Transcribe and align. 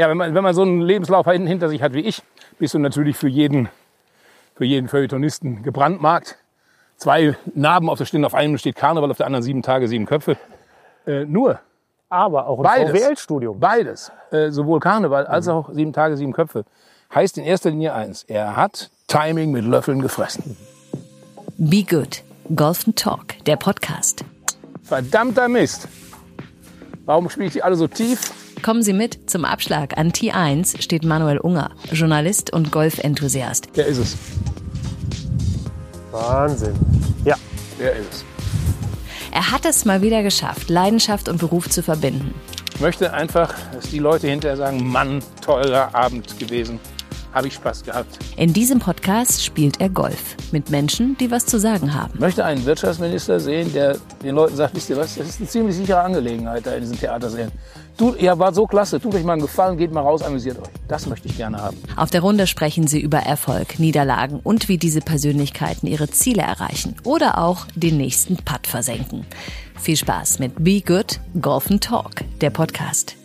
Ja, 0.00 0.08
wenn 0.08 0.16
man, 0.16 0.34
wenn 0.34 0.42
man 0.42 0.54
so 0.54 0.62
einen 0.62 0.80
Lebenslauf 0.80 1.26
hinter 1.26 1.68
sich 1.68 1.82
hat 1.82 1.92
wie 1.92 2.00
ich, 2.00 2.22
bist 2.58 2.72
du 2.72 2.78
natürlich 2.78 3.18
für 3.18 3.28
jeden, 3.28 3.68
für 4.54 4.64
jeden 4.64 4.88
Feuilletonisten 4.88 5.62
gebrandmarkt. 5.62 6.38
Zwei 6.96 7.36
Narben 7.54 7.90
auf 7.90 7.98
der 7.98 8.06
Stirn, 8.06 8.24
auf 8.24 8.34
einem 8.34 8.56
steht 8.56 8.76
Karneval, 8.76 9.10
auf 9.10 9.18
der 9.18 9.26
anderen 9.26 9.42
sieben 9.42 9.60
Tage, 9.60 9.88
sieben 9.88 10.06
Köpfe. 10.06 10.38
Äh, 11.06 11.26
nur 11.26 11.58
Aber 12.08 12.46
auch 12.46 12.60
ein 12.60 12.62
Beides. 12.62 12.98
VWL-Studium. 12.98 13.60
beides, 13.60 14.10
äh, 14.30 14.48
sowohl 14.48 14.80
Karneval 14.80 15.26
als 15.26 15.48
auch 15.48 15.68
sieben 15.70 15.92
Tage, 15.92 16.16
sieben 16.16 16.32
Köpfe, 16.32 16.64
heißt 17.14 17.36
in 17.36 17.44
erster 17.44 17.68
Linie 17.68 17.92
eins. 17.92 18.22
Er 18.22 18.56
hat 18.56 18.88
Timing 19.06 19.50
mit 19.50 19.66
Löffeln 19.66 20.00
gefressen. 20.00 20.56
Be 21.58 21.84
Good. 21.84 22.22
Golf 22.56 22.86
and 22.86 22.98
Talk, 22.98 23.44
der 23.44 23.56
Podcast. 23.56 24.24
Verdammter 24.82 25.46
Mist. 25.48 25.88
Warum 27.04 27.28
spiele 27.28 27.48
ich 27.48 27.52
die 27.52 27.62
alle 27.62 27.76
so 27.76 27.86
tief? 27.86 28.32
Kommen 28.62 28.82
Sie 28.82 28.92
mit 28.92 29.30
zum 29.30 29.44
Abschlag. 29.46 29.96
An 29.96 30.12
T1 30.12 30.82
steht 30.82 31.02
Manuel 31.04 31.38
Unger, 31.38 31.70
Journalist 31.92 32.52
und 32.52 32.70
Golfenthusiast. 32.70 33.68
Der 33.74 33.86
ist 33.86 33.98
es. 33.98 34.16
Wahnsinn. 36.10 36.74
Ja, 37.24 37.36
Der 37.78 37.96
ist 37.96 38.12
es. 38.12 38.24
Er 39.32 39.50
hat 39.50 39.64
es 39.64 39.84
mal 39.84 40.02
wieder 40.02 40.22
geschafft, 40.22 40.68
Leidenschaft 40.68 41.28
und 41.28 41.38
Beruf 41.38 41.70
zu 41.70 41.82
verbinden. 41.82 42.34
Ich 42.74 42.80
möchte 42.80 43.12
einfach, 43.14 43.54
dass 43.72 43.88
die 43.90 43.98
Leute 44.00 44.26
hinterher 44.28 44.56
sagen, 44.56 44.86
Mann, 44.86 45.20
toller 45.40 45.94
Abend 45.94 46.38
gewesen. 46.38 46.78
Habe 47.32 47.46
ich 47.46 47.54
Spaß 47.54 47.84
gehabt. 47.84 48.18
In 48.36 48.52
diesem 48.52 48.80
Podcast 48.80 49.44
spielt 49.44 49.80
er 49.80 49.88
Golf 49.88 50.34
mit 50.50 50.70
Menschen, 50.70 51.16
die 51.18 51.30
was 51.30 51.46
zu 51.46 51.60
sagen 51.60 51.94
haben. 51.94 52.10
Ich 52.14 52.20
möchte 52.20 52.44
einen 52.44 52.64
Wirtschaftsminister 52.66 53.38
sehen, 53.38 53.72
der 53.72 53.96
den 54.22 54.34
Leuten 54.34 54.56
sagt, 54.56 54.74
wisst 54.74 54.90
ihr 54.90 54.96
was, 54.96 55.14
das 55.14 55.28
ist 55.28 55.38
eine 55.40 55.48
ziemlich 55.48 55.76
sichere 55.76 56.00
Angelegenheit 56.00 56.66
da 56.66 56.74
in 56.74 56.80
diesen 56.80 56.98
Theatersälen. 56.98 57.52
Du, 57.96 58.14
ihr 58.14 58.38
wart 58.38 58.54
so 58.54 58.66
klasse, 58.66 59.00
tut 59.00 59.14
euch 59.14 59.24
mal 59.24 59.34
einen 59.34 59.42
Gefallen, 59.42 59.76
geht 59.76 59.92
mal 59.92 60.00
raus, 60.00 60.22
amüsiert 60.22 60.58
euch. 60.58 60.68
Das 60.88 61.06
möchte 61.06 61.28
ich 61.28 61.36
gerne 61.36 61.58
haben. 61.58 61.76
Auf 61.96 62.10
der 62.10 62.22
Runde 62.22 62.46
sprechen 62.46 62.86
sie 62.86 63.00
über 63.00 63.18
Erfolg, 63.18 63.78
Niederlagen 63.78 64.40
und 64.42 64.68
wie 64.68 64.78
diese 64.78 65.00
Persönlichkeiten 65.00 65.86
ihre 65.86 66.10
Ziele 66.10 66.42
erreichen 66.42 66.96
oder 67.04 67.38
auch 67.38 67.66
den 67.74 67.96
nächsten 67.96 68.36
Putt 68.36 68.66
versenken. 68.66 69.26
Viel 69.78 69.96
Spaß 69.96 70.38
mit 70.38 70.62
Be 70.62 70.80
Good, 70.80 71.20
Golf 71.40 71.70
and 71.70 71.82
Talk, 71.84 72.12
der 72.40 72.50
Podcast. 72.50 73.16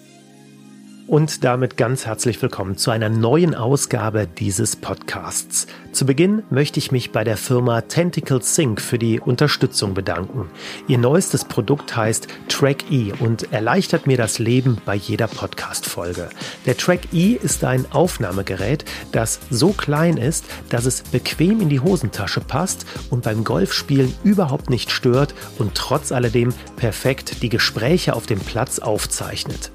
Und 1.07 1.43
damit 1.43 1.77
ganz 1.77 2.07
herzlich 2.07 2.41
willkommen 2.41 2.77
zu 2.77 2.89
einer 2.89 3.09
neuen 3.09 3.53
Ausgabe 3.53 4.27
dieses 4.27 4.75
Podcasts. 4.75 5.67
Zu 5.95 6.05
Beginn 6.05 6.43
möchte 6.49 6.77
ich 6.77 6.91
mich 6.91 7.13
bei 7.13 7.23
der 7.23 7.37
Firma 7.37 7.79
Tentacle 7.79 8.41
Sync 8.41 8.81
für 8.81 8.99
die 8.99 9.21
Unterstützung 9.21 9.93
bedanken. 9.93 10.49
Ihr 10.89 10.97
neuestes 10.97 11.45
Produkt 11.45 11.95
heißt 11.95 12.27
Track 12.49 12.91
E 12.91 13.13
und 13.17 13.53
erleichtert 13.53 14.05
mir 14.05 14.17
das 14.17 14.37
Leben 14.37 14.77
bei 14.83 14.95
jeder 14.95 15.27
Podcast-Folge. 15.27 16.27
Der 16.65 16.75
Track 16.75 17.13
E 17.13 17.37
ist 17.41 17.63
ein 17.63 17.89
Aufnahmegerät, 17.93 18.83
das 19.13 19.39
so 19.49 19.69
klein 19.69 20.17
ist, 20.17 20.43
dass 20.69 20.83
es 20.83 21.01
bequem 21.01 21.61
in 21.61 21.69
die 21.69 21.79
Hosentasche 21.79 22.41
passt 22.41 22.85
und 23.09 23.23
beim 23.23 23.45
Golfspielen 23.45 24.13
überhaupt 24.25 24.69
nicht 24.69 24.91
stört 24.91 25.33
und 25.59 25.75
trotz 25.75 26.11
alledem 26.11 26.53
perfekt 26.75 27.41
die 27.41 27.47
Gespräche 27.47 28.17
auf 28.17 28.25
dem 28.25 28.41
Platz 28.41 28.79
aufzeichnet. 28.79 29.71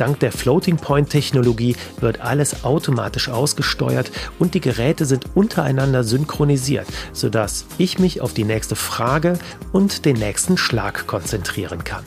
Dank 0.00 0.18
der 0.20 0.32
Floating 0.32 0.78
Point 0.78 1.10
Technologie 1.10 1.76
wird 2.00 2.22
alles 2.22 2.64
automatisch 2.64 3.28
ausgesteuert 3.28 4.10
und 4.38 4.54
die 4.54 4.60
Geräte 4.60 5.04
sind 5.04 5.26
untereinander 5.60 6.04
synchronisiert, 6.04 6.86
sodass 7.12 7.66
ich 7.76 7.98
mich 7.98 8.22
auf 8.22 8.32
die 8.32 8.44
nächste 8.44 8.76
Frage 8.76 9.38
und 9.72 10.06
den 10.06 10.16
nächsten 10.16 10.56
Schlag 10.56 11.06
konzentrieren 11.06 11.84
kann. 11.84 12.02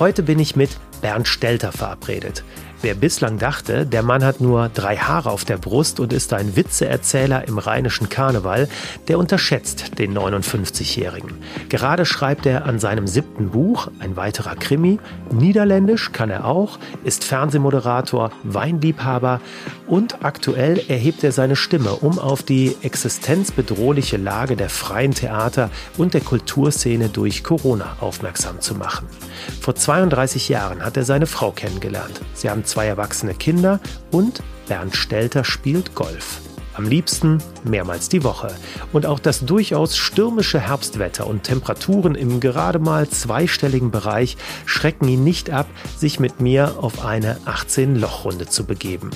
Heute 0.00 0.24
bin 0.24 0.40
ich 0.40 0.56
mit 0.56 0.70
Bernd 1.00 1.28
Stelter 1.28 1.70
verabredet. 1.70 2.42
Wer 2.82 2.94
bislang 2.96 3.38
dachte, 3.38 3.86
der 3.86 4.02
Mann 4.02 4.24
hat 4.24 4.40
nur 4.40 4.68
drei 4.68 4.96
Haare 4.96 5.30
auf 5.30 5.44
der 5.44 5.56
Brust 5.56 6.00
und 6.00 6.12
ist 6.12 6.32
ein 6.32 6.56
Witzeerzähler 6.56 7.46
im 7.46 7.58
rheinischen 7.58 8.08
Karneval, 8.08 8.68
der 9.06 9.20
unterschätzt 9.20 10.00
den 10.00 10.18
59-Jährigen. 10.18 11.34
Gerade 11.68 12.04
schreibt 12.04 12.44
er 12.44 12.66
an 12.66 12.80
seinem 12.80 13.06
siebten 13.06 13.50
Buch, 13.50 13.86
ein 14.00 14.16
weiterer 14.16 14.56
Krimi. 14.56 14.98
Niederländisch 15.30 16.10
kann 16.10 16.28
er 16.28 16.44
auch, 16.44 16.80
ist 17.04 17.22
Fernsehmoderator, 17.22 18.32
Weinliebhaber 18.42 19.40
und 19.86 20.24
aktuell 20.24 20.82
erhebt 20.88 21.22
er 21.22 21.30
seine 21.30 21.54
Stimme, 21.54 21.92
um 21.92 22.18
auf 22.18 22.42
die 22.42 22.76
existenzbedrohliche 22.82 24.16
Lage 24.16 24.56
der 24.56 24.70
freien 24.70 25.14
Theater 25.14 25.70
und 25.98 26.14
der 26.14 26.20
Kulturszene 26.20 27.10
durch 27.10 27.44
Corona 27.44 27.96
aufmerksam 28.00 28.60
zu 28.60 28.74
machen. 28.74 29.06
Vor 29.60 29.76
32 29.76 30.48
Jahren 30.48 30.84
hat 30.84 30.96
er 30.96 31.04
seine 31.04 31.26
Frau 31.26 31.52
kennengelernt. 31.52 32.20
Sie 32.34 32.50
haben 32.50 32.64
zwei 32.72 32.86
erwachsene 32.86 33.34
Kinder 33.34 33.80
und 34.12 34.42
Bernd 34.66 34.96
Stelter 34.96 35.44
spielt 35.44 35.94
Golf. 35.94 36.40
Am 36.72 36.86
liebsten 36.86 37.36
mehrmals 37.64 38.08
die 38.08 38.24
Woche. 38.24 38.48
Und 38.94 39.04
auch 39.04 39.18
das 39.18 39.40
durchaus 39.40 39.98
stürmische 39.98 40.58
Herbstwetter 40.58 41.26
und 41.26 41.42
Temperaturen 41.42 42.14
im 42.14 42.40
gerade 42.40 42.78
mal 42.78 43.06
zweistelligen 43.10 43.90
Bereich 43.90 44.38
schrecken 44.64 45.06
ihn 45.06 45.22
nicht 45.22 45.50
ab, 45.50 45.66
sich 45.98 46.18
mit 46.18 46.40
mir 46.40 46.78
auf 46.78 47.04
eine 47.04 47.36
18-Loch-Runde 47.44 48.46
zu 48.46 48.64
begeben. 48.64 49.10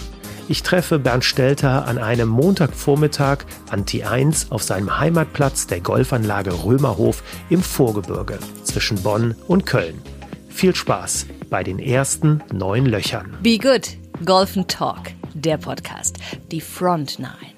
Ich 0.48 0.62
treffe 0.62 0.98
Bernd 0.98 1.24
Stelter 1.24 1.86
an 1.86 1.96
einem 1.96 2.28
Montagvormittag 2.28 3.46
an 3.70 3.86
T1 3.86 4.50
auf 4.50 4.64
seinem 4.64 4.98
Heimatplatz 4.98 5.66
der 5.66 5.80
Golfanlage 5.80 6.52
Römerhof 6.62 7.22
im 7.48 7.62
Vorgebirge 7.62 8.38
zwischen 8.64 9.02
Bonn 9.02 9.34
und 9.48 9.64
Köln. 9.64 10.02
Viel 10.50 10.74
Spaß 10.74 11.24
bei 11.50 11.62
den 11.62 11.78
ersten 11.78 12.42
neun 12.52 12.86
Löchern. 12.86 13.36
Be 13.42 13.58
Good, 13.58 13.96
Golf 14.24 14.56
and 14.56 14.68
Talk, 14.68 15.12
der 15.34 15.58
Podcast. 15.58 16.18
Die 16.50 16.60
Front 16.60 17.18
Nine. 17.18 17.54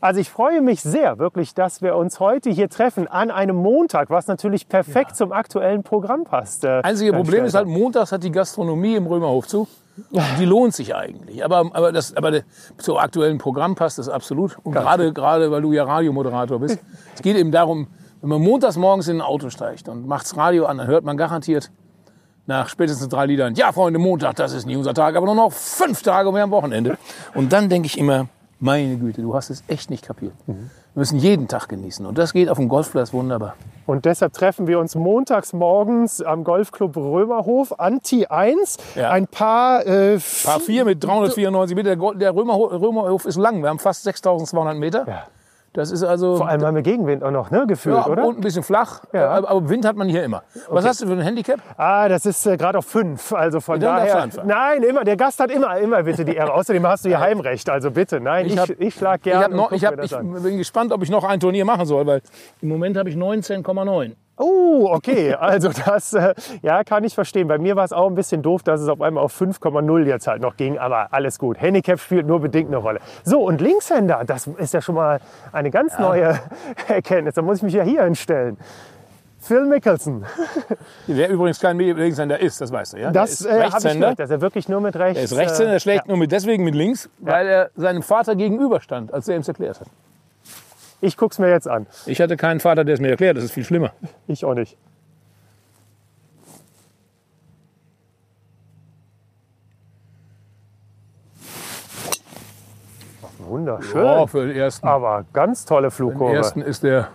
Also 0.00 0.20
ich 0.20 0.28
freue 0.28 0.60
mich 0.60 0.82
sehr 0.82 1.18
wirklich, 1.18 1.54
dass 1.54 1.80
wir 1.80 1.96
uns 1.96 2.20
heute 2.20 2.50
hier 2.50 2.68
treffen 2.68 3.08
an 3.08 3.30
einem 3.30 3.56
Montag, 3.56 4.10
was 4.10 4.26
natürlich 4.26 4.68
perfekt 4.68 5.16
zum 5.16 5.32
aktuellen 5.32 5.82
Programm 5.82 6.24
passt. 6.24 6.64
äh, 6.64 6.80
Einzige 6.82 7.12
Problem 7.12 7.44
ist 7.44 7.54
halt, 7.54 7.66
montags 7.66 8.12
hat 8.12 8.22
die 8.22 8.30
Gastronomie 8.30 8.96
im 8.96 9.06
Römerhof 9.06 9.46
zu. 9.46 9.66
Die 10.38 10.44
lohnt 10.44 10.74
sich 10.74 10.94
eigentlich. 10.94 11.44
Aber, 11.44 11.70
aber, 11.72 11.92
das, 11.92 12.16
aber 12.16 12.40
zum 12.78 12.98
aktuellen 12.98 13.38
Programm 13.38 13.76
passt 13.76 13.98
das 13.98 14.08
absolut. 14.08 14.58
Und 14.62 14.72
gerade, 14.72 15.12
gerade, 15.12 15.50
weil 15.50 15.62
du 15.62 15.72
ja 15.72 15.84
Radiomoderator 15.84 16.58
bist. 16.58 16.78
Es 17.14 17.22
geht 17.22 17.36
eben 17.36 17.52
darum, 17.52 17.86
wenn 18.20 18.28
man 18.28 18.42
montags 18.42 18.76
morgens 18.76 19.08
in 19.08 19.18
ein 19.18 19.22
Auto 19.22 19.50
steigt 19.50 19.88
und 19.88 20.06
macht's 20.06 20.36
Radio 20.36 20.66
an, 20.66 20.78
dann 20.78 20.86
hört 20.86 21.04
man 21.04 21.16
garantiert 21.16 21.70
nach 22.46 22.68
spätestens 22.68 23.08
drei 23.08 23.26
Liedern, 23.26 23.54
ja 23.54 23.72
Freunde, 23.72 23.98
Montag, 23.98 24.36
das 24.36 24.52
ist 24.52 24.66
nicht 24.66 24.76
unser 24.76 24.94
Tag, 24.94 25.16
aber 25.16 25.26
nur 25.26 25.34
noch 25.34 25.52
fünf 25.52 26.02
Tage 26.02 26.28
und 26.28 26.34
wir 26.34 26.42
haben 26.42 26.50
Wochenende. 26.50 26.98
Und 27.34 27.52
dann 27.52 27.68
denke 27.68 27.86
ich 27.86 27.98
immer, 27.98 28.28
meine 28.60 28.96
Güte, 28.96 29.22
du 29.22 29.34
hast 29.34 29.50
es 29.50 29.62
echt 29.68 29.90
nicht 29.90 30.04
kapiert. 30.04 30.32
Wir 30.46 30.54
müssen 30.94 31.18
jeden 31.18 31.48
Tag 31.48 31.68
genießen. 31.68 32.06
Und 32.06 32.18
das 32.18 32.32
geht 32.32 32.48
auf 32.48 32.56
dem 32.56 32.68
Golfplatz 32.68 33.12
wunderbar. 33.12 33.56
Und 33.84 34.04
deshalb 34.04 34.32
treffen 34.32 34.66
wir 34.66 34.78
uns 34.78 34.94
montags 34.94 35.52
morgens 35.52 36.22
am 36.22 36.44
Golfclub 36.44 36.96
Römerhof 36.96 37.78
an 37.78 37.98
T1. 37.98 38.78
Ja. 38.94 39.10
Ein 39.10 39.26
paar, 39.26 39.84
äh, 39.86 40.18
Paar 40.44 40.60
4 40.60 40.84
mit 40.84 41.02
394 41.02 41.76
Meter. 41.76 41.96
Der 42.14 42.34
Römerhof, 42.34 42.72
Römerhof 42.72 43.26
ist 43.26 43.36
lang. 43.36 43.60
Wir 43.60 43.68
haben 43.68 43.80
fast 43.80 44.04
6200 44.04 44.76
Meter. 44.76 45.04
Ja. 45.06 45.26
Das 45.74 45.90
ist 45.90 46.04
also. 46.04 46.36
Vor 46.36 46.48
allem 46.48 46.64
haben 46.64 46.76
wir 46.76 46.82
Gegenwind 46.82 47.24
auch 47.24 47.32
noch, 47.32 47.50
ne, 47.50 47.66
gefühlt, 47.66 47.96
ja, 47.96 48.06
oder? 48.06 48.24
und 48.24 48.38
ein 48.38 48.40
bisschen 48.40 48.62
flach. 48.62 49.02
Ja. 49.12 49.28
Aber, 49.28 49.50
aber 49.50 49.68
Wind 49.68 49.84
hat 49.84 49.96
man 49.96 50.08
hier 50.08 50.22
immer. 50.22 50.44
Was 50.68 50.86
hast 50.86 51.02
du 51.02 51.06
für 51.08 51.12
ein 51.14 51.20
Handicap? 51.20 51.58
Ah, 51.76 52.08
das 52.08 52.26
ist 52.26 52.46
äh, 52.46 52.56
gerade 52.56 52.78
auf 52.78 52.86
fünf. 52.86 53.32
Also 53.32 53.60
von 53.60 53.80
Ja, 53.80 53.96
daher. 53.96 54.28
Nein, 54.44 54.84
immer. 54.84 55.02
Der 55.02 55.16
Gast 55.16 55.40
hat 55.40 55.50
immer, 55.50 55.76
immer 55.78 56.04
bitte 56.04 56.24
die 56.24 56.36
Ehre. 56.36 56.54
Außerdem 56.54 56.86
hast 56.86 57.04
du 57.04 57.08
hier 57.08 57.18
Heimrecht. 57.18 57.68
Also 57.68 57.90
bitte. 57.90 58.20
Nein, 58.20 58.46
ich, 58.46 58.56
hab- 58.56 58.70
ich, 58.70 58.94
schlag 58.94 59.16
Ich, 59.18 59.24
gerne. 59.24 59.44
hab 59.46 59.50
noch, 59.52 59.72
ich, 59.72 59.84
hab, 59.84 60.00
ich 60.02 60.16
bin 60.16 60.58
gespannt, 60.58 60.92
ob 60.92 61.02
ich 61.02 61.10
noch 61.10 61.24
ein 61.24 61.40
Turnier 61.40 61.64
machen 61.64 61.86
soll, 61.86 62.06
weil 62.06 62.22
im 62.62 62.68
Moment 62.68 62.96
habe 62.96 63.10
ich 63.10 63.16
19,9. 63.16 64.12
Oh, 64.36 64.88
okay. 64.90 65.34
Also 65.44 65.70
das 65.70 66.14
äh, 66.14 66.34
ja, 66.62 66.84
kann 66.84 67.04
ich 67.04 67.14
verstehen. 67.14 67.48
Bei 67.48 67.58
mir 67.58 67.76
war 67.76 67.84
es 67.84 67.92
auch 67.92 68.08
ein 68.08 68.14
bisschen 68.14 68.42
doof, 68.42 68.62
dass 68.62 68.80
es 68.80 68.88
auf 68.88 69.00
einmal 69.00 69.22
auf 69.22 69.40
5,0 69.40 70.06
jetzt 70.06 70.26
halt 70.26 70.40
noch 70.42 70.56
ging. 70.56 70.78
Aber 70.78 71.12
alles 71.12 71.38
gut. 71.38 71.60
Handicap 71.60 72.00
spielt 72.00 72.26
nur 72.26 72.40
bedingt 72.40 72.68
eine 72.68 72.78
Rolle. 72.78 73.00
So, 73.24 73.42
und 73.42 73.60
Linkshänder, 73.60 74.22
das 74.26 74.46
ist 74.46 74.74
ja 74.74 74.80
schon 74.80 74.94
mal 74.94 75.20
eine 75.52 75.70
ganz 75.70 75.98
neue 75.98 76.40
Erkenntnis. 76.88 77.34
Da 77.34 77.42
muss 77.42 77.58
ich 77.58 77.62
mich 77.62 77.74
ja 77.74 77.82
hier 77.84 78.04
hinstellen. 78.04 78.56
Phil 79.38 79.66
Mickelson. 79.66 80.24
Der 81.06 81.28
übrigens 81.28 81.60
kein 81.60 81.78
Linkshänder 81.78 82.40
ist, 82.40 82.60
das 82.62 82.72
weißt 82.72 82.94
du, 82.94 82.98
ja? 82.98 83.10
Das 83.10 83.44
äh, 83.44 83.70
habe 83.70 83.88
ich 83.88 84.00
gehört, 84.00 84.18
dass 84.18 84.30
er 84.30 84.40
wirklich 84.40 84.70
nur 84.70 84.80
mit 84.80 84.96
rechts. 84.96 85.18
Er 85.18 85.24
ist 85.24 85.36
Rechtshänder, 85.36 85.72
äh, 85.72 85.76
er 85.76 85.80
schlägt 85.80 86.06
ja. 86.06 86.08
nur 86.08 86.16
mit, 86.16 86.32
deswegen 86.32 86.64
mit 86.64 86.74
links, 86.74 87.10
weil 87.18 87.46
er 87.46 87.70
seinem 87.76 88.02
Vater 88.02 88.36
gegenüberstand, 88.36 89.12
als 89.12 89.28
er 89.28 89.36
ihm 89.36 89.42
erklärt 89.46 89.80
hat. 89.80 89.88
Ich 91.00 91.16
guck's 91.16 91.38
mir 91.38 91.50
jetzt 91.50 91.68
an. 91.68 91.86
Ich 92.06 92.20
hatte 92.20 92.36
keinen 92.36 92.60
Vater, 92.60 92.84
der 92.84 92.94
es 92.94 93.00
mir 93.00 93.10
erklärt, 93.10 93.36
das 93.36 93.44
ist 93.44 93.52
viel 93.52 93.64
schlimmer. 93.64 93.92
Ich 94.26 94.44
auch 94.44 94.54
nicht. 94.54 94.76
Wunderschön. 103.38 104.04
Ja, 104.04 104.26
für 104.26 104.46
den 104.46 104.56
ersten. 104.56 104.86
Aber 104.86 105.24
ganz 105.32 105.64
tolle 105.64 105.88
Den 105.88 105.92
Flugkurve. 105.92 106.34
ersten 106.36 106.60
ist 106.62 106.82
der 106.82 107.08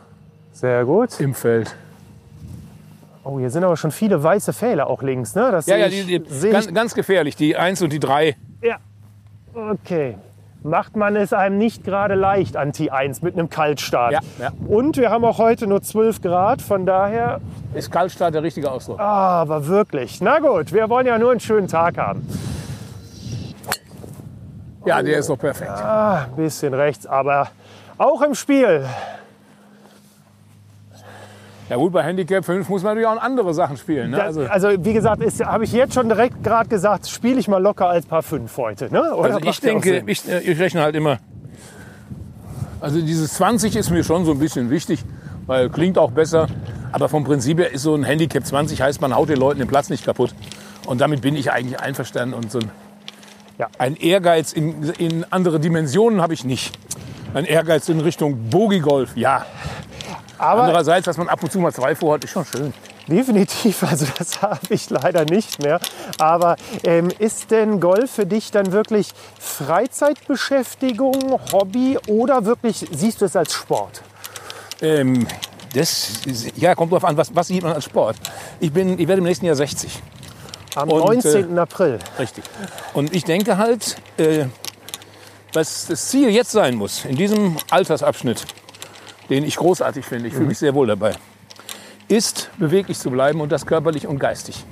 Sehr 0.52 0.86
gut. 0.86 1.20
im 1.20 1.34
Feld. 1.34 1.76
Oh, 3.24 3.40
hier 3.40 3.50
sind 3.50 3.64
aber 3.64 3.78
schon 3.78 3.92
viele 3.92 4.22
weiße 4.22 4.54
Pfähle 4.54 4.88
auch 4.88 5.02
links, 5.02 5.36
ne? 5.36 5.52
Das 5.52 5.66
Ja, 5.66 5.78
ja, 5.78 5.88
die, 5.90 6.20
die, 6.20 6.50
ganz, 6.50 6.74
ganz 6.74 6.94
gefährlich. 6.96 7.36
Die 7.36 7.56
1 7.58 7.82
und 7.82 7.92
die 7.94 8.00
3. 8.00 8.36
Ja, 8.62 8.78
Okay. 9.54 10.16
Macht 10.62 10.98
man 10.98 11.16
es 11.16 11.32
einem 11.32 11.58
nicht 11.58 11.86
gerade 11.86 12.16
leicht 12.16 12.58
an 12.58 12.72
T1 12.74 13.24
mit 13.24 13.34
einem 13.36 13.50
Kaltstart. 13.50 14.12
Ja, 14.12 14.20
ja. 14.40 14.50
Und 14.68 14.98
wir 14.98 15.10
haben 15.10 15.24
auch 15.24 15.38
heute 15.38 15.68
nur 15.68 15.82
12 15.82 16.22
Grad, 16.22 16.62
von 16.62 16.86
daher, 16.86 17.40
Ist 17.74 17.90
Kaltstart 17.92 18.34
der 18.34 18.44
richtige 18.44 18.70
Ausdruck? 18.70 19.00
ah, 19.00 19.42
aber 19.42 19.68
wirklich. 19.68 20.20
Na 20.22 20.40
gut, 20.40 20.74
wir 20.74 20.90
wollen 20.90 21.08
ja 21.08 21.18
nur 21.18 21.32
einen 21.32 21.40
schönen 21.40 21.68
Tag 21.70 21.98
haben. 21.98 22.28
Ja, 24.86 25.02
der 25.02 25.20
ist 25.20 25.30
doch 25.30 25.38
perfekt. 25.38 25.72
Ah, 25.72 26.26
ein 26.26 26.36
bisschen 26.36 26.74
rechts, 26.74 27.06
aber 27.06 27.48
auch 27.98 28.22
im 28.22 28.34
Spiel. 28.36 28.86
Ja 31.70 31.76
gut, 31.76 31.94
bei 31.94 32.04
Handicap 32.04 32.44
5 32.44 32.68
muss 32.68 32.82
man 32.82 32.96
natürlich 32.96 33.08
auch 33.08 33.22
andere 33.22 33.54
Sachen 33.54 33.78
spielen. 33.78 34.10
Ne? 34.12 34.22
Also, 34.22 34.42
also, 34.42 34.70
wie 34.84 34.94
gesagt, 34.94 35.22
habe 35.46 35.64
ich 35.64 35.72
jetzt 35.72 35.94
schon 35.94 36.10
direkt 36.10 36.44
gerade 36.44 36.68
gesagt, 36.68 37.08
spiele 37.08 37.40
ich 37.40 37.48
mal 37.48 37.62
locker 37.62 37.88
als 37.88 38.08
Paar 38.08 38.24
5 38.24 38.58
heute. 38.58 38.92
Ne? 38.92 39.14
Oder 39.14 39.36
also 39.36 39.48
ich 39.48 39.62
denke, 39.62 40.04
ich, 40.08 40.28
äh, 40.28 40.40
ich 40.40 40.60
rechne 40.60 40.82
halt 40.82 40.96
immer. 40.96 41.20
Also 42.82 43.00
dieses 43.02 43.36
20 43.36 43.76
ist 43.76 43.92
mir 43.92 44.04
schon 44.04 44.26
so 44.26 44.32
ein 44.32 44.40
bisschen 44.40 44.72
wichtig, 44.72 45.04
weil 45.46 45.70
klingt 45.70 46.00
auch 46.00 46.12
besser. 46.12 46.48
Aber 46.92 47.08
vom 47.08 47.24
Prinzip 47.24 47.60
her 47.60 47.72
ist 47.72 47.84
so 47.84 47.94
ein 47.94 48.04
Handicap 48.04 48.44
20 48.44 48.82
heißt, 48.82 49.00
man 49.00 49.16
haut 49.16 49.30
den 49.30 49.38
Leuten 49.38 49.60
den 49.60 49.68
Platz 49.68 49.90
nicht 49.92 50.04
kaputt. 50.04 50.34
Und 50.88 51.02
damit 51.02 51.22
bin 51.22 51.36
ich 51.36 51.52
eigentlich 51.52 51.80
einverstanden. 51.80 52.34
Und 52.34 52.52
so 52.52 52.60
ein, 52.60 52.72
Ja. 53.60 53.68
ein 53.78 53.96
Ehrgeiz 53.96 54.54
in, 54.54 54.90
in 54.98 55.24
andere 55.30 55.60
Dimensionen 55.60 56.20
habe 56.20 56.34
ich 56.34 56.46
nicht. 56.46 56.76
Ein 57.36 57.46
Ehrgeiz 57.46 57.90
in 57.90 58.00
Richtung 58.00 58.50
Bogie-Golf, 58.50 59.16
ja. 59.16 59.46
Aber 60.40 60.64
Andererseits, 60.64 61.06
dass 61.06 61.18
man 61.18 61.28
ab 61.28 61.44
und 61.44 61.52
zu 61.52 61.60
mal 61.60 61.74
zwei 61.74 61.96
vorhat, 61.96 62.24
ist 62.24 62.32
schon 62.32 62.46
schön. 62.46 62.74
definitiv, 63.08 63.84
also 63.84 64.06
das 64.18 64.42
habe 64.42 64.60
ich 64.70 64.90
leider 64.90 65.26
nicht 65.26 65.62
mehr. 65.62 65.80
Aber 66.18 66.56
ähm, 66.84 67.10
ist 67.20 67.52
denn 67.52 67.80
Golf 67.80 68.12
für 68.12 68.26
dich 68.26 68.50
dann 68.50 68.72
wirklich 68.72 69.10
Freizeitbeschäftigung, 69.38 71.40
Hobby 71.52 72.00
oder 72.08 72.46
wirklich 72.46 72.88
siehst 72.92 73.22
du 73.22 73.26
es 73.26 73.36
als 73.36 73.54
Sport? 73.54 74.02
Ähm, 74.82 75.28
das 75.74 76.22
ja, 76.56 76.74
kommt 76.74 76.94
drauf 76.94 77.04
an, 77.04 77.18
was, 77.18 77.36
was 77.36 77.48
sieht 77.48 77.64
man 77.64 77.74
als 77.74 77.86
Sport. 77.86 78.16
Ich, 78.62 78.72
bin, 78.72 78.98
ich 78.98 79.08
werde 79.08 79.20
im 79.20 79.26
nächsten 79.26 79.46
Jahr 79.46 79.56
60. 79.56 80.02
Am 80.76 80.90
Und, 80.90 81.24
19. 81.24 81.60
April. 81.60 82.00
Richtig. 82.18 82.46
Und 82.94 83.14
ich 83.14 83.26
denke 83.26 83.58
halt, 83.58 83.98
äh, 84.18 84.46
was 85.54 85.88
das 85.88 86.08
Ziel 86.08 86.30
jetzt 86.30 86.52
sein 86.52 86.76
muss, 86.76 87.06
in 87.06 87.16
diesem 87.16 87.58
Altersabschnitt, 87.70 88.46
den 89.30 89.44
ich 89.44 89.56
großartig 89.56 90.06
finde, 90.06 90.28
ich 90.28 90.34
fühle 90.34 90.48
mich 90.48 90.58
sehr 90.58 90.74
wohl 90.74 90.88
dabei, 90.88 91.14
ist 92.08 92.50
beweglich 92.58 92.98
zu 92.98 93.12
bleiben 93.12 93.42
und 93.42 93.52
das 93.52 93.66
körperlich 93.66 94.08
und 94.08 94.20
geistig. 94.20 94.66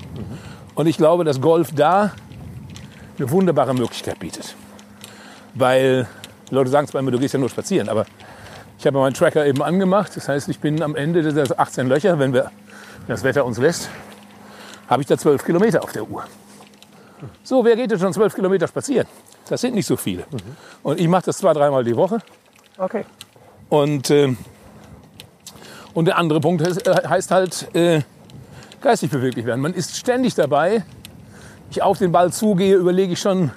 Und 0.75 0.87
ich 0.87 0.97
glaube, 0.97 1.23
dass 1.23 1.41
Golf 1.41 1.71
da 1.73 2.11
eine 3.17 3.31
wunderbare 3.31 3.73
Möglichkeit 3.73 4.19
bietet. 4.19 4.55
Weil, 5.53 6.07
Leute 6.49 6.69
sagen 6.69 6.87
zwar 6.87 7.01
immer, 7.01 7.11
du 7.11 7.19
gehst 7.19 7.33
ja 7.33 7.39
nur 7.39 7.49
spazieren, 7.49 7.89
aber 7.89 8.05
ich 8.77 8.85
habe 8.85 8.97
meinen 8.99 9.13
Tracker 9.13 9.45
eben 9.45 9.63
angemacht. 9.63 10.15
Das 10.15 10.29
heißt, 10.29 10.49
ich 10.49 10.59
bin 10.59 10.81
am 10.83 10.95
Ende 10.95 11.33
der 11.33 11.59
18 11.59 11.87
Löcher, 11.87 12.19
wenn, 12.19 12.33
wir, 12.33 12.43
wenn 12.43 13.07
das 13.07 13.23
Wetter 13.23 13.45
uns 13.45 13.57
lässt, 13.57 13.89
habe 14.87 15.01
ich 15.01 15.07
da 15.07 15.17
12 15.17 15.43
Kilometer 15.43 15.83
auf 15.83 15.91
der 15.91 16.07
Uhr. 16.07 16.23
So, 17.43 17.65
wer 17.65 17.75
geht 17.75 17.89
denn 17.89 17.99
schon 17.99 18.13
12 18.13 18.35
Kilometer 18.35 18.67
spazieren? 18.67 19.07
Das 19.49 19.61
sind 19.61 19.73
nicht 19.73 19.87
so 19.87 19.97
viele. 19.97 20.25
Und 20.83 20.99
ich 20.99 21.07
mache 21.07 21.25
das 21.25 21.37
zwei, 21.37 21.53
dreimal 21.53 21.83
die 21.83 21.95
Woche. 21.95 22.19
Okay. 22.77 23.05
Und, 23.69 24.09
äh, 24.09 24.35
und 25.93 26.05
der 26.05 26.17
andere 26.17 26.39
Punkt 26.39 26.65
heißt, 26.65 26.87
äh, 26.87 27.07
heißt 27.07 27.31
halt 27.31 27.75
äh, 27.75 28.01
geistig 28.81 29.11
beweglich 29.11 29.45
werden. 29.45 29.61
Man 29.61 29.73
ist 29.73 29.97
ständig 29.97 30.35
dabei. 30.35 30.83
Ich 31.69 31.81
auf 31.81 31.97
den 31.97 32.11
Ball 32.11 32.31
zugehe, 32.31 32.75
überlege 32.75 33.13
ich 33.13 33.19
schon, 33.19 33.51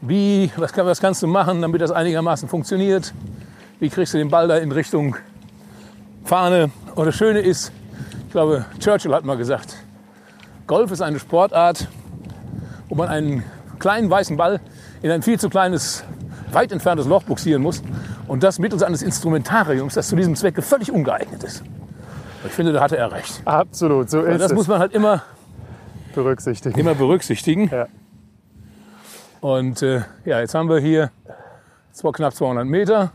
wie, 0.00 0.50
was, 0.56 0.72
kann, 0.72 0.84
was 0.86 1.00
kannst 1.00 1.22
du 1.22 1.26
machen, 1.26 1.62
damit 1.62 1.80
das 1.80 1.90
einigermaßen 1.90 2.48
funktioniert. 2.48 3.14
Wie 3.80 3.88
kriegst 3.88 4.12
du 4.12 4.18
den 4.18 4.28
Ball 4.28 4.48
da 4.48 4.58
in 4.58 4.70
Richtung 4.70 5.16
Fahne? 6.24 6.70
Und 6.94 7.06
das 7.06 7.14
Schöne 7.14 7.40
ist, 7.40 7.72
ich 8.26 8.32
glaube, 8.32 8.66
Churchill 8.80 9.14
hat 9.14 9.24
mal 9.24 9.36
gesagt, 9.36 9.76
Golf 10.66 10.90
ist 10.90 11.00
eine 11.00 11.18
Sportart, 11.18 11.88
wo 12.88 12.94
man 12.94 13.08
einen 13.08 13.44
kleinen 13.78 14.10
weißen 14.10 14.36
Ball 14.36 14.60
in 15.02 15.10
ein 15.10 15.22
viel 15.22 15.38
zu 15.38 15.48
kleines, 15.48 16.04
weit 16.54 16.72
entferntes 16.72 17.06
Loch 17.06 17.22
buxieren 17.24 17.62
muss. 17.62 17.82
Und 18.26 18.42
das 18.42 18.58
mittels 18.58 18.82
eines 18.82 19.02
Instrumentariums, 19.02 19.94
das 19.94 20.08
zu 20.08 20.16
diesem 20.16 20.34
Zwecke 20.36 20.62
völlig 20.62 20.90
ungeeignet 20.90 21.42
ist. 21.44 21.62
Ich 22.46 22.52
finde, 22.52 22.72
da 22.72 22.80
hatte 22.82 22.96
er 22.96 23.10
recht. 23.12 23.42
Absolut, 23.44 24.10
so 24.10 24.20
ist 24.22 24.40
Das 24.40 24.50
es. 24.50 24.56
muss 24.56 24.68
man 24.68 24.78
halt 24.78 24.92
immer, 24.92 25.22
berücksichtigen. 26.14 26.78
immer 26.78 26.94
berücksichtigen. 26.94 27.68
Ja. 27.68 27.86
Und 29.40 29.82
äh, 29.82 30.02
ja, 30.24 30.40
jetzt 30.40 30.54
haben 30.54 30.68
wir 30.68 30.78
hier 30.78 31.10
zwar 31.92 32.12
knapp 32.12 32.34
200 32.34 32.66
Meter. 32.66 33.12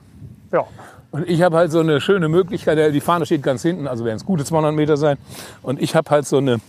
Ja. 0.51 0.65
Und 1.11 1.27
ich 1.27 1.41
habe 1.41 1.57
halt 1.57 1.71
so 1.71 1.79
eine 1.79 2.01
schöne 2.01 2.29
Möglichkeit, 2.29 2.93
die 2.93 3.01
Fahne 3.01 3.25
steht 3.25 3.41
ganz 3.41 3.63
hinten, 3.63 3.87
also 3.87 4.05
werden 4.05 4.17
es 4.17 4.25
gute 4.25 4.45
200 4.45 4.73
Meter 4.75 4.95
sein. 4.95 5.17
Und 5.63 5.81
ich 5.81 5.95
habe 5.95 6.09
halt 6.11 6.27
so 6.27 6.37
eine 6.37 6.59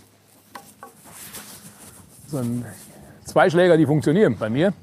so 2.27 2.37
ein 2.37 2.65
Zweischläger, 3.25 3.77
die 3.77 3.85
funktionieren 3.85 4.37
bei 4.39 4.49
mir. 4.49 4.73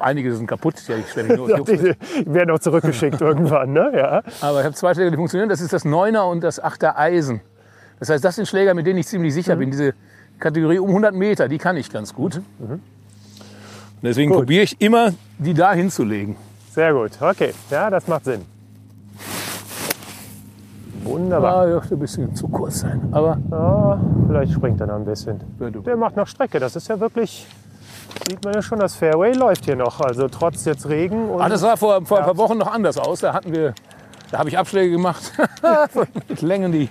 Einige, 0.00 0.34
sind 0.34 0.46
kaputt, 0.46 0.74
die 0.88 1.94
werden 2.26 2.50
auch 2.50 2.58
zurückgeschickt 2.58 3.20
irgendwann, 3.20 3.72
ne? 3.72 3.92
Ja. 3.94 4.22
Aber 4.40 4.60
ich 4.60 4.64
habe 4.66 4.74
zwei 4.74 4.94
Schläger, 4.94 5.10
die 5.10 5.16
funktionieren. 5.16 5.48
Das 5.48 5.60
ist 5.60 5.72
das 5.72 5.84
Neuner 5.84 6.26
und 6.26 6.42
das 6.42 6.62
Achter 6.62 6.98
Eisen. 6.98 7.40
Das 8.00 8.08
heißt, 8.10 8.24
das 8.24 8.36
sind 8.36 8.46
Schläger, 8.48 8.74
mit 8.74 8.86
denen 8.86 8.98
ich 8.98 9.06
ziemlich 9.06 9.32
sicher 9.32 9.56
bin. 9.56 9.70
Diese 9.70 9.94
Kategorie 10.38 10.78
um 10.78 10.88
100 10.88 11.14
Meter, 11.14 11.48
die 11.48 11.58
kann 11.58 11.76
ich 11.76 11.90
ganz 11.90 12.12
gut. 12.14 12.36
Und 12.58 12.80
deswegen 14.02 14.30
Gut. 14.30 14.40
probiere 14.40 14.64
ich 14.64 14.80
immer, 14.80 15.12
die 15.38 15.54
da 15.54 15.72
hinzulegen. 15.72 16.36
Sehr 16.72 16.92
gut. 16.92 17.12
Okay. 17.20 17.54
Ja, 17.70 17.88
das 17.88 18.06
macht 18.08 18.24
Sinn. 18.24 18.42
Wunderbar. 21.04 21.56
Ah, 21.56 21.66
dürfte 21.66 21.94
ein 21.94 22.00
bisschen 22.00 22.34
zu 22.34 22.48
kurz 22.48 22.80
sein. 22.80 23.00
Aber 23.12 23.38
Ja, 23.50 24.00
vielleicht 24.26 24.52
springt 24.52 24.80
er 24.80 24.86
noch 24.86 24.96
ein 24.96 25.04
bisschen. 25.04 25.40
Ja. 25.60 25.70
Der 25.70 25.96
macht 25.96 26.16
noch 26.16 26.26
Strecke. 26.26 26.58
Das 26.58 26.76
ist 26.76 26.88
ja 26.88 26.98
wirklich, 26.98 27.46
sieht 28.28 28.44
man 28.44 28.54
ja 28.54 28.62
schon, 28.62 28.78
das 28.78 28.94
Fairway 28.94 29.32
läuft 29.32 29.64
hier 29.64 29.76
noch. 29.76 30.00
Also 30.00 30.28
trotz 30.28 30.64
jetzt 30.64 30.88
Regen 30.88 31.28
und 31.30 31.40
ah, 31.40 31.48
das 31.48 31.60
sah 31.60 31.76
vor, 31.76 32.04
vor 32.04 32.18
ein 32.18 32.24
paar 32.24 32.36
Wochen 32.36 32.58
noch 32.58 32.72
anders 32.72 32.96
aus. 32.98 33.20
Da 33.20 33.32
hatten 33.34 33.52
wir, 33.52 33.74
da 34.30 34.38
habe 34.38 34.48
ich 34.48 34.58
Abschläge 34.58 34.90
gemacht 34.92 35.32
mit 36.28 36.42
Längen, 36.42 36.72
die 36.72 36.88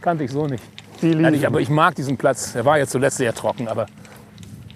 kannte 0.00 0.24
ich 0.24 0.30
so 0.30 0.46
nicht. 0.46 0.62
die 1.02 1.12
liegen. 1.12 1.46
Aber 1.46 1.60
ich 1.60 1.68
mag 1.70 1.94
diesen 1.94 2.16
Platz. 2.16 2.52
Der 2.52 2.64
war 2.64 2.78
ja 2.78 2.86
zuletzt 2.86 3.16
sehr 3.18 3.34
trocken, 3.34 3.68
aber 3.68 3.86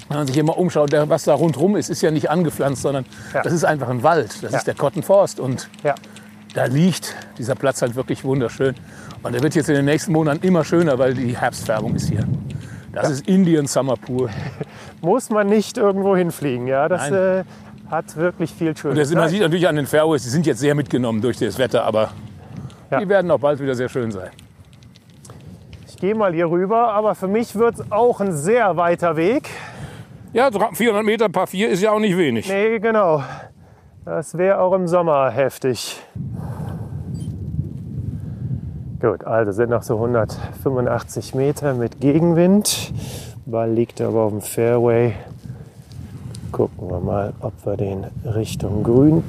wenn 0.09 0.19
man 0.19 0.27
sich 0.27 0.37
immer 0.39 0.59
umschaut, 0.59 0.93
der, 0.93 1.09
was 1.09 1.25
da 1.25 1.35
rundherum 1.35 1.77
ist, 1.77 1.89
ist 1.89 2.03
ja 2.03 2.11
nicht 2.11 2.31
angepflanzt, 2.31 2.83
sondern 2.83 3.05
Ja. 3.33 3.43
das 3.43 3.53
ist 3.53 3.65
einfach 3.65 3.89
ein 3.89 4.03
Wald. 4.03 4.43
Das 4.43 4.53
Ja. 4.53 4.59
ist 4.59 4.67
der 4.67 4.75
Cotton 4.75 5.03
Forst 5.03 5.39
und 5.39 5.69
Ja. 5.85 5.94
da 6.55 6.65
liegt 6.65 7.15
dieser 7.39 7.55
Platz 7.55 7.81
halt 7.82 7.94
wirklich 7.94 8.25
wunderschön. 8.25 8.75
Und 9.23 9.32
der 9.35 9.43
wird 9.43 9.55
jetzt 9.55 9.69
in 9.69 9.75
den 9.77 9.85
nächsten 9.85 10.13
Monaten 10.13 10.44
immer 10.47 10.65
schöner, 10.65 10.99
weil 10.99 11.15
die 11.15 11.37
Herbstfärbung 11.37 11.94
ist 11.94 12.09
hier. 12.09 12.27
Das 12.93 13.11
ist 13.11 13.29
Indian 13.29 13.67
Summer 13.67 13.97
pur. 13.97 14.29
Muss 15.01 15.31
man 15.31 15.47
nicht 15.47 15.79
irgendwo 15.79 16.17
hinfliegen. 16.17 16.67
Ja, 16.67 16.89
das 16.89 17.11
äh, 17.11 17.44
hat 17.91 18.17
wirklich 18.17 18.53
viel 18.53 18.69
Und 18.69 18.79
Schönes. 18.79 19.09
das, 19.09 19.17
man 19.17 19.29
sieht 19.29 19.41
natürlich 19.41 19.69
an 19.69 19.77
den 19.77 19.87
Fairways, 19.87 20.23
die 20.25 20.29
sind 20.31 20.47
jetzt 20.47 20.61
sehr 20.61 20.75
mitgenommen 20.75 21.20
durch 21.20 21.39
das 21.39 21.59
Wetter, 21.59 21.85
aber 21.85 22.11
Ja. 22.91 22.99
die 23.01 23.09
werden 23.09 23.31
auch 23.31 23.39
bald 23.41 23.61
wieder 23.61 23.75
sehr 23.75 23.89
schön 23.89 24.11
sein. 24.11 24.31
Ich 25.89 25.97
gehe 25.97 26.15
mal 26.15 26.32
hier 26.32 26.51
rüber, 26.51 26.93
aber 26.93 27.15
für 27.15 27.29
mich 27.29 27.55
wird 27.56 27.75
es 27.79 27.93
auch 27.93 28.20
ein 28.20 28.32
sehr 28.32 28.77
weiter 28.77 29.17
Weg. 29.17 29.49
Ja, 30.32 30.51
400 30.51 31.05
Meter 31.05 31.29
Paar 31.29 31.47
4 31.47 31.69
ist 31.70 31.82
ja 31.82 31.91
auch 31.93 31.99
nicht 31.99 32.17
wenig. 32.17 32.49
Nee, 32.49 32.79
genau. 32.79 33.23
Das 34.05 34.37
wäre 34.39 34.61
auch 34.61 34.73
im 34.73 34.87
Sommer 34.89 35.31
heftig. 35.31 36.01
Gut, 39.01 39.25
also 39.25 39.53
sind 39.53 39.71
noch 39.71 39.83
so 39.83 39.95
185 39.95 41.35
Meter 41.35 41.75
mit 41.75 42.01
Gegenwind. 42.01 42.93
Ball 43.47 43.71
liegt 43.71 44.01
aber 44.01 44.23
auf 44.23 44.33
dem 44.33 44.43
Fairway. 44.43 45.15
Gucken 46.53 46.91
wir 46.91 47.01
mal, 47.01 47.33
ob 47.41 47.55
wir 47.65 47.77
den 47.77 48.05
Richtung 48.25 48.83
Grün 48.83 49.25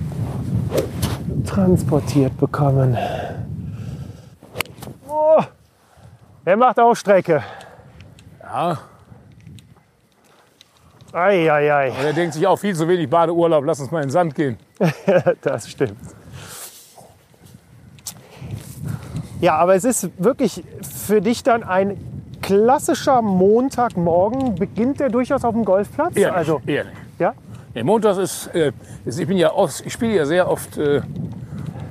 transportiert 1.46 2.38
bekommen. 2.38 2.98
Oh, 5.08 5.42
er 6.44 6.58
macht 6.58 6.80
auch 6.80 6.96
Strecke. 6.96 7.42
Ja, 8.44 8.78
Eieiei, 11.14 11.90
und 11.92 12.06
er 12.06 12.14
denkt 12.14 12.34
sich 12.36 12.48
auch 12.48 12.56
viel 12.56 12.74
zu 12.74 12.88
wenig 12.88 13.10
Badeurlaub, 13.10 13.66
lass 13.66 13.82
uns 13.82 13.92
mal 13.92 14.00
in 14.00 14.08
den 14.08 14.12
Sand 14.12 14.34
gehen. 14.34 14.58
das 15.42 15.70
stimmt. 15.70 15.98
Ja, 19.42 19.56
aber 19.58 19.76
es 19.76 19.84
ist 19.84 20.10
wirklich 20.18 20.64
für 21.06 21.20
dich 21.22 21.44
dann 21.44 21.64
ein 21.64 21.98
klassischer 22.42 23.22
Montagmorgen. 23.22 24.56
Beginnt 24.56 25.00
der 25.00 25.10
durchaus 25.10 25.44
auf 25.44 25.54
dem 25.54 25.66
Golfplatz? 25.66 26.16
Eher 26.16 26.36
also, 26.36 26.62
nicht. 26.66 26.86
ja? 27.20 27.34
Nee, 27.74 27.84
Montags 27.84 28.18
ist, 28.18 28.48
äh, 28.56 28.72
ich 29.06 29.28
bin 29.28 29.38
ja 29.38 29.54
oft, 29.54 29.86
ich 29.86 29.94
spiele 29.94 30.16
ja 30.16 30.26
sehr 30.26 30.50
oft, 30.50 30.78
äh, 30.78 31.02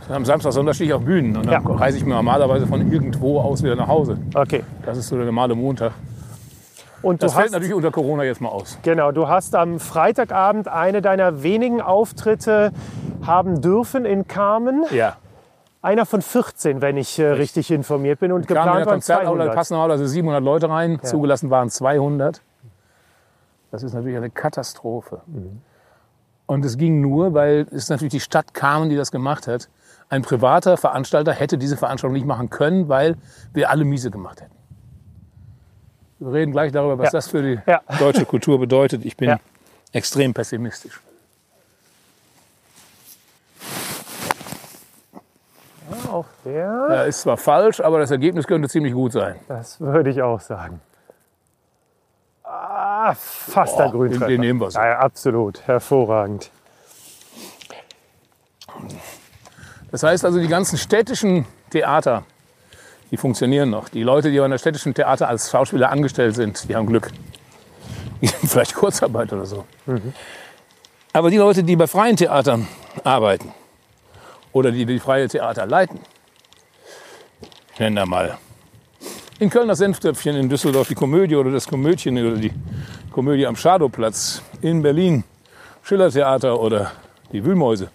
am 0.08 0.24
Samstag, 0.24 0.52
Sonntag 0.52 0.74
stehe 0.74 0.88
ich 0.90 0.94
auf 0.94 1.02
Bühnen 1.04 1.36
und 1.36 1.46
dann 1.46 1.62
Ja. 1.64 1.70
reise 1.72 1.98
ich 1.98 2.04
mir 2.04 2.14
normalerweise 2.14 2.66
von 2.66 2.90
irgendwo 2.92 3.40
aus 3.40 3.62
wieder 3.62 3.76
nach 3.76 3.88
Hause. 3.88 4.18
Okay. 4.34 4.62
Das 4.84 4.98
ist 4.98 5.08
so 5.08 5.16
der 5.16 5.24
normale 5.26 5.54
Montag. 5.54 5.92
Und 7.02 7.22
Das 7.22 7.32
fällt 7.32 7.46
hast, 7.46 7.52
natürlich 7.52 7.74
unter 7.74 7.90
Corona 7.90 8.24
jetzt 8.24 8.40
mal 8.42 8.50
aus. 8.50 8.78
genau, 8.82 9.10
du 9.12 9.28
hast 9.28 9.54
am 9.54 9.78
Freitagabend 9.80 10.68
eine 10.68 11.00
deiner 11.00 11.42
wenigen 11.42 11.80
Auftritte 11.80 12.72
haben 13.26 13.62
dürfen 13.62 14.04
in 14.04 14.26
Carmen. 14.28 14.84
Ja. 14.90 15.16
Einer 15.82 16.04
von 16.04 16.20
14, 16.20 16.82
wenn 16.82 16.96
ich 16.98 17.18
äh, 17.18 17.26
richtig 17.26 17.70
informiert 17.70 18.20
bin. 18.20 18.32
Und 18.32 18.46
Kam 18.46 18.56
geplant 18.56 18.86
waren 18.86 18.94
Konzertaula, 18.94 19.44
da 19.46 19.52
200. 19.52 19.54
passen 19.54 19.74
also 19.76 20.06
700 20.06 20.42
Leute 20.42 20.68
rein, 20.68 21.00
zugelassen 21.02 21.48
waren 21.50 21.70
200. 21.70 22.42
Das 23.70 23.82
ist 23.82 23.94
natürlich 23.94 24.16
eine 24.18 24.30
Katastrophe. 24.30 25.22
Und 26.46 26.64
es 26.64 26.76
ging 26.76 27.00
nur, 27.00 27.32
weil 27.32 27.66
es 27.70 27.88
natürlich 27.88 28.10
die 28.10 28.20
Stadt 28.20 28.52
Carmen, 28.52 28.90
die 28.90 28.96
das 28.96 29.10
gemacht 29.10 29.46
hat. 29.46 29.68
Ein 30.10 30.22
privater 30.22 30.76
Veranstalter 30.76 31.32
hätte 31.32 31.56
diese 31.56 31.76
Veranstaltung 31.76 32.14
nicht 32.14 32.26
machen 32.26 32.50
können, 32.50 32.88
weil 32.88 33.16
wir 33.54 33.70
alle 33.70 33.84
miese 33.84 34.10
gemacht 34.10 34.40
hätten. 34.42 34.52
Wir 36.18 36.32
reden 36.32 36.50
gleich 36.52 36.72
darüber, 36.72 36.98
was 36.98 37.06
Ja. 37.06 37.10
das 37.12 37.28
für 37.28 37.42
die 37.42 37.60
Ja. 37.66 37.80
deutsche 37.98 38.26
Kultur 38.26 38.58
bedeutet. 38.58 39.04
Ich 39.06 39.16
bin 39.16 39.30
Ja. 39.30 39.40
extrem 39.92 40.34
pessimistisch. 40.34 41.00
Auch 46.10 46.26
der, 46.44 46.86
Ja, 46.90 47.02
ist 47.04 47.22
zwar 47.22 47.36
falsch, 47.36 47.80
aber 47.80 47.98
das 47.98 48.10
Ergebnis 48.10 48.46
könnte 48.46 48.68
ziemlich 48.68 48.92
gut 48.94 49.12
sein. 49.12 49.36
das 49.48 49.80
würde 49.80 50.10
ich 50.10 50.22
auch 50.22 50.40
sagen. 50.40 50.80
Ah, 52.44 53.14
fast 53.14 53.78
der 53.78 53.84
Boah, 53.84 53.92
Grüntreffer. 53.92 54.26
den- 54.26 54.40
nehmen 54.40 54.60
wir 54.60 54.70
so. 54.70 54.78
Ja, 54.78 54.86
ja, 54.88 54.98
absolut. 54.98 55.66
Hervorragend. 55.66 56.50
Das 59.90 60.02
heißt 60.02 60.24
also, 60.24 60.38
die 60.38 60.48
ganzen 60.48 60.78
städtischen 60.78 61.46
Theater, 61.70 62.24
die 63.10 63.16
funktionieren 63.16 63.70
noch. 63.70 63.88
Die 63.88 64.02
Leute, 64.02 64.30
die 64.30 64.40
an 64.40 64.50
der 64.50 64.58
städtischen 64.58 64.94
Theater 64.94 65.28
als 65.28 65.50
Schauspieler 65.50 65.90
angestellt 65.90 66.34
sind, 66.36 66.68
die 66.68 66.76
haben 66.76 66.86
Glück. 66.86 67.10
Die 68.20 68.26
sind 68.28 68.48
vielleicht 68.50 68.74
Kurzarbeit 68.74 69.32
oder 69.32 69.46
so. 69.46 69.64
Aber 71.12 71.30
die 71.30 71.38
Leute, 71.38 71.64
die 71.64 71.74
bei 71.76 71.86
freien 71.86 72.16
Theatern 72.16 72.68
arbeiten 73.02 73.52
oder 74.52 74.70
die 74.72 74.86
die 74.86 74.98
freie 74.98 75.28
Theater 75.28 75.66
leiten, 75.66 76.00
ich 77.74 77.80
nenne 77.80 78.00
da 78.00 78.06
mal 78.06 78.38
in 79.40 79.48
Köln 79.48 79.68
das 79.68 79.78
Senftöpfchen, 79.78 80.36
in 80.36 80.50
Düsseldorf 80.50 80.88
die 80.88 80.94
Komödie 80.94 81.34
oder 81.34 81.50
das 81.50 81.66
Komödchen 81.66 82.18
oder 82.18 82.36
die 82.36 82.52
Komödie 83.10 83.46
am 83.46 83.56
Schadowplatz, 83.56 84.42
in 84.60 84.82
Berlin 84.82 85.24
Schillertheater 85.82 86.60
oder 86.60 86.92
die 87.32 87.42
Wühlmäuse. 87.42 87.90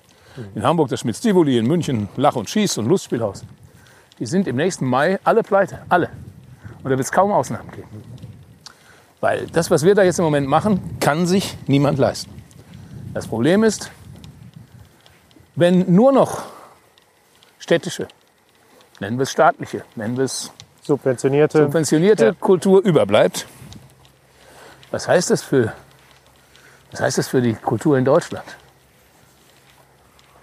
In 0.55 0.63
Hamburg 0.63 0.89
das 0.89 1.01
Schmitz-Tivoli, 1.01 1.59
in 1.59 1.67
München 1.67 2.09
Lach- 2.17 2.35
und 2.35 2.49
Schieß- 2.49 2.79
und 2.79 2.87
Lustspielhaus. 2.87 3.45
Die 4.17 4.25
sind 4.25 4.47
im 4.47 4.55
nächsten 4.55 4.85
Mai 4.85 5.19
alle 5.23 5.43
pleite. 5.43 5.83
Alle. 5.87 6.09
Und 6.79 6.85
da 6.85 6.89
wird 6.89 7.01
es 7.01 7.11
kaum 7.11 7.31
Ausnahmen 7.31 7.69
geben. 7.71 7.87
Weil 9.21 9.45
das, 9.47 9.69
was 9.69 9.85
wir 9.85 9.93
da 9.93 10.03
jetzt 10.03 10.17
im 10.17 10.25
Moment 10.25 10.47
machen, 10.47 10.97
kann 10.99 11.27
sich 11.27 11.55
niemand 11.67 11.99
leisten. 11.99 12.31
Das 13.13 13.27
Problem 13.27 13.63
ist, 13.63 13.91
wenn 15.55 15.93
nur 15.93 16.11
noch 16.11 16.43
städtische, 17.59 18.07
nennen 18.99 19.17
wir 19.17 19.23
es 19.23 19.31
staatliche, 19.31 19.83
nennen 19.95 20.17
wir 20.17 20.25
es 20.25 20.51
Subventionierte. 20.81 21.63
subventionierte 21.63 22.25
Ja. 22.25 22.33
Kultur 22.33 22.81
überbleibt, 22.83 23.47
was 24.91 25.07
heißt 25.07 25.31
das 25.31 25.41
für, 25.41 25.73
was 26.91 27.01
heißt 27.01 27.17
das 27.17 27.27
für 27.27 27.41
die 27.41 27.53
Kultur 27.53 27.97
in 27.97 28.05
Deutschland? 28.05 28.45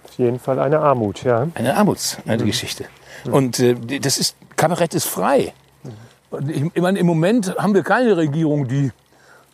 Auf 0.03 0.17
jeden 0.17 0.39
Fall 0.39 0.59
eine 0.59 0.79
Armut, 0.79 1.23
ja. 1.23 1.47
Eine 1.55 1.75
Armutsgeschichte. 1.75 2.85
Und 3.31 3.59
äh, 3.59 3.99
das 3.99 4.17
ist, 4.17 4.35
Kabarett 4.55 4.93
ist 4.93 5.05
frei. 5.07 5.53
Und 6.29 6.49
ich, 6.49 6.63
ich 6.73 6.81
meine, 6.81 6.99
im 6.99 7.05
Moment 7.05 7.55
haben 7.57 7.73
wir 7.73 7.83
keine 7.83 8.17
Regierung, 8.17 8.67
die 8.67 8.91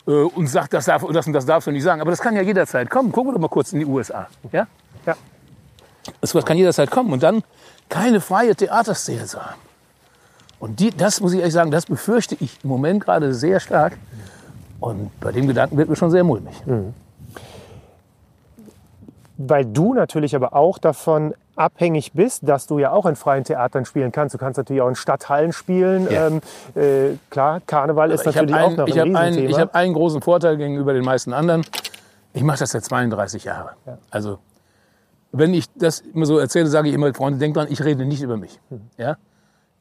äh, 0.07 0.11
uns 0.11 0.51
sagt, 0.51 0.73
das, 0.73 0.85
darf, 0.85 1.05
das 1.11 1.27
und 1.27 1.33
das 1.33 1.45
darfst 1.45 1.67
du 1.67 1.71
nicht 1.71 1.83
sagen. 1.83 2.01
Aber 2.01 2.11
das 2.11 2.19
kann 2.19 2.35
ja 2.35 2.41
jederzeit 2.41 2.89
kommen. 2.89 3.11
Gucken 3.11 3.29
wir 3.29 3.33
doch 3.35 3.41
mal 3.41 3.47
kurz 3.49 3.73
in 3.73 3.79
die 3.79 3.85
USA. 3.85 4.27
Ja? 4.51 4.67
Ja. 5.05 5.15
Das 6.21 6.33
kann 6.45 6.57
jederzeit 6.57 6.91
kommen. 6.91 7.11
Und 7.13 7.23
dann 7.23 7.43
keine 7.89 8.21
freie 8.21 8.55
Theaterszene 8.55 9.25
zu 9.25 9.43
haben. 9.43 9.59
Und 10.59 10.79
die, 10.79 10.91
das 10.91 11.21
muss 11.21 11.33
ich 11.33 11.39
ehrlich 11.39 11.53
sagen, 11.53 11.71
das 11.71 11.85
befürchte 11.85 12.35
ich 12.39 12.59
im 12.63 12.69
Moment 12.69 13.03
gerade 13.03 13.33
sehr 13.33 13.59
stark. 13.59 13.97
Und 14.79 15.11
bei 15.19 15.31
dem 15.31 15.47
Gedanken 15.47 15.77
wird 15.77 15.89
mir 15.89 15.95
schon 15.95 16.11
sehr 16.11 16.23
mulmig. 16.23 16.53
Weil 19.37 19.65
du 19.65 19.93
natürlich 19.93 20.35
aber 20.35 20.53
auch 20.53 20.77
davon 20.77 21.33
abhängig 21.55 22.13
bist, 22.13 22.47
dass 22.47 22.67
du 22.67 22.79
ja 22.79 22.91
auch 22.91 23.05
in 23.05 23.15
freien 23.15 23.43
Theatern 23.43 23.85
spielen 23.85 24.11
kannst. 24.11 24.33
Du 24.33 24.37
kannst 24.37 24.57
natürlich 24.57 24.81
auch 24.81 24.87
in 24.87 24.95
Stadthallen 24.95 25.51
spielen. 25.51 26.09
Ja. 26.09 26.27
Ähm, 26.27 26.41
äh, 26.75 27.17
klar, 27.29 27.61
Karneval 27.65 28.11
ist 28.11 28.25
ich 28.25 28.37
habe 28.37 28.47
natürlich 28.47 28.79
auch 28.79 28.87
noch 28.87 28.87
einen, 28.87 28.87
ein 28.87 28.87
ich 28.87 28.99
hab 28.99 29.05
einen, 29.05 29.17
Riesenthema. 29.17 29.49
ich 29.49 29.59
hab 29.59 29.75
einen 29.75 29.93
großen 29.93 30.21
Vorteil 30.21 30.57
gegenüber 30.57 30.93
den 30.93 31.03
meisten 31.03 31.33
anderen. 31.33 31.65
Ich 32.33 32.43
mache 32.43 32.59
das 32.59 32.71
seit 32.71 32.85
32 32.85 33.43
Jahren. 33.43 33.75
Also 34.09 34.39
wenn 35.31 35.53
ich 35.53 35.65
das 35.75 36.01
immer 36.01 36.25
so 36.25 36.37
erzähle, 36.37 36.67
sage 36.67 36.89
ich 36.89 36.93
immer, 36.93 37.13
Freunde, 37.13 37.39
denkt 37.39 37.57
dran, 37.57 37.67
ich 37.69 37.83
rede 37.83 38.05
nicht 38.05 38.21
über 38.21 38.37
mich. 38.37 38.59
Hm. 38.69 38.81
Ja? 38.97 39.17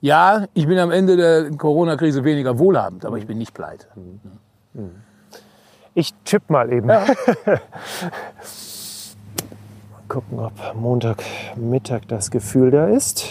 ja, 0.01 0.47
ich 0.55 0.67
bin 0.67 0.79
am 0.79 0.91
Ende 0.91 1.17
der 1.17 1.51
Corona-Krise 1.57 2.25
weniger 2.25 2.59
wohlhabend, 2.59 3.05
aber 3.05 3.19
ich 3.19 3.27
bin 3.27 3.39
nicht 3.39 3.55
pleite. 3.55 3.87
Ich 5.95 6.15
tipp 6.25 6.49
mal 6.49 6.73
eben. 6.73 6.87
mal 6.87 7.11
gucken, 10.09 10.39
ob 10.39 10.53
Montagmittag 10.75 12.03
das 12.09 12.31
Gefühl 12.31 12.71
da 12.71 12.87
ist. 12.89 13.27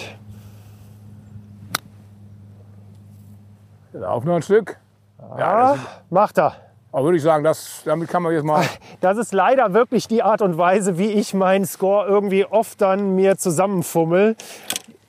Auf 3.94 4.26
noch 4.26 4.36
ein 4.36 4.42
Stück. 4.42 4.78
Ja, 5.20 5.36
Ah, 5.38 5.74
das, 5.74 5.80
macht 6.10 6.38
er. 6.38 6.67
Aber 6.92 7.04
würde 7.06 7.18
ich 7.18 7.24
sagen, 7.24 7.44
das, 7.44 7.82
damit 7.86 8.10
kann 8.10 8.24
man 8.24 8.34
jetzt 8.34 8.44
mal. 8.46 8.64
Das 9.02 9.18
ist 9.18 9.34
leider 9.34 9.74
wirklich 9.74 10.08
die 10.08 10.24
Art 10.24 10.42
und 10.42 10.58
Weise, 10.58 10.98
wie 10.98 11.12
ich 11.12 11.34
meinen 11.34 11.66
Score 11.66 12.08
irgendwie 12.08 12.46
oft 12.46 12.82
dann 12.82 13.16
mir 13.16 13.38
zusammenfummel. 13.38 14.36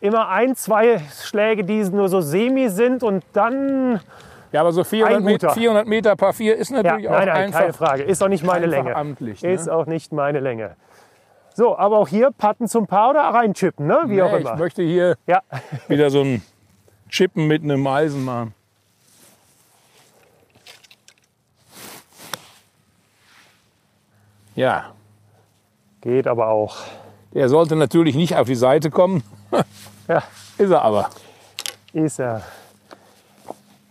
Immer 0.01 0.29
ein, 0.29 0.55
zwei 0.55 1.01
Schläge, 1.25 1.65
die 1.65 1.83
nur 1.85 2.09
so 2.09 2.21
semi 2.21 2.69
sind 2.69 3.03
und 3.03 3.25
dann. 3.33 4.01
Ja, 4.53 4.61
aber 4.63 4.73
so 4.73 4.85
400 4.85 5.19
Ein 5.19 5.25
Meter, 5.25 5.49
guter. 5.49 5.61
400 5.61 5.87
Meter 5.87 6.17
Paar 6.17 6.33
4 6.33 6.57
ist 6.57 6.71
Ja, 6.71 6.83
natürlich 6.83 7.09
auch 7.09 7.13
nein, 7.13 7.27
nein, 7.29 7.37
einfach. 7.37 7.61
keine 7.61 7.73
Frage. 7.73 8.03
Ist 8.05 8.23
auch 8.23 8.29
nicht 8.29 8.45
meine 8.45 8.67
Länge. 8.67 8.95
amtlich, 8.97 9.43
ne? 9.43 9.53
Ist 9.53 9.69
auch 9.69 9.87
nicht 9.87 10.13
meine 10.13 10.41
Länge. 10.41 10.77
So, 11.55 11.77
aber 11.77 11.99
auch 11.99 12.09
hier 12.09 12.31
Patten 12.31 12.69
zum 12.69 12.87
Paar 12.87 13.11
oder 13.11 13.21
reinchippen, 13.23 13.87
ne? 13.87 14.03
Wie 14.07 14.23
auch 14.23 14.31
Nee, 14.31 14.39
immer. 14.39 14.53
ich 14.55 14.59
möchte 14.59 14.83
hier 14.83 15.17
Ja, 15.27 15.41
wieder 15.89 16.09
so 16.11 16.21
ein 16.23 16.43
Chippen 17.09 17.47
mit 17.49 17.63
einem 17.65 17.85
Eisen 17.87 18.25
machen. 18.25 18.55
Ja, 24.59 24.87
geht 26.01 26.27
aber 26.27 26.49
auch. 26.49 26.79
der 27.33 27.49
sollte 27.49 27.77
natürlich 27.77 28.17
nicht 28.17 28.35
auf 28.35 28.49
die 28.49 28.57
Seite 28.57 28.91
kommen. 28.91 29.23
Ja, 30.09 30.25
Ist 30.59 30.71
er 30.73 30.83
aber. 30.83 31.11
ist 31.93 32.19
er. 32.19 32.43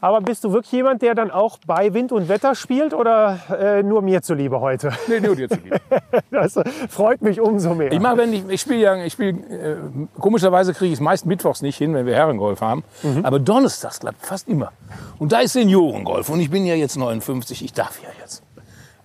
Aber 0.02 0.20
bist 0.20 0.44
du 0.44 0.52
wirklich 0.52 0.74
jemand, 0.74 1.02
der 1.02 1.16
dann 1.16 1.32
auch 1.32 1.58
bei 1.66 1.94
Wind 1.94 2.12
und 2.12 2.28
Wetter 2.28 2.54
spielt 2.54 2.94
oder 2.94 3.40
äh, 3.50 3.82
nur 3.82 4.02
mir 4.02 4.22
zuliebe 4.22 4.60
heute? 4.60 4.92
Nee, 5.08 5.22
nur 5.22 5.38
dir 5.38 5.48
zuliebe. 5.50 5.80
Das 6.32 6.60
freut 6.90 7.22
mich 7.22 7.40
umso 7.40 7.74
mehr. 7.74 7.92
Ich 7.94 8.00
mache, 8.02 8.18
wenn 8.18 8.34
ich, 8.34 8.44
ich 8.50 8.60
spiele 8.60 8.80
ja, 8.80 8.96
ich 9.06 9.14
spiele, 9.14 9.32
äh, 9.50 9.78
komischerweise 10.20 10.74
kriege 10.74 10.88
ich 10.92 11.00
es 11.00 11.00
meist 11.00 11.26
mittwochs 11.26 11.62
nicht 11.62 11.78
hin, 11.78 11.94
wenn 11.94 12.06
wir 12.06 12.14
Herrengolf 12.14 12.60
haben. 12.60 12.84
Aber 13.24 13.40
donnerstags 13.40 14.02
klappt 14.02 14.26
fast 14.26 14.50
immer. 14.50 14.74
Und 15.18 15.32
da 15.32 15.40
ist 15.40 15.54
Seniorengolf. 15.54 16.28
Und 16.30 16.42
ich 16.42 16.50
bin 16.52 16.66
ja 16.66 16.76
jetzt 16.76 16.98
59, 16.98 17.64
ich 17.64 17.72
darf 17.72 18.02
ja 18.04 18.10
jetzt. 18.22 18.44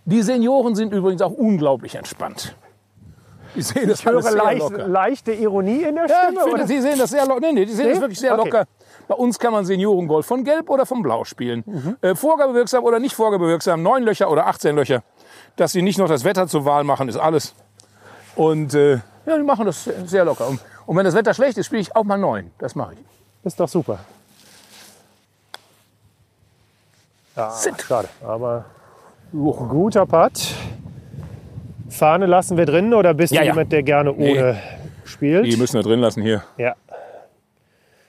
Die 0.04 0.22
Senioren 0.22 0.74
sind 0.74 0.92
übrigens 0.92 1.22
auch 1.22 1.32
unglaublich 1.32 1.94
entspannt. 1.94 2.56
Ich 3.54 3.66
sehe 3.66 3.86
das 3.86 4.00
ich 4.00 4.06
höre 4.06 4.22
sehr 4.22 4.32
leicht, 4.32 4.60
locker. 4.60 4.88
leichte 4.88 5.32
Ironie 5.32 5.82
in 5.82 5.94
der 5.94 6.06
Ja, 6.06 6.16
Stimme. 6.22 6.32
ich 6.32 6.38
finde, 6.42 6.54
oder? 6.54 6.66
Sie 6.66 6.80
sehen 6.80 6.98
das 6.98 7.10
sehr 7.10 7.26
locker. 7.26 7.40
Nee, 7.40 7.52
nee, 7.52 7.64
die 7.66 7.72
sehen 7.72 7.86
Nee? 7.86 7.92
das 7.92 8.00
wirklich 8.00 8.18
sehr 8.18 8.32
Okay. 8.38 8.44
locker. 8.48 8.64
Bei 9.08 9.14
uns 9.14 9.38
kann 9.38 9.52
man 9.52 9.66
Seniorengolf 9.66 10.24
von 10.24 10.42
Gelb 10.42 10.70
oder 10.70 10.86
von 10.86 11.02
Blau 11.02 11.24
spielen. 11.24 11.62
Mhm. 11.66 11.96
Äh, 12.00 12.14
vorgabewirksam 12.14 12.82
oder 12.82 12.98
nicht 12.98 13.14
vorgabewirksam, 13.14 13.82
9 13.82 14.02
Löcher 14.04 14.30
oder 14.30 14.46
18 14.46 14.74
Löcher. 14.74 15.02
Dass 15.56 15.72
sie 15.72 15.82
nicht 15.82 15.98
noch 15.98 16.08
das 16.08 16.24
Wetter 16.24 16.46
zur 16.48 16.64
Wahl 16.64 16.82
machen, 16.84 17.08
ist 17.10 17.16
alles. 17.18 17.54
Und 18.36 18.72
äh, 18.74 18.94
ja, 19.26 19.36
die 19.36 19.42
machen 19.42 19.66
das 19.66 19.84
sehr- 20.06 20.24
locker. 20.24 20.48
Und, 20.48 20.60
und 20.86 20.96
wenn 20.96 21.04
das 21.04 21.14
Wetter 21.14 21.34
schlecht 21.34 21.58
ist, 21.58 21.66
spiele 21.66 21.82
ich 21.82 21.94
auch 21.94 22.04
mal 22.04 22.16
9. 22.16 22.50
Das 22.58 22.74
mache 22.74 22.94
ich. 22.94 22.98
Ist 23.44 23.60
doch 23.60 23.68
super. 23.68 23.98
Ja, 27.36 27.50
Sit. 27.50 27.80
schade. 27.82 28.08
Aber 28.24 28.64
guter 29.32 30.06
Putt. 30.06 30.54
Fahne 31.88 32.26
lassen 32.26 32.56
wir 32.56 32.66
drin 32.66 32.94
oder 32.94 33.14
bist 33.14 33.32
Ja, 33.32 33.40
du 33.40 33.46
ja. 33.46 33.52
jemand, 33.52 33.72
der 33.72 33.82
gerne 33.82 34.12
Nee. 34.16 34.32
ohne 34.38 34.56
spielt? 35.04 35.46
Die 35.46 35.56
müssen 35.56 35.74
wir 35.74 35.82
drin 35.82 36.00
lassen 36.00 36.22
hier. 36.22 36.42
Ja. 36.56 36.74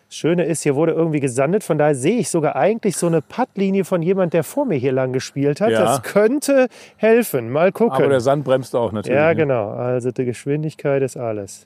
Das 0.07 0.17
Schöne 0.19 0.45
ist, 0.45 0.61
hier 0.61 0.75
wurde 0.75 0.91
irgendwie 0.91 1.19
gesandet, 1.19 1.63
von 1.63 1.79
daher 1.79 1.95
sehe 1.95 2.17
ich 2.19 2.29
sogar 2.29 2.55
eigentlich 2.55 2.97
so 2.97 3.07
eine 3.07 3.21
Puttlinie 3.21 3.83
von 3.83 4.01
jemand, 4.03 4.33
der 4.33 4.43
vor 4.43 4.63
mir 4.65 4.75
hier 4.77 4.91
lang 4.91 5.11
gespielt 5.11 5.59
hat. 5.59 5.71
Ja. 5.71 5.81
Das 5.83 6.03
könnte 6.03 6.67
helfen. 6.97 7.49
Mal 7.49 7.71
gucken. 7.71 7.95
Aber 7.97 8.09
der 8.09 8.21
Sand 8.21 8.43
bremst 8.45 8.75
auch 8.75 8.91
natürlich. 8.91 9.17
ja, 9.17 9.29
ne? 9.29 9.35
genau. 9.35 9.71
Also 9.71 10.11
die 10.11 10.25
Geschwindigkeit 10.25 11.01
ist 11.01 11.17
alles. 11.17 11.65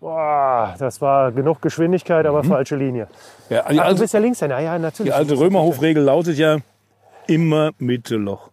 Boah, 0.00 0.74
das 0.78 1.00
war 1.00 1.32
genug 1.32 1.62
Geschwindigkeit, 1.62 2.26
aber 2.26 2.44
falsche 2.44 2.76
Linie. 2.76 3.06
Ja, 3.48 3.64
die, 3.70 3.80
Ach, 3.80 3.90
du 3.94 4.00
bist 4.00 4.12
ja 4.12 4.20
Linkshänder, 4.20 4.58
ja, 4.60 4.76
die 4.76 4.82
natürlich. 4.82 5.14
alte 5.14 5.38
Römerhofregel 5.38 6.02
lautet 6.02 6.36
ja 6.36 6.58
immer 7.26 7.72
Mittelloch. 7.78 8.50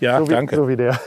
Ja, 0.00 0.18
so 0.18 0.28
wie, 0.28 0.32
danke. 0.32 0.56
So 0.56 0.68
wie 0.68 0.76
der. 0.76 0.98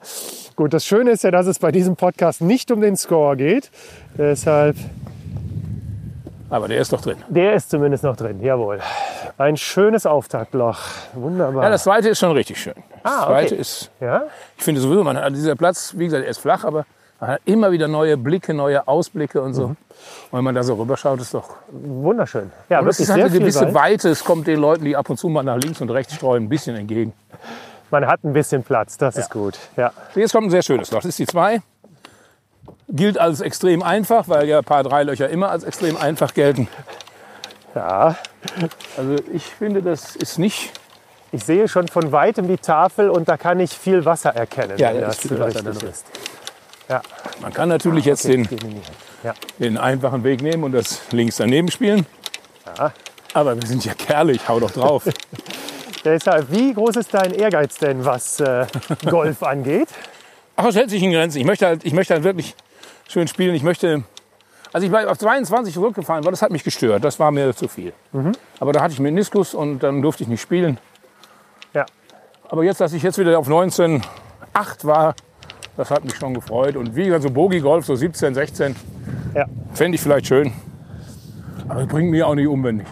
Gut, 0.56 0.72
das 0.72 0.84
Schöne 0.84 1.12
ist 1.12 1.22
ja, 1.24 1.30
dass 1.30 1.46
es 1.46 1.58
bei 1.58 1.70
diesem 1.70 1.96
Podcast 1.96 2.40
nicht 2.40 2.70
um 2.70 2.80
den 2.80 2.96
Score 2.96 3.36
geht. 3.36 3.70
Deshalb, 4.16 4.76
Aber 6.50 6.66
der 6.66 6.80
ist 6.80 6.92
doch 6.92 7.00
drin. 7.00 7.18
der 7.28 7.54
ist 7.54 7.70
zumindest 7.70 8.02
noch 8.02 8.16
drin, 8.16 8.40
jawohl. 8.42 8.80
Ein 9.36 9.56
schönes 9.56 10.04
Auftaktloch. 10.06 10.78
Wunderbar. 11.14 11.62
Ja, 11.64 11.70
das 11.70 11.84
zweite 11.84 12.08
ist 12.08 12.18
schon 12.18 12.32
richtig 12.32 12.60
schön. 12.60 12.74
Das 13.04 13.12
Ah, 13.12 13.22
okay. 13.24 13.32
zweite 13.32 13.54
ist, 13.54 13.90
ja? 14.00 14.24
ich 14.56 14.64
finde 14.64 14.80
sowieso, 14.80 15.04
man 15.04 15.16
hat 15.16 15.32
dieser 15.34 15.54
Platz, 15.54 15.94
wie 15.96 16.06
gesagt, 16.06 16.24
er 16.24 16.30
ist 16.30 16.38
flach, 16.38 16.64
aber 16.64 16.86
man 17.20 17.30
hat 17.30 17.40
immer 17.44 17.70
wieder 17.72 17.88
neue 17.88 18.16
Blicke, 18.16 18.54
neue 18.54 18.86
Ausblicke 18.86 19.40
und 19.42 19.50
Mhm. 19.50 19.54
so. 19.54 19.64
Und 19.64 19.76
wenn 20.32 20.44
man 20.44 20.54
da 20.54 20.62
so 20.62 20.74
rüberschaut, 20.74 21.20
ist 21.20 21.34
doch. 21.34 21.50
wunderschön. 21.70 22.50
Ja, 22.68 22.80
Und 22.80 22.88
es 22.88 22.98
wirklich 22.98 23.08
ist 23.08 23.10
halt 23.10 23.20
sehr 23.22 23.30
eine 23.30 23.38
gewisse. 23.40 23.74
Weite. 23.74 24.08
Es 24.10 24.24
kommt 24.24 24.46
den 24.46 24.60
Leuten, 24.60 24.84
die 24.84 24.96
ab 24.96 25.08
und 25.10 25.16
zu 25.18 25.28
mal 25.28 25.42
nach 25.42 25.56
links 25.56 25.80
und 25.80 25.90
rechts 25.90 26.14
streuen, 26.14 26.44
ein 26.44 26.48
bisschen 26.48 26.76
entgegen. 26.76 27.12
Man 27.90 28.06
hat 28.06 28.22
ein 28.22 28.32
bisschen 28.32 28.62
Platz, 28.62 28.96
das 28.98 29.16
ist 29.16 29.30
gut. 29.30 29.58
Ja. 29.76 29.92
Jetzt 30.14 30.32
kommt 30.32 30.46
ein 30.46 30.50
sehr 30.50 30.62
schönes 30.62 30.90
Loch. 30.90 30.98
Das 30.98 31.06
ist 31.06 31.18
die 31.18 31.26
2. 31.26 31.60
Gilt 32.90 33.18
als 33.18 33.40
extrem 33.40 33.82
einfach, 33.82 34.28
weil 34.28 34.46
ja 34.46 34.62
Paar 34.62 34.82
3 34.82 35.04
Löcher 35.04 35.28
immer 35.28 35.50
als 35.50 35.64
extrem 35.64 35.96
einfach 35.96 36.34
gelten. 36.34 36.68
ja, 37.74 38.16
Also 38.96 39.16
ich 39.32 39.44
finde, 39.44 39.82
das 39.82 40.16
ist 40.16 40.38
nicht. 40.38 40.72
ich 41.32 41.44
sehe 41.44 41.68
schon 41.68 41.88
von 41.88 42.12
weitem 42.12 42.46
die 42.48 42.56
Tafel 42.58 43.10
und 43.10 43.28
da 43.28 43.36
kann 43.36 43.58
ich 43.60 43.76
viel 43.76 44.04
Wasser 44.04 44.30
erkennen. 44.34 44.76
Ja, 44.78 44.88
wenn 44.90 45.00
ja, 45.00 45.06
das 45.08 45.24
richtig 45.30 45.82
ist. 45.82 46.06
Ja, 46.88 47.02
Man 47.40 47.52
kann 47.52 47.68
natürlich 47.68 48.04
jetzt 48.04 48.24
den, 48.24 48.44
gehen 48.46 48.58
in 48.60 48.70
die 48.70 48.76
Hand. 48.76 48.96
ja. 49.22 49.34
den 49.58 49.76
einfachen 49.76 50.24
Weg 50.24 50.42
nehmen 50.42 50.64
und 50.64 50.72
das 50.72 51.00
links 51.12 51.36
daneben 51.36 51.70
spielen. 51.70 52.06
Aber 53.34 53.56
wir 53.60 53.66
sind 53.66 53.84
ja 53.84 53.94
Kerle, 53.94 54.32
ich 54.32 54.48
hau 54.48 54.58
doch 54.60 54.70
drauf. 54.70 55.04
Deshalb, 56.04 56.50
wie 56.50 56.72
groß 56.72 56.96
ist 56.96 57.12
dein 57.12 57.32
Ehrgeiz 57.34 57.76
denn, 57.78 58.04
was 58.04 58.40
äh, 58.40 58.66
Golf 59.10 59.42
angeht? 59.42 59.88
Ach, 60.56 60.66
es 60.66 60.76
hält 60.76 60.90
sich 60.90 61.02
in 61.02 61.12
Grenzen. 61.12 61.38
Ich 61.38 61.44
möchte 61.44 61.66
halt, 61.66 61.84
ich 61.84 61.92
möchte 61.92 62.14
halt 62.14 62.24
wirklich 62.24 62.54
schön 63.08 63.28
spielen. 63.28 63.54
Ich 63.54 63.62
möchte. 63.62 64.04
Also 64.72 64.86
ich 64.86 64.92
war 64.92 65.10
auf 65.10 65.18
22 65.18 65.74
zurückgefahren, 65.74 66.24
weil 66.24 66.30
das 66.30 66.42
hat 66.42 66.50
mich 66.50 66.62
gestört. 66.62 67.02
Das 67.04 67.18
war 67.18 67.30
mir 67.30 67.54
zu 67.54 67.68
viel. 67.68 67.92
Aber 68.60 68.72
da 68.72 68.80
hatte 68.82 68.92
ich 68.92 69.00
Meniskus 69.00 69.54
und 69.54 69.80
dann 69.80 70.02
durfte 70.02 70.22
ich 70.22 70.28
nicht 70.28 70.42
spielen. 70.42 70.78
Ja, 71.74 71.86
Aber 72.48 72.64
jetzt, 72.64 72.80
dass 72.80 72.92
ich 72.92 73.02
jetzt 73.02 73.18
wieder 73.18 73.38
auf 73.38 73.48
19,8 73.48 74.86
war, 74.86 75.14
das 75.78 75.92
hat 75.92 76.04
mich 76.04 76.16
schon 76.16 76.34
gefreut. 76.34 76.76
Und 76.76 76.96
wie 76.96 77.04
gesagt, 77.04 77.22
so 77.22 77.30
Bogi-Golf, 77.30 77.86
so 77.86 77.94
17, 77.94 78.34
16, 78.34 78.76
ja. 79.34 79.46
fände 79.72 79.94
ich 79.94 80.00
vielleicht 80.02 80.26
schön. 80.26 80.52
Aber 81.68 81.86
bringt 81.86 82.10
mir 82.10 82.26
auch 82.26 82.34
nicht 82.34 82.48
um, 82.48 82.64
wenn 82.64 82.78
nicht. 82.78 82.90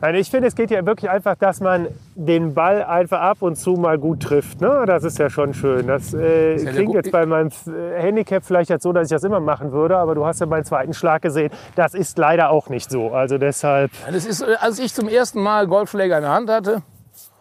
Nein, 0.00 0.14
ich 0.14 0.30
finde, 0.30 0.46
es 0.46 0.54
geht 0.54 0.70
ja 0.70 0.86
wirklich 0.86 1.10
einfach, 1.10 1.34
dass 1.34 1.60
man 1.60 1.88
den 2.14 2.54
Ball 2.54 2.84
einfach 2.84 3.20
ab 3.20 3.38
und 3.42 3.56
zu 3.56 3.72
mal 3.72 3.98
gut 3.98 4.22
trifft. 4.22 4.60
Ne? 4.60 4.84
Das 4.86 5.02
ist 5.02 5.18
ja 5.18 5.28
schon 5.28 5.52
schön. 5.52 5.88
Das 5.88 6.14
äh, 6.14 6.56
ja 6.56 6.70
klingt 6.70 6.94
jetzt 6.94 7.10
bei 7.10 7.26
meinem 7.26 7.50
äh, 7.66 8.00
Handicap 8.00 8.44
vielleicht 8.44 8.70
jetzt 8.70 8.84
so, 8.84 8.92
dass 8.92 9.08
ich 9.08 9.10
das 9.10 9.24
immer 9.24 9.40
machen 9.40 9.72
würde, 9.72 9.98
aber 9.98 10.14
du 10.14 10.24
hast 10.24 10.40
ja 10.40 10.46
meinen 10.46 10.64
zweiten 10.64 10.94
Schlag 10.94 11.20
gesehen. 11.20 11.50
Das 11.74 11.94
ist 11.94 12.16
leider 12.16 12.50
auch 12.50 12.68
nicht 12.68 12.90
so. 12.90 13.10
Also 13.10 13.38
deshalb, 13.38 13.90
Ja, 14.06 14.12
Das 14.12 14.24
ist, 14.24 14.40
äh, 14.40 14.54
als 14.60 14.78
ich 14.78 14.94
zum 14.94 15.08
ersten 15.08 15.42
Mal 15.42 15.66
Golfschläger 15.66 16.16
in 16.16 16.22
der 16.22 16.32
Hand 16.32 16.48
hatte 16.48 16.82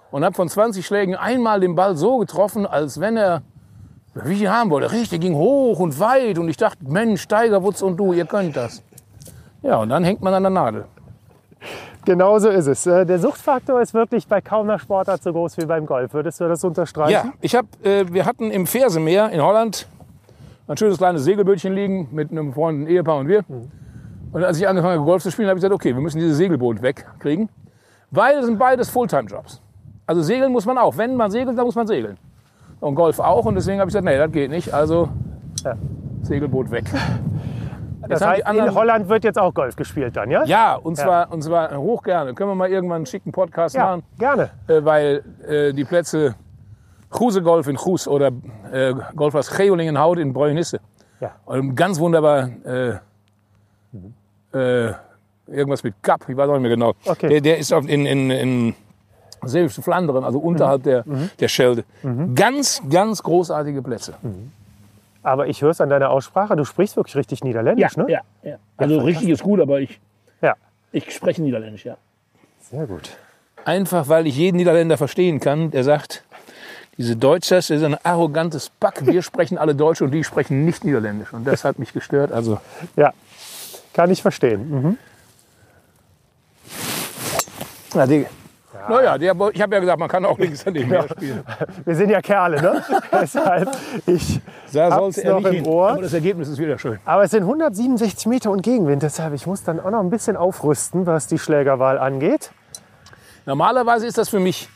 und 0.10 0.25
habe 0.25 0.36
von 0.36 0.50
20 0.50 0.84
Schlägen 0.86 1.15
einmal 1.15 1.60
den 1.60 1.75
Ball 1.75 1.96
so 1.96 2.17
getroffen, 2.17 2.65
als 2.65 3.00
wenn 3.00 3.17
er, 3.17 3.43
wie 4.25 4.33
ich 4.33 4.41
ihn 4.41 4.51
haben 4.51 4.69
wollte, 4.69 4.91
richtig, 4.91 5.21
ging 5.21 5.36
hoch 5.36 5.79
und 5.79 6.00
weit. 6.00 6.38
Und 6.38 6.50
ich 6.50 6.57
dachte, 6.57 6.79
Mensch, 6.88 7.27
Woods 7.29 7.81
und 7.81 7.97
du, 7.97 8.13
ihr 8.13 8.25
könnt 8.25 8.55
das. 8.55 8.81
Ja, 9.62 9.77
und 9.77 9.89
dann 9.89 10.03
hängt 10.03 10.21
man 10.21 10.33
an 10.33 10.43
der 10.43 10.50
Nadel. 10.50 10.86
genau 12.05 12.39
so 12.39 12.50
ist 12.50 12.67
es. 12.67 12.86
Äh, 12.86 13.05
Der 13.05 13.19
Suchtfaktor 13.19 13.81
ist 13.81 13.93
wirklich 13.93 14.27
bei 14.27 14.41
kaum 14.41 14.69
einer 14.69 14.79
Sportart 14.79 15.21
so 15.24 15.31
groß 15.33 15.57
wie 15.57 15.65
beim 15.65 15.86
Golf. 15.86 16.13
Würdest 16.13 16.39
du 16.39 16.47
das 16.47 16.63
unterstreichen? 16.63 17.12
Ja, 17.12 17.33
ich 17.41 17.55
hab, 17.55 17.65
äh, 17.86 18.12
wir 18.12 18.25
hatten 18.25 18.51
im 18.51 18.65
Fersemeer 18.67 19.30
in 19.30 19.41
Holland 19.41 19.88
ein 20.67 20.77
schönes 20.77 20.97
kleines 20.97 21.23
Segelbötchen 21.23 21.73
liegen 21.73 22.10
mit 22.12 22.32
einem 22.32 22.53
Freund, 22.53 22.82
ein 22.84 22.88
Ehepaar 22.88 23.17
und 23.17 23.27
wir. 23.27 23.43
Und 24.32 24.43
als 24.43 24.58
ich 24.60 24.67
angefangen 24.67 24.95
habe, 24.99 25.06
Golf 25.06 25.23
zu 25.23 25.32
spielen, 25.32 25.47
habe 25.47 25.58
ich 25.58 25.62
gesagt, 25.62 25.73
okay, 25.73 25.93
wir 25.95 26.01
müssen 26.01 26.19
dieses 26.19 26.38
Segelboot 26.38 26.82
wegkriegen, 26.82 27.49
weil 28.12 28.36
das 28.36 28.45
sind 28.45 28.60
beides 28.60 28.89
Fulltime-Jobs. 28.89 29.62
Also 30.06 30.21
segeln 30.21 30.51
muss 30.51 30.65
man 30.65 30.77
auch. 30.77 30.97
Wenn 30.97 31.15
man 31.15 31.32
segelt, 31.32 31.58
dann 31.58 31.65
muss 31.65 31.75
man 31.75 31.88
segeln. 31.88 32.17
Und 32.80 32.96
Golf 32.96 33.20
auch. 33.20 33.46
Und 33.46 33.56
deswegen 33.56 33.80
habe 33.80 33.90
ich 33.90 33.94
gesagt, 33.94 34.06
nee, 34.06 34.18
das 34.18 34.32
geht 34.32 34.50
nicht. 34.52 34.74
Also 34.74 35.10
Ja. 35.63 35.76
Segelboot 36.22 36.70
weg. 36.72 36.86
Das 38.08 38.22
heißt, 38.26 38.42
in 38.42 38.46
anderen- 38.48 38.74
Holland 38.76 39.10
wird 39.10 39.24
jetzt 39.24 39.38
auch 39.40 39.54
Golf 39.54 39.76
gespielt 39.76 40.16
dann, 40.16 40.30
ja? 40.32 40.44
Ja, 40.46 40.76
und 40.76 40.96
zwar, 40.96 41.32
und 41.32 41.42
zwar 41.42 41.76
hoch 41.78 42.04
gerne. 42.04 42.34
Können 42.34 42.52
wir 42.52 42.56
mal 42.56 42.70
irgendwann 42.70 42.98
einen 42.98 43.06
schicken 43.06 43.32
Podcast 43.32 43.76
Ja, 43.76 43.86
machen? 43.98 44.04
gerne. 44.18 44.50
äh, 44.68 44.86
weil 44.86 45.24
äh, 45.48 45.74
die 45.74 45.84
Plätze 45.84 46.36
Kruse 47.10 47.42
Golf 47.42 47.68
in 47.68 47.76
Krus 47.76 48.08
oder 48.08 48.32
äh, 48.72 48.94
Golfplatz 49.16 49.50
Geolingen 49.56 50.00
Haut 50.00 50.20
in 50.20 50.32
Bräunisse. 50.34 50.80
Ja. 51.20 51.32
Und 51.46 51.76
ganz 51.76 52.00
wunderbar 52.00 52.50
äh, 52.66 52.94
äh, 54.54 54.94
irgendwas 55.48 55.84
mit 55.84 55.96
Kap, 56.02 56.22
ich 56.28 56.36
weiß 56.38 56.48
auch 56.50 56.54
nicht 56.54 56.62
mehr 56.62 56.72
genau. 56.72 56.94
Okay. 57.06 57.30
Der, 57.30 57.42
der 57.42 57.58
ist 57.58 57.72
in, 57.72 58.06
in, 58.06 58.30
in 58.32 58.76
Zeeuwischen 59.47 59.83
Flandern, 59.83 60.23
also 60.23 60.39
unterhalb 60.39 60.83
der, 60.83 61.03
der 61.39 61.47
Schelde. 61.47 61.83
Ganz, 62.36 62.81
ganz 62.89 63.23
großartige 63.23 63.81
Plätze. 63.81 64.13
Aber 65.23 65.47
ich 65.47 65.62
höre 65.62 65.71
es 65.71 65.81
an 65.81 65.89
deiner 65.89 66.10
Aussprache, 66.10 66.55
du 66.55 66.63
sprichst 66.63 66.95
wirklich 66.95 67.15
richtig 67.15 67.43
Niederländisch, 67.43 67.97
ne? 67.97 68.05
ja, 68.10 68.21
ja. 68.43 68.57
Also 68.77 68.99
richtig 68.99 69.29
ist 69.29 69.43
gut, 69.43 69.60
aber 69.60 69.79
ich, 69.81 69.99
Ja. 70.41 70.55
ich 70.91 71.13
spreche 71.13 71.41
Niederländisch, 71.41 71.86
ja. 71.86 71.97
Sehr 72.69 72.86
gut. 72.86 73.10
Einfach 73.65 74.07
weil 74.07 74.27
ich 74.27 74.38
jeden 74.38 74.57
Niederländer 74.57 74.97
verstehen 74.97 75.39
kann, 75.39 75.71
der 75.71 75.83
sagt, 75.83 76.23
diese 76.97 77.15
Deutschers 77.15 77.67
das 77.67 77.77
ist 77.77 77.83
ein 77.83 77.97
arrogantes 78.03 78.69
Pack. 78.79 79.05
Wir 79.05 79.21
sprechen 79.21 79.57
alle 79.57 79.75
Deutsch 79.75 80.01
und 80.01 80.12
die 80.12 80.23
sprechen 80.23 80.65
nicht 80.65 80.83
Niederländisch. 80.83 81.31
Und 81.33 81.45
das 81.45 81.63
hat 81.63 81.77
mich 81.77 81.93
gestört. 81.93 82.31
Also 82.31 82.60
Ja, 82.95 83.13
kann 83.93 84.10
ich 84.10 84.21
verstehen. 84.21 84.69
Mhm. 84.69 84.97
Na, 87.93 88.05
die, 88.05 88.25
Naja, 88.89 89.17
der, 89.17 89.36
ich 89.54 89.62
habe 89.62 89.76
ja 89.76 89.80
gesagt, 89.82 90.00
man 90.00 90.10
kann 90.10 90.26
auch 90.26 90.38
links 90.38 90.63
daneben 90.63 90.89
her 90.89 91.06
spielen. 91.10 91.43
Wir 91.86 91.95
sind 91.95 92.10
ja 92.10 92.21
Kerle, 92.21 92.62
ne? 92.62 92.84
Deshalb, 93.12 93.69
ich 94.06 94.39
Da 94.73 94.91
hab's 94.91 95.23
noch 95.23 95.43
im 95.45 95.52
hin. 95.52 95.65
Ohr. 95.67 95.89
Aber 95.91 96.02
das 96.02 96.13
Ergebnis 96.13 96.47
ist 96.50 96.58
wieder 96.60 96.78
schön. 96.80 97.00
Aber 97.06 97.23
es 97.23 97.32
sind 97.32 97.43
167 97.43 98.26
Meter 98.28 98.52
und 98.52 98.62
Gegenwind, 98.63 99.04
deshalb 99.04 99.34
ich 99.34 99.45
muss 99.47 99.63
dann 99.63 99.80
auch 99.80 99.89
noch 99.91 100.00
ein 100.00 100.10
bisschen 100.10 100.36
aufrüsten, 100.38 101.06
was 101.06 101.28
die 101.28 101.39
Schlägerwahl 101.39 101.97
angeht. 102.00 102.52
Normalerweise 103.45 104.06
ist 104.08 104.17
das 104.17 104.30
für 104.30 104.39
mich 104.39 104.69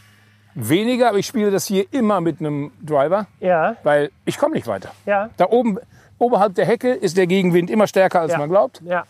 weniger, 0.56 1.10
aber 1.10 1.18
ich 1.18 1.28
spiele 1.28 1.52
das 1.52 1.66
hier 1.66 1.86
immer 1.92 2.22
mit 2.22 2.40
einem 2.40 2.72
Driver, 2.82 3.28
Ja, 3.40 3.76
weil 3.84 4.12
ich 4.26 4.38
komme 4.38 4.56
nicht 4.56 4.68
weiter. 4.68 4.90
ja, 5.06 5.30
Da 5.38 5.48
oben, 5.50 5.78
oberhalb 6.18 6.56
der 6.56 6.66
Hecke 6.66 6.92
ist 6.92 7.18
der 7.18 7.28
Gegenwind 7.28 7.70
immer 7.70 7.88
stärker, 7.88 8.22
als 8.22 8.34
Ja. 8.34 8.38
man 8.38 8.50
glaubt. 8.50 8.82
ja. 8.86 9.04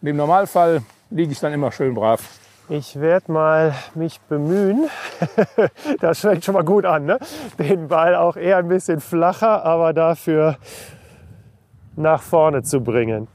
Im 0.00 0.16
Normalfall 0.16 0.82
liege 1.10 1.32
ich 1.32 1.40
dann 1.40 1.52
immer 1.52 1.72
schön 1.72 1.92
brav. 1.94 2.20
Ich 2.70 3.00
werde 3.00 3.32
mal 3.32 3.74
mich 3.94 4.20
bemühen. 4.28 4.88
Das 6.00 6.20
fängt 6.20 6.44
schon 6.44 6.54
mal 6.54 6.64
gut 6.64 6.84
an, 6.84 7.06
ne? 7.06 7.18
Den 7.58 7.88
Ball 7.88 8.14
auch 8.14 8.36
eher 8.36 8.58
ein 8.58 8.68
bisschen 8.68 9.00
flacher, 9.00 9.64
aber 9.64 9.92
dafür 9.92 10.56
nach 11.96 12.20
vorne 12.22 12.62
zu 12.62 12.80
bringen. 12.80 13.26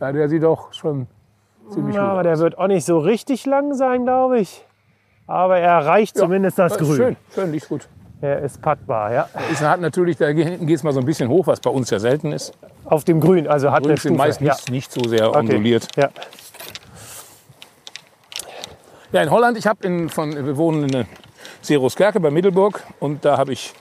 Ja, 0.00 0.12
der 0.12 0.28
sieht 0.28 0.42
doch 0.42 0.72
schon 0.72 1.06
ziemlich 1.70 1.96
Ja, 1.96 2.02
gut 2.02 2.10
aber 2.10 2.18
aus. 2.20 2.24
der 2.24 2.38
wird 2.38 2.58
auch 2.58 2.66
nicht 2.68 2.86
so 2.86 2.98
richtig 2.98 3.44
lang 3.46 3.74
sein, 3.74 4.04
glaube 4.04 4.38
ich. 4.40 4.64
Aber 5.26 5.58
er 5.58 5.70
erreicht 5.80 6.16
zumindest 6.16 6.58
das 6.58 6.76
Äh, 6.76 6.78
Grün. 6.78 6.96
Schön, 6.96 7.16
schön, 7.34 7.52
liegt 7.52 7.68
gut. 7.68 7.88
Er 8.22 8.40
ist 8.40 8.60
pattbar, 8.62 9.12
ja. 9.12 9.28
Ist, 9.50 9.62
hat 9.62 9.80
natürlich, 9.80 10.16
da 10.16 10.26
hinten 10.26 10.66
geht 10.66 10.76
es 10.76 10.82
mal 10.82 10.92
so 10.92 11.00
ein 11.00 11.06
bisschen 11.06 11.28
hoch, 11.28 11.46
was 11.46 11.60
bei 11.60 11.70
uns 11.70 11.90
ja 11.90 11.98
selten 11.98 12.32
ist. 12.32 12.52
Auf 12.84 13.04
dem 13.04 13.20
Grün, 13.20 13.46
also 13.48 13.70
hat 13.72 13.82
Grün 13.82 13.96
Stufe. 13.96 14.14
meist 14.14 14.40
ja. 14.40 14.52
nicht, 14.54 14.70
nicht 14.70 14.92
so 14.92 15.06
sehr 15.08 15.28
Okay. 15.30 15.38
onduliert. 15.38 15.88
Ja. 15.96 16.08
Ja, 19.12 19.22
in 19.22 19.30
Holland, 19.30 19.58
ich 19.58 19.66
habe 19.66 19.84
in, 19.86 20.08
von, 20.08 20.32
wir 20.34 20.56
wohnen 20.56 20.88
in 20.88 21.06
Seroskerke 21.62 22.20
bei 22.20 22.30
Middelburg 22.30 22.82
und 23.00 23.24
da 23.24 23.36
habe 23.38 23.52
ich 23.52 23.72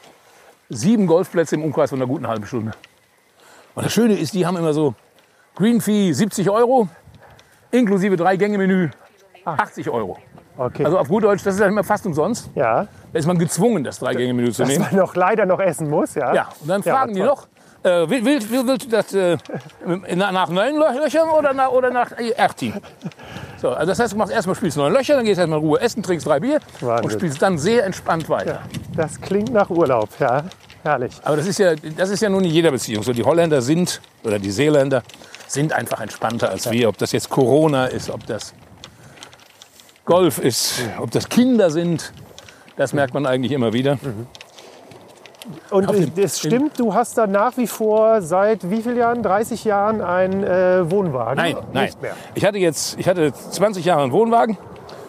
sieben 0.69 1.05
Golfplätze 1.07 1.55
im 1.55 1.63
Umkreis 1.63 1.89
von 1.91 1.99
einer 1.99 2.07
guten 2.07 2.27
halben 2.27 2.45
Stunde. 2.45 2.71
Und 3.75 3.85
das 3.85 3.93
Schöne 3.93 4.17
ist, 4.17 4.33
die 4.33 4.45
haben 4.45 4.57
immer 4.57 4.73
so 4.73 4.95
Green 5.55 5.81
Fee 5.81 6.11
70 6.13 6.49
Euro, 6.49 6.87
inklusive 7.71 8.15
drei 8.15 8.37
Gänge 8.37 8.57
Menü 8.57 8.89
80 9.45 9.89
Euro. 9.89 10.17
Okay. 10.57 10.83
Also 10.83 10.97
auf 10.97 11.07
gut 11.07 11.23
Deutsch, 11.23 11.43
das 11.43 11.53
ist 11.55 11.61
ja 11.61 11.67
immer 11.67 11.83
fast 11.83 12.05
umsonst. 12.05 12.49
ja, 12.55 12.87
Da 13.13 13.19
ist 13.19 13.25
man 13.25 13.37
gezwungen, 13.37 13.83
das 13.83 13.99
drei 13.99 14.13
Gänge 14.15 14.33
Menü 14.33 14.51
zu 14.51 14.63
dass 14.63 14.69
nehmen. 14.69 14.83
man 14.91 14.95
noch 14.95 15.15
leider 15.15 15.45
noch 15.45 15.59
essen 15.59 15.89
muss, 15.89 16.15
ja. 16.15 16.33
Ja, 16.33 16.49
und 16.59 16.67
dann 16.67 16.81
Ja, 16.81 16.95
fragen 16.95 17.13
die 17.13 17.19
toll. 17.19 17.27
noch, 17.29 17.47
äh, 17.83 18.09
will, 18.09 18.25
will, 18.25 18.49
will, 18.49 18.67
willst 18.67 18.85
du 18.85 18.89
das 18.89 19.13
äh, 19.13 19.37
na- 20.15 20.31
nach 20.31 20.49
neun 20.49 20.75
Lö- 20.75 21.03
Löchern 21.03 21.29
oder 21.29 21.53
nach, 21.53 21.69
oder 21.69 21.89
nach 21.91 22.11
äh, 22.19 22.35
18? 22.35 22.73
So, 23.61 23.69
also 23.69 23.87
das 23.87 23.99
heißt, 23.99 24.13
du 24.13 24.17
machst 24.17 24.33
erstmal 24.33 24.55
spielst 24.55 24.77
neun 24.77 24.93
Löcher, 24.93 25.15
dann 25.15 25.25
gehst 25.25 25.37
du 25.37 25.41
erstmal 25.41 25.59
in 25.59 25.65
Ruhe 25.65 25.79
essen, 25.81 26.03
trinkst 26.03 26.25
drei 26.27 26.39
Bier 26.39 26.59
und 26.81 26.87
Wahnsinn. 26.87 27.11
spielst 27.11 27.41
dann 27.41 27.57
sehr 27.57 27.85
entspannt 27.85 28.27
weiter. 28.29 28.61
Das 28.95 29.19
klingt 29.19 29.51
nach 29.53 29.69
Urlaub, 29.69 30.09
ja. 30.19 30.43
Herrlich. 30.83 31.13
Aber 31.23 31.35
das 31.35 31.45
ist 31.45 31.59
ja, 31.59 31.75
das 31.75 32.09
ist 32.09 32.21
ja 32.21 32.29
nun 32.29 32.43
in 32.45 32.51
jeder 32.51 32.71
Beziehung 32.71 33.03
so. 33.03 33.11
Die 33.11 33.23
Holländer 33.23 33.61
sind, 33.61 33.99
oder 34.23 34.39
die 34.39 34.49
Seeländer, 34.51 35.03
sind 35.47 35.73
einfach 35.73 35.99
entspannter 35.99 36.49
als 36.49 36.71
wir. 36.71 36.87
Ob 36.87 36.97
das 36.97 37.11
jetzt 37.11 37.29
Corona 37.29 37.87
ist, 37.87 38.09
ob 38.09 38.25
das 38.27 38.53
Golf 40.05 40.39
ist, 40.39 40.75
ob 40.99 41.11
das 41.11 41.27
Kinder 41.29 41.69
sind, 41.69 42.13
das 42.77 42.93
merkt 42.93 43.13
man 43.13 43.25
eigentlich 43.25 43.51
immer 43.51 43.73
wieder. 43.73 43.99
Und 45.69 46.17
es 46.17 46.39
stimmt, 46.39 46.79
du 46.79 46.93
hast 46.93 47.17
da 47.17 47.27
nach 47.27 47.57
wie 47.57 47.67
vor 47.67 48.21
seit 48.21 48.69
wie 48.69 48.81
vielen 48.81 48.97
Jahren? 48.97 49.23
30 49.23 49.63
Jahren 49.63 50.01
einen 50.01 50.43
äh, 50.43 50.89
Wohnwagen? 50.89 51.35
Nein, 51.35 51.57
nein. 51.73 51.85
Nicht 51.85 52.01
mehr. 52.01 52.13
Ich 52.35 52.45
hatte 52.45 52.57
jetzt, 52.57 52.97
ich 52.99 53.07
hatte 53.07 53.33
20 53.33 53.85
Jahre 53.85 54.03
einen 54.03 54.12
Wohnwagen. 54.12 54.57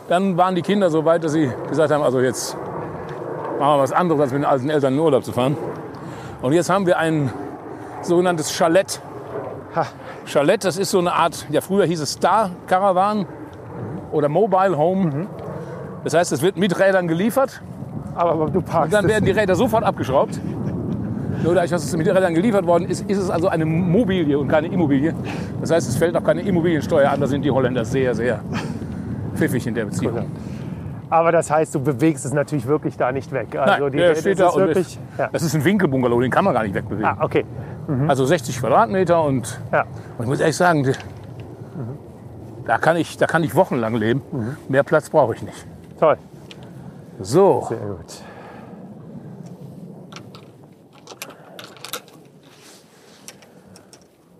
Dann 0.09 0.37
waren 0.37 0.55
die 0.55 0.62
Kinder 0.62 0.90
so 0.90 1.05
weit, 1.05 1.24
dass 1.24 1.33
sie 1.33 1.50
gesagt 1.68 1.92
haben, 1.92 2.03
also 2.03 2.20
jetzt 2.20 2.57
machen 3.59 3.79
wir 3.79 3.83
was 3.83 3.92
anderes, 3.92 4.20
als 4.20 4.33
mit 4.33 4.42
den 4.42 4.46
alten 4.46 4.70
Eltern 4.70 4.92
in 4.94 4.98
den 4.98 5.05
Urlaub 5.05 5.24
zu 5.24 5.33
fahren. 5.33 5.57
Und 6.42 6.53
jetzt 6.53 6.70
haben 6.70 6.87
wir 6.87 6.98
ein 6.98 7.33
sogenanntes 8.03 8.53
Chalet. 8.53 9.00
Ha. 9.76 9.87
Chalet, 10.26 10.64
das 10.64 10.76
ist 10.79 10.90
so 10.90 10.98
eine 10.98 11.12
Art, 11.12 11.46
ja 11.50 11.61
früher 11.61 11.85
hieß 11.85 12.00
es 12.00 12.12
Star 12.12 12.50
Caravan 12.66 13.26
oder 14.11 14.29
Mobile 14.29 14.76
Home. 14.76 15.29
Das 16.03 16.14
heißt, 16.14 16.33
es 16.33 16.42
wird 16.42 16.57
mit 16.57 16.79
Rädern 16.79 17.07
geliefert 17.09 17.61
Aber, 18.14 18.33
aber 18.33 18.51
du 18.51 18.61
parkst 18.61 18.87
und 18.94 19.03
dann 19.03 19.09
werden 19.09 19.25
die. 19.25 19.31
Räder 19.33 19.55
sofort 19.55 19.85
abgeschraubt. 19.85 20.40
Nur 21.42 21.55
dadurch, 21.55 21.70
dass 21.70 21.85
es 21.85 21.96
mit 21.96 22.07
den 22.07 22.14
Rädern 22.16 22.35
geliefert 22.35 22.66
worden 22.66 22.87
ist, 22.88 23.09
ist 23.09 23.16
es 23.18 23.31
also 23.31 23.49
eine 23.49 23.64
Mobilie 23.64 24.38
und 24.38 24.49
keine 24.49 24.66
Immobilie. 24.68 25.14
Das 25.61 25.70
heißt, 25.70 25.88
es 25.88 25.96
fällt 25.96 26.14
auch 26.16 26.25
keine 26.25 26.42
Immobiliensteuer 26.42 27.11
an. 27.11 27.20
Da 27.20 27.27
sind 27.27 27.44
die 27.44 27.51
Holländer 27.51 27.85
sehr, 27.85 28.14
sehr 28.14 28.40
pfiffig 29.37 29.66
in 29.66 29.75
der 29.75 29.87
Beziehung. 29.87 30.27
Aber 31.09 31.33
das 31.33 31.51
heißt, 31.51 31.75
du 31.75 31.81
bewegst 31.81 32.25
es 32.27 32.33
natürlich 32.35 32.66
wirklich 32.66 32.96
da 32.96 33.11
nicht 33.11 33.33
weg. 33.33 33.57
Also 33.57 33.85
Nein, 33.85 33.92
die, 33.92 33.99
der 33.99 34.11
das 34.11 34.20
steht 34.20 34.33
ist 34.35 34.40
da 34.40 34.49
und 34.49 34.66
wirklich. 34.66 34.99
Ja. 35.18 35.29
das 35.33 35.42
ist 35.42 35.55
ein 35.55 35.64
Winkelbungalow, 35.64 36.20
den 36.20 36.31
kann 36.31 36.44
man 36.44 36.53
gar 36.55 36.62
nicht 36.62 36.75
wegbewegen. 36.75 37.05
Ah, 37.07 37.16
okay. 37.20 37.44
Also 38.07 38.25
60 38.27 38.61
Quadratmeter 38.61 39.23
und, 39.25 39.61
Ja. 39.73 39.83
und 40.18 40.25
ich 40.25 40.27
muss 40.27 40.40
ehrlich 40.40 40.57
sagen, 40.57 40.85
die- 40.85 40.92
da, 42.66 42.79
kann 42.79 42.96
ich, 42.96 43.16
da 43.16 43.27
kann 43.27 43.42
ich 43.42 43.55
wochenlang 43.57 43.96
leben. 43.96 44.23
Mehr 44.68 44.83
Platz 44.85 45.11
brauche 45.11 45.35
ich 45.35 45.42
nicht. 45.42 45.66
Toll. 45.99 46.16
So, 47.22 47.66
Sehr 47.68 47.78
gut. 47.78 48.22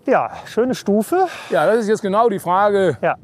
Ja, 0.05 0.31
schöne 0.45 0.75
Stufe. 0.75 1.27
ja, 1.49 1.65
das 1.65 1.79
ist 1.79 1.87
jetzt 1.87 2.01
genau 2.01 2.27
die 2.29 2.39
Frage, 2.39 2.97
Ja. 3.01 3.15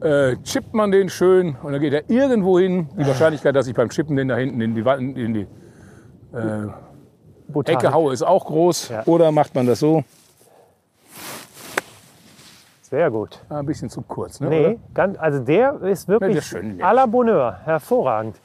äh, 0.00 0.36
chippt 0.42 0.72
man 0.72 0.90
den 0.92 1.08
schön 1.08 1.56
und 1.62 1.72
dann 1.72 1.80
geht 1.80 1.92
er 1.92 2.08
irgendwo 2.08 2.58
hin. 2.58 2.88
Die 2.96 3.06
Wahrscheinlichkeit, 3.06 3.56
dass 3.56 3.66
ich 3.66 3.74
beim 3.74 3.88
Chippen 3.90 4.16
den 4.16 4.28
da 4.28 4.36
hinten 4.36 4.60
in 4.60 4.74
die, 4.74 4.80
in 5.20 5.34
die 5.34 5.46
Botanik. 7.48 7.82
Ecke 7.82 7.92
haue, 7.92 8.12
ist 8.12 8.22
auch 8.22 8.44
groß. 8.46 8.88
Ja. 8.90 9.02
Oder 9.06 9.32
macht 9.32 9.54
man 9.54 9.66
das 9.66 9.80
so? 9.80 10.04
Sehr 12.82 13.10
gut. 13.10 13.40
Ah, 13.48 13.58
Ein 13.58 13.66
bisschen 13.66 13.90
zu 13.90 14.00
kurz. 14.02 14.38
Ne? 14.40 14.48
Nee, 14.48 14.66
oder? 14.66 14.76
ganz, 14.94 15.18
also 15.18 15.40
der 15.40 15.80
ist 15.82 16.06
wirklich 16.06 16.38
à 16.82 16.92
la 16.94 17.06
Bonheur. 17.06 17.58
Hervorragend. 17.64 18.36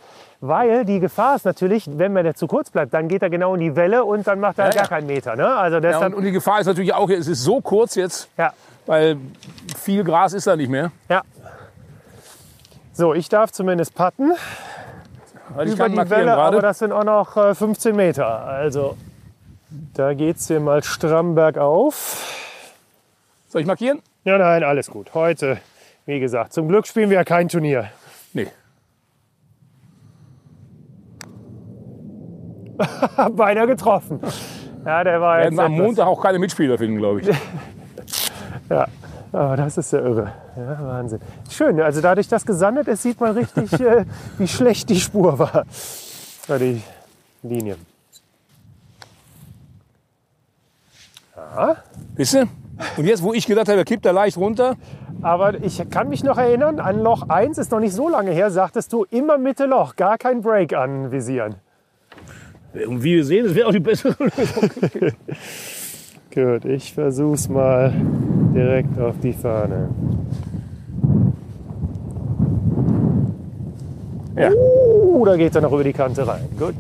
Weil 0.44 0.86
die 0.86 1.00
Gefahr 1.00 1.36
ist 1.36 1.46
natürlich, 1.46 1.88
wenn 2.00 2.14
man 2.14 2.24
der 2.24 2.34
zu 2.34 2.48
kurz 2.48 2.72
bleibt, 2.72 2.94
dann 2.96 3.08
geht 3.08 3.22
er 3.22 3.30
genau 3.30 3.54
in 3.54 3.62
die 3.62 3.76
Welle 3.76 4.04
und 4.04 4.26
dann 4.26 4.40
macht 4.40 4.58
er 4.58 4.66
Ja, 4.66 4.72
gar 4.72 4.84
ja. 4.84 4.88
keinen 4.90 5.06
Meter. 5.06 5.36
Ne? 5.36 5.48
Also 5.56 5.78
Ja, 5.78 6.00
und, 6.06 6.16
und 6.16 6.24
die 6.24 6.32
Gefahr 6.32 6.60
ist 6.60 6.66
natürlich 6.66 6.94
auch, 6.96 7.10
es 7.12 7.28
ist 7.28 7.44
so 7.44 7.62
kurz 7.62 7.94
jetzt, 7.94 8.28
ja, 8.38 8.52
weil 8.88 9.18
viel 9.78 10.04
Gras 10.04 10.34
ist 10.34 10.48
da 10.48 10.56
nicht 10.56 10.70
mehr. 10.70 10.92
ja. 11.10 11.22
So, 12.94 13.14
ich 13.14 13.30
darf 13.30 13.52
zumindest 13.52 13.96
patten 13.96 14.32
Weil 15.56 15.68
ich 15.68 15.76
über 15.76 15.86
kann 15.86 15.94
die 15.94 16.10
Welle, 16.10 16.34
aber 16.34 16.52
gerade. 16.52 16.62
das 16.62 16.80
sind 16.80 16.92
auch 16.92 17.06
noch 17.06 17.38
äh, 17.38 17.56
15 17.56 17.96
Meter. 17.96 18.26
Also 18.46 18.98
da 19.94 20.14
geht 20.14 20.38
es 20.38 20.48
hier 20.48 20.60
mal 20.60 20.84
stramm 20.84 21.34
bergauf. 21.34 22.22
Soll 23.48 23.62
ich 23.62 23.68
markieren? 23.68 24.02
Ja, 24.26 24.38
nein, 24.38 24.64
alles 24.64 24.90
gut. 24.92 25.14
Heute, 25.14 25.58
wie 26.06 26.20
gesagt, 26.20 26.52
zum 26.54 26.68
Glück 26.68 26.86
spielen 26.86 27.10
wir 27.10 27.16
ja 27.18 27.24
kein 27.24 27.48
Turnier. 27.48 27.90
Nee. 28.34 28.48
beinahe 33.36 33.68
getroffen. 33.68 34.20
Ja, 34.86 35.04
der 35.04 35.22
war 35.22 35.38
Werden 35.38 35.54
jetzt 35.54 35.60
am 35.60 35.74
etwas- 35.74 35.86
Montag 35.86 36.08
auch 36.08 36.22
keine 36.22 36.40
Mitspieler 36.40 36.78
finden, 36.78 36.98
glaube 36.98 37.22
ich. 37.22 37.30
Ja, 38.70 38.88
aber 39.34 39.58
das 39.58 39.78
ist 39.78 39.92
ja 39.92 40.00
irre. 40.00 40.32
Ja, 40.56 40.78
Wahnsinn. 40.82 41.20
Schön, 41.50 41.82
also 41.82 42.00
dadurch, 42.00 42.30
dass 42.30 42.46
gesandet 42.46 42.88
ist, 42.88 43.04
sieht 43.04 43.20
man 43.20 43.32
richtig, 43.38 43.74
äh, 43.82 44.06
wie 44.38 44.48
schlecht 44.48 44.90
die 44.90 45.00
Spur 45.00 45.38
war. 45.40 45.66
Ja, 46.48 46.58
die 46.58 46.82
Linie. 47.44 47.76
Ja, 51.36 51.76
Wisst 52.16 52.34
ihr? 52.36 52.48
Und 52.98 53.06
jetzt, 53.06 53.24
wo 53.24 53.34
ich 53.34 53.46
gedacht 53.46 53.68
habe, 53.68 53.78
er 53.80 53.86
kippt 53.86 54.06
da 54.06 54.12
leicht 54.12 54.38
runter, 54.38 54.76
aber 55.22 55.56
ich 55.62 55.82
kann 55.90 56.10
mich 56.10 56.24
noch 56.24 56.38
erinnern, 56.38 56.80
an 56.80 57.00
Loch 57.02 57.30
1 57.30 57.58
ist 57.58 57.72
noch 57.72 57.80
nicht 57.80 57.94
so 57.94 58.10
lange 58.10 58.32
her, 58.32 58.50
sagtest 58.52 58.92
du, 58.94 59.06
immer 59.12 59.38
Mitte 59.38 59.66
Loch, 59.66 59.96
gar 59.96 60.18
kein 60.18 60.42
Break 60.42 60.74
anvisieren. 60.74 61.56
Und 62.74 63.04
wie 63.04 63.16
wir 63.16 63.26
sehen, 63.26 63.46
das 63.46 63.56
wäre 63.56 63.68
auch 63.68 63.72
die 63.72 63.80
bessere 63.80 64.16
Lösung. 64.20 64.70
Gut, 66.34 66.66
ich 66.66 66.94
versuch's 66.94 67.50
mal 67.50 67.94
direkt 68.56 68.98
auf 69.00 69.16
die 69.22 69.34
Fahne. 69.34 69.90
Ja. 74.38 74.50
Uh, 74.52 75.26
da 75.26 75.36
geht 75.36 75.54
er 75.56 75.62
noch 75.62 75.74
über 75.74 75.84
die 75.84 75.92
Kante 75.92 76.26
rein. 76.26 76.48
Gut. 76.58 76.76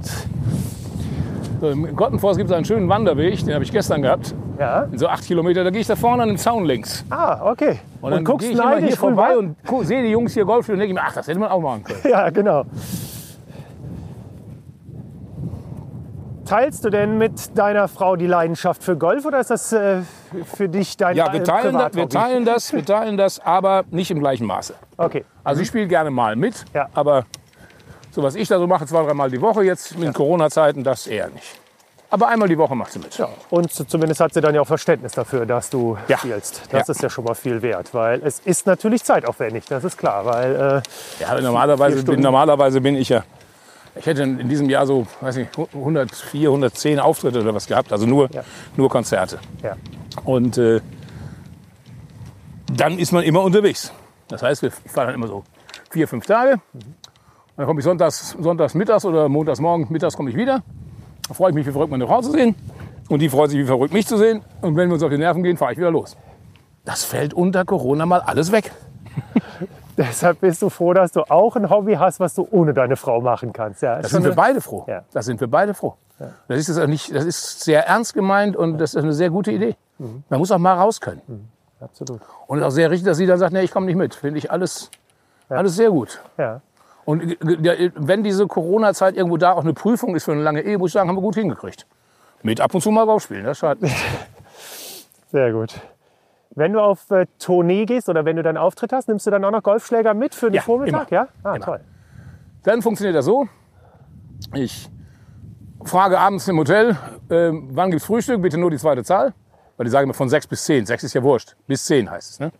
So, 1.59 1.69
Im 1.69 1.95
Gottenforst 1.95 2.37
gibt 2.37 2.49
es 2.49 2.55
einen 2.55 2.65
schönen 2.65 2.87
Wanderweg, 2.87 3.43
den 3.43 3.53
habe 3.53 3.63
ich 3.63 3.71
gestern 3.71 4.01
gehabt. 4.01 4.33
Ja. 4.57 4.83
In 4.83 4.97
so 4.97 5.07
acht 5.07 5.25
Kilometer, 5.25 5.63
da 5.63 5.69
gehe 5.69 5.81
ich 5.81 5.87
da 5.87 5.95
vorne 5.95 6.23
an 6.23 6.29
dem 6.29 6.37
Zaun 6.37 6.65
längs. 6.65 7.03
Ah, 7.09 7.51
okay. 7.51 7.79
Und 8.01 8.11
dann 8.11 8.23
guckst 8.23 8.47
gehe 8.47 8.55
ich 8.55 8.59
immer 8.59 8.77
hier 8.77 8.95
vorbei 8.95 9.35
rüber? 9.35 9.55
und 9.71 9.85
sehe 9.85 10.01
die 10.01 10.09
Jungs 10.09 10.33
hier 10.33 10.45
Golf 10.45 10.65
spielen 10.65 10.77
und 10.77 10.79
denke 10.81 10.93
mir, 10.93 11.01
ach, 11.03 11.13
das 11.13 11.27
hätte 11.27 11.39
man 11.39 11.49
auch 11.49 11.61
machen 11.61 11.83
können. 11.83 11.99
Ja, 12.09 12.29
genau. 12.29 12.63
Teilst 16.51 16.83
du 16.83 16.89
denn 16.89 17.17
mit 17.17 17.57
deiner 17.57 17.87
Frau 17.87 18.17
die 18.17 18.27
Leidenschaft 18.27 18.83
für 18.83 18.97
Golf 18.97 19.23
oder 19.23 19.39
ist 19.39 19.51
das 19.51 19.71
äh, 19.71 20.01
für 20.53 20.67
dich 20.67 20.97
dein 20.97 21.15
Ja, 21.15 21.31
wir 21.31 21.39
äh, 21.39 21.43
teilen, 21.43 21.73
das, 21.77 21.93
wir 21.95 22.09
teilen 22.09 22.43
das, 22.43 22.73
wir 22.73 22.83
teilen 22.83 23.15
das, 23.15 23.39
aber 23.39 23.85
nicht 23.89 24.11
im 24.11 24.19
gleichen 24.19 24.45
Maße. 24.47 24.73
Okay. 24.97 25.23
Also 25.45 25.61
ich 25.61 25.69
spiele 25.69 25.87
gerne 25.87 26.11
mal 26.11 26.35
mit, 26.35 26.65
Ja. 26.73 26.89
aber 26.93 27.23
so 28.11 28.21
was 28.21 28.35
ich 28.35 28.49
da 28.49 28.59
so 28.59 28.67
mache, 28.67 28.85
zwei, 28.85 29.01
dreimal 29.01 29.31
die 29.31 29.39
Woche 29.39 29.63
jetzt 29.63 29.97
mit 29.97 30.13
Corona-Zeiten, 30.13 30.83
das 30.83 31.07
eher 31.07 31.29
nicht. 31.29 31.57
Aber 32.09 32.27
einmal 32.27 32.49
die 32.49 32.57
Woche 32.57 32.75
macht 32.75 32.91
sie 32.91 32.99
mit. 32.99 33.17
Ja. 33.17 33.29
Und 33.49 33.71
zumindest 33.71 34.19
hat 34.19 34.33
sie 34.33 34.41
dann 34.41 34.53
ja 34.53 34.59
auch 34.59 34.67
Verständnis 34.67 35.13
dafür, 35.13 35.45
dass 35.45 35.69
du 35.69 35.97
Ja. 36.09 36.17
spielst. 36.17 36.63
Das 36.69 36.89
Ja. 36.89 36.91
ist 36.91 37.01
ja 37.01 37.09
schon 37.09 37.23
mal 37.23 37.33
viel 37.35 37.61
wert, 37.61 37.93
weil 37.93 38.21
es 38.25 38.39
ist 38.39 38.67
natürlich 38.67 39.05
zeitaufwendig, 39.05 39.63
das 39.69 39.85
ist 39.85 39.97
klar. 39.97 40.25
Weil, 40.25 40.53
äh, 40.53 41.23
Ja, 41.23 41.39
normalerweise, 41.39 42.03
bin, 42.03 42.19
normalerweise 42.19 42.81
bin 42.81 42.95
ich 42.97 43.07
ja. 43.07 43.23
Ich 43.95 44.05
hätte 44.05 44.23
in 44.23 44.47
diesem 44.47 44.69
Jahr 44.69 44.87
so, 44.87 45.05
weiß 45.19 45.35
nicht, 45.35 45.49
104, 45.73 46.49
110 46.49 46.99
Auftritte 46.99 47.41
oder 47.41 47.53
was 47.53 47.67
gehabt, 47.67 47.91
also 47.91 48.05
nur, 48.05 48.29
Ja. 48.33 48.43
nur 48.77 48.89
Konzerte. 48.89 49.39
ja. 49.61 49.75
Und 50.23 50.57
äh, 50.57 50.79
dann 52.73 52.97
ist 52.99 53.11
man 53.11 53.23
immer 53.23 53.41
unterwegs. 53.41 53.91
Das 54.27 54.41
heißt, 54.43 54.61
wir- 54.61 54.71
ich 54.85 54.91
fahre 54.91 55.07
dann 55.07 55.15
immer 55.15 55.27
so 55.27 55.43
vier, 55.89 56.07
fünf 56.07 56.25
Tage. 56.25 56.61
Dann 57.57 57.65
komme 57.65 57.79
ich 57.79 57.83
sonntags, 57.83 58.35
sonntags 58.39 58.73
mittags 58.73 59.03
oder 59.05 59.27
montags 59.29 59.59
morgen 59.59 59.87
mittags 59.89 60.15
komme 60.15 60.29
ich 60.29 60.35
wieder. 60.37 60.63
Da 61.27 61.33
freue 61.33 61.49
ich 61.49 61.55
mich, 61.55 61.67
wie 61.67 61.71
verrückt 61.71 61.91
meine 61.91 62.07
Frau 62.07 62.21
zu 62.21 62.31
sehen. 62.31 62.55
Und 63.09 63.19
die 63.19 63.27
freut 63.29 63.49
sich, 63.49 63.59
wie 63.59 63.65
verrückt 63.65 63.93
mich 63.93 64.07
zu 64.07 64.17
sehen. 64.17 64.41
Und 64.61 64.77
wenn 64.77 64.87
wir 64.87 64.93
uns 64.93 65.03
auf 65.03 65.09
die 65.09 65.17
Nerven 65.17 65.43
gehen, 65.43 65.57
fahre 65.57 65.73
ich 65.73 65.77
wieder 65.77 65.91
los. 65.91 66.15
Das 66.85 67.03
fällt 67.03 67.33
unter 67.33 67.65
Corona 67.65 68.05
mal 68.05 68.21
alles 68.21 68.51
weg. 68.53 68.71
Deshalb 69.97 70.41
bist 70.41 70.61
du 70.61 70.69
froh, 70.69 70.93
dass 70.93 71.11
du 71.11 71.21
auch 71.29 71.55
ein 71.55 71.69
Hobby 71.69 71.93
hast, 71.95 72.19
was 72.19 72.33
du 72.35 72.47
ohne 72.51 72.73
deine 72.73 72.95
Frau 72.95 73.21
machen 73.21 73.53
kannst. 73.53 73.81
Ja, 73.81 73.95
ist 73.95 74.05
Da 74.05 74.09
schon 74.09 74.23
sind 74.23 74.31
wir 74.31 74.35
beide 74.35 74.61
froh. 74.61 74.85
Ja. 74.87 75.03
Da 75.11 75.21
sind 75.21 75.39
wir 75.39 75.47
beide 75.47 75.73
froh. 75.73 75.95
Das, 76.47 76.69
ist 76.69 76.77
auch 76.77 76.87
nicht, 76.87 77.13
das 77.15 77.25
ist 77.25 77.61
sehr 77.61 77.87
ernst 77.87 78.13
gemeint 78.13 78.55
und 78.55 78.77
das 78.77 78.93
ist 78.93 79.03
eine 79.03 79.13
sehr 79.13 79.29
gute 79.29 79.51
Idee. 79.51 79.75
Mhm. 79.97 80.23
Man 80.29 80.39
muss 80.39 80.51
auch 80.51 80.59
mal 80.59 80.75
raus 80.75 81.01
können. 81.01 81.49
Absolut. 81.79 82.21
Und 82.47 82.59
es 82.59 82.61
ist 82.61 82.67
auch 82.67 82.75
sehr 82.75 82.91
richtig, 82.91 83.07
dass 83.07 83.17
sie 83.17 83.25
dann 83.25 83.39
sagt, 83.39 83.53
nee, 83.53 83.61
ich 83.61 83.71
komme 83.71 83.87
nicht 83.87 83.95
mit. 83.95 84.13
Finde 84.13 84.37
ich 84.37 84.51
alles, 84.51 84.91
alles 85.49 85.75
sehr 85.75 85.89
gut. 85.89 86.21
Ja. 86.37 86.61
Und 87.05 87.23
äh, 87.23 87.91
wenn 87.95 88.23
diese 88.23 88.47
Corona-Zeit 88.47 89.15
irgendwo 89.15 89.37
da 89.37 89.53
auch 89.53 89.63
eine 89.63 89.73
Prüfung 89.73 90.15
ist 90.15 90.25
für 90.25 90.33
eine 90.33 90.43
lange 90.43 90.61
Ehe, 90.61 90.77
muss 90.77 90.89
ich 90.89 90.93
sagen, 90.93 91.09
haben 91.09 91.17
wir 91.17 91.21
gut 91.21 91.35
hingekriegt. 91.35 91.87
Mit 92.43 92.61
ab 92.61 92.73
und 92.73 92.81
zu 92.81 92.91
mal 92.91 93.03
rausspielen, 93.03 93.43
das 93.43 93.57
schadet 93.57 93.83
nicht. 93.83 93.95
Sehr 95.31 95.51
gut. 95.51 95.73
Wenn 96.53 96.73
du 96.73 96.81
auf 96.81 97.09
äh, 97.11 97.27
Tournee 97.39 97.85
gehst 97.85 98.09
oder 98.09 98.25
wenn 98.25 98.35
du 98.35 98.43
dann 98.43 98.57
Auftritt 98.57 98.91
hast, 98.91 99.07
nimmst 99.07 99.25
du 99.25 99.31
dann 99.31 99.43
auch 99.45 99.51
noch 99.51 99.63
Golfschläger 99.63 100.13
mit 100.13 100.35
für 100.35 100.47
den 100.47 100.55
Ja, 100.55 100.61
Vormittag? 100.61 101.09
immer. 101.11 101.21
Ja? 101.21 101.27
Ah, 101.43 101.55
Immer. 101.55 101.65
toll. 101.65 101.79
Dann 102.63 102.81
funktioniert 102.81 103.15
das 103.15 103.25
so. 103.25 103.47
Ich 104.53 104.89
frage 105.83 106.19
abends 106.19 106.47
im 106.47 106.57
Hotel, 106.57 106.97
äh, 107.29 107.51
wann 107.53 107.89
gibt's 107.91 108.05
Frühstück? 108.05 108.41
Bitte 108.41 108.57
nur 108.57 108.69
die 108.69 108.77
zweite 108.77 109.03
Zahl. 109.03 109.33
Weil 109.77 109.85
die 109.85 109.91
sagen 109.91 110.03
immer 110.05 110.13
von 110.13 110.29
6 110.29 110.47
bis 110.47 110.63
10. 110.65 110.85
6 110.85 111.03
ist 111.05 111.13
ja 111.13 111.23
wurscht. 111.23 111.55
Bis 111.67 111.85
10 111.85 112.11
heißt 112.11 112.31
es. 112.31 112.39
Ne? 112.39 112.51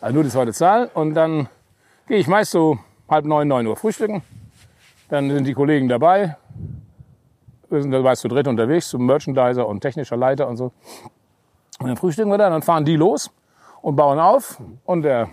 Also 0.00 0.14
nur 0.14 0.24
die 0.24 0.30
zweite 0.30 0.52
Zahl. 0.52 0.90
Und 0.92 1.14
dann 1.14 1.48
gehe 2.08 2.18
ich 2.18 2.26
meist 2.26 2.50
so 2.50 2.78
halb 3.08 3.24
neun, 3.24 3.46
neun 3.48 3.66
Uhr 3.66 3.76
frühstücken. 3.76 4.22
Dann 5.08 5.30
sind 5.30 5.44
die 5.44 5.54
Kollegen 5.54 5.88
dabei. 5.88 6.36
wir 7.70 7.80
sind 7.82 7.92
dabei 7.92 8.16
zu 8.16 8.28
dritt 8.28 8.48
unterwegs, 8.48 8.88
zum 8.88 9.06
Merchandiser 9.06 9.66
und 9.66 9.80
technischer 9.80 10.16
Leiter 10.16 10.48
und 10.48 10.56
so. 10.56 10.72
Und 11.80 11.88
dann 11.88 11.96
frühstücken 11.96 12.30
wir 12.30 12.38
da, 12.38 12.50
dann 12.50 12.62
fahren 12.62 12.84
die 12.84 12.96
los 12.96 13.30
und 13.80 13.96
bauen 13.96 14.18
auf 14.20 14.58
und 14.84 15.02
der 15.02 15.28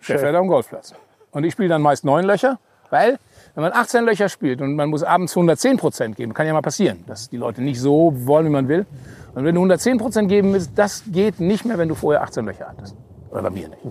Chef 0.00 0.20
fährt 0.20 0.34
am 0.36 0.46
Golfplatz. 0.48 0.94
Und 1.32 1.44
ich 1.44 1.52
spiele 1.52 1.68
dann 1.70 1.82
meist 1.82 2.04
neun 2.04 2.24
Löcher, 2.24 2.58
weil 2.90 3.18
wenn 3.54 3.62
man 3.62 3.72
18 3.72 4.04
Löcher 4.04 4.28
spielt 4.28 4.60
und 4.60 4.76
man 4.76 4.90
muss 4.90 5.02
abends 5.02 5.34
110 5.34 5.76
Prozent 5.78 6.16
geben, 6.16 6.34
kann 6.34 6.46
ja 6.46 6.52
mal 6.52 6.62
passieren, 6.62 7.04
dass 7.06 7.30
die 7.30 7.36
Leute 7.38 7.62
nicht 7.62 7.80
so 7.80 8.12
wollen, 8.26 8.46
wie 8.46 8.50
man 8.50 8.68
will. 8.68 8.86
Und 9.34 9.44
wenn 9.44 9.54
du 9.54 9.60
110 9.60 9.98
Prozent 9.98 10.28
geben 10.28 10.52
willst, 10.52 10.72
das 10.76 11.02
geht 11.06 11.40
nicht 11.40 11.64
mehr, 11.64 11.78
wenn 11.78 11.88
du 11.88 11.94
vorher 11.94 12.22
18 12.22 12.44
Löcher 12.44 12.68
hattest. 12.68 12.94
Oder 13.30 13.42
bei 13.42 13.50
mir 13.50 13.68
nicht. 13.68 13.82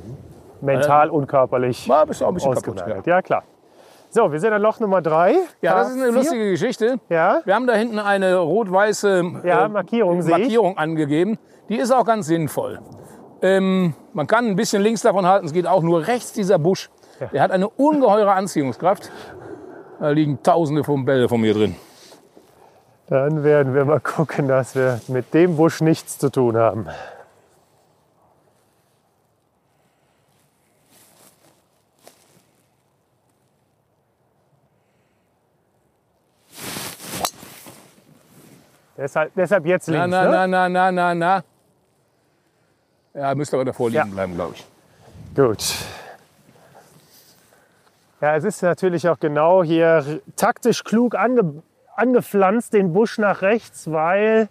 Mental 0.61 1.09
und 1.09 1.27
körperlich 1.27 1.87
War 1.89 2.05
bist 2.05 2.21
du 2.21 2.25
auch 2.25 2.29
ein 2.29 2.35
bisschen 2.35 2.53
kaputt. 2.55 2.83
Ja. 2.87 3.01
Ja, 3.05 3.21
klar. 3.21 3.43
So, 4.09 4.31
wir 4.31 4.39
sind 4.39 4.53
an 4.53 4.61
Loch 4.61 4.79
Nummer 4.79 5.01
drei. 5.01 5.35
ja, 5.61 5.75
das 5.75 5.89
ist 5.89 5.95
eine 5.95 6.09
K4. 6.11 6.13
lustige 6.13 6.51
Geschichte. 6.51 6.99
Ja. 7.09 7.41
Wir 7.43 7.53
haben 7.53 7.67
da 7.67 7.73
hinten 7.73 7.99
eine 7.99 8.37
rot-weiße 8.37 9.41
Ja, 9.43 9.67
Markierung 9.67 10.21
sehe 10.21 10.35
ich. 10.35 10.41
Markierung 10.43 10.77
angegeben. 10.77 11.37
Die 11.69 11.77
ist 11.77 11.91
auch 11.91 12.05
ganz 12.05 12.27
sinnvoll. 12.27 12.79
Ähm, 13.41 13.93
man 14.13 14.27
kann 14.27 14.47
ein 14.47 14.55
bisschen 14.55 14.81
links 14.81 15.01
davon 15.01 15.25
halten, 15.25 15.45
es 15.45 15.53
geht 15.53 15.67
auch 15.67 15.81
nur 15.81 16.07
rechts 16.07 16.33
dieser 16.33 16.59
Busch. 16.59 16.89
Der 17.31 17.41
hat 17.41 17.51
eine 17.51 17.69
ungeheure 17.69 18.33
Anziehungskraft. 18.33 19.11
Da 19.99 20.09
liegen 20.09 20.43
tausende 20.43 20.83
von 20.83 21.05
Bälle 21.05 21.29
von 21.29 21.41
mir 21.41 21.53
drin. 21.53 21.75
Dann 23.07 23.43
werden 23.43 23.73
wir 23.73 23.85
mal 23.85 23.99
gucken, 23.99 24.47
dass 24.47 24.75
wir 24.75 24.99
mit 25.07 25.33
dem 25.33 25.55
Busch 25.55 25.81
nichts 25.81 26.17
zu 26.17 26.29
tun 26.29 26.57
haben. 26.57 26.87
Deshalb, 38.97 39.33
deshalb 39.35 39.65
jetzt 39.65 39.87
links. 39.87 40.07
Na, 40.07 40.23
na, 40.25 40.47
ne? 40.47 40.47
na, 40.47 40.69
na, 40.69 40.69
na, 40.69 40.91
na, 40.91 41.15
na. 41.15 41.54
Ja, 43.15 43.33
müsste 43.35 43.55
aber 43.55 43.65
davor 43.65 43.89
liegen 43.89 44.07
Ja. 44.09 44.13
bleiben, 44.13 44.35
glaube 44.35 44.55
ich. 44.55 44.65
Gut. 45.35 45.75
Ja, 48.21 48.35
es 48.35 48.43
ist 48.43 48.61
natürlich 48.61 49.07
auch 49.09 49.19
genau 49.19 49.63
hier 49.63 50.19
taktisch 50.35 50.83
klug 50.83 51.15
ange, 51.15 51.61
angepflanzt, 51.95 52.73
den 52.73 52.93
Busch 52.93 53.17
nach 53.17 53.41
rechts, 53.41 53.91
weil 53.91 54.47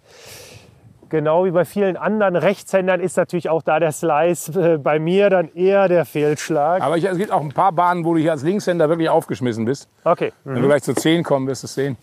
genau 1.09 1.45
wie 1.45 1.51
bei 1.51 1.65
vielen 1.65 1.97
anderen 1.97 2.35
Rechtshändern 2.35 2.99
ist 3.01 3.17
natürlich 3.17 3.49
auch 3.49 3.61
da 3.63 3.79
der 3.79 3.91
Slice 3.91 4.49
äh, 4.73 4.77
bei 4.77 4.99
mir 4.99 5.29
dann 5.29 5.49
eher 5.53 5.87
der 5.87 6.05
Fehlschlag. 6.05 6.81
Aber 6.81 6.97
ich, 6.97 7.05
es 7.05 7.17
gibt 7.17 7.31
auch 7.31 7.41
ein 7.41 7.49
paar 7.53 7.71
Bahnen, 7.71 8.05
wo 8.05 8.13
du 8.13 8.19
hier 8.19 8.31
als 8.31 8.43
Linkshänder 8.43 8.89
wirklich 8.89 9.09
aufgeschmissen 9.09 9.65
bist. 9.65 9.89
Okay. 10.03 10.31
Wenn 10.43 10.61
du 10.61 10.67
gleich 10.67 10.83
zu 10.83 10.93
10 10.93 11.23
kommen, 11.23 11.47
wirst 11.47 11.63
du 11.63 11.65
es 11.67 11.73
sehen. 11.75 11.97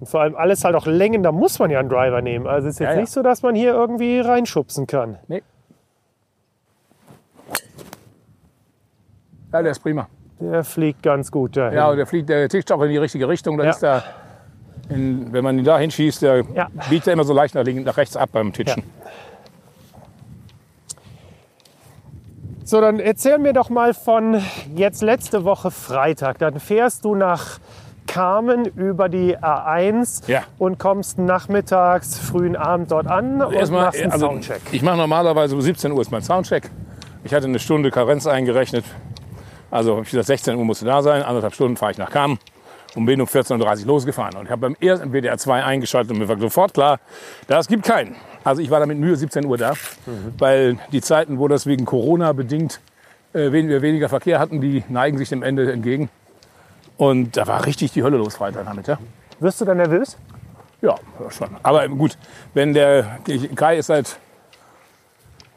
Und 0.00 0.06
vor 0.06 0.20
allem 0.22 0.34
alles 0.36 0.64
halt 0.64 0.74
auch 0.76 0.86
Längen, 0.86 1.22
da 1.22 1.32
muss 1.32 1.58
man 1.58 1.70
ja 1.70 1.78
einen 1.80 1.90
Driver 1.90 2.22
nehmen. 2.22 2.46
Also 2.46 2.68
es 2.68 2.74
ist 2.74 2.80
jetzt 2.80 2.88
Ja, 2.90 2.94
ja. 2.94 3.00
nicht 3.00 3.12
so, 3.12 3.22
dass 3.22 3.42
man 3.42 3.54
hier 3.54 3.72
irgendwie 3.72 4.20
reinschubsen 4.20 4.86
kann. 4.86 5.18
Nee. 5.28 5.42
Ja, 9.52 9.62
der 9.62 9.72
ist 9.72 9.80
prima. 9.80 10.08
Der 10.40 10.64
fliegt 10.64 11.02
ganz 11.02 11.30
gut 11.30 11.56
dahin. 11.56 11.76
Ja, 11.76 11.90
und 11.90 11.96
der 11.96 12.06
fliegt, 12.06 12.28
der 12.28 12.48
tickt 12.48 12.70
auch 12.72 12.80
in 12.82 12.90
die 12.90 12.96
richtige 12.98 13.28
Richtung. 13.28 13.58
Da 13.58 13.64
Ja. 13.64 13.70
ist 13.70 13.82
da, 13.82 14.02
in, 14.88 15.32
wenn 15.32 15.44
man 15.44 15.58
ihn 15.58 15.64
da 15.64 15.78
hinschießt, 15.78 16.22
der 16.22 16.44
Ja. 16.54 16.68
biegt 16.88 17.06
er 17.06 17.12
immer 17.12 17.24
so 17.24 17.34
leicht 17.34 17.54
nach, 17.54 17.64
links, 17.64 17.84
nach 17.84 17.96
rechts 17.96 18.16
ab 18.16 18.30
beim 18.32 18.52
Titschen. 18.52 18.82
So, 22.64 22.80
dann 22.80 23.00
erzähl 23.00 23.38
mir 23.38 23.52
doch 23.52 23.68
mal 23.68 23.94
von 23.94 24.40
jetzt 24.76 25.02
letzte 25.02 25.44
Woche 25.44 25.70
Freitag. 25.70 26.38
Dann 26.38 26.60
fährst 26.60 27.04
du 27.04 27.14
nach 27.16 27.58
Carmen 28.06 28.64
über 28.64 29.08
die 29.08 29.36
A1 29.36 30.28
Ja. 30.28 30.42
und 30.58 30.78
kommst 30.78 31.18
nachmittags, 31.18 32.18
frühen 32.18 32.56
Abend 32.56 32.90
dort 32.92 33.06
an 33.08 33.42
und 33.42 33.52
Erstmal, 33.52 33.86
machst 33.86 34.00
einen 34.02 34.12
also, 34.12 34.26
Soundcheck. 34.26 34.60
ich 34.72 34.82
mache 34.82 34.96
normalerweise 34.96 35.54
um 35.54 35.60
17 35.60 35.92
Uhr 35.92 36.00
ist 36.00 36.10
mein 36.12 36.22
Soundcheck. 36.22 36.70
Ich 37.24 37.34
hatte 37.34 37.46
eine 37.46 37.58
Stunde 37.58 37.90
Karenz 37.90 38.26
eingerechnet. 38.26 38.84
Also 39.70 40.00
ich 40.02 40.10
gesagt, 40.10 40.26
16 40.26 40.56
Uhr 40.56 40.64
musste 40.64 40.84
da 40.84 41.02
sein, 41.02 41.22
anderthalb 41.22 41.54
Stunden 41.54 41.76
fahre 41.76 41.92
ich 41.92 41.98
nach 41.98 42.10
Kamen 42.10 42.38
und 42.94 43.06
bin 43.06 43.20
um 43.20 43.26
14.30 43.26 43.80
Uhr 43.82 43.86
losgefahren. 43.86 44.36
Und 44.36 44.44
ich 44.44 44.50
habe 44.50 44.60
beim 44.60 44.76
ersten 44.80 45.12
WDR 45.12 45.38
2 45.38 45.64
eingeschaltet 45.64 46.12
und 46.12 46.18
mir 46.18 46.28
war 46.28 46.38
sofort 46.38 46.74
klar, 46.74 46.98
das 47.46 47.68
gibt 47.68 47.84
keinen. 47.84 48.16
Also 48.42 48.62
ich 48.62 48.70
war 48.70 48.80
da 48.80 48.86
mit 48.86 48.98
Mühe 48.98 49.16
17 49.16 49.44
Uhr 49.44 49.58
da, 49.58 49.74
weil 50.38 50.78
die 50.92 51.00
Zeiten, 51.00 51.38
wo 51.38 51.46
das 51.46 51.66
wegen 51.66 51.84
Corona 51.84 52.32
bedingt 52.32 52.80
äh, 53.32 53.52
wir 53.52 53.82
weniger 53.82 54.08
Verkehr 54.08 54.38
hatten, 54.38 54.60
die 54.60 54.82
neigen 54.88 55.18
sich 55.18 55.28
dem 55.28 55.42
Ende 55.42 55.70
entgegen. 55.70 56.08
Und 56.96 57.36
da 57.36 57.46
war 57.46 57.64
richtig 57.64 57.92
die 57.92 58.02
Hölle 58.02 58.18
los 58.18 58.36
Freitagnachmittag. 58.36 58.98
Wirst 59.38 59.60
du 59.60 59.64
dann 59.64 59.78
nervös? 59.78 60.18
Ja, 60.82 60.96
ja, 61.20 61.30
schon. 61.30 61.48
Aber 61.62 61.88
gut, 61.88 62.16
wenn 62.54 62.74
der 62.74 63.20
Kai 63.54 63.78
ist 63.78 63.86
seit 63.86 64.18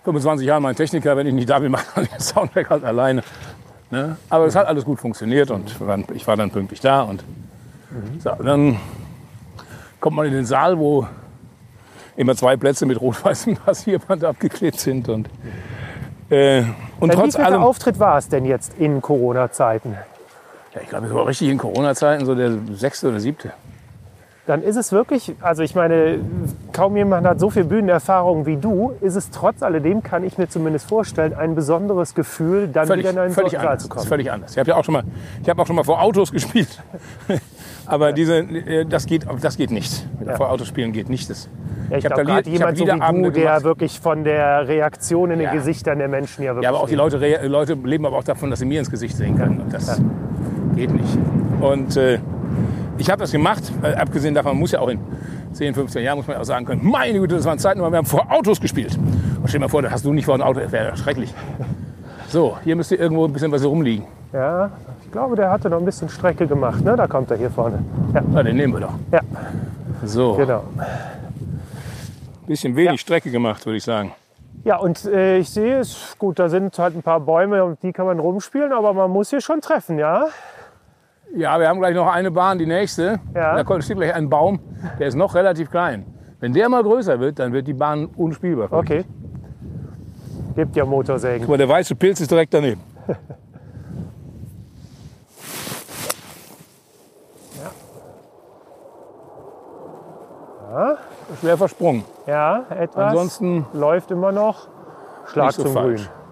25 0.03 0.45
Jahren 0.45 0.63
mein 0.63 0.75
Techniker, 0.75 1.15
wenn 1.17 1.27
ich 1.27 1.33
nicht 1.33 1.49
da 1.49 1.59
bin, 1.59 1.71
mache 1.71 2.01
ich 2.01 2.09
den 2.09 2.19
Soundtrack 2.19 2.69
halt 2.69 2.83
alleine. 2.83 3.23
Ne? 3.93 4.17
Aber 4.27 4.47
es 4.47 4.55
hat 4.55 4.65
alles 4.65 4.85
gut 4.85 4.99
funktioniert 4.99 5.51
und 5.51 5.75
ich 6.15 6.27
war 6.27 6.35
dann 6.35 6.49
pünktlich 6.49 6.79
da. 6.79 7.03
Und 7.03 7.23
so, 8.17 8.31
dann 8.43 8.79
kommt 9.99 10.15
man 10.15 10.25
in 10.25 10.33
den 10.33 10.47
Saal, 10.47 10.79
wo 10.79 11.05
immer 12.15 12.35
zwei 12.35 12.57
Plätze 12.57 12.87
mit 12.87 12.99
rot-weißem 12.99 13.55
Passierband 13.55 14.23
abgeklebt 14.23 14.79
sind. 14.79 15.09
Und, 15.09 15.29
äh, 16.31 16.63
und 16.99 17.13
trotz 17.13 17.35
allem, 17.35 17.61
Auftritt 17.61 17.99
war 17.99 18.17
es 18.17 18.29
denn 18.29 18.45
jetzt 18.45 18.79
in 18.79 18.99
Corona-Zeiten? 18.99 19.95
ja, 20.73 20.81
ich 20.81 20.89
glaube, 20.89 21.05
es 21.05 21.13
war 21.13 21.27
richtig 21.27 21.49
in 21.49 21.59
Corona-Zeiten 21.59 22.25
so 22.25 22.33
der 22.33 22.51
sechste 22.71 23.09
oder 23.09 23.19
siebte. 23.19 23.53
Dann 24.45 24.61
ist 24.61 24.75
es 24.75 24.91
wirklich, 24.91 25.33
also 25.39 25.63
ich 25.63 25.73
meine, 25.73 26.19
kaum 26.73 26.97
jemand 26.97 27.25
hat 27.25 27.39
so 27.39 27.49
viel 27.49 27.63
Bühnenerfahrung 27.63 28.45
wie 28.45 28.57
du, 28.57 28.91
ist 28.99 29.15
es 29.15 29.29
trotz 29.29 29.63
alledem, 29.63 30.03
kann 30.03 30.25
ich 30.25 30.37
mir 30.37 30.49
zumindest 30.49 30.89
vorstellen, 30.89 31.33
ein 31.33 31.55
besonderes 31.55 32.13
Gefühl, 32.13 32.67
dann 32.67 32.85
völlig, 32.87 33.03
wieder 33.05 33.11
in 33.13 33.19
einen 33.19 33.33
völlig 33.33 33.57
anders. 33.57 33.83
zu 33.83 33.87
Das 33.87 33.95
ist 33.95 34.01
kommen. 34.01 34.07
völlig 34.09 34.31
anders. 34.33 34.51
Ich 34.51 34.57
habe 34.59 34.69
ja 34.71 34.75
auch 34.75 34.83
schon 34.83 34.95
mal, 34.95 35.03
ich 35.41 35.47
habe 35.49 35.61
auch 35.61 35.65
schon 35.65 35.77
mal 35.77 35.85
vor 35.85 36.01
Autos 36.01 36.29
gespielt. 36.33 36.83
Aber 37.85 38.11
diese, 38.11 38.39
äh, 38.39 38.85
das 38.85 39.05
geht, 39.05 39.25
das 39.41 39.55
geht 39.55 39.71
nicht. 39.71 40.05
Ja. 40.25 40.35
vor 40.35 40.49
Autos 40.51 40.67
spielen 40.67 40.91
geht 40.91 41.07
nicht. 41.09 41.29
Das, 41.29 41.49
Ja, 41.89 41.97
ich 41.97 42.05
hab 42.05 42.13
glaube, 42.15 42.27
da 42.27 42.33
gerade 42.35 42.49
ich 42.49 42.57
jemand 42.57 42.77
so 42.77 42.85
wie 42.85 42.89
Liederabende 42.91 43.29
du, 43.31 43.39
der 43.39 43.43
gemacht. 43.45 43.63
wirklich 43.63 43.99
von 44.01 44.25
der 44.25 44.67
Reaktion 44.67 45.31
in 45.31 45.39
den 45.39 45.45
Ja. 45.45 45.53
Gesichtern 45.53 45.99
der 45.99 46.09
Menschen 46.09 46.43
ja 46.43 46.51
wirklich 46.51 46.63
Ja, 46.63 46.69
aber 46.71 46.81
auch 46.81 46.89
die. 46.89 46.95
Leute, 46.95 47.17
Leute 47.47 47.75
leben 47.75 48.05
aber 48.05 48.17
auch 48.17 48.23
davon, 48.25 48.49
dass 48.49 48.59
sie 48.59 48.65
mir 48.65 48.79
ins 48.79 48.91
Gesicht 48.91 49.15
sehen 49.15 49.37
können. 49.37 49.61
Und 49.61 49.73
das 49.73 50.01
geht 50.75 50.91
nicht. 50.93 51.17
Und 51.61 51.95
äh, 51.95 52.19
ich 52.97 53.09
habe 53.09 53.21
das 53.21 53.31
gemacht, 53.31 53.63
äh, 53.81 53.93
abgesehen 53.95 54.33
davon, 54.33 54.51
man 54.53 54.59
muss 54.59 54.71
ja 54.71 54.79
auch 54.79 54.87
in 54.89 54.99
10, 55.53 55.73
15 55.75 56.03
Jahren 56.03 56.17
muss 56.17 56.27
man 56.27 56.37
auch 56.37 56.43
sagen 56.45 56.65
können, 56.65 56.83
meine 56.83 57.19
Güte, 57.19 57.35
das 57.35 57.45
waren 57.45 57.59
Zeiten, 57.59 57.79
wir 57.79 57.85
haben 57.97 58.05
vor 58.05 58.25
Autos 58.31 58.59
gespielt. 58.59 58.97
Und 58.97 59.47
stell 59.47 59.59
dir 59.59 59.65
mal 59.65 59.69
vor, 59.69 59.81
da 59.81 59.91
hast 59.91 60.03
du 60.05 60.13
nicht 60.13 60.25
vor 60.25 60.35
ein 60.35 60.41
Auto, 60.41 60.59
das 60.59 60.71
wäre 60.71 60.95
schrecklich. 60.97 61.33
So, 62.29 62.57
hier 62.63 62.75
müsste 62.75 62.95
irgendwo 62.95 63.25
ein 63.25 63.33
bisschen 63.33 63.51
was 63.51 63.63
rumliegen. 63.63 64.05
Ja, 64.31 64.71
ich 65.05 65.11
glaube, 65.11 65.35
der 65.35 65.51
hatte 65.51 65.69
noch 65.69 65.77
ein 65.77 65.85
bisschen 65.85 66.09
Strecke 66.09 66.47
gemacht. 66.47 66.83
Ne? 66.83 66.95
Da 66.95 67.05
kommt 67.05 67.29
er 67.29 67.37
hier 67.37 67.51
vorne. 67.51 67.79
Ja, 68.15 68.21
Na, 68.31 68.41
den 68.41 68.55
nehmen 68.57 68.73
wir 68.73 68.79
doch. 68.79 68.93
ja 69.11 69.19
So, 70.03 70.33
genau. 70.33 70.63
bisschen 72.47 72.75
wenig 72.75 72.91
Ja. 72.93 72.97
Strecke 72.97 73.29
gemacht, 73.31 73.65
würde 73.65 73.77
ich 73.77 73.83
sagen. 73.83 74.11
Ja, 74.63 74.77
und 74.77 75.05
äh, 75.05 75.37
ich 75.39 75.49
sehe 75.49 75.79
es, 75.79 76.15
gut, 76.17 76.39
da 76.39 76.47
sind 76.49 76.77
halt 76.79 76.95
ein 76.95 77.03
paar 77.03 77.19
Bäume 77.19 77.63
und 77.63 77.83
die 77.83 77.91
kann 77.91 78.05
man 78.05 78.19
rumspielen, 78.19 78.71
aber 78.71 78.93
man 78.93 79.11
muss 79.11 79.29
hier 79.29 79.41
schon 79.41 79.61
treffen, 79.61 79.99
ja? 79.99 80.25
Ja, 81.35 81.59
wir 81.59 81.67
haben 81.67 81.79
gleich 81.79 81.95
noch 81.95 82.07
eine 82.07 82.29
Bahn, 82.31 82.59
die 82.59 82.65
nächste. 82.67 83.19
Ja. 83.33 83.55
Da 83.55 83.63
kommt- 83.63 83.83
steht 83.83 83.97
gleich 83.97 84.13
ein 84.13 84.29
Baum, 84.29 84.59
der 84.99 85.07
ist 85.07 85.15
noch 85.15 85.33
relativ 85.35 85.71
klein. 85.71 86.05
Wenn 86.39 86.53
der 86.53 86.69
mal 86.69 86.83
größer 86.83 87.19
wird, 87.19 87.39
dann 87.39 87.53
wird 87.53 87.67
die 87.67 87.73
Bahn 87.73 88.05
unspielbar. 88.05 88.67
für 88.69 88.75
mich. 88.81 88.83
Okay. 88.91 89.05
Gibt 90.55 90.75
ja 90.75 90.85
Motorsägen. 90.85 91.41
Guck 91.41 91.49
mal, 91.49 91.57
der 91.57 91.69
weiße 91.69 91.95
Pilz 91.95 92.19
ist 92.21 92.29
direkt 92.29 92.53
daneben. 92.53 92.81
Schwer 101.39 101.57
versprungen. 101.57 102.03
Ja, 102.27 102.65
etwas. 102.69 103.11
Ansonsten 103.11 103.65
läuft 103.73 104.11
immer 104.11 104.31
noch. 104.31 104.67
Schlag 105.27 105.51
so 105.53 105.63
zum 105.63 105.73
falsch. 105.73 106.01
Grün. 106.05 106.22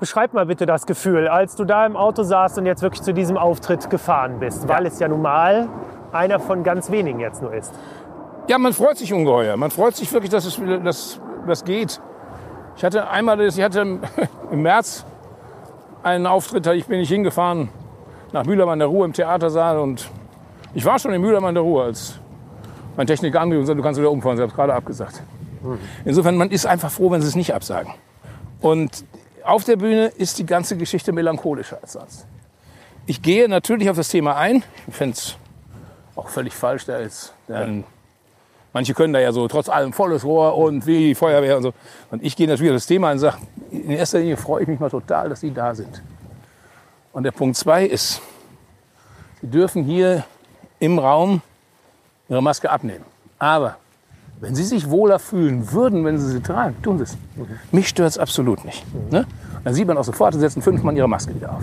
Beschreib 0.00 0.32
mal 0.32 0.46
bitte 0.46 0.64
das 0.64 0.86
Gefühl, 0.86 1.26
als 1.26 1.56
du 1.56 1.64
da 1.64 1.84
im 1.84 1.96
Auto 1.96 2.22
saßt 2.22 2.58
und 2.58 2.66
jetzt 2.66 2.82
wirklich 2.82 3.02
zu 3.02 3.12
diesem 3.12 3.36
Auftritt 3.36 3.90
gefahren 3.90 4.38
bist, 4.38 4.68
weil 4.68 4.86
es 4.86 4.98
ja 5.00 5.08
nun 5.08 5.22
mal 5.22 5.68
einer 6.12 6.38
von 6.38 6.62
ganz 6.62 6.90
wenigen 6.90 7.18
jetzt 7.20 7.42
nur 7.42 7.52
ist. 7.52 7.74
Ja, 8.48 8.58
man 8.58 8.72
freut 8.72 8.96
sich 8.96 9.12
ungeheuer. 9.12 9.56
Man 9.56 9.70
freut 9.70 9.96
sich 9.96 10.12
wirklich, 10.12 10.30
dass 10.30 10.44
es 10.46 10.60
dass 10.84 11.20
das 11.46 11.64
geht. 11.64 12.00
Ich 12.76 12.84
hatte 12.84 13.08
einmal, 13.10 13.40
ich 13.40 13.60
hatte 13.60 13.80
im- 13.80 14.00
März 14.62 15.04
einen 16.04 16.26
Auftritt, 16.26 16.66
ich 16.68 16.86
bin 16.86 17.00
nicht 17.00 17.08
hingefahren 17.10 17.68
nach 18.32 18.44
Mühlheim 18.44 18.68
an 18.68 18.78
der 18.78 18.88
Ruhr 18.88 19.04
im 19.04 19.12
Theatersaal 19.12 19.78
und 19.78 20.08
ich 20.74 20.84
war 20.84 20.98
schon 20.98 21.12
in 21.12 21.20
Mühlheim 21.20 21.44
an 21.44 21.54
der 21.54 21.62
Ruhr, 21.64 21.84
als 21.84 22.20
mein 22.96 23.06
Techniker 23.06 23.40
anrief 23.40 23.58
und 23.60 23.66
sagte, 23.66 23.78
du 23.78 23.82
kannst 23.82 23.98
wieder 23.98 24.10
umfahren, 24.10 24.36
sie 24.36 24.42
haben 24.42 24.50
es 24.50 24.54
gerade 24.54 24.74
abgesagt. 24.74 25.22
Insofern, 26.04 26.36
man 26.36 26.50
ist 26.50 26.66
einfach 26.66 26.90
froh, 26.90 27.10
wenn 27.10 27.20
sie 27.20 27.26
es 27.28 27.34
nicht 27.34 27.52
absagen. 27.52 27.92
Und 28.60 29.04
auf 29.48 29.64
der 29.64 29.76
Bühne 29.76 30.06
ist 30.06 30.38
die 30.38 30.46
ganze 30.46 30.76
Geschichte 30.76 31.12
melancholischer 31.12 31.78
als 31.80 31.92
sonst. 31.92 32.26
Ich 33.06 33.22
gehe 33.22 33.48
natürlich 33.48 33.88
auf 33.88 33.96
das 33.96 34.08
Thema 34.08 34.36
ein. 34.36 34.62
Ich 34.86 34.94
fände 34.94 35.16
es 35.16 35.36
auch 36.14 36.28
völlig 36.28 36.54
falsch 36.54 36.84
da 36.84 36.98
ist. 36.98 37.32
Dann, 37.46 37.84
manche 38.72 38.92
können 38.92 39.12
da 39.12 39.20
ja 39.20 39.32
so 39.32 39.48
trotz 39.48 39.68
allem 39.68 39.92
volles 39.92 40.24
Rohr 40.24 40.56
und 40.56 40.86
wie 40.86 41.14
Feuerwehr 41.14 41.56
und 41.56 41.62
so. 41.62 41.72
Und 42.10 42.22
ich 42.22 42.36
gehe 42.36 42.46
natürlich 42.46 42.72
auf 42.72 42.76
das 42.76 42.86
Thema 42.86 43.10
und 43.12 43.18
sage, 43.18 43.38
in 43.70 43.90
erster 43.90 44.18
Linie 44.18 44.36
freue 44.36 44.62
ich 44.62 44.68
mich 44.68 44.78
mal 44.78 44.90
total, 44.90 45.30
dass 45.30 45.40
Sie 45.40 45.52
da 45.52 45.74
sind. 45.74 46.02
Und 47.12 47.22
der 47.22 47.32
Punkt 47.32 47.56
zwei 47.56 47.84
ist, 47.86 48.20
Sie 49.40 49.46
dürfen 49.46 49.84
hier 49.84 50.24
im 50.78 50.98
Raum 50.98 51.40
Ihre 52.28 52.42
Maske 52.42 52.68
abnehmen. 52.68 53.04
Aber 53.38 53.76
wenn 54.40 54.54
Sie 54.54 54.64
sich 54.64 54.88
wohler 54.90 55.18
fühlen 55.18 55.72
würden, 55.72 56.04
wenn 56.04 56.18
Sie 56.18 56.30
sie 56.30 56.40
tragen, 56.40 56.76
tun 56.82 56.98
Sie 56.98 57.04
es. 57.04 57.16
Mich 57.72 57.88
stört 57.88 58.10
es 58.10 58.18
absolut 58.18 58.64
nicht. 58.64 58.84
Ne? 59.10 59.26
Dann 59.64 59.74
sieht 59.74 59.86
man 59.86 59.98
auch 59.98 60.04
sofort, 60.04 60.34
Sie 60.34 60.40
setzen 60.40 60.62
fünfmal 60.62 60.96
ihre 60.96 61.08
Maske 61.08 61.34
wieder 61.34 61.52
auf. 61.52 61.62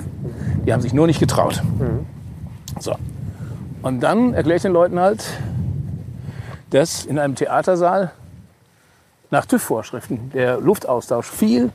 Die 0.65 0.73
haben 0.73 0.81
sich 0.81 0.93
nur 0.93 1.07
nicht 1.07 1.19
getraut. 1.19 1.61
So. 2.79 2.95
Und 3.81 4.01
dann 4.01 4.33
erkläre 4.33 4.57
ich 4.57 4.61
den 4.63 4.73
Leuten 4.73 4.99
halt, 4.99 5.25
dass 6.71 7.05
in 7.05 7.19
einem 7.19 7.35
Theatersaal 7.35 8.11
nach 9.31 9.45
TÜV-Vorschriften 9.45 10.31
der 10.33 10.59
Luftaustausch 10.59 11.29
viel 11.29 11.71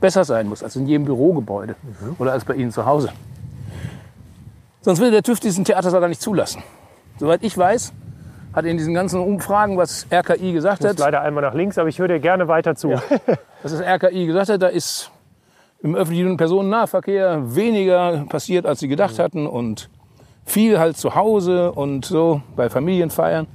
besser 0.00 0.24
sein 0.24 0.48
muss 0.48 0.62
als 0.62 0.76
in 0.76 0.86
jedem 0.86 1.06
Bürogebäude 1.06 1.74
oder 2.18 2.32
als 2.32 2.44
bei 2.44 2.54
Ihnen 2.54 2.70
zu 2.70 2.84
Hause. 2.84 3.10
Sonst 4.82 4.98
würde 4.98 5.12
der 5.12 5.22
TÜV 5.22 5.40
diesen 5.40 5.64
Theatersaal 5.64 6.00
gar 6.00 6.08
nicht 6.08 6.20
zulassen. 6.20 6.62
Soweit 7.18 7.42
ich 7.42 7.56
weiß, 7.56 7.92
hat 8.54 8.64
in 8.64 8.76
diesen 8.76 8.94
ganzen 8.94 9.20
Umfragen, 9.20 9.76
was 9.76 10.06
RKI 10.12 10.52
gesagt 10.52 10.80
Ich 10.80 10.84
muss 10.84 10.90
hat, 10.90 10.98
leider 10.98 11.22
einmal 11.22 11.42
nach 11.42 11.54
links, 11.54 11.76
aber 11.76 11.88
ich 11.88 11.98
höre 11.98 12.08
dir 12.08 12.20
gerne 12.20 12.48
weiter 12.48 12.76
zu. 12.76 12.90
was 12.90 13.02
das 13.62 13.80
RKI 13.80 14.26
gesagt 14.26 14.48
hat, 14.48 14.62
da 14.62 14.68
ist 14.68 15.10
im 15.82 15.94
öffentlichen 15.94 16.36
Personennahverkehr 16.36 17.54
weniger 17.54 18.24
passiert, 18.28 18.64
als 18.64 18.80
sie 18.80 18.88
gedacht 18.88 19.18
hatten 19.18 19.46
und 19.46 19.90
viel 20.44 20.78
halt 20.78 20.96
zu 20.96 21.14
Hause 21.14 21.72
und 21.72 22.04
so 22.04 22.42
bei 22.56 22.70
Familienfeiern. 22.70 23.46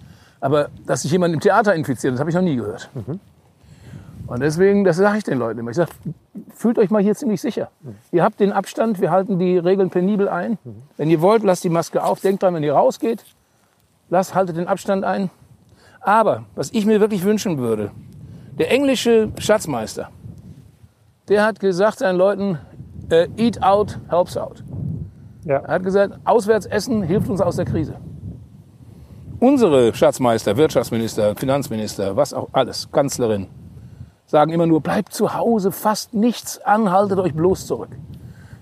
Aber 0.41 0.69
dass 0.85 1.01
sich 1.03 1.12
jemand 1.12 1.33
im 1.33 1.39
Theater 1.39 1.73
infiziert, 1.75 2.13
das 2.13 2.19
habe 2.19 2.29
ich 2.29 2.35
noch 2.35 2.41
nie 2.41 2.55
gehört. 2.55 2.89
Und 4.27 4.41
deswegen, 4.41 4.83
das 4.83 4.97
sage 4.97 5.17
ich 5.17 5.23
den 5.23 5.39
Leuten 5.39 5.59
immer. 5.59 5.71
Ich 5.71 5.77
sage, 5.77 5.89
fühlt 6.53 6.77
euch 6.77 6.91
mal 6.91 7.01
hier 7.01 7.15
ziemlich 7.15 7.41
sicher. 7.41 7.71
Ihr 8.12 8.23
habt 8.23 8.39
den 8.39 8.51
Abstand, 8.51 9.01
wir 9.01 9.09
halten 9.09 9.39
die 9.39 9.57
Regeln 9.57 9.89
penibel 9.89 10.29
ein. 10.29 10.59
Wenn 10.97 11.09
ihr 11.09 11.21
wollt, 11.21 11.43
lasst 11.43 11.63
die 11.63 11.69
Maske 11.69 12.03
auf. 12.03 12.21
Denkt 12.21 12.43
dran, 12.43 12.53
wenn 12.53 12.63
ihr 12.63 12.73
rausgeht, 12.73 13.25
lasst, 14.10 14.36
haltet 14.36 14.58
den 14.58 14.67
Abstand 14.67 15.04
ein. 15.04 15.30
Aber 16.02 16.45
was 16.56 16.72
ich 16.72 16.86
mir 16.86 17.00
wirklich 17.00 17.24
wünschen 17.24 17.58
würde, 17.58 17.91
der 18.58 18.72
englische 18.72 19.32
Schatzmeister, 19.38 20.10
der 21.28 21.45
hat 21.45 21.60
gesagt 21.60 22.00
seinen 22.00 22.17
Leuten, 22.17 22.58
äh, 23.10 23.28
eat 23.38 23.62
out 23.62 24.00
helps 24.10 24.38
out. 24.38 24.63
Ja. 25.45 25.58
Er 25.58 25.76
hat 25.76 25.84
gesagt, 25.84 26.19
Auswärtsessen 26.26 27.04
hilft 27.04 27.30
uns 27.30 27.41
aus 27.41 27.56
der 27.56 27.65
Krise. 27.65 27.95
Unsere 29.39 29.93
Schatzmeister, 29.93 30.58
Wirtschaftsminister, 30.58 31.36
Finanzminister, 31.36 32.15
was 32.15 32.34
auch 32.34 32.50
alles, 32.52 32.91
Kanzlerin, 32.91 33.48
sagen 34.26 34.52
immer 34.52 34.65
nur, 34.67 34.82
bleibt 34.82 35.13
zu 35.13 35.34
Hause, 35.34 35.72
fasst 35.72 36.13
nichts 36.13 36.60
an, 36.60 36.91
haltet 36.91 37.19
euch 37.19 37.34
bloß 37.34 37.65
zurück. 37.65 37.89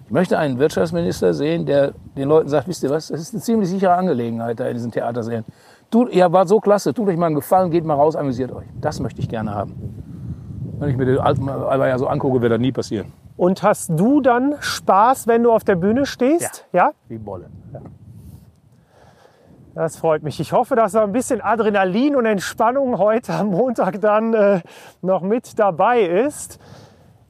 Ich 0.08 0.12
möchte 0.13 0.39
einen 0.39 0.58
Wirtschaftsminister 0.58 1.34
sehen, 1.34 1.65
der 1.65 1.91
den 2.15 2.30
Leuten 2.30 2.48
sagt, 2.48 2.70
wisst 2.70 2.82
ihr 2.82 2.89
was, 2.89 3.10
das 3.10 3.20
ist 3.20 3.34
eine 3.34 3.43
ziemlich 3.43 3.67
sichere 3.67 3.93
Angelegenheit 3.93 4.58
da 4.58 4.65
in 4.65 4.74
diesen 4.74 4.89
Theatersälen. 4.89 5.43
Tut, 5.91 6.13
ihr 6.13 6.32
wart 6.32 6.48
so 6.48 6.62
klasse, 6.62 6.93
tut 6.93 7.10
euch 7.10 7.17
mal 7.17 7.26
einen 7.26 7.36
Gefallen, 7.36 7.72
geht 7.72 7.84
mal 7.84 7.96
raus, 7.96 8.15
amüsiert 8.15 8.54
euch. 8.54 8.65
Das 8.80 9.02
möchte 9.02 9.20
ich 9.20 9.28
gerne 9.28 9.54
haben. 9.54 9.76
Wenn 10.80 10.91
ich 10.91 10.96
mir 10.96 11.04
den 11.04 11.17
alten 11.17 11.50
Alba 11.50 11.89
ja 11.89 11.98
so 11.98 12.08
angucke, 12.08 12.41
wird 12.41 12.54
das 12.54 12.60
nie 12.60 12.72
passieren. 12.72 13.12
Und 13.36 13.62
hast 13.63 13.89
du 14.00 14.22
dann 14.22 14.56
Spaß, 14.62 15.28
wenn 15.28 15.43
du 15.43 15.52
auf 15.52 15.65
der 15.65 15.76
Bühne 15.76 16.06
stehst? 16.06 16.65
Ja. 16.72 16.91
Wie 17.10 17.17
Bolle. 17.17 17.50
Das 19.76 19.98
freut 19.98 20.24
mich. 20.24 20.39
Ich 20.39 20.54
hoffe, 20.54 20.76
dass 20.76 20.93
da 20.93 21.04
ein 21.04 21.12
bisschen 21.12 21.41
Adrenalin 21.41 22.15
und 22.15 22.26
Entspannung 22.26 22.98
heute 22.98 23.34
am 23.34 23.50
Montag 23.50 24.00
dann 24.02 24.34
äh, 24.34 24.62
noch 25.02 25.22
mit 25.22 25.60
dabei 25.60 26.02
ist. 26.02 26.60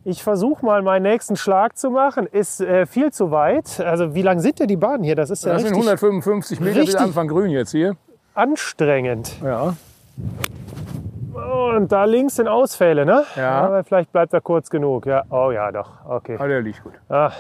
Ich 0.09 0.23
versuche 0.23 0.65
mal 0.65 0.81
meinen 0.83 1.03
nächsten 1.03 1.35
Schlag 1.35 1.77
zu 1.77 1.89
machen. 1.89 2.27
Ist 2.27 2.61
äh, 2.61 2.85
viel 2.85 3.11
zu 3.11 3.29
weit. 3.29 3.81
Also 3.81 4.15
wie 4.15 4.21
lang 4.21 4.39
sind 4.39 4.57
denn 4.59 4.69
die 4.69 4.77
Bahnen 4.77 5.03
hier? 5.03 5.15
Das 5.17 5.29
ist 5.29 5.43
ja 5.43 5.51
Das 5.51 5.63
sind 5.63 5.71
richtig 5.71 5.83
155 5.85 6.61
Meter 6.61 6.75
bis 6.79 6.87
richtig- 6.87 7.01
Anfang 7.01 7.27
grün 7.27 7.51
jetzt 7.51 7.71
hier. 7.71 7.97
anstrengend. 8.33 9.35
Ja. 9.43 9.75
Und 11.73 11.91
da 11.91 12.05
links 12.05 12.35
sind 12.37 12.47
Ausfälle, 12.47 13.05
ne? 13.05 13.25
Ja. 13.35 13.61
Aber 13.65 13.83
vielleicht 13.83 14.13
bleibt 14.13 14.33
er 14.33 14.39
kurz 14.39 14.69
genug. 14.69 15.05
Ja. 15.05 15.23
Oh 15.29 15.51
ja, 15.51 15.73
doch. 15.73 15.89
Okay. 16.07 16.35
Aber 16.37 16.47
der 16.47 16.61
liegt 16.61 16.81
gut. 16.83 16.93
Ah, 17.09 17.31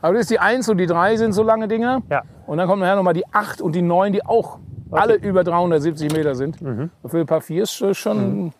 Aber 0.00 0.12
das 0.14 0.22
ist 0.22 0.30
die 0.30 0.38
1 0.38 0.68
und 0.68 0.78
die 0.78 0.86
3 0.86 1.16
sind 1.16 1.32
so 1.32 1.42
lange 1.42 1.66
Dinger. 1.66 2.02
ja. 2.08 2.22
Und 2.46 2.58
dann 2.58 2.68
kommt 2.68 2.82
nachher 2.82 2.96
nochmal 2.96 3.14
die 3.14 3.26
8 3.32 3.60
und 3.60 3.72
die 3.74 3.82
9, 3.82 4.12
die 4.12 4.24
auch 4.24 4.58
alle 4.92 5.14
über 5.14 5.42
370 5.42 6.12
Meter 6.12 6.34
sind. 6.36 6.60
Und 6.62 6.90
für 7.08 7.18
ein 7.18 7.26
paar 7.26 7.40
vier 7.40 7.64
ist 7.64 7.80
das 7.80 7.96
schon. 7.96 8.52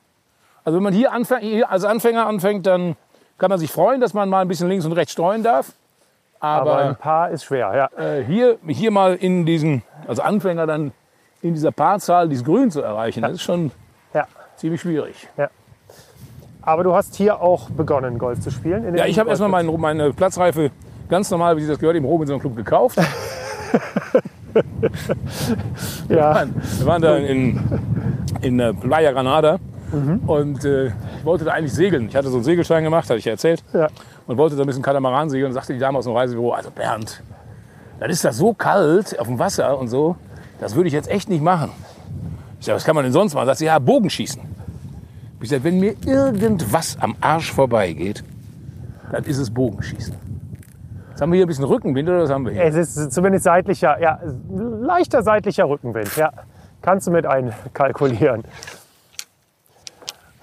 Also 0.65 0.79
wenn 0.79 0.83
man 0.83 0.93
hier, 0.95 1.13
anfängt, 1.13 1.43
hier 1.43 1.71
als 1.71 1.85
Anfänger 1.85 2.27
anfängt, 2.27 2.67
dann 2.67 2.97
kann 3.43 3.51
man 3.51 3.59
sich 3.59 3.73
freuen, 3.73 4.01
dass 4.01 4.15
man 4.15 4.29
mal 4.29 4.43
ein 4.43 4.47
bisschen 4.47 4.69
links 4.69 4.87
und 4.87 4.93
rechts 4.93 5.11
streuen 5.11 5.43
darf. 5.43 5.73
Aber 6.39 6.77
ein 6.77 6.87
Aber 6.91 6.95
paar 6.95 7.31
ist 7.31 7.43
schwer, 7.43 7.73
ja. 7.75 8.01
äh, 8.01 8.23
hier, 8.23 8.57
hier 8.69 8.93
mal 8.93 9.17
in 9.17 9.45
diesen, 9.45 9.83
als 10.07 10.21
Anfänger 10.21 10.65
dann 10.65 10.93
in 11.41 11.53
dieser 11.53 11.73
Paarzahl 11.73 12.29
dieses 12.29 12.45
Grün 12.45 12.71
zu 12.71 12.83
erreichen, 12.83 13.23
das 13.23 13.33
ist 13.33 13.43
schon 13.43 13.73
ja. 14.15 14.29
ziemlich 14.55 14.81
schwierig. 14.81 15.29
Aber 16.63 16.85
du 16.85 16.95
hast 16.95 17.17
hier 17.17 17.41
auch 17.41 17.69
begonnen, 17.71 18.17
Golf 18.17 18.39
zu 18.39 18.53
spielen? 18.53 18.87
in 18.87 18.95
Ja, 18.95 19.07
ich 19.07 19.19
habe 19.19 19.31
erstmal 19.31 19.51
Golfplatz. 19.51 19.81
meine, 19.81 20.13
Platzreife 20.13 20.71
ganz 21.09 21.29
normal, 21.29 21.57
wie 21.57 21.63
sich 21.63 21.71
das 21.71 21.81
gehört, 21.81 21.97
im 21.97 22.05
Robinson 22.05 22.39
Club 22.39 22.55
gekauft. 22.55 22.97
Ja, 26.11 26.45
Wir 26.79 26.87
waren 26.87 27.01
da 27.01 27.17
in, 27.17 27.59
in 28.43 28.61
äh, 28.61 28.75
Playa 28.75 29.11
Granada 29.11 29.59
Mhm. 29.93 30.21
und 30.27 30.65
äh, 30.65 30.87
ich 30.87 31.25
wollte 31.25 31.45
da 31.45 31.53
eigentlich 31.53 31.73
segeln. 31.75 32.09
Ich 32.09 32.17
hatte 32.17 32.29
so 32.29 32.37
einen 32.37 32.45
Segelschein 32.45 32.83
gemacht, 32.83 33.09
hatte 33.09 33.19
ich 33.19 33.25
ja 33.25 33.33
erzählt. 33.33 33.63
Ja. 33.73 33.89
Und 34.27 34.39
wollte 34.39 34.57
da 34.57 34.63
ein 34.63 34.67
bisschen 34.67 34.83
Katamaran 34.83 35.29
segeln 35.31 35.49
und 35.49 35.55
sagte 35.55 35.73
die 35.73 35.79
Dame 35.79 35.99
aus 35.99 36.05
dem 36.05 36.15
Reisebüro, 36.15 36.53
also 36.53 36.71
Bernd, 36.71 37.23
dann 38.01 38.11
ist 38.11 38.25
das 38.25 38.37
so 38.37 38.55
kalt 38.55 39.19
auf 39.19 39.27
dem 39.27 39.39
Wasser 39.39 39.79
und 39.79 39.89
so, 39.89 40.17
das 40.61 40.75
würde 40.75 40.89
ich 40.89 40.95
jetzt 40.95 41.11
echt 41.11 41.29
nicht 41.29 41.43
machen. 41.43 41.71
Ich 42.59 42.67
sage, 42.67 42.77
was 42.77 42.85
kann 42.85 42.95
man 42.95 43.05
denn 43.05 43.13
sonst 43.13 43.35
machen? 43.35 43.47
Sagt 43.47 43.59
sie, 43.59 43.67
ja, 43.67 43.79
Bogenschießen. 43.79 44.41
Ich 45.41 45.49
sage, 45.49 45.65
wenn 45.65 45.81
mir 45.81 45.95
irgendwas 46.07 46.97
am 47.01 47.17
Arsch 47.21 47.53
vorbeigeht, 47.53 48.23
dann 49.11 49.25
ist 49.25 49.39
es 49.39 49.51
Bogenschießen. 49.51 50.15
Jetzt 51.11 51.21
haben 51.21 51.33
wir 51.33 51.37
hier 51.37 51.47
ein 51.47 51.49
bisschen 51.49 51.65
Rückenwind 51.65 52.09
oder 52.09 52.23
was 52.23 52.31
haben 52.31 52.47
wir 52.47 52.53
hier? 52.53 52.65
es 52.65 52.77
ist 52.77 53.13
zumindest 53.13 53.45
seitlicher, 53.45 54.01
ja, 54.01 54.21
leichter 54.81 55.23
seitlicher 55.23 55.69
Rückenwind. 55.69 56.17
Ja, 56.17 56.33
kannst 56.81 57.07
du 57.09 57.11
mit 57.11 57.27
einkalkulieren. 57.27 58.45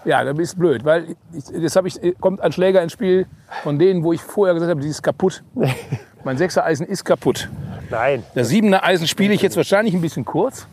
Ja, 0.06 0.24
das 0.24 0.38
ist 0.40 0.58
blöd, 0.58 0.86
weil 0.86 1.16
ich, 1.34 1.50
jetzt 1.50 1.76
hab 1.76 1.86
ich, 1.86 2.00
kommt 2.20 2.42
ein 2.42 2.52
Schläger 2.52 2.82
ins 2.82 2.94
Spiel 2.94 3.28
von 3.64 3.78
denen, 3.78 4.04
wo 4.04 4.14
ich 4.14 4.22
vorher 4.22 4.54
gesagt 4.54 4.70
habe, 4.70 4.82
die 4.82 4.88
ist 4.88 5.02
kaputt. 5.04 5.44
mein 6.24 6.38
sechser 6.38 6.64
Eisen 6.64 6.86
ist 6.86 7.04
kaputt. 7.04 7.50
Nein. 7.90 8.24
Das 8.34 8.50
siebener 8.50 8.84
Eisen 8.84 9.08
spiele 9.08 9.34
ich 9.34 9.42
jetzt 9.42 9.58
wahrscheinlich 9.58 9.94
ein 9.94 10.02
bisschen 10.02 10.24
kurz, 10.26 10.68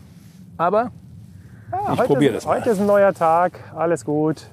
aber 0.57 0.91
Ja, 1.71 1.79
Ich 1.93 1.99
heute 1.99 2.03
probier 2.03 2.29
ist, 2.29 2.37
das 2.37 2.45
mal. 2.45 2.59
Heute 2.59 2.69
ist 2.69 2.79
ein 2.79 2.85
neuer 2.85 3.13
Tag, 3.13 3.59
alles 3.75 4.05
gut. 4.05 4.45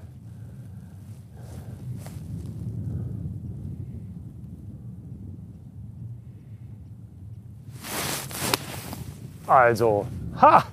Also, 9.46 10.06
ha! 10.40 10.64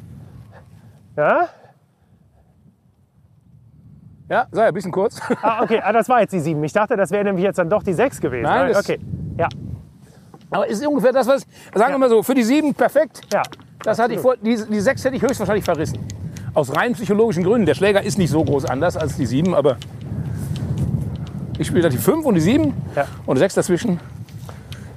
Ja? 1.18 1.50
Ja, 4.32 4.48
sei 4.52 4.68
ein 4.68 4.74
bisschen 4.74 4.92
kurz. 4.92 5.20
Ah, 5.42 5.62
okay, 5.62 5.82
ah, 5.84 5.92
das 5.92 6.08
war 6.10 6.22
jetzt 6.22 6.32
die 6.32 6.40
7. 6.40 6.64
Ich 6.64 6.74
dachte, 6.74 6.96
das 6.96 7.12
wäre 7.12 7.24
nämlich 7.26 7.44
jetzt 7.44 7.60
dann 7.60 7.70
doch 7.70 7.84
die 7.84 7.94
6 7.94 8.20
gewesen. 8.22 8.44
Nein, 8.44 8.72
das- 8.74 8.84
okay. 8.84 9.00
Ja, 9.38 9.48
aber 10.50 10.68
ist 10.68 10.86
ungefähr 10.86 11.12
das, 11.14 11.28
was, 11.28 11.46
sagen 11.74 11.94
wir 11.94 11.98
mal 11.98 12.10
so, 12.10 12.24
für 12.24 12.34
die 12.36 12.44
sieben 12.44 12.74
perfekt. 12.74 13.22
ja. 13.34 13.44
Das 13.84 13.98
hatte 13.98 14.14
ich 14.14 14.20
vor, 14.20 14.36
die, 14.38 14.56
die 14.70 14.80
sechs 14.80 15.04
hätte 15.04 15.16
ich 15.16 15.22
höchstwahrscheinlich 15.24 15.66
verrissen. 15.66 15.98
Aus 16.54 16.76
rein 16.76 16.94
psychologischen 16.94 17.44
Gründen. 17.44 17.66
Der 17.66 17.74
Schläger 17.74 18.04
ist 18.04 18.18
nicht 18.20 18.30
so 18.30 18.44
groß 18.44 18.66
anders 18.66 18.96
als 18.96 19.16
die 19.18 19.26
sieben, 19.26 19.56
aber 19.56 19.78
ich 21.58 21.66
spiele 21.68 21.84
da 21.84 21.90
die 21.90 21.98
fünf 21.98 22.26
und 22.26 22.36
die 22.36 22.42
sieben 22.42 22.74
Ja. 22.96 23.06
und 23.26 23.38
sechs 23.38 23.56
dazwischen. 23.56 24.00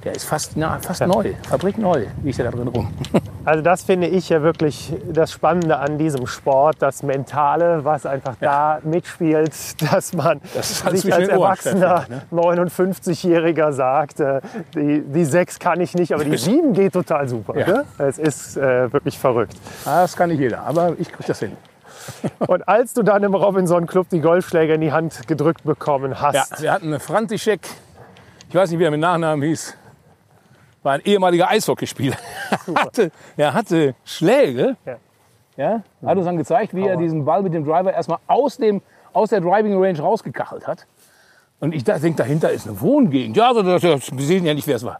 Der 0.03 0.13
ist 0.15 0.25
fast, 0.25 0.51
na, 0.55 0.77
fast 0.79 1.01
neu, 1.07 1.33
Fabrik 1.49 1.79
neu, 1.79 2.05
liegt 2.23 2.37
der 2.37 2.51
da 2.51 2.51
drin 2.57 2.67
rum. 2.67 2.89
Also 3.45 3.61
das 3.61 3.83
finde 3.83 4.07
ich 4.07 4.29
ja 4.29 4.41
wirklich 4.41 4.91
das 5.07 5.31
Spannende 5.31 5.77
an 5.77 5.99
diesem 5.99 6.25
Sport, 6.25 6.77
das 6.79 7.03
Mentale, 7.03 7.85
was 7.85 8.07
einfach 8.07 8.35
da 8.39 8.79
mitspielt, 8.83 9.53
dass 9.91 10.13
man 10.13 10.41
Das 10.55 10.79
sich 10.79 11.13
als 11.13 11.27
Erwachsener 11.27 12.05
stattfindet, 12.07 12.23
59-Jähriger 12.31 13.71
sagt, 13.71 14.19
äh, 14.19 14.41
die, 14.73 15.01
die 15.01 15.25
sechs 15.25 15.59
kann 15.59 15.79
ich 15.79 15.93
nicht, 15.93 16.11
aber 16.13 16.23
die 16.25 16.37
sieben 16.37 16.73
geht 16.73 16.93
total 16.93 17.27
super. 17.27 17.55
Ja. 17.57 17.67
Ne? 17.67 17.85
Es 17.99 18.17
ist 18.17 18.57
äh, 18.57 18.91
wirklich 18.91 19.19
verrückt. 19.19 19.55
Ah, 19.85 20.01
Das 20.01 20.15
kann 20.15 20.29
nicht 20.29 20.39
jeder, 20.39 20.63
aber 20.63 20.93
ich 20.97 21.11
kriege 21.11 21.27
das 21.27 21.39
hin. 21.39 21.55
Und 22.47 22.67
als 22.67 22.93
du 22.93 23.03
dann 23.03 23.23
im 23.23 23.35
Robinson 23.35 23.85
Club 23.85 24.09
die 24.09 24.21
Golfschläger 24.21 24.73
in 24.73 24.81
die 24.81 24.91
Hand 24.91 25.27
gedrückt 25.27 25.63
bekommen 25.63 26.11
Ja, 26.13 26.21
hast, 26.21 26.61
wir 26.61 26.71
hatten 26.71 26.87
eine 26.87 26.99
František, 26.99 27.61
ich 28.49 28.55
weiß 28.55 28.71
nicht, 28.71 28.79
wie 28.79 28.85
er 28.85 28.91
mit 28.91 28.99
Nachnamen 29.01 29.43
hieß. 29.47 29.75
War 30.85 30.93
ein 30.93 31.01
ehemaliger 31.03 31.49
Eishockeyspieler. 31.49 32.15
Er 32.67 32.81
hatte, 32.83 33.11
er 33.37 33.53
hatte 33.53 33.95
Schläge. 34.05 34.77
Ja. 34.85 34.95
Ja, 35.57 35.83
hat 36.05 36.17
uns 36.17 36.25
dann 36.25 36.37
gezeigt, 36.37 36.73
wie 36.75 36.85
er 36.85 36.97
diesen 36.97 37.23
Ball 37.25 37.41
mit 37.41 37.53
dem 37.53 37.63
Driver 37.65 37.93
erstmal 37.93 38.17
aus, 38.27 38.57
dem, 38.57 38.81
aus 39.13 39.29
der 39.29 39.39
Driving 39.41 39.81
Range 39.81 39.99
rausgekachelt 39.99 40.67
hat. 40.67 40.85
Und 41.61 41.73
ich 41.73 41.83
da- 41.85 41.97
denke, 41.97 42.17
dahinter 42.17 42.51
ist 42.51 42.67
eine 42.67 42.79
Wohngegend. 42.81 43.37
Ja, 43.37 43.53
das, 43.53 43.81
das, 43.81 44.11
wir 44.17 44.25
sehen 44.25 44.45
ja 44.45 44.53
nicht, 44.53 44.67
wer 44.67 44.75
es 44.75 44.83
war. 44.85 44.99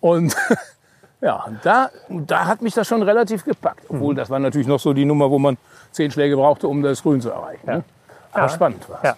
Und 0.00 0.34
ja, 1.20 1.42
und 1.44 1.58
da, 1.64 1.90
da 2.08 2.46
hat 2.46 2.62
mich 2.62 2.72
das 2.74 2.86
schon 2.86 3.02
relativ 3.02 3.44
gepackt. 3.44 3.82
Obwohl, 3.88 4.14
das 4.14 4.30
war 4.30 4.38
natürlich 4.38 4.68
noch 4.68 4.78
so 4.78 4.92
die 4.92 5.04
Nummer, 5.04 5.28
wo 5.30 5.38
man 5.40 5.56
zehn 5.90 6.10
Schläge 6.12 6.36
brauchte, 6.36 6.68
um 6.68 6.82
das 6.82 7.02
Grün 7.02 7.20
zu 7.20 7.30
erreichen. 7.30 7.66
Ne? 7.66 7.82
Aber 8.32 8.42
Ja. 8.42 8.48
spannend 8.48 8.88
war 8.88 9.00
Ja. 9.04 9.16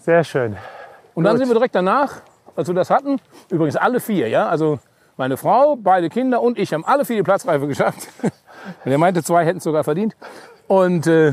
Sehr 0.00 0.24
schön. 0.24 0.56
Und 1.14 1.24
dann 1.24 1.34
Gut. 1.34 1.40
sind 1.40 1.48
wir 1.50 1.54
direkt 1.54 1.74
danach, 1.74 2.22
als 2.60 2.68
wir 2.68 2.74
das 2.74 2.90
hatten, 2.90 3.20
übrigens 3.50 3.76
alle 3.76 4.00
vier, 4.00 4.28
ja, 4.28 4.48
also 4.48 4.78
meine 5.16 5.36
Frau, 5.36 5.76
beide 5.76 6.08
Kinder 6.08 6.40
und 6.40 6.58
ich 6.58 6.72
haben 6.72 6.84
alle 6.84 7.04
vier 7.04 7.16
die 7.16 7.22
Platzreife 7.22 7.66
geschafft. 7.66 8.08
Und 8.84 8.92
er 8.92 8.98
meinte, 8.98 9.22
zwei 9.22 9.44
hätten 9.44 9.58
es 9.58 9.64
sogar 9.64 9.84
verdient. 9.84 10.16
Und 10.68 11.06
äh, 11.06 11.32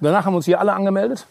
danach 0.00 0.24
haben 0.24 0.32
wir 0.32 0.36
uns 0.38 0.46
hier 0.46 0.58
alle 0.58 0.72
angemeldet. 0.72 1.26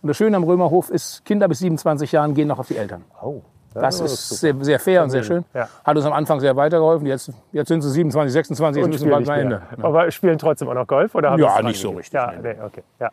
Und 0.00 0.08
das 0.08 0.16
Schöne 0.16 0.36
am 0.36 0.44
Römerhof 0.44 0.90
ist, 0.90 1.24
Kinder 1.24 1.48
bis 1.48 1.58
27 1.58 2.12
Jahren 2.12 2.34
gehen 2.34 2.48
noch 2.48 2.58
auf 2.58 2.68
die 2.68 2.76
Eltern. 2.76 3.04
Oh, 3.20 3.42
Das 3.74 4.00
ist 4.00 4.28
sehr, 4.28 4.54
sehr 4.60 4.78
fair 4.78 5.02
und 5.02 5.10
sehr 5.10 5.24
schön. 5.24 5.44
Ja. 5.54 5.68
Hat 5.84 5.96
uns 5.96 6.06
am 6.06 6.12
Anfang 6.12 6.40
sehr 6.40 6.54
weitergeholfen. 6.56 7.06
Jetzt, 7.06 7.32
jetzt 7.52 7.68
sind 7.68 7.82
sie 7.82 7.90
27, 7.90 8.32
26, 8.32 8.80
jetzt 8.80 8.90
müssen 8.90 9.08
wir 9.08 9.16
spielen 9.16 9.26
bald 9.26 9.26
mal 9.26 9.40
ändern. 9.40 9.62
Aber 9.82 10.10
spielen 10.10 10.38
trotzdem 10.38 10.68
auch 10.68 10.74
noch 10.74 10.86
Golf? 10.86 11.14
Oder 11.14 11.30
haben 11.30 11.40
Ja, 11.42 11.60
nicht 11.62 11.80
so 11.80 11.90
richtig, 11.90 12.14
Ja, 12.14 12.32
nee, 12.40 12.56
okay. 12.64 12.82
Ja. 13.00 13.10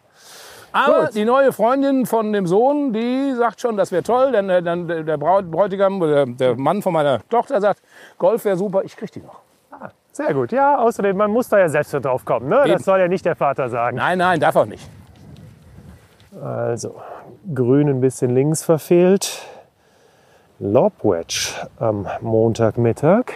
Aber 0.75 1.05
Gut. 1.05 1.15
die 1.15 1.23
neue 1.23 1.53
Freundin 1.53 2.05
von 2.05 2.33
dem 2.33 2.47
Sohn, 2.47 2.91
die 2.91 3.33
sagt 3.37 3.61
schon, 3.61 3.77
das 3.77 3.93
wäre 3.93 4.03
toll. 4.03 4.33
Denn 4.33 4.49
äh, 4.49 4.61
dann 4.61 4.87
der 4.89 5.03
der 5.03 5.17
Braut, 5.17 5.49
Bräutigam 5.49 6.01
oder 6.01 6.25
der 6.25 6.57
Mann 6.57 6.81
von 6.81 6.91
meiner 6.91 7.25
Tochter 7.29 7.61
sagt, 7.61 7.81
Golf 8.17 8.43
wäre 8.43 8.57
super, 8.57 8.83
ich 8.83 8.97
krieg 8.97 9.09
die 9.09 9.21
noch. 9.21 9.39
Ah, 9.71 9.89
sehr 10.11 10.33
gut. 10.33 10.51
Ja, 10.51 10.77
außerdem, 10.77 11.15
man 11.15 11.31
muss 11.31 11.47
da 11.47 11.59
ja 11.59 11.69
selbst 11.69 11.93
drauf 11.93 12.25
kommen. 12.25 12.49
Ne? 12.49 12.59
Eben. 12.63 12.73
Das 12.73 12.83
soll 12.83 12.99
ja 12.99 13.07
nicht 13.07 13.23
der 13.23 13.37
Vater 13.37 13.69
sagen. 13.69 13.95
Nein, 13.95 14.17
nein, 14.17 14.37
darf 14.37 14.57
auch 14.57 14.65
nicht. 14.65 14.85
Also, 16.43 16.95
grün 17.53 17.87
ein 17.87 18.01
bisschen 18.01 18.35
links 18.35 18.61
verfehlt. 18.61 19.47
Lobwedge 20.59 21.69
am 21.79 22.05
Montagmittag. 22.19 23.31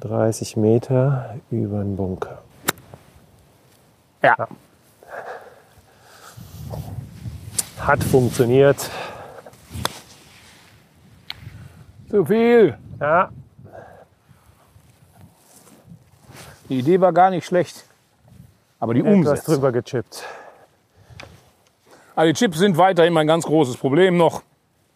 30 0.00 0.58
Meter 0.58 1.36
über 1.50 1.78
den 1.78 1.96
Bunker. 1.96 2.42
Ja. 4.22 4.46
Hat 7.86 8.02
funktioniert. 8.02 8.90
Zu 12.10 12.24
viel. 12.24 12.78
Ja, 13.00 13.30
Die 16.70 16.78
Idee 16.78 16.98
war 17.00 17.12
gar 17.12 17.28
nicht 17.30 17.44
schlecht. 17.44 17.84
Aber 18.80 18.94
die 18.94 19.00
etwas 19.00 19.12
Umsetzung. 19.12 19.54
drüber 19.54 19.72
gechippt. 19.72 20.24
Also 22.16 22.28
die 22.32 22.38
Chips 22.38 22.58
sind 22.58 22.78
weiterhin 22.78 23.12
mein 23.12 23.26
ganz 23.26 23.44
großes 23.44 23.76
Problem 23.76 24.16
noch. 24.16 24.42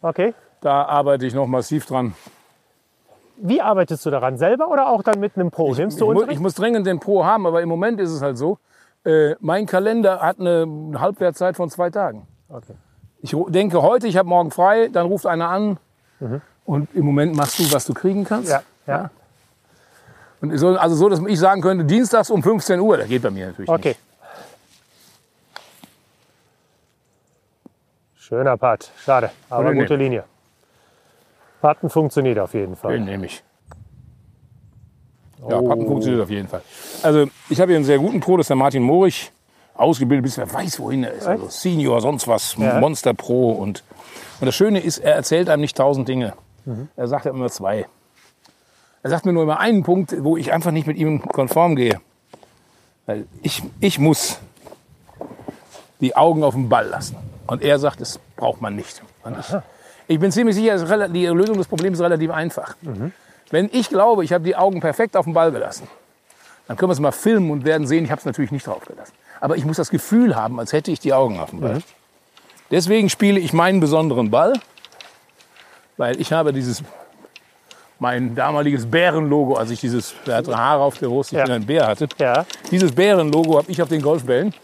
Okay. 0.00 0.32
Da 0.60 0.84
arbeite 0.84 1.26
ich 1.26 1.34
noch 1.34 1.46
massiv 1.46 1.84
dran. 1.86 2.14
Wie 3.36 3.60
arbeitest 3.60 4.04
du 4.06 4.10
daran? 4.10 4.38
Selber 4.38 4.68
oder 4.68 4.88
auch 4.88 5.02
dann 5.02 5.20
mit 5.20 5.36
einem 5.36 5.50
Pro? 5.50 5.74
Nimmst 5.74 5.96
Ich, 5.96 5.98
du 6.00 6.06
mu 6.06 6.12
Unterricht? 6.12 6.32
ich 6.34 6.40
muss 6.40 6.54
dringend 6.54 6.86
den 6.86 7.00
Pro 7.00 7.24
haben, 7.24 7.46
aber 7.46 7.60
im 7.62 7.68
Moment 7.68 8.00
ist 8.00 8.10
es 8.10 8.22
halt 8.22 8.38
so. 8.38 8.58
Äh, 9.04 9.34
mein 9.40 9.66
Kalender 9.66 10.20
hat 10.20 10.40
eine 10.40 10.66
Halbwertszeit 10.96 11.56
von 11.56 11.68
zwei 11.70 11.90
Tagen. 11.90 12.26
Okay. 12.48 12.74
Ich 13.20 13.34
denke 13.48 13.82
heute, 13.82 14.06
ich 14.06 14.16
habe 14.16 14.28
morgen 14.28 14.50
frei, 14.50 14.88
dann 14.88 15.06
ruft 15.06 15.26
einer 15.26 15.48
an 15.48 15.78
und 16.64 16.88
im 16.94 17.04
Moment 17.04 17.34
machst 17.36 17.58
du, 17.58 17.70
was 17.72 17.84
du 17.84 17.94
kriegen 17.94 18.24
kannst. 18.24 18.50
Ja, 18.50 18.62
ja. 18.86 19.10
Und 20.40 20.56
so, 20.56 20.76
also 20.78 20.94
so, 20.94 21.08
dass 21.08 21.20
ich 21.20 21.38
sagen 21.38 21.60
könnte, 21.62 21.84
dienstags 21.84 22.30
um 22.30 22.42
15 22.42 22.78
Uhr, 22.78 22.96
das 22.96 23.08
geht 23.08 23.22
bei 23.22 23.30
mir 23.30 23.48
natürlich 23.48 23.68
Okay. 23.68 23.88
nicht. 23.88 24.00
Schöner 28.14 28.56
Putt. 28.56 28.90
Schade, 29.04 29.30
aber 29.48 29.70
den 29.70 29.78
gute 29.80 29.96
Linie. 29.96 30.24
Putten 31.60 31.90
funktioniert 31.90 32.38
auf 32.38 32.54
jeden 32.54 32.74
Den 32.74 32.76
Fall. 32.76 33.00
nehme 33.00 33.26
ich. 33.26 33.42
Ja, 35.48 35.56
Oh. 35.58 35.68
Pappen 35.68 35.86
funktioniert 35.86 36.22
auf 36.22 36.30
jeden 36.30 36.48
Fall. 36.48 36.62
Also 37.02 37.26
ich 37.48 37.60
habe 37.60 37.70
hier 37.70 37.76
einen 37.76 37.84
sehr 37.84 37.98
guten 37.98 38.20
Pro, 38.20 38.36
das 38.36 38.44
ist 38.44 38.48
der 38.48 38.56
Martin 38.56 38.82
Morich. 38.82 39.32
Ausgebildet, 39.78 40.24
bis 40.24 40.36
wer 40.38 40.52
weiß, 40.52 40.80
wohin 40.80 41.04
er 41.04 41.12
ist. 41.12 41.26
Also 41.26 41.48
Senior, 41.48 42.00
sonst 42.00 42.26
was, 42.28 42.56
Ja. 42.56 42.80
Monster 42.80 43.14
Pro. 43.14 43.52
Und, 43.52 43.84
und 44.40 44.46
das 44.46 44.54
Schöne 44.54 44.80
ist, 44.80 44.98
er 44.98 45.14
erzählt 45.14 45.48
einem 45.48 45.60
nicht 45.60 45.76
tausend 45.76 46.08
Dinge. 46.08 46.34
Mhm. 46.64 46.88
Er 46.96 47.06
sagt 47.08 47.24
ja 47.24 47.30
immer 47.30 47.48
zwei. 47.48 47.86
Er 49.02 49.10
sagt 49.10 49.24
mir 49.26 49.32
nur 49.32 49.44
immer 49.44 49.60
einen 49.60 49.84
Punkt, 49.84 50.14
wo 50.24 50.36
ich 50.36 50.52
einfach 50.52 50.72
nicht 50.72 50.86
mit 50.86 50.96
ihm 50.96 51.22
konform 51.22 51.76
gehe. 51.76 52.00
Weil 53.06 53.26
ich, 53.42 53.62
ich 53.80 53.98
muss 53.98 54.38
die 56.00 56.16
Augen 56.16 56.42
auf 56.42 56.54
den 56.54 56.68
Ball 56.68 56.86
lassen. 56.86 57.16
Und 57.46 57.62
er 57.62 57.78
sagt, 57.78 58.00
das 58.00 58.18
braucht 58.36 58.60
man 58.60 58.74
nicht. 58.76 59.02
Ich, 59.38 59.54
ich 60.08 60.20
bin 60.20 60.32
ziemlich 60.32 60.56
sicher, 60.56 61.08
die 61.08 61.26
Lösung 61.26 61.56
des 61.56 61.68
Problems 61.68 61.98
ist 61.98 62.04
relativ 62.04 62.30
einfach. 62.30 62.76
Wenn 63.50 63.70
ich 63.72 63.88
glaube, 63.88 64.24
ich 64.24 64.32
habe 64.32 64.44
die 64.44 64.56
Augen 64.56 64.80
perfekt 64.80 65.16
auf 65.16 65.24
den 65.24 65.34
Ball 65.34 65.50
gelassen, 65.52 65.88
dann 66.66 66.76
können 66.76 66.90
wir 66.90 66.94
es 66.94 67.00
mal 67.00 67.12
filmen 67.12 67.50
und 67.50 67.64
werden 67.64 67.86
sehen, 67.86 68.04
ich 68.04 68.10
habe 68.10 68.18
es 68.18 68.26
natürlich 68.26 68.50
nicht 68.50 68.66
drauf 68.66 68.84
gelassen. 68.84 69.14
Aber 69.40 69.56
ich 69.56 69.64
muss 69.64 69.76
das 69.76 69.90
Gefühl 69.90 70.34
haben, 70.36 70.58
als 70.58 70.72
hätte 70.72 70.90
ich 70.90 71.00
die 71.00 71.12
Augen 71.12 71.38
auf 71.38 71.50
dem 71.50 71.60
Ball. 71.60 71.82
Deswegen 72.70 73.08
spiele 73.08 73.38
ich 73.40 73.52
meinen 73.52 73.80
besonderen 73.80 74.30
Ball, 74.30 74.52
weil 75.96 76.20
ich 76.20 76.32
habe 76.32 76.52
dieses, 76.52 76.82
mein 77.98 78.34
damaliges 78.34 78.86
Bärenlogo, 78.90 79.54
als 79.54 79.70
ich 79.70 79.80
dieses, 79.80 80.14
der 80.26 80.36
hatte 80.36 80.56
Haare 80.56 80.82
auf 80.82 80.98
der 80.98 81.08
Brust, 81.08 81.32
ich 81.32 81.38
Ja. 81.38 81.44
bin 81.44 81.54
ein 81.54 81.66
Bär 81.66 81.86
hatte. 81.86 82.08
Ja, 82.18 82.44
Dieses 82.70 82.92
Bärenlogo 82.92 83.56
habe 83.58 83.70
ich 83.70 83.80
auf 83.82 83.88
den 83.88 84.02
Golfbällen. 84.02 84.54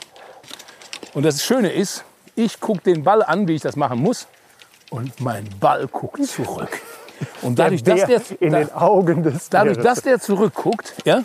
Und 1.14 1.25
das 1.25 1.43
Schöne 1.45 1.70
ist, 1.72 2.05
ich 2.37 2.61
gucke 2.61 2.83
den 2.83 3.05
Ball 3.05 3.22
an, 3.22 3.47
wie 3.49 3.55
ich 3.55 3.62
das 3.62 3.77
machen 3.77 4.01
muss. 4.01 4.27
Und 4.91 5.20
mein 5.20 5.49
Ball 5.61 5.87
guckt 5.87 6.25
zurück. 6.27 6.81
Und 7.43 7.59
dadurch, 7.59 7.83
dass 7.83 8.07
Bär 8.07 8.07
der, 8.20 8.22
in 8.41 8.53
da- 8.53 8.59
den 8.59 8.72
Augen 8.75 9.22
des 9.22 9.49
dadurch, 9.49 9.77
Bäres. 9.79 9.95
dass 9.95 10.03
der 10.03 10.20
zurückguckt, 10.20 10.95
ja, 11.05 11.22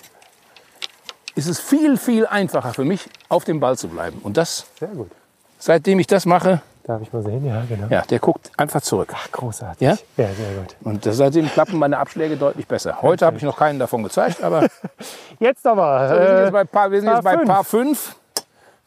ist 1.40 1.48
es 1.48 1.60
viel, 1.60 1.98
viel 1.98 2.28
einfacher 2.28 2.74
für 2.74 2.86
mich, 2.86 3.10
auf 3.30 3.46
dem 3.46 3.60
Ball 3.60 3.78
zu 3.78 3.88
bleiben. 3.88 4.20
Und 4.24 4.38
das, 4.38 4.68
Sehr 4.80 4.90
gut. 4.90 5.10
seitdem 5.58 6.00
ich 6.00 6.08
das 6.08 6.26
mache, 6.26 6.62
Darf 6.84 7.04
ich 7.04 7.14
mal 7.14 7.22
sehen? 7.22 7.46
Ja, 7.46 7.62
genau. 7.70 7.86
ja, 7.92 8.02
der 8.02 8.18
guckt 8.18 8.50
einfach 8.58 8.82
zurück. 8.82 9.14
Großartig. 9.32 9.80
Ja? 9.82 9.92
Ja, 10.18 10.34
sehr 10.34 10.54
gut. 10.58 10.76
Und 10.84 11.04
seitdem 11.04 11.46
klappen 11.48 11.78
meine 11.78 12.00
Abschläge 12.00 12.36
deutlich 12.36 12.66
besser. 12.66 13.00
Heute 13.04 13.28
habe 13.28 13.38
ich 13.38 13.44
noch 13.44 13.58
keinen 13.58 13.78
davon 13.78 14.02
gezeigt, 14.02 14.42
aber 14.42 14.68
Jetzt 15.40 15.68
aber. 15.68 16.10
wir 16.10 16.18
sind 16.18 16.18
Äh, 16.18 16.42
jetzt 16.42 16.52
bei 16.52 16.64
Paar, 16.64 16.92
wir 16.92 17.00
sind 17.00 17.12
jetzt 17.12 17.24
bei 17.24 17.38
fünf. 17.38 17.48
Paar 17.48 17.64
5, 17.64 18.16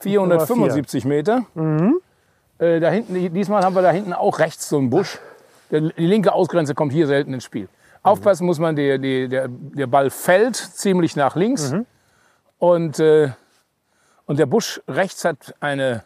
475 0.00 1.04
Meter. 1.04 1.44
Äh, 2.58 2.80
da 2.80 2.90
hinten, 2.90 3.32
diesmal 3.32 3.62
haben 3.62 3.76
wir 3.76 3.82
da 3.82 3.92
hinten 3.92 4.12
auch 4.12 4.40
rechts 4.40 4.68
so 4.68 4.78
einen 4.78 4.90
Busch. 4.90 5.20
Die 5.70 5.92
linke 5.96 6.32
Ausgrenze 6.32 6.74
kommt 6.74 6.92
hier 6.92 7.06
selten 7.06 7.32
ins 7.32 7.44
Spiel. 7.44 7.68
Aufpassen 8.02 8.46
muss 8.46 8.58
man, 8.58 8.74
der, 8.74 8.98
der, 8.98 9.28
der, 9.28 9.48
der 9.48 9.86
Ball 9.86 10.10
fällt 10.10 10.56
ziemlich 10.56 11.14
nach 11.14 11.36
links. 11.36 11.72
Und, 12.62 13.00
äh, 13.00 13.28
und 14.26 14.38
der 14.38 14.46
Busch 14.46 14.80
rechts 14.86 15.24
hat 15.24 15.52
eine, 15.58 16.04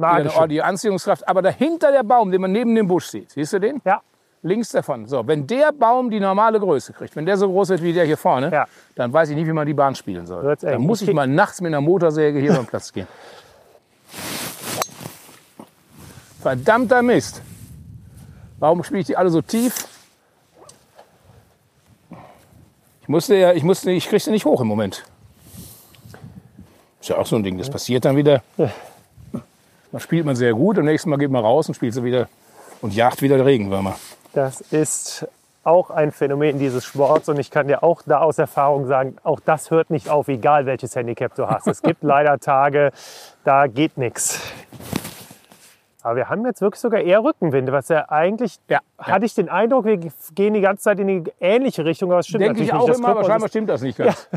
eine 0.00 0.34
ordentliche 0.34 0.64
Anziehungskraft. 0.64 1.28
Aber 1.28 1.42
dahinter 1.42 1.92
der 1.92 2.02
Baum, 2.02 2.32
den 2.32 2.40
man 2.40 2.50
neben 2.50 2.74
dem 2.74 2.88
Busch 2.88 3.06
sieht, 3.06 3.30
siehst 3.30 3.52
du 3.52 3.60
den? 3.60 3.80
Ja, 3.84 4.02
Links 4.42 4.70
davon. 4.70 5.06
So, 5.06 5.24
wenn 5.28 5.46
der 5.46 5.70
Baum 5.70 6.10
die 6.10 6.18
normale 6.18 6.58
Größe 6.58 6.92
kriegt, 6.92 7.14
wenn 7.14 7.24
der 7.24 7.36
so 7.36 7.48
groß 7.48 7.70
ist 7.70 7.84
wie 7.84 7.92
der 7.92 8.04
hier 8.04 8.16
vorne, 8.16 8.50
Ja. 8.50 8.66
dann 8.96 9.12
weiß 9.12 9.28
ich 9.30 9.36
nicht, 9.36 9.46
wie 9.46 9.52
man 9.52 9.64
die 9.64 9.74
Bahn 9.74 9.94
spielen 9.94 10.26
soll. 10.26 10.42
Wird's 10.42 10.64
eng. 10.64 10.72
Dann 10.72 10.80
muss 10.82 11.02
ich 11.02 11.12
mal 11.12 11.28
nachts 11.28 11.60
mit 11.60 11.68
einer 11.68 11.80
Motorsäge 11.80 12.40
hier 12.40 12.54
beim 12.54 12.66
Platz 12.66 12.92
gehen. 12.92 13.06
Verdammter 16.40 17.00
Mist. 17.00 17.42
Warum 18.58 18.82
spiele 18.82 19.00
ich 19.02 19.06
die 19.06 19.16
alle 19.16 19.30
so 19.30 19.40
tief? 19.40 19.86
Ich 23.02 23.08
musste 23.08 23.36
ja, 23.36 23.52
ich 23.52 23.62
musste, 23.62 23.92
ich 23.92 24.08
krieg 24.08 24.20
sie 24.20 24.32
nicht 24.32 24.44
hoch 24.46 24.60
im 24.62 24.66
Moment. 24.66 25.04
Ist 27.00 27.08
ja 27.08 27.16
auch 27.16 27.26
so 27.26 27.36
ein 27.36 27.42
Ding, 27.42 27.58
das 27.58 27.70
passiert 27.70 28.04
dann 28.04 28.16
wieder. 28.16 28.42
Dann 28.56 30.00
spielt 30.00 30.24
man 30.24 30.36
sehr 30.36 30.52
gut, 30.52 30.78
am 30.78 30.84
nächsten 30.84 31.10
Mal 31.10 31.16
geht 31.16 31.30
man 31.30 31.44
raus 31.44 31.68
und 31.68 31.74
spielt 31.74 31.94
sie 31.94 32.04
wieder 32.04 32.28
und 32.80 32.94
jagt 32.94 33.22
wieder 33.22 33.44
Regenwürmer. 33.44 33.96
das 34.32 34.60
ist 34.60 35.26
auch 35.62 35.90
ein 35.90 36.10
Phänomen 36.10 36.58
dieses 36.58 36.84
Sports 36.84 37.28
und 37.28 37.38
ich 37.38 37.50
kann 37.50 37.68
dir 37.68 37.82
auch 37.82 38.02
da 38.06 38.20
aus 38.20 38.38
Erfahrung 38.38 38.86
sagen, 38.86 39.16
auch 39.24 39.40
das 39.40 39.70
hört 39.70 39.90
nicht 39.90 40.08
auf, 40.08 40.28
egal 40.28 40.64
welches 40.64 40.96
Handicap 40.96 41.34
du 41.34 41.48
hast. 41.48 41.66
Es 41.66 41.82
gibt 41.82 42.02
leider 42.02 42.38
Tage, 42.38 42.92
da 43.44 43.66
geht 43.66 43.98
nichts. 43.98 44.40
Aber 46.02 46.16
wir 46.16 46.28
haben 46.28 46.44
jetzt 46.46 46.60
wirklich 46.62 46.80
sogar 46.80 47.00
eher 47.00 47.22
Rückenwinde, 47.22 47.72
was 47.72 47.88
ja 47.88 48.08
eigentlich, 48.08 48.58
Ja, 48.68 48.80
hatte 48.98 49.26
ich 49.26 49.34
den 49.34 49.48
Eindruck, 49.48 49.84
wir 49.84 49.98
gehen 50.34 50.54
die 50.54 50.60
ganze 50.60 50.84
Zeit 50.84 50.98
in 51.00 51.06
die 51.24 51.32
ähnliche 51.40 51.84
Richtung, 51.84 52.10
aber 52.10 52.20
es 52.20 52.26
stimmt 52.26 52.42
Denke 52.44 52.62
ich 52.62 52.72
auch 52.72 52.88
nicht. 52.88 52.98
Immer, 52.98 53.08
aber 53.08 53.24
scheinbar 53.24 53.48
stimmt 53.48 53.68
das 53.68 53.82
nicht 53.82 53.98
ganz. 53.98 54.28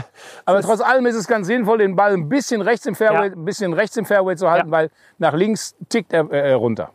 Aber 0.45 0.61
trotz 0.61 0.81
allem 0.81 1.05
ist 1.05 1.15
es 1.15 1.27
ganz 1.27 1.47
sinnvoll, 1.47 1.77
den 1.77 1.95
Ball 1.95 2.13
ein 2.13 2.27
bisschen 2.29 2.61
rechts 2.61 2.85
im 2.85 2.95
Fairway, 2.95 3.27
Ja. 3.27 3.33
ein 3.33 3.45
bisschen 3.45 3.73
rechts 3.73 3.95
im 3.97 4.05
Fairway 4.05 4.35
zu 4.35 4.49
halten, 4.49 4.67
Ja. 4.67 4.71
weil 4.71 4.91
nach 5.17 5.33
links 5.33 5.75
tickt 5.89 6.11
er 6.13 6.29
äh, 6.31 6.53
runter. 6.53 6.89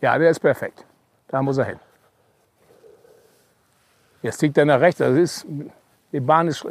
Ja, 0.00 0.18
der 0.18 0.30
ist 0.30 0.40
perfekt. 0.40 0.84
Da 1.28 1.42
muss 1.42 1.58
er 1.58 1.64
hin. 1.66 1.78
Jetzt 4.22 4.38
tickt 4.38 4.56
er 4.58 4.64
nach 4.64 4.80
rechts. 4.80 4.98
Das 4.98 5.14
ist, 5.16 5.46
die 6.12 6.20
Bahn 6.20 6.48
ist. 6.48 6.66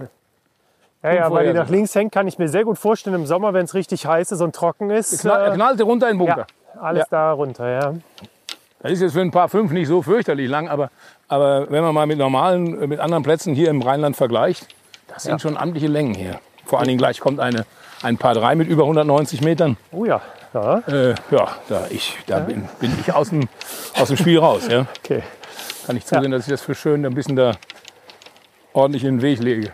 Ja, 1.02 1.14
ja, 1.14 1.32
weil 1.32 1.48
die 1.48 1.54
nach 1.54 1.70
links 1.70 1.96
hängt, 1.96 2.12
kann 2.12 2.28
ich 2.28 2.38
mir 2.38 2.50
sehr 2.50 2.66
gut 2.66 2.78
vorstellen 2.78 3.16
im 3.16 3.26
Sommer, 3.26 3.54
wenn 3.54 3.64
es 3.66 3.74
richtig 3.74 4.06
heiß 4.06 4.32
ist 4.34 4.42
und 4.42 4.54
trocken 4.54 4.90
ist. 4.90 5.22
Knall, 5.22 5.42
er 5.46 5.52
äh, 5.54 5.56
knallte 5.56 5.84
runter 5.84 6.10
in 6.10 6.16
den 6.18 6.26
Bunker. 6.26 6.46
ja, 6.76 6.82
alles 6.82 7.00
Ja. 7.02 7.06
da 7.10 7.32
runter, 7.32 7.70
ja. 7.70 7.94
Das 8.82 8.92
ist 8.92 9.02
jetzt 9.02 9.14
für 9.14 9.22
ein 9.22 9.32
paar 9.32 9.48
fünf 9.50 9.72
nicht 9.72 9.88
so 9.88 10.02
fürchterlich 10.02 10.50
lang, 10.50 10.68
aber, 10.68 10.90
aber 11.30 11.70
wenn 11.72 11.84
man 11.84 11.94
mal 11.94 12.06
mit 12.06 12.18
normalen, 12.18 12.82
äh, 12.82 12.88
mit 12.88 13.00
anderen 13.00 13.24
Plätzen 13.24 13.54
hier 13.54 13.70
im 13.70 13.82
Rheinland 13.82 14.18
vergleicht, 14.18 14.68
das 15.08 15.24
sind 15.24 15.42
schon 15.42 15.56
amtliche 15.58 15.88
Längen 15.88 16.14
hier. 16.14 16.40
Vor 16.66 16.80
allen 16.80 16.88
Dingen 16.88 16.98
gleich 17.00 17.20
kommt 17.22 17.40
eine, 17.40 17.66
ein 18.04 18.18
Paar 18.18 18.34
3 18.34 18.56
mit 18.56 18.68
über 18.68 18.84
190 18.84 19.42
Metern. 19.42 19.78
Oh 19.92 20.04
ja, 20.06 20.22
ja, 20.54 20.80
Äh, 20.88 21.16
ja, 21.32 21.48
da, 21.70 21.86
ich, 21.90 22.18
da 22.28 22.40
bin, 22.40 22.68
bin 22.80 22.94
ich 23.00 23.14
aus 23.14 23.30
dem, 23.30 23.48
aus 24.00 24.10
dem 24.10 24.18
Spiel 24.18 24.40
raus. 24.40 24.68
Ja. 24.70 24.86
okay. 25.04 25.24
Kann 25.86 25.96
ich 25.98 26.06
zusehen, 26.06 26.32
dass 26.32 26.44
ich 26.44 26.52
das 26.52 26.62
für 26.62 26.76
schön 26.76 27.06
ein 27.06 27.14
bisschen 27.16 27.36
da 27.36 27.54
ordentlich 28.74 29.04
in 29.06 29.16
den 29.18 29.22
Weg 29.22 29.40
lege. 29.40 29.72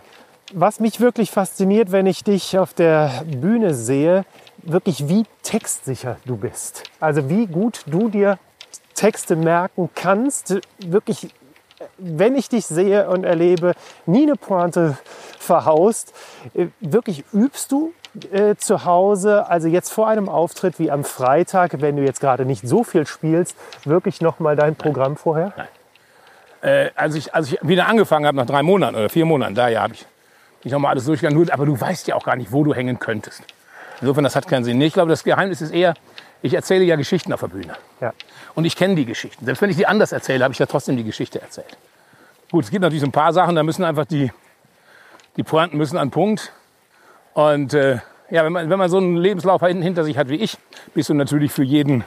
Was 0.53 0.79
mich 0.79 0.99
wirklich 0.99 1.31
fasziniert, 1.31 1.91
wenn 1.91 2.05
ich 2.05 2.23
dich 2.23 2.57
auf 2.57 2.73
der 2.73 3.23
Bühne 3.25 3.73
sehe, 3.73 4.25
wirklich 4.61 5.07
wie 5.07 5.25
textsicher 5.43 6.17
du 6.25 6.37
bist. 6.37 6.83
Also 6.99 7.29
wie 7.29 7.47
gut 7.47 7.81
du 7.87 8.09
dir 8.09 8.37
Texte 8.93 9.35
merken 9.35 9.89
kannst. 9.93 10.59
Wirklich, 10.79 11.29
wenn 11.97 12.35
ich 12.35 12.49
dich 12.49 12.65
sehe 12.65 13.09
und 13.09 13.23
erlebe, 13.23 13.73
nie 14.05 14.23
eine 14.23 14.35
Pointe 14.35 14.97
verhaust. 15.39 16.13
Äh, 16.53 16.67
Wirklich 16.79 17.23
übst 17.33 17.71
du 17.71 17.93
äh, 18.31 18.55
zu 18.55 18.85
Hause, 18.85 19.47
also 19.47 19.67
jetzt 19.67 19.91
vor 19.91 20.07
einem 20.07 20.29
Auftritt 20.29 20.79
wie 20.79 20.89
am 20.89 21.03
Freitag, 21.03 21.81
wenn 21.81 21.97
du 21.97 22.03
jetzt 22.03 22.21
gerade 22.21 22.45
nicht 22.45 22.67
so 22.67 22.83
viel 22.83 23.05
spielst, 23.05 23.55
wirklich 23.83 24.21
nochmal 24.21 24.55
dein 24.55 24.75
Programm 24.75 25.17
vorher? 25.17 25.53
Äh, 26.61 26.91
als, 26.95 27.15
ich, 27.15 27.35
als 27.35 27.51
ich 27.51 27.59
wieder 27.61 27.87
angefangen 27.87 28.25
habe, 28.25 28.37
nach 28.37 28.45
drei 28.45 28.63
Monaten 28.63 28.95
oder 28.95 29.09
vier 29.09 29.25
Monaten, 29.25 29.53
da 29.53 29.67
ja, 29.67 29.81
habe 29.81 29.93
ich 29.93 30.05
nicht 30.65 30.73
nochmal 30.73 30.91
alles 30.91 31.05
durchgegangen. 31.05 31.49
Aber 31.51 31.65
du 31.65 31.79
weißt 31.79 32.07
ja 32.07 32.15
auch 32.15 32.25
gar 32.25 32.35
nicht, 32.35 32.51
wo 32.51 32.63
du 32.63 32.73
hängen 32.73 32.99
könntest. 32.99 33.43
Insofern, 34.01 34.25
das 34.25 34.35
hat 34.35 34.47
keinen 34.47 34.65
Sinn. 34.65 34.81
Ich 34.81 34.93
glaube, 34.93 35.09
das 35.09 35.23
Geheimnis 35.23 35.61
ist 35.61 35.71
eher, 35.71 35.93
ich 36.41 36.53
erzähle 36.53 36.83
ja 36.83 36.97
Geschichten 36.97 37.31
auf 37.31 37.39
der 37.39 37.47
Bühne. 37.47 37.75
Ja. 38.01 38.13
Und 38.53 38.65
ich 38.65 38.75
kenne 38.75 38.95
die 38.95 39.05
Geschichten. 39.05 39.45
Selbst 39.45 39.61
wenn 39.61 39.69
ich 39.69 39.77
die 39.77 39.87
anders 39.87 40.11
erzähle, 40.11 40.43
habe 40.43 40.51
ich 40.51 40.59
ja 40.59 40.65
trotzdem 40.65 40.97
die 40.97 41.03
Geschichte 41.03 41.41
erzählt. 41.41 41.77
Gut, 42.51 42.65
es 42.65 42.71
gibt 42.71 42.81
natürlich 42.81 43.01
so 43.01 43.07
ein 43.07 43.13
paar 43.13 43.31
Sachen, 43.33 43.55
da 43.55 43.63
müssen 43.63 43.83
einfach 43.83 44.05
die, 44.05 44.31
die 45.37 45.43
Pointen 45.43 45.77
müssen 45.77 45.97
an 45.97 46.11
Punkt. 46.11 46.51
Und 47.33 47.73
äh, 47.73 47.99
ja, 48.29 48.43
wenn 48.43 48.51
man, 48.51 48.69
wenn 48.69 48.77
man 48.79 48.89
so 48.89 48.97
einen 48.97 49.17
Lebenslauf 49.17 49.61
hin- 49.61 49.81
hinter 49.81 50.03
sich 50.03 50.17
hat 50.17 50.29
wie 50.29 50.35
ich, 50.35 50.57
bist 50.93 51.09
du 51.09 51.13
natürlich 51.13 51.51
für 51.51 51.63
jeden, 51.63 52.03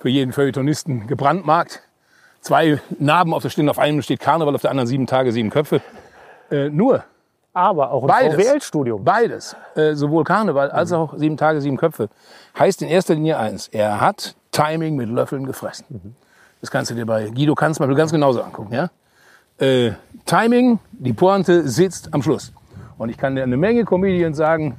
für 0.00 0.08
jeden 0.08 0.32
Feuilletonisten 0.32 1.06
gebrandmarkt. 1.06 1.82
Zwei 2.40 2.80
Narben 2.98 3.32
auf 3.32 3.42
der 3.42 3.50
Stirn, 3.50 3.68
auf 3.68 3.78
einem 3.78 4.02
steht 4.02 4.20
Karneval, 4.20 4.54
auf 4.54 4.60
der 4.62 4.70
anderen 4.70 4.86
sieben 4.86 5.06
Tage, 5.06 5.32
sieben 5.32 5.50
Köpfe. 5.50 5.80
Äh, 6.50 6.68
nur 6.68 7.04
Aber 7.54 7.92
auch 7.92 8.08
ein. 8.08 8.32
VWL-Studium. 8.32 9.04
Beides, 9.04 9.56
äh, 9.76 9.94
sowohl 9.94 10.24
Karneval 10.24 10.70
als 10.70 10.92
auch 10.92 11.14
sieben 11.16 11.36
Tage, 11.36 11.60
sieben 11.60 11.76
Köpfe, 11.76 12.08
heißt 12.58 12.82
in 12.82 12.88
erster 12.88 13.14
Linie 13.14 13.38
eins. 13.38 13.68
Er 13.68 14.00
hat 14.00 14.34
Timing 14.50 14.96
mit 14.96 15.08
Löffeln 15.08 15.46
gefressen. 15.46 16.16
Das 16.60 16.70
kannst 16.70 16.90
du 16.90 16.94
dir 16.94 17.06
bei 17.06 17.30
Guido 17.30 17.54
Kanz 17.54 17.78
mal 17.78 17.92
ganz 17.94 18.10
genauso 18.10 18.42
angucken. 18.42 18.74
Ja? 18.74 18.90
Äh, 19.58 19.92
Timing, 20.26 20.80
die 20.92 21.12
Pointe 21.12 21.68
sitzt 21.68 22.12
am 22.12 22.22
Schluss. 22.22 22.52
Und 22.98 23.08
ich 23.08 23.16
kann 23.16 23.36
dir 23.36 23.42
eine 23.42 23.56
Menge 23.56 23.84
Comedians 23.84 24.36
sagen, 24.36 24.76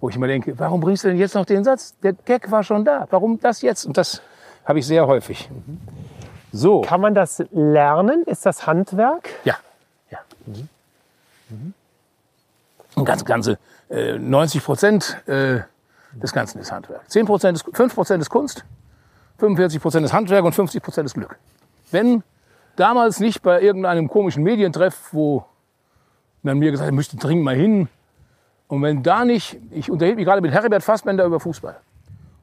wo 0.00 0.08
ich 0.08 0.16
immer 0.16 0.26
denke, 0.26 0.58
warum 0.58 0.80
bringst 0.80 1.04
du 1.04 1.08
denn 1.08 1.18
jetzt 1.18 1.34
noch 1.34 1.46
den 1.46 1.64
Satz? 1.64 1.94
Der 2.02 2.12
Gag 2.12 2.50
war 2.50 2.62
schon 2.62 2.84
da. 2.84 3.06
Warum 3.10 3.40
das 3.40 3.62
jetzt? 3.62 3.86
Und 3.86 3.96
das 3.96 4.22
habe 4.64 4.78
ich 4.78 4.86
sehr 4.86 5.06
häufig. 5.06 5.48
So, 6.52 6.82
Kann 6.82 7.00
man 7.00 7.14
das 7.14 7.42
lernen? 7.50 8.22
Ist 8.24 8.46
das 8.46 8.66
Handwerk? 8.66 9.30
ja. 9.44 9.56
ja. 10.10 10.18
Ganz, 13.04 13.24
ganze 13.24 13.58
äh, 13.90 14.18
90 14.18 14.64
Prozent 14.64 15.16
äh, 15.26 15.60
des 16.14 16.32
Ganzen 16.32 16.60
ist 16.60 16.72
Handwerk. 16.72 17.10
10 17.10 17.26
Prozent 17.26 17.58
ist, 17.58 17.76
5 17.76 17.94
Prozent 17.94 18.22
ist 18.22 18.30
Kunst, 18.30 18.64
45 19.38 19.80
Prozent 19.80 20.04
ist 20.04 20.12
Handwerk 20.12 20.44
und 20.44 20.54
50 20.54 20.82
Prozent 20.82 21.06
ist 21.06 21.14
Glück. 21.14 21.38
Wenn 21.90 22.22
damals 22.76 23.20
nicht 23.20 23.42
bei 23.42 23.60
irgendeinem 23.60 24.08
komischen 24.08 24.42
Medientreff, 24.42 25.12
wo 25.12 25.44
man 26.42 26.58
mir 26.58 26.70
gesagt 26.70 26.86
hat, 26.86 26.92
ich 26.92 26.96
müsste 26.96 27.16
dringend 27.16 27.44
mal 27.44 27.56
hin, 27.56 27.88
und 28.68 28.82
wenn 28.82 29.02
da 29.02 29.24
nicht, 29.24 29.58
ich 29.70 29.90
unterhielt 29.90 30.16
mich 30.16 30.24
gerade 30.24 30.40
mit 30.40 30.52
Herbert 30.52 30.82
Fassbender 30.82 31.24
über 31.24 31.40
Fußball, 31.40 31.76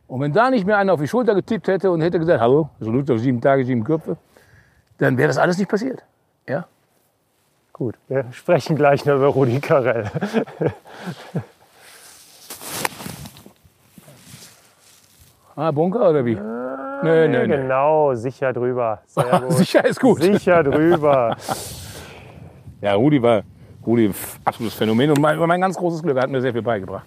und 0.07 0.19
wenn 0.19 0.33
da 0.33 0.49
nicht 0.49 0.65
mehr 0.65 0.77
einer 0.77 0.93
auf 0.93 0.99
die 0.99 1.07
Schulter 1.07 1.33
getippt 1.33 1.69
hätte 1.69 1.89
und 1.89 2.01
hätte 2.01 2.19
gesagt, 2.19 2.41
hallo, 2.41 2.69
Salut 2.81 3.09
auf 3.09 3.19
sieben 3.19 3.39
Tage, 3.39 3.63
sieben 3.63 3.83
Köpfe, 3.83 4.17
dann 4.97 5.17
wäre 5.17 5.29
das 5.29 5.37
alles 5.37 5.57
nicht 5.57 5.69
passiert. 5.69 6.03
Ja? 6.47 6.67
Gut, 7.81 7.95
wir 8.09 8.25
sprechen 8.31 8.75
gleich 8.75 9.05
noch 9.05 9.15
über 9.15 9.25
Rudi 9.29 9.59
Carell. 9.59 10.05
Ah, 15.55 15.71
Bunker 15.71 16.09
oder 16.09 16.23
wie? 16.25 16.35
nee, 16.35 17.27
nee, 17.27 17.47
nee. 17.47 17.57
Genau, 17.57 18.13
sicher 18.13 18.53
drüber. 18.53 19.01
Sicher 19.49 19.83
ist 19.85 19.99
gut. 19.99 20.21
Sicher 20.21 20.63
drüber. 20.63 21.35
Ja, 22.81 22.93
Rudi 22.95 23.21
war 23.21 23.41
Rudi 23.85 24.07
f- 24.07 24.39
absolutes 24.43 24.75
Phänomen 24.75 25.09
und 25.11 25.19
mein, 25.19 25.37
mein 25.39 25.61
ganz 25.61 25.75
großes 25.77 26.01
Glück. 26.03 26.17
Er 26.17 26.23
hat 26.23 26.29
mir 26.31 26.41
sehr 26.41 26.51
viel 26.51 26.61
beigebracht. 26.63 27.05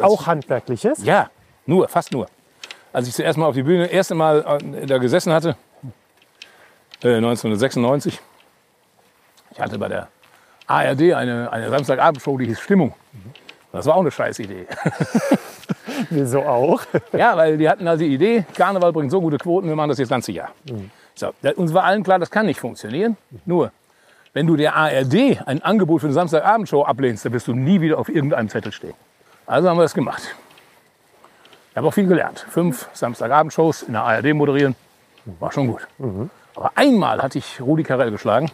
Auch 0.00 0.26
handwerkliches. 0.26 1.02
Ja, 1.04 1.28
nur, 1.66 1.88
fast 1.88 2.10
nur. 2.12 2.26
Als 2.92 3.06
ich 3.08 3.14
zuerst 3.14 3.38
mal 3.38 3.44
auf 3.46 3.54
die 3.54 3.62
Bühne, 3.62 3.84
das 3.84 3.92
erste 3.92 4.14
Mal 4.14 4.60
äh, 4.82 4.86
da 4.86 4.96
gesessen 4.98 5.32
hatte, 5.32 5.56
äh, 7.02 7.16
1996, 7.16 8.18
ich 9.52 9.60
hatte 9.60 9.78
bei 9.78 9.88
der 9.88 10.08
ARD 10.66 11.12
eine, 11.14 11.52
eine 11.52 11.68
Samstagabendshow, 11.70 12.38
die 12.38 12.46
hieß 12.46 12.60
Stimmung. 12.60 12.94
Das 13.72 13.86
war 13.86 13.96
auch 13.96 14.00
eine 14.00 14.10
scheiß 14.10 14.38
Idee. 14.40 14.66
Wieso 16.10 16.42
auch? 16.42 16.82
Ja, 17.12 17.36
weil 17.36 17.56
die 17.58 17.68
hatten 17.68 17.86
also 17.86 18.02
die 18.04 18.12
Idee, 18.14 18.44
Karneval 18.54 18.92
bringt 18.92 19.10
so 19.10 19.20
gute 19.20 19.38
Quoten, 19.38 19.68
wir 19.68 19.76
machen 19.76 19.90
das 19.90 19.98
jetzt 19.98 20.08
ganze 20.08 20.32
Jahr. 20.32 20.50
So, 21.14 21.32
da- 21.42 21.52
uns 21.52 21.72
war 21.74 21.84
allen 21.84 22.02
klar, 22.02 22.18
das 22.18 22.30
kann 22.30 22.46
nicht 22.46 22.58
funktionieren. 22.60 23.16
Nur, 23.44 23.70
wenn 24.32 24.46
du 24.46 24.56
der 24.56 24.74
ARD 24.76 25.40
ein 25.46 25.62
Angebot 25.62 26.00
für 26.00 26.06
eine 26.06 26.14
Samstagabendshow 26.14 26.82
ablehnst, 26.84 27.24
dann 27.24 27.32
wirst 27.32 27.48
du 27.48 27.54
nie 27.54 27.80
wieder 27.80 27.98
auf 27.98 28.08
irgendeinem 28.08 28.48
Zettel 28.48 28.72
stehen. 28.72 28.94
Also 29.46 29.68
haben 29.68 29.76
wir 29.78 29.82
das 29.82 29.94
gemacht. 29.94 30.22
Ich 31.72 31.76
habe 31.76 31.86
auch 31.86 31.94
viel 31.94 32.06
gelernt. 32.06 32.44
Fünf 32.48 32.88
Samstagabendshows 32.92 33.82
in 33.82 33.92
der 33.92 34.02
ARD 34.02 34.34
moderieren, 34.34 34.74
war 35.38 35.52
schon 35.52 35.68
gut. 35.68 35.86
Aber 36.56 36.72
einmal 36.74 37.22
hatte 37.22 37.38
ich 37.38 37.60
Rudi 37.60 37.82
Carell 37.84 38.10
geschlagen. 38.10 38.50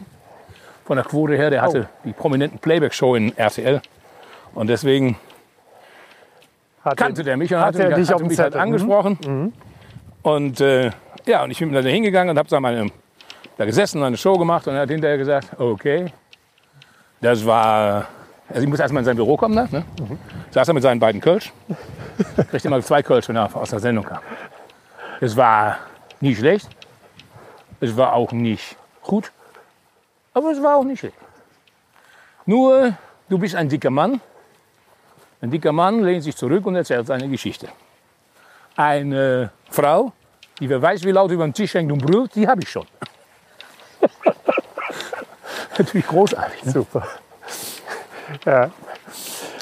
Von 0.87 0.97
der 0.97 1.05
Quote 1.05 1.37
her, 1.37 1.51
der 1.51 1.63
hatte 1.63 1.89
die 2.05 2.13
prominenten 2.13 2.61
Playback-Show 2.61 3.17
in 3.17 3.37
RTL. 3.37 3.83
Und 4.55 4.69
deswegen 4.69 5.17
Hat 6.85 6.97
kannte 6.97 7.25
der 7.25 7.37
mich 7.37 7.53
und 7.53 7.59
hat 7.59 7.75
hatte, 7.75 7.91
er 7.91 7.99
mich, 7.99 8.09
hatte 8.09 8.25
mich 8.25 8.39
halt? 8.39 8.55
Mhm. 8.55 8.61
angesprochen. 8.61 9.53
Und 10.23 10.61
äh, 10.61 10.93
ja, 11.27 11.43
und 11.43 11.51
ich 11.51 11.59
bin 11.59 11.73
da 11.73 11.81
hingegangen 11.81 12.31
und 12.31 12.39
habe 12.39 12.49
da, 12.49 12.61
meine, 12.61 12.87
da 13.59 13.65
gesessen, 13.65 14.01
eine 14.03 14.17
Show 14.17 14.39
gemacht 14.39 14.69
und 14.69 14.75
er 14.75 14.83
hat 14.83 14.89
hinterher 14.89 15.19
gesagt, 15.19 15.59
okay, 15.59 16.13
das 17.21 17.45
war, 17.45 18.07
also 18.49 18.63
ich 18.63 18.69
muss 18.69 18.79
erstmal 18.79 19.01
in 19.01 19.07
sein 19.07 19.17
Büro 19.17 19.37
kommen, 19.37 19.57
ne? 19.57 19.69
Mhm. 19.73 20.19
saß 20.51 20.69
er 20.69 20.75
mit 20.75 20.85
seinen 20.85 21.01
beiden 21.01 21.21
Kölsch, 21.21 21.53
kriegte 22.51 22.69
immer 22.69 22.81
zwei 22.81 23.03
Kölsch, 23.03 23.29
wenn 23.29 23.37
er 23.37 23.55
aus 23.57 23.71
der 23.71 23.81
Sendung 23.81 24.05
kam. 24.05 24.21
Es 25.21 25.37
war 25.37 25.79
nie 26.21 26.37
schlecht, 26.37 26.69
es 27.81 27.97
war 27.97 28.13
auch 28.13 28.31
nicht 28.31 28.77
gut, 29.03 29.33
aber 30.37 30.51
es 30.53 30.63
war 30.63 30.77
auch 30.77 30.85
nicht 30.85 31.01
schlecht. 31.01 31.17
Nur, 32.45 32.97
du 33.29 33.39
bist 33.39 33.55
ein 33.55 33.69
dicker 33.69 33.91
Mann 33.91 34.21
ein 35.41 35.51
dicker 35.51 35.73
Mann 35.73 36.03
lehnt 36.03 36.25
sich 36.25 36.37
zurück 36.37 36.65
und 36.67 36.77
erzählt 36.77 37.07
seine 37.07 37.29
Geschichte. 37.29 37.69
Eine 38.75 39.51
Frau, 39.71 40.13
die 40.59 40.69
wer 40.69 40.81
weiß, 40.81 41.05
wie 41.05 41.11
laut 41.11 41.31
über 41.31 41.45
den 41.45 41.53
Tisch 41.53 41.75
hängt 41.75 41.93
und 41.93 41.99
brüllt, 42.05 42.35
die 42.35 42.49
habe 42.49 42.63
ich 42.63 42.71
schon. 42.71 42.87
Natürlich 45.79 46.07
großartig. 46.07 46.65
Ne? 46.65 46.73
Super. 46.73 47.07
Ja. 48.45 48.71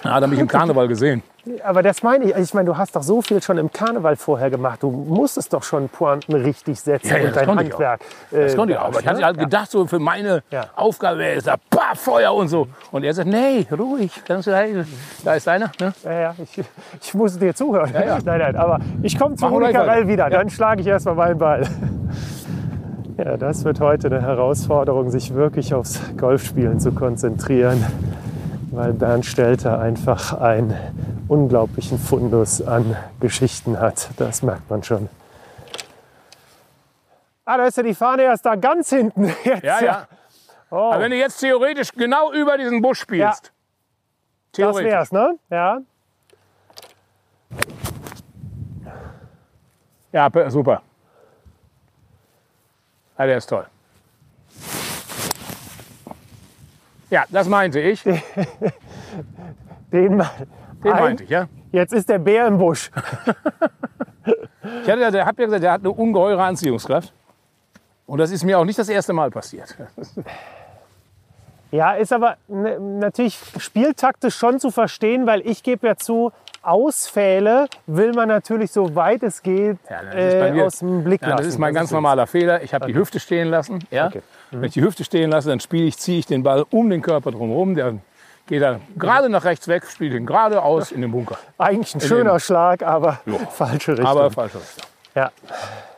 Ja, 0.04 0.20
da 0.20 0.26
habe 0.26 0.34
ich 0.34 0.40
im 0.40 0.48
Karneval 0.48 0.86
gesehen. 0.86 1.22
Aber 1.62 1.82
das 1.82 2.02
meine 2.02 2.24
ich. 2.24 2.36
Ich 2.36 2.54
meine, 2.54 2.66
du 2.66 2.76
hast 2.76 2.94
doch 2.94 3.02
so 3.02 3.22
viel 3.22 3.42
schon 3.42 3.58
im 3.58 3.72
Karneval 3.72 4.16
vorher 4.16 4.50
gemacht. 4.50 4.82
Du 4.82 4.90
musstest 4.90 5.52
doch 5.52 5.62
schon 5.62 5.88
Pointen 5.88 6.34
richtig 6.34 6.80
setzen 6.80 7.08
Ja, 7.08 7.16
ja, 7.16 7.20
und 7.20 7.28
das 7.28 7.34
dein 7.36 7.46
konnte 7.46 7.64
ich 7.64 7.74
auch. 7.74 7.80
Handwerk. 7.80 8.00
Das 8.30 8.52
äh, 8.52 8.56
konnte 8.56 8.72
ich 8.74 8.78
auch. 8.78 8.84
Aber 8.84 9.00
ich 9.00 9.06
hatte 9.06 9.24
halt 9.24 9.38
gedacht, 9.38 9.70
so 9.70 9.86
für 9.86 9.98
meine. 9.98 10.42
Aufgabe 10.76 11.18
wäre 11.18 11.38
es 11.38 11.44
da 11.44 11.56
bah, 11.70 11.94
Feuer 11.94 12.34
und 12.34 12.48
so. 12.48 12.68
Und 12.92 13.04
er 13.04 13.14
sagt, 13.14 13.28
nee, 13.28 13.66
ruhig, 13.70 14.22
ganz 14.26 14.46
leise. 14.46 14.86
Da 15.24 15.34
ist 15.34 15.48
einer. 15.48 15.70
Ne? 15.80 15.92
Ja, 16.04 16.12
ja, 16.12 16.34
ich, 16.42 16.64
ich 17.02 17.14
muss 17.14 17.38
dir 17.38 17.54
zuhören. 17.54 17.90
ja. 17.92 18.18
Nein, 18.24 18.38
nein, 18.40 18.56
aber 18.56 18.80
ich 19.02 19.18
komme 19.18 19.36
zu 19.36 19.46
Carell 19.46 19.74
weiter. 19.74 20.08
wieder. 20.08 20.30
Dann 20.30 20.50
schlage 20.50 20.82
ich 20.82 20.86
erstmal 20.86 21.14
meinen 21.14 21.38
Ball. 21.38 21.66
Ja, 23.16 23.36
das 23.36 23.64
wird 23.64 23.80
heute 23.80 24.08
eine 24.08 24.22
Herausforderung, 24.22 25.10
sich 25.10 25.34
wirklich 25.34 25.72
aufs 25.72 26.00
Golfspielen 26.16 26.80
zu 26.80 26.90
konzentrieren, 26.92 27.84
weil 28.76 28.92
Bernd 28.92 29.24
Stelter 29.26 29.78
einfach 29.80 30.32
einen 30.40 30.74
unglaublichen 31.28 31.98
Fundus 31.98 32.60
an 32.62 32.96
Geschichten 33.20 33.78
hat. 33.80 34.08
Das 34.16 34.42
merkt 34.42 34.68
man 34.70 34.82
schon. 34.82 35.08
Ah, 37.44 37.56
da 37.58 37.66
ist 37.66 37.76
ja 37.76 37.82
die 37.82 37.94
Fahne 37.94 38.22
erst 38.22 38.46
da 38.46 38.54
ganz 38.56 38.88
hinten. 38.90 39.24
Jetzt, 39.44 39.64
Ja, 39.64 39.80
ja. 39.82 40.08
Oh, 40.70 40.90
Aber 40.92 41.00
wenn 41.02 41.10
du 41.12 41.16
jetzt 41.18 41.38
theoretisch 41.38 41.92
genau 41.92 42.32
über 42.32 42.56
diesen 42.58 42.82
Busch 42.82 42.98
spielst. 43.00 43.44
das 43.44 43.52
Theoretisch. 44.52 44.90
wär's, 44.90 45.12
ne? 45.12 45.38
Ja. 45.50 45.78
Ja, 50.12 50.28
pe- 50.30 50.50
super. 50.50 50.82
Ja, 53.18 53.26
der 53.26 53.36
ist 53.36 53.46
toll. 53.46 53.66
Ja, 57.10 57.24
das 57.30 57.48
meinte 57.48 57.80
ich. 57.80 58.02
Den 58.02 58.20
Den, 59.92 60.16
mal- 60.16 60.30
Ein- 60.82 60.90
meinte 60.90 61.24
ich, 61.24 61.30
ja. 61.30 61.46
Jetzt 61.72 61.92
ist 61.92 62.08
der 62.08 62.18
Bär 62.18 62.46
im 62.46 62.58
Busch. 62.58 62.90
Ich 64.82 64.90
hatte 64.90 65.00
ja, 65.02 65.10
der, 65.10 65.26
hab 65.26 65.38
ja 65.38 65.44
gesagt, 65.44 65.62
der 65.62 65.72
hat 65.72 65.80
eine 65.80 65.90
ungeheure 65.90 66.42
Anziehungskraft. 66.42 67.12
Und 68.06 68.16
das 68.18 68.30
ist 68.30 68.44
mir 68.44 68.58
auch 68.58 68.64
nicht 68.64 68.78
das 68.78 68.88
erste 68.88 69.12
Mal 69.12 69.30
passiert. 69.30 69.76
Ja, 71.70 71.92
ist 71.92 72.12
aber 72.14 72.36
ne, 72.48 72.78
natürlich 72.80 73.38
spieltaktisch 73.58 74.34
schon 74.36 74.58
zu 74.60 74.70
verstehen, 74.70 75.26
weil 75.26 75.46
ich 75.46 75.62
gebe 75.62 75.86
ja 75.86 75.96
zu, 75.96 76.32
Ausfälle 76.62 77.66
will 77.86 78.14
man 78.14 78.28
natürlich 78.28 78.72
so 78.72 78.94
weit 78.94 79.22
es 79.22 79.42
geht 79.42 79.76
Ja, 79.90 80.02
das 80.02 80.14
äh, 80.14 80.62
aus 80.62 80.78
dem 80.78 81.04
Blick 81.04 81.20
Ja, 81.20 81.28
lassen. 81.28 81.38
das 81.38 81.46
ist 81.48 81.58
mein 81.58 81.74
ganz 81.74 81.90
ist- 81.90 81.92
normaler 81.94 82.26
Fehler. 82.26 82.62
Ich 82.62 82.72
habe 82.72 82.86
die 82.86 82.94
Hüfte 82.94 83.20
stehen 83.20 83.48
lassen. 83.48 83.80
Ja? 83.90 84.06
Okay. 84.06 84.22
Mhm. 84.54 84.60
Wenn 84.60 84.64
ich 84.68 84.74
die 84.74 84.82
Hüfte 84.82 85.04
stehen 85.04 85.30
lasse, 85.30 85.48
dann 85.48 85.60
spiele 85.60 85.84
ich, 85.84 85.98
ziehe 85.98 86.18
ich 86.18 86.26
den 86.26 86.42
Ball 86.42 86.64
um 86.70 86.88
den 86.90 87.02
Körper 87.02 87.30
drumherum. 87.30 87.74
Der 87.74 87.94
geht 88.46 88.62
dann 88.62 88.80
gerade 88.96 89.28
nach 89.28 89.44
rechts 89.44 89.68
weg, 89.68 89.84
spiele 89.86 90.16
ihn 90.16 90.26
geradeaus 90.26 90.92
in 90.92 91.00
den 91.00 91.10
Bunker. 91.10 91.38
Eigentlich 91.58 91.94
ein 91.94 92.00
in 92.00 92.06
schöner 92.06 92.38
Schlag, 92.40 92.82
aber 92.82 93.20
falsche 93.52 93.92
Richtung. 93.92 94.06
Aber 94.06 94.30
falsche 94.30 94.58
Richtung. 94.58 94.84
ja. 95.14 95.30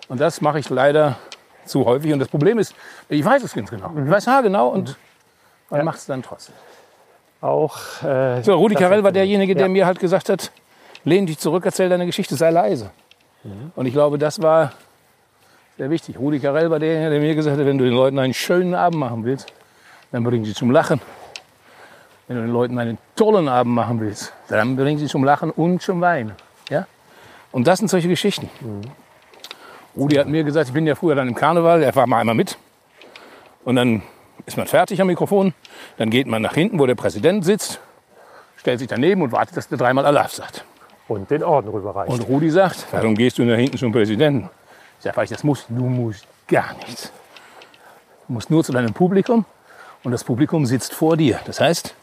Und 0.08 0.20
das 0.20 0.40
mache 0.40 0.60
ich 0.60 0.70
leider 0.70 1.16
zu 1.64 1.84
häufig. 1.84 2.12
Und 2.12 2.20
das 2.20 2.28
Problem 2.28 2.58
ist, 2.60 2.74
ich 3.08 3.24
weiß 3.24 3.42
es 3.42 3.52
ganz 3.54 3.70
genau. 3.70 3.88
Mhm. 3.88 4.06
Ich 4.06 4.10
weiß 4.12 4.26
haargenau 4.28 4.68
und 4.68 4.96
man 5.70 5.84
macht 5.84 5.98
es 5.98 6.06
dann 6.06 6.22
trotzdem. 6.22 6.54
Auch 7.40 7.76
äh, 8.04 8.42
So, 8.42 8.54
Rudi 8.54 8.76
Carell 8.76 9.02
war 9.02 9.12
derjenige, 9.12 9.54
der 9.54 9.66
Ja. 9.66 9.72
mir 9.72 9.86
halt 9.86 9.98
gesagt 9.98 10.28
hat, 10.28 10.52
lehn 11.04 11.26
dich 11.26 11.38
zurück, 11.38 11.64
erzähl 11.66 11.88
deine 11.88 12.06
Geschichte, 12.06 12.36
sei 12.36 12.50
leise. 12.50 12.90
Mhm. 13.42 13.72
Und 13.74 13.86
ich 13.86 13.92
glaube, 13.92 14.16
das 14.18 14.40
war 14.40 14.72
sehr 15.76 15.90
wichtig. 15.90 16.18
Rudi 16.18 16.40
Carell 16.40 16.70
war 16.70 16.78
derjenige, 16.78 17.10
der 17.10 17.20
mir 17.20 17.34
gesagt 17.34 17.58
hat, 17.58 17.66
wenn 17.66 17.78
du 17.78 17.84
den 17.84 17.94
Leuten 17.94 18.18
einen 18.18 18.34
schönen 18.34 18.74
Abend 18.74 18.98
machen 18.98 19.24
willst, 19.24 19.52
dann 20.12 20.24
bring 20.24 20.44
sie 20.44 20.54
zum 20.54 20.70
Lachen. 20.70 21.00
Wenn 22.28 22.36
du 22.36 22.42
den 22.42 22.52
Leuten 22.52 22.78
einen 22.78 22.98
tollen 23.14 23.48
Abend 23.48 23.74
machen 23.74 24.00
willst, 24.00 24.32
dann 24.48 24.76
bring 24.76 24.98
sie 24.98 25.06
zum 25.06 25.22
Lachen 25.22 25.50
und 25.50 25.82
zum 25.82 26.00
Weinen. 26.00 26.32
Ja? 26.70 26.86
Und 27.52 27.66
das 27.66 27.78
sind 27.78 27.88
solche 27.88 28.08
Geschichten. 28.08 28.50
Rudi 29.96 30.16
hat 30.16 30.26
mir 30.26 30.44
gesagt, 30.44 30.68
ich 30.68 30.74
bin 30.74 30.86
ja 30.86 30.94
früher 30.94 31.14
dann 31.14 31.28
im 31.28 31.34
Karneval, 31.34 31.82
er 31.82 31.94
war 31.94 32.06
mal 32.06 32.20
einmal 32.20 32.34
mit. 32.34 32.58
Und 33.64 33.76
dann 33.76 34.02
ist 34.44 34.56
man 34.56 34.66
fertig 34.66 35.00
am 35.00 35.06
Mikrofon, 35.06 35.54
dann 35.96 36.10
geht 36.10 36.26
man 36.26 36.42
nach 36.42 36.54
hinten, 36.54 36.78
wo 36.78 36.86
der 36.86 36.94
Präsident 36.94 37.44
sitzt, 37.44 37.80
stellt 38.56 38.78
sich 38.78 38.88
daneben 38.88 39.22
und 39.22 39.32
wartet, 39.32 39.56
dass 39.56 39.68
der 39.68 39.78
dreimal 39.78 40.04
Allah 40.06 40.28
sagt. 40.28 40.64
Und 41.08 41.30
den 41.30 41.42
Orden 41.42 41.68
rüberreicht. 41.68 42.12
Und 42.12 42.28
Rudi 42.28 42.50
sagt, 42.50 42.86
warum 42.90 43.14
gehst 43.14 43.38
du 43.38 43.44
nach 43.44 43.56
hinten 43.56 43.78
zum 43.78 43.92
Präsidenten? 43.92 44.50
Weil 45.14 45.24
ich 45.24 45.30
das 45.30 45.44
muss. 45.44 45.66
Du 45.68 45.84
musst 45.84 46.26
gar 46.48 46.74
nichts. 46.74 47.12
Du 48.26 48.34
musst 48.34 48.50
nur 48.50 48.64
zu 48.64 48.72
deinem 48.72 48.92
Publikum 48.92 49.44
und 50.02 50.12
das 50.12 50.24
Publikum 50.24 50.66
sitzt 50.66 50.94
vor 50.94 51.16
dir. 51.16 51.38
Das 51.44 51.60
heißt, 51.60 51.94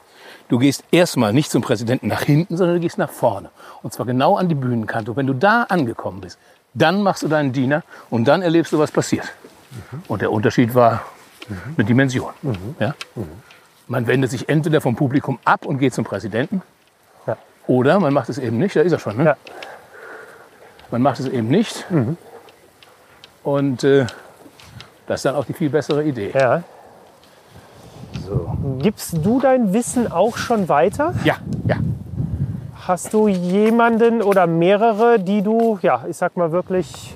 du 0.48 0.60
gehst 0.60 0.84
erstmal 0.92 1.34
nicht 1.34 1.52
zum 1.52 1.62
Präsidenten 1.62 2.08
nach 2.08 2.22
hinten, 2.22 2.56
sondern 2.56 2.78
du 2.78 2.82
gehst 2.82 2.98
nach 2.98 3.12
vorne. 3.12 3.50
Und 3.82 3.94
zwar 3.94 4.06
genau 4.06 4.38
an 4.38 4.48
die 4.48 4.56
Bühnenkante. 4.56 5.12
Und 5.12 5.18
wenn 5.18 5.28
du 5.28 5.34
da 5.34 5.64
angekommen 5.64 6.22
bist, 6.22 6.40
dann 6.74 7.02
machst 7.02 7.24
du 7.24 7.28
deinen 7.28 7.52
Diener 7.54 7.84
und 8.10 8.26
dann 8.26 8.42
erlebst 8.42 8.74
du, 8.74 8.80
was 8.80 8.92
passiert. 8.92 9.32
Und 10.08 10.22
der 10.22 10.32
Unterschied 10.32 10.76
war 10.76 11.04
eine 11.78 11.86
Dimension. 11.86 12.32
Ja? 12.80 12.96
Man 13.88 14.08
wendet 14.08 14.32
sich 14.32 14.50
entweder 14.50 14.82
vom 14.82 14.96
Publikum 14.96 15.40
ab 15.46 15.66
und 15.66 15.78
geht 15.78 15.94
zum 15.94 16.06
Präsidenten. 16.06 16.62
Ja. 17.28 17.38
Oder 17.68 18.00
man 18.00 18.14
macht 18.14 18.30
es 18.30 18.38
eben 18.38 18.58
nicht, 18.58 18.76
da 18.76 18.82
ist 18.82 18.92
er 18.92 19.00
schon. 19.00 19.18
Ne? 19.18 19.26
Ja. 19.26 19.38
Man 20.90 21.02
macht 21.02 21.20
es 21.20 21.28
eben 21.28 21.48
nicht. 21.48 21.86
Und 23.44 23.84
äh, 23.84 24.06
das 25.06 25.20
ist 25.20 25.26
dann 25.26 25.36
auch 25.36 25.46
die 25.46 25.54
viel 25.54 25.70
bessere 25.70 26.04
Idee. 26.04 26.32
Ja. 26.34 26.64
So. 28.26 28.58
Gibst 28.80 29.18
du 29.26 29.40
dein 29.40 29.74
Wissen 29.74 30.12
auch 30.12 30.38
schon 30.38 30.70
weiter? 30.70 31.14
Ja, 31.24 31.36
ja. 31.68 31.78
Hast 32.76 33.14
du 33.14 33.28
jemanden 33.28 34.22
oder 34.22 34.48
mehrere, 34.48 35.20
die 35.20 35.42
du, 35.42 35.80
ja, 35.82 36.06
ich 36.10 36.18
sag 36.18 36.38
mal 36.38 36.52
wirklich 36.52 37.16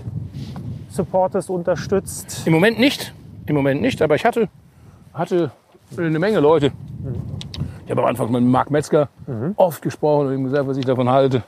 supportest, 0.90 1.50
unterstützt? 1.50 2.44
Im 2.46 2.54
Moment 2.54 2.80
nicht. 2.80 3.14
Im 3.46 3.56
Moment 3.56 3.82
nicht, 3.82 4.02
aber 4.02 4.16
ich 4.16 4.26
hatte, 4.26 4.50
hatte 5.14 5.52
eine 5.98 6.20
Menge 6.20 6.40
Leute. 6.40 6.72
Ich 7.86 7.92
habe 7.92 8.02
am 8.02 8.08
Anfang 8.08 8.32
mit 8.32 8.44
Marc 8.44 8.70
Metzger 8.72 9.08
oft 9.56 9.82
gesprochen 9.82 10.28
und 10.28 10.34
ihm 10.34 10.44
gesagt, 10.44 10.68
was 10.68 10.78
ich 10.78 10.86
davon 10.86 11.10
halte. 11.10 11.44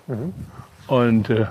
Und 0.88 1.30
äh, 1.30 1.48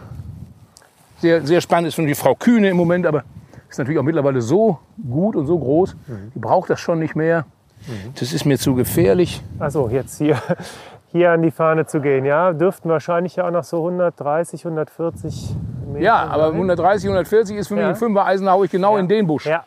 sehr, 1.21 1.47
sehr 1.47 1.61
spannend 1.61 1.89
ist 1.89 1.95
schon 1.95 2.07
die 2.07 2.15
Frau 2.15 2.35
Kühne 2.35 2.69
im 2.71 2.77
Moment, 2.77 3.07
aber 3.07 3.25
ist 3.69 3.79
natürlich 3.79 3.99
auch 3.99 4.05
mittlerweile 4.05 4.41
so 4.41 4.79
gut 5.11 5.37
und 5.37 5.47
so 5.47 5.59
groß. 5.59 5.97
Die 6.35 6.39
braucht 6.39 6.71
das 6.71 6.81
schon 6.81 6.99
nicht 6.99 7.15
mehr. 7.17 7.45
Das 8.19 8.33
ist 8.33 8.45
mir 8.45 8.59
zu 8.59 8.75
gefährlich. 8.75 9.43
Also 9.59 9.89
jetzt 9.89 10.19
hier, 10.19 10.37
hier 11.13 11.31
an 11.33 11.43
die 11.43 11.51
Fahne 11.51 11.87
zu 11.87 12.01
gehen, 12.01 12.25
ja, 12.25 12.53
dürften 12.53 12.89
wahrscheinlich 12.89 13.37
ja 13.37 13.47
auch 13.47 13.51
noch 13.51 13.65
so 13.65 13.79
130, 13.79 14.65
140 14.65 15.55
Meter. 15.93 16.05
Ja, 16.05 16.27
aber 16.27 16.47
sein. 16.49 16.55
130, 16.55 17.05
140 17.09 17.57
ist 17.57 17.69
für 17.69 17.75
mich 17.75 17.83
Ja. 17.83 17.89
ein 17.91 17.97
Fünfer 17.97 18.25
Eisen, 18.27 18.49
hau 18.51 18.65
ich 18.65 18.71
genau 18.71 18.95
Ja. 18.95 19.01
in 19.01 19.09
den 19.09 19.27
Busch. 19.27 19.47
Ja. 19.47 19.65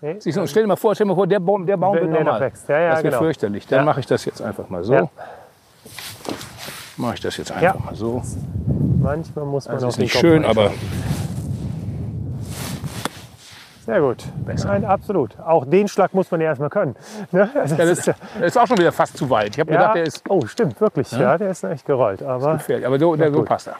Nee? 0.00 0.16
Siehst 0.18 0.36
du, 0.36 0.46
stell 0.46 0.64
dir 0.64 0.68
mal 0.68 0.76
vor, 0.76 0.94
stell 0.94 1.06
dir 1.06 1.12
mal 1.12 1.14
vor, 1.16 1.26
der 1.26 1.40
Baum, 1.40 1.64
der 1.66 1.76
Baum 1.76 1.94
Wenn 1.96 2.02
wird 2.02 2.12
der 2.14 2.20
noch 2.20 2.26
normal. 2.26 2.40
wächst. 2.42 2.68
Ja, 2.68 2.78
ja, 2.78 2.90
das 2.90 3.02
wird 3.02 3.14
genau. 3.14 3.22
fürchterlich. 3.24 3.66
Dann 3.66 3.84
mache 3.84 4.00
ich 4.00 4.06
das 4.06 4.24
jetzt 4.26 4.42
einfach 4.42 4.68
mal 4.68 4.84
so. 4.84 5.08
Mache 6.98 7.14
ich 7.14 7.20
das 7.20 7.36
jetzt 7.36 7.52
einfach 7.52 7.78
mal 7.82 7.94
so. 7.94 8.22
Manchmal 9.06 9.44
muss 9.44 9.66
man 9.66 9.76
Das 9.76 9.84
auf 9.84 9.90
ist 9.90 9.98
nicht 9.98 10.12
Kopf 10.14 10.20
schön, 10.20 10.44
aber 10.44 10.72
Sehr 13.84 14.00
gut. 14.00 14.24
Besser. 14.44 14.66
Nein, 14.66 14.84
absolut. 14.84 15.38
Auch 15.38 15.64
den 15.64 15.86
Schlag 15.86 16.12
muss 16.12 16.28
man 16.32 16.40
ja 16.40 16.48
erstmal 16.48 16.70
können. 16.70 16.96
Ne? 17.30 17.48
Also 17.54 17.76
ja, 17.76 17.84
das 17.84 17.98
ist 18.00 18.06
ja, 18.08 18.14
das 18.40 18.46
ist 18.48 18.58
auch 18.58 18.66
schon 18.66 18.78
wieder 18.78 18.90
fast 18.90 19.16
zu 19.16 19.30
weit. 19.30 19.50
Ich 19.54 19.60
habe 19.60 19.70
gedacht, 19.70 19.90
ja, 19.90 19.94
der 19.94 20.02
ist 20.02 20.24
oh, 20.28 20.44
stimmt, 20.46 20.80
wirklich. 20.80 21.12
Ja, 21.12 21.38
der 21.38 21.50
ist 21.50 21.62
echt 21.62 21.86
gerollt. 21.86 22.20
Aber. 22.20 22.58
Aber 22.84 22.98
so, 22.98 23.14
der, 23.14 23.32
so 23.32 23.44
passt 23.44 23.68
er. 23.68 23.76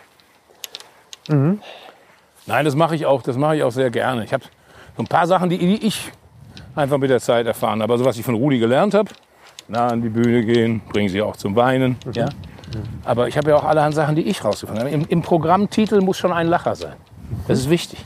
Nein, 2.47 2.64
das 2.64 2.77
mache 2.77 2.95
ich 2.95 3.05
auch. 3.05 3.22
Das 3.22 3.37
mache 3.37 3.57
ich 3.57 3.64
auch 3.64 3.72
sehr 3.72 3.91
gerne. 3.91 4.22
Ich 4.22 4.33
habe 4.33 4.45
so 4.97 5.03
ein 5.03 5.09
paar 5.09 5.27
Sachen, 5.27 5.51
die, 5.51 5.59
die 5.59 5.85
ich 5.85 6.12
einfach 6.77 6.99
mit 6.99 7.11
der 7.11 7.18
Zeit 7.18 7.47
erfahren 7.47 7.83
habe. 7.83 7.93
Also 7.93 8.05
was 8.05 8.16
ich 8.16 8.24
von 8.24 8.37
Rudi 8.37 8.61
gelernt 8.61 8.95
habe, 8.95 9.11
nah 9.66 9.89
an 9.89 10.03
die 10.03 10.09
Bühne 10.09 10.45
gehen, 10.45 10.83
bringen 10.89 11.09
sie 11.09 11.20
auch 11.20 11.35
zum 11.35 11.57
Weinen. 11.57 11.97
Ja? 12.12 12.29
Aber 13.05 13.29
ich 13.29 13.37
habe 13.37 13.51
ja 13.51 13.57
auch 13.57 13.64
allerhand 13.64 13.95
Sachen, 13.95 14.17
die 14.17 14.23
ich 14.23 14.45
rausgefunden 14.45 14.85
habe. 14.85 14.95
Im, 14.95 15.07
Im 15.09 15.23
Programmtitel 15.23 16.01
muss 16.01 16.19
schon 16.19 16.33
ein 16.33 16.47
Lacher 16.49 16.75
sein. 16.75 16.95
Das 17.49 17.59
ist 17.59 17.71
wichtig. 17.71 18.05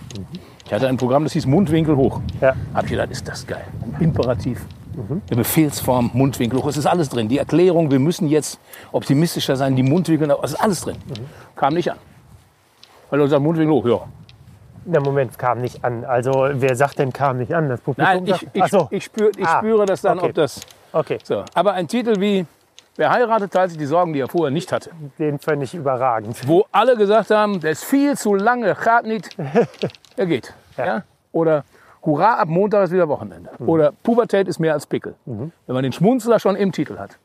Ich 0.66 0.72
hatte 0.72 0.88
ein 0.88 0.96
Programm, 0.96 1.24
das 1.24 1.32
hieß 1.32 1.46
Mundwinkel 1.46 1.96
hoch. 1.96 2.20
ja, 2.40 2.54
Hab 2.74 2.84
ich 2.84 2.90
gedacht, 2.90 3.10
ist 3.10 3.26
das 3.26 3.46
geil. 3.46 3.64
Ein 3.82 4.02
Imperativ. 4.04 4.64
Eine 4.96 5.36
Befehlsform, 5.36 6.10
Mundwinkel 6.12 6.60
hoch. 6.60 6.66
Es 6.66 6.76
ist 6.76 6.86
alles 6.86 7.08
drin. 7.08 7.28
Die 7.28 7.38
Erklärung, 7.38 7.90
wir 7.90 7.98
müssen 7.98 8.28
jetzt 8.28 8.58
optimistischer 8.92 9.56
sein, 9.56 9.74
die 9.76 9.82
Mundwinkel, 9.82 10.34
es 10.42 10.52
ist 10.52 10.60
alles 10.60 10.82
drin. 10.82 10.96
Kam 11.56 11.74
nicht 11.74 11.90
an. 11.90 11.98
Weil 13.10 13.28
sagen, 13.28 13.42
Mundwinkel 13.42 13.74
hoch, 13.74 13.86
ja. 13.86 14.00
der 14.84 15.00
Moment 15.00 15.36
kam 15.38 15.60
nicht 15.60 15.84
an. 15.84 16.04
Also 16.04 16.48
wer 16.52 16.76
sagt 16.76 16.98
denn 16.98 17.12
kam 17.12 17.38
nicht 17.38 17.52
an? 17.52 17.68
Das 17.68 17.80
Publikum 17.80 18.14
Nein, 18.14 18.26
ich, 18.26 18.30
sagt, 18.32 18.46
ich, 18.52 18.64
so, 18.66 18.88
ich, 18.90 19.04
spür, 19.04 19.30
ich 19.36 19.46
Ah, 19.46 19.58
spüre 19.58 19.86
das 19.86 20.02
dann, 20.02 20.18
okay. 20.18 20.28
ob 20.28 20.34
das. 20.34 20.60
okay, 20.92 21.18
So. 21.24 21.44
Aber 21.54 21.72
ein 21.72 21.88
Titel 21.88 22.20
wie 22.20 22.46
Wer 23.00 23.10
heiratet, 23.12 23.50
teilt 23.50 23.70
sich 23.70 23.78
die 23.78 23.86
Sorgen, 23.86 24.12
die 24.12 24.20
er 24.20 24.28
vorher 24.28 24.50
nicht 24.50 24.70
hatte. 24.72 24.90
den 25.18 25.38
fände 25.38 25.64
ich 25.64 25.74
überragend. 25.74 26.46
Wo 26.46 26.66
alle 26.70 26.98
gesagt 26.98 27.30
haben, 27.30 27.58
der 27.58 27.70
ist 27.70 27.82
viel 27.82 28.14
zu 28.14 28.34
lange, 28.34 28.74
gaat 28.74 29.06
nicht. 29.06 29.30
Er 30.18 30.26
geht. 30.26 30.52
Ja. 30.76 31.04
Oder 31.32 31.64
Hurra, 32.04 32.34
ab 32.34 32.48
Montag 32.48 32.84
ist 32.84 32.92
wieder 32.92 33.08
Wochenende. 33.08 33.48
Mhm. 33.58 33.68
Oder 33.70 33.92
Pubertät 34.02 34.48
ist 34.48 34.58
mehr 34.58 34.74
als 34.74 34.84
Pickel. 34.84 35.14
Wenn 35.24 35.50
man 35.66 35.82
den 35.82 35.92
Schmunzler 35.92 36.38
schon 36.40 36.56
im 36.56 36.72
Titel 36.72 36.98
hat. 36.98 37.16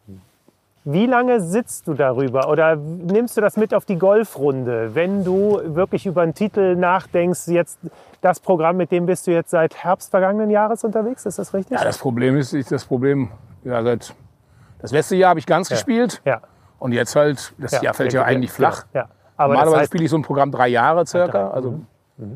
Wie 0.86 1.08
lange 1.08 1.42
sitzt 1.42 1.90
du 1.90 1.94
darüber 1.94 2.48
oder 2.48 2.78
nimmst 2.78 3.36
du 3.36 3.42
das 3.42 3.58
mit 3.58 3.74
auf 3.74 3.84
die 3.84 3.98
Golfrunde, 3.98 4.96
wenn 4.96 5.26
du 5.26 5.60
wirklich 5.76 6.06
über 6.06 6.22
einen 6.22 6.36
Titel 6.36 6.78
nachdenkst? 6.78 7.48
Jetzt 7.48 7.80
das 8.22 8.40
Programm, 8.40 8.78
mit 8.78 8.94
dem 8.94 9.08
bist 9.08 9.28
du 9.28 9.32
jetzt 9.32 9.50
seit 9.50 9.76
Herbst 9.76 10.12
vergangenen 10.12 10.52
Jahres 10.52 10.86
unterwegs, 10.86 11.26
ist 11.26 11.38
das 11.38 11.54
richtig? 11.54 11.78
Ja, 11.78 11.84
das 11.84 11.98
Problem 11.98 12.38
ist, 12.38 12.54
ich, 12.54 12.66
das 12.66 12.86
Problem, 12.86 13.30
ja, 13.66 13.84
seit 13.84 14.16
das 14.80 14.92
letzte 14.92 15.16
Jahr 15.16 15.30
habe 15.30 15.40
ich 15.40 15.46
ganz 15.46 15.70
gespielt 15.70 16.22
ja. 16.26 16.42
und 16.80 16.92
jetzt 16.92 17.16
halt, 17.16 17.54
das 17.58 17.82
Jahr 17.82 17.94
fällt 17.94 18.14
ja, 18.14 18.24
eigentlich 18.24 18.52
flach. 18.52 18.86
Ja. 18.94 19.10
Aber 19.38 19.54
das 19.54 19.60
Normalerweise 19.60 19.82
heißt, 19.82 19.92
spiele 19.92 20.04
ich 20.06 20.10
so 20.10 20.18
ein 20.18 20.22
Programm 20.22 20.52
drei 20.52 20.68
Jahre 20.70 21.06
circa, 21.06 21.50
also 21.50 21.82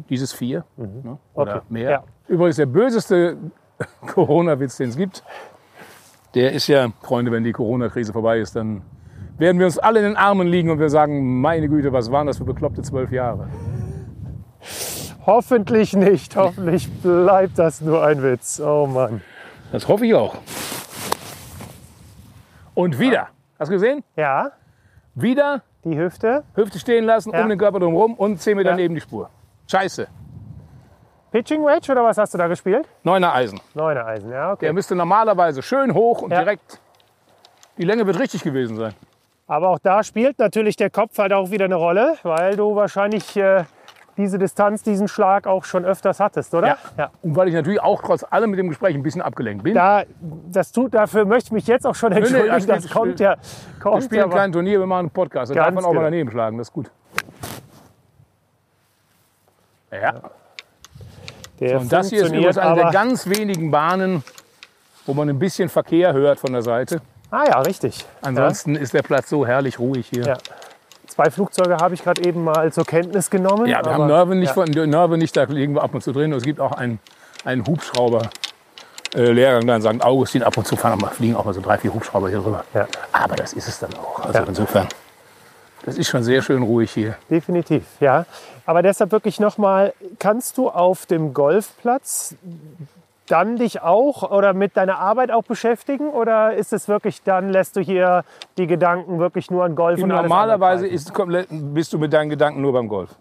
dieses 0.10 0.34
vier 0.34 0.66
ne, 0.76 1.18
oder 1.34 1.58
Okay. 1.58 1.66
mehr. 1.70 1.90
Ja. 1.90 2.04
Übrigens 2.28 2.58
der 2.58 2.66
böseste 2.66 3.38
Corona-Witz, 4.08 4.78
den 4.78 4.90
es 4.90 4.98
gibt, 4.98 5.24
der 6.36 6.52
ist 6.52 6.68
ja, 6.68 6.90
Freunde, 7.02 7.32
wenn 7.32 7.44
die 7.44 7.54
Corona-Krise 7.54 8.14
vorbei 8.14 8.40
ist, 8.40 8.56
dann 8.56 8.82
werden 9.38 9.58
wir 9.58 9.66
uns 9.66 9.80
alle 9.80 10.00
in 10.00 10.06
den 10.06 10.18
Armen 10.18 10.48
liegen 10.48 10.70
und 10.70 10.80
wir 10.80 10.90
sagen, 10.90 11.40
meine 11.40 11.70
Güte, 11.70 11.94
was 11.94 12.12
waren 12.12 12.28
das 12.28 12.38
für 12.38 12.44
bekloppte 12.44 12.82
zwölf 12.82 13.12
Jahre. 13.12 13.48
hoffentlich 15.26 15.94
nicht. 15.94 16.36
Hoffentlich 16.36 16.92
bleibt 17.02 17.58
das 17.58 17.82
nur 17.82 18.04
ein 18.04 18.22
Witz. 18.22 18.60
Oh 18.60 18.86
Mann. 18.86 19.22
Das 19.72 19.88
hoffe 19.88 20.06
ich 20.06 20.14
auch. 20.14 20.36
Und 22.74 23.00
wieder. 23.00 23.30
Hast 23.60 23.70
du 23.70 23.74
gesehen? 23.74 24.04
Ja, 24.16 24.52
Wieder 25.16 25.64
die 25.84 25.98
Hüfte. 25.98 26.44
Hüfte 26.56 26.80
stehen 26.80 27.04
lassen, 27.04 27.32
Ja. 27.34 27.42
um 27.42 27.50
den 27.50 27.58
Körper 27.58 27.80
drumherum 27.80 28.14
und 28.14 28.42
10 28.42 28.56
Meter 28.56 28.70
Ja. 28.72 28.76
neben 28.76 28.96
die 28.96 29.02
Spur. 29.02 29.30
Scheiße. 29.70 30.08
Pitching 31.32 31.64
Wedge 31.66 31.92
oder 31.92 32.04
was 32.04 32.18
hast 32.18 32.34
du 32.34 32.38
da 32.38 32.48
gespielt? 32.48 32.88
Neuner 33.04 33.34
Eisen. 33.34 33.60
Neuner 33.74 34.06
Eisen, 34.06 34.32
ja, 34.32 34.52
okay. 34.54 34.66
Der 34.66 34.74
müsste 34.74 34.96
normalerweise 34.96 35.62
schön 35.62 35.94
hoch 35.94 36.22
und 36.22 36.32
Ja. 36.32 36.40
direkt. 36.40 36.80
Die 37.78 37.84
Länge 37.86 38.06
wird 38.08 38.18
richtig 38.20 38.44
gewesen 38.44 38.78
sein. 38.78 38.94
Aber 39.48 39.70
auch 39.70 39.80
da 39.80 40.04
spielt 40.04 40.40
natürlich 40.40 40.76
der 40.76 40.90
Kopf 40.90 41.18
halt 41.18 41.34
auch 41.34 41.52
wieder 41.52 41.66
eine 41.66 41.76
Rolle, 41.76 42.16
weil 42.24 42.56
du 42.56 42.76
wahrscheinlich 42.76 43.36
äh, 43.36 43.64
diese 44.20 44.38
Distanz, 44.38 44.84
diesen 44.84 45.08
Schlag 45.08 45.48
auch 45.48 45.64
schon 45.64 45.86
öfters 45.86 46.20
hattest, 46.20 46.54
oder? 46.54 46.78
Ja. 46.98 47.10
Und 47.22 47.36
weil 47.36 47.48
ich 47.48 47.54
natürlich 47.54 47.82
auch 47.82 48.02
trotz 48.02 48.24
allem 48.30 48.52
mit 48.52 48.60
dem 48.60 48.68
Gespräch 48.70 48.94
ein 48.94 49.02
bisschen 49.02 49.22
abgelenkt 49.22 49.64
bin. 49.64 49.74
Da, 49.74 50.04
das 50.52 50.72
tut, 50.72 50.94
dafür 50.94 51.26
möchte 51.26 51.48
ich 51.48 51.52
mich 51.54 51.68
jetzt 51.68 51.88
auch 51.88 51.96
schon 51.96 52.12
entschuldigen. 52.12 52.52
alles 52.52 52.68
gut. 52.68 52.76
das 52.76 52.90
kommt 52.90 53.20
ja, 53.20 53.38
wir 53.38 53.82
kommt 53.82 54.04
spielen 54.04 54.20
ja 54.20 54.26
ein 54.26 54.32
kleines 54.32 54.54
Turnier, 54.54 54.80
wir 54.80 54.86
machen 54.86 55.00
einen 55.00 55.10
Podcast. 55.10 55.52
Da 55.52 55.56
darf 55.56 55.74
man 55.74 55.84
auch 55.84 55.94
mal 55.94 56.00
genau. 56.00 56.04
daneben 56.04 56.32
schlagen, 56.32 56.58
das 56.58 56.68
ist 56.68 56.74
gut. 56.74 56.92
Ja, 59.92 60.22
der 61.60 61.80
und 61.80 61.92
das 61.92 62.10
hier 62.10 62.24
ist 62.24 62.30
übrigens 62.30 62.58
eine 62.58 62.76
der 62.76 62.92
ganz 62.92 63.28
wenigen 63.28 63.72
Bahnen, 63.72 64.24
wo 65.06 65.14
man 65.14 65.30
ein 65.30 65.40
bisschen 65.40 65.70
Verkehr 65.70 66.14
hört 66.14 66.40
von 66.40 66.54
der 66.54 66.62
Seite. 66.62 67.02
Ah 67.32 67.46
ja, 67.48 67.60
richtig. 67.62 68.06
Ansonsten 68.22 68.76
ist 68.76 68.94
der 68.94 69.02
Platz 69.02 69.30
so 69.30 69.46
herrlich 69.46 69.80
ruhig 69.80 70.08
hier. 70.08 70.24
Ja. 70.24 70.38
Zwei 71.20 71.32
Flugzeuge 71.32 71.76
habe 71.76 71.94
ich 71.96 72.02
gerade 72.02 72.24
eben 72.24 72.46
mal 72.46 72.72
zur 72.72 72.86
Kenntnis 72.86 73.30
genommen. 73.30 73.66
Ja, 73.66 73.80
wir 73.84 73.92
aber- 73.92 74.04
haben 74.04 74.08
Nerve 74.08 74.36
nicht, 74.36 74.48
ja. 74.48 74.54
von, 74.54 74.70
Nerve 74.70 75.18
nicht, 75.18 75.36
da 75.36 75.44
liegen 75.44 75.76
wir 75.76 75.84
ab 75.84 75.94
und 75.94 76.02
zu 76.02 76.14
drin. 76.14 76.32
Und 76.32 76.38
es 76.38 76.46
gibt 76.46 76.62
auch 76.62 76.72
einen, 76.72 77.00
einen 77.44 77.68
Hubschrauber. 77.68 78.30
Äh, 79.14 79.60
in 79.60 79.82
St. 79.82 80.02
Augustin 80.02 80.44
ab 80.44 80.56
und 80.56 80.66
zu 80.66 80.78
fahren, 80.78 80.94
aber 80.94 81.10
fliegen 81.12 81.36
auch 81.36 81.44
mal 81.44 81.54
so 81.54 81.60
drei, 81.60 81.78
vier 81.78 81.94
Hubschrauber 81.94 82.30
hier 82.30 82.38
rüber. 82.46 82.64
Ja. 82.74 82.88
Aber 83.12 83.36
das 83.36 83.52
ist 83.52 83.68
es 83.68 83.80
dann 83.80 83.94
auch. 83.96 84.22
Also 84.22 84.40
Ja. 84.40 84.46
insofern, 84.46 84.88
das 85.84 85.98
ist 85.98 86.08
schon 86.08 86.24
sehr 86.24 86.42
schön 86.42 86.64
ruhig 86.64 86.90
hier. 86.92 87.18
Definitiv, 87.30 87.84
ja. 88.00 88.26
Aber 88.66 88.82
deshalb 88.82 89.12
wirklich 89.12 89.42
nochmal, 89.42 89.94
kannst 90.20 90.58
du 90.58 90.70
auf 90.70 91.06
dem 91.06 91.34
Golfplatz 91.34 92.36
dann 93.30 93.58
dich 93.58 93.82
auch 93.82 94.30
oder 94.30 94.54
mit 94.54 94.76
deiner 94.76 95.00
Arbeit 95.00 95.32
auch 95.32 95.44
beschäftigen? 95.44 96.10
Oder 96.10 96.54
ist 96.54 96.74
es 96.74 96.88
wirklich, 96.88 97.24
dann 97.24 97.50
lässt 97.50 97.76
du 97.76 97.82
hier 97.82 98.24
die 98.58 98.68
Gedanken 98.68 99.20
wirklich 99.20 99.52
nur 99.52 99.64
an 99.64 99.76
Golf 99.76 100.02
und 100.02 100.10
Normalerweise 100.10 100.88
ist, 100.88 101.14
bist 101.50 101.94
du 101.94 102.00
mit 102.00 102.12
deinen 102.12 102.30
Gedanken 102.30 102.62
nur 102.62 102.74
beim 102.74 102.88
Golf. 102.88 103.16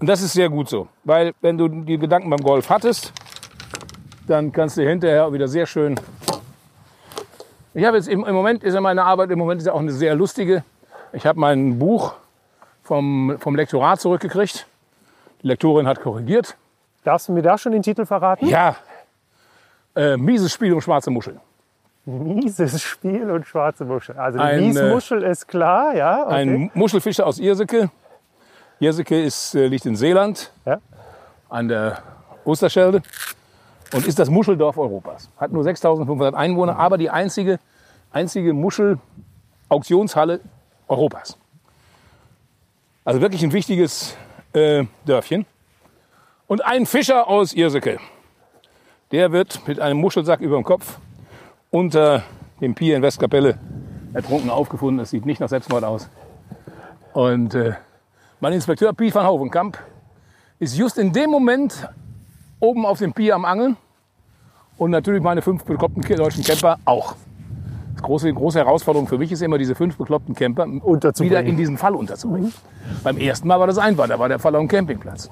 Und 0.00 0.08
das 0.08 0.22
ist 0.22 0.32
sehr 0.32 0.48
gut 0.48 0.68
so. 0.68 0.88
Weil 1.04 1.32
wenn 1.40 1.58
du 1.58 1.68
die 1.68 1.98
Gedanken 1.98 2.30
beim 2.30 2.40
Golf 2.40 2.70
hattest, 2.70 3.12
dann 4.26 4.52
kannst 4.52 4.76
du 4.76 4.82
hinterher 4.82 5.26
auch 5.26 5.32
wieder 5.32 5.48
sehr 5.48 5.66
schön. 5.66 5.96
Ich 7.74 7.84
habe 7.84 7.96
jetzt 7.96 8.08
im, 8.08 8.24
im 8.24 8.34
Moment 8.34 8.62
ist 8.62 8.74
ja 8.74 8.80
meine 8.80 9.04
Arbeit 9.04 9.30
im 9.30 9.38
Moment 9.38 9.60
ist 9.60 9.66
ja 9.66 9.72
auch 9.72 9.80
eine 9.80 9.92
sehr 9.92 10.14
lustige. 10.14 10.62
Ich 11.12 11.26
habe 11.26 11.40
mein 11.40 11.78
Buch 11.78 12.14
vom, 12.82 13.36
vom 13.38 13.56
Lektorat 13.56 14.00
zurückgekriegt. 14.00 14.66
Die 15.42 15.48
Lektorin 15.48 15.88
hat 15.88 16.00
korrigiert. 16.00 16.56
Darfst 17.02 17.28
du 17.28 17.32
mir 17.32 17.42
da 17.42 17.58
schon 17.58 17.72
den 17.72 17.82
Titel 17.82 18.06
verraten? 18.06 18.46
Ja, 18.46 18.76
äh, 19.94 20.16
mieses 20.16 20.52
Spiel 20.52 20.72
um 20.72 20.80
schwarze 20.80 21.10
Muscheln. 21.10 21.40
Mieses 22.06 22.82
Spiel 22.82 23.30
und 23.30 23.46
schwarze 23.46 23.84
Muschel. 23.84 24.16
Also 24.16 24.38
die 24.38 24.44
Ein, 24.44 24.58
äh, 24.58 24.62
Miesmuschel 24.62 25.22
ist 25.22 25.48
klar, 25.48 25.94
ja. 25.94 26.24
Okay. 26.24 26.34
Ein 26.34 26.70
Muschelfischer 26.74 27.26
aus 27.26 27.38
Irseke. 27.38 27.90
Irseke 28.78 29.22
ist, 29.22 29.54
äh, 29.54 29.66
liegt 29.68 29.86
in 29.86 29.96
Seeland. 29.96 30.52
ja. 30.66 30.80
an 31.48 31.68
der 31.68 32.02
Osterschelde 32.44 33.00
und 33.94 34.06
ist 34.06 34.18
das 34.18 34.28
Muscheldorf 34.28 34.76
Europas. 34.76 35.30
Hat 35.36 35.52
nur 35.52 35.62
6500 35.62 36.34
Einwohner, 36.34 36.76
aber 36.78 36.98
die 36.98 37.10
einzige, 37.10 37.58
einzige 38.10 38.52
Muschel-Auktionshalle 38.52 40.40
Europas. 40.88 41.38
Also 43.04 43.20
wirklich 43.20 43.42
ein 43.42 43.52
wichtiges 43.52 44.16
äh, 44.52 44.84
Dörfchen. 45.04 45.46
Und 46.46 46.64
ein 46.64 46.86
Fischer 46.86 47.28
aus 47.28 47.52
Irseke, 47.54 47.98
der 49.14 49.30
wird 49.30 49.60
mit 49.68 49.78
einem 49.78 50.00
Muschelsack 50.00 50.40
über 50.40 50.56
dem 50.56 50.64
Kopf 50.64 50.98
unter 51.70 52.24
dem 52.60 52.74
Pier 52.74 52.96
in 52.96 53.02
Westkapelle 53.02 53.60
ertrunken 54.12 54.50
aufgefunden. 54.50 54.98
Das 54.98 55.10
sieht 55.10 55.24
nicht 55.24 55.40
nach 55.40 55.48
Selbstmord 55.48 55.84
aus. 55.84 56.08
Und 57.12 57.54
äh, 57.54 57.74
mein 58.40 58.52
Inspekteur 58.52 58.92
Piet 58.92 59.14
van 59.14 59.24
Hovenkamp 59.24 59.78
ist 60.58 60.76
just 60.76 60.98
in 60.98 61.12
dem 61.12 61.30
Moment 61.30 61.88
oben 62.58 62.84
auf 62.84 62.98
dem 62.98 63.12
Pier 63.12 63.36
am 63.36 63.44
Angeln 63.44 63.76
und 64.78 64.90
natürlich 64.90 65.22
meine 65.22 65.42
fünf 65.42 65.62
bekloppten 65.62 66.02
deutschen 66.02 66.42
Camper 66.42 66.80
auch. 66.84 67.14
Das 67.92 68.02
große, 68.02 68.34
große 68.34 68.58
Herausforderung 68.58 69.06
für 69.06 69.18
mich 69.18 69.30
ist 69.30 69.42
immer, 69.42 69.58
diese 69.58 69.76
fünf 69.76 69.96
bekloppten 69.96 70.34
Camper 70.34 70.66
wieder 70.66 71.44
in 71.44 71.56
diesen 71.56 71.78
Fall 71.78 71.94
unterzubringen. 71.94 72.52
Beim 73.04 73.18
ersten 73.18 73.46
Mal 73.46 73.60
war 73.60 73.68
das 73.68 73.78
einfach, 73.78 74.08
da 74.08 74.18
war 74.18 74.28
der 74.28 74.40
Fall 74.40 74.56
auf 74.56 74.60
dem 74.60 74.66
Campingplatz. 74.68 75.30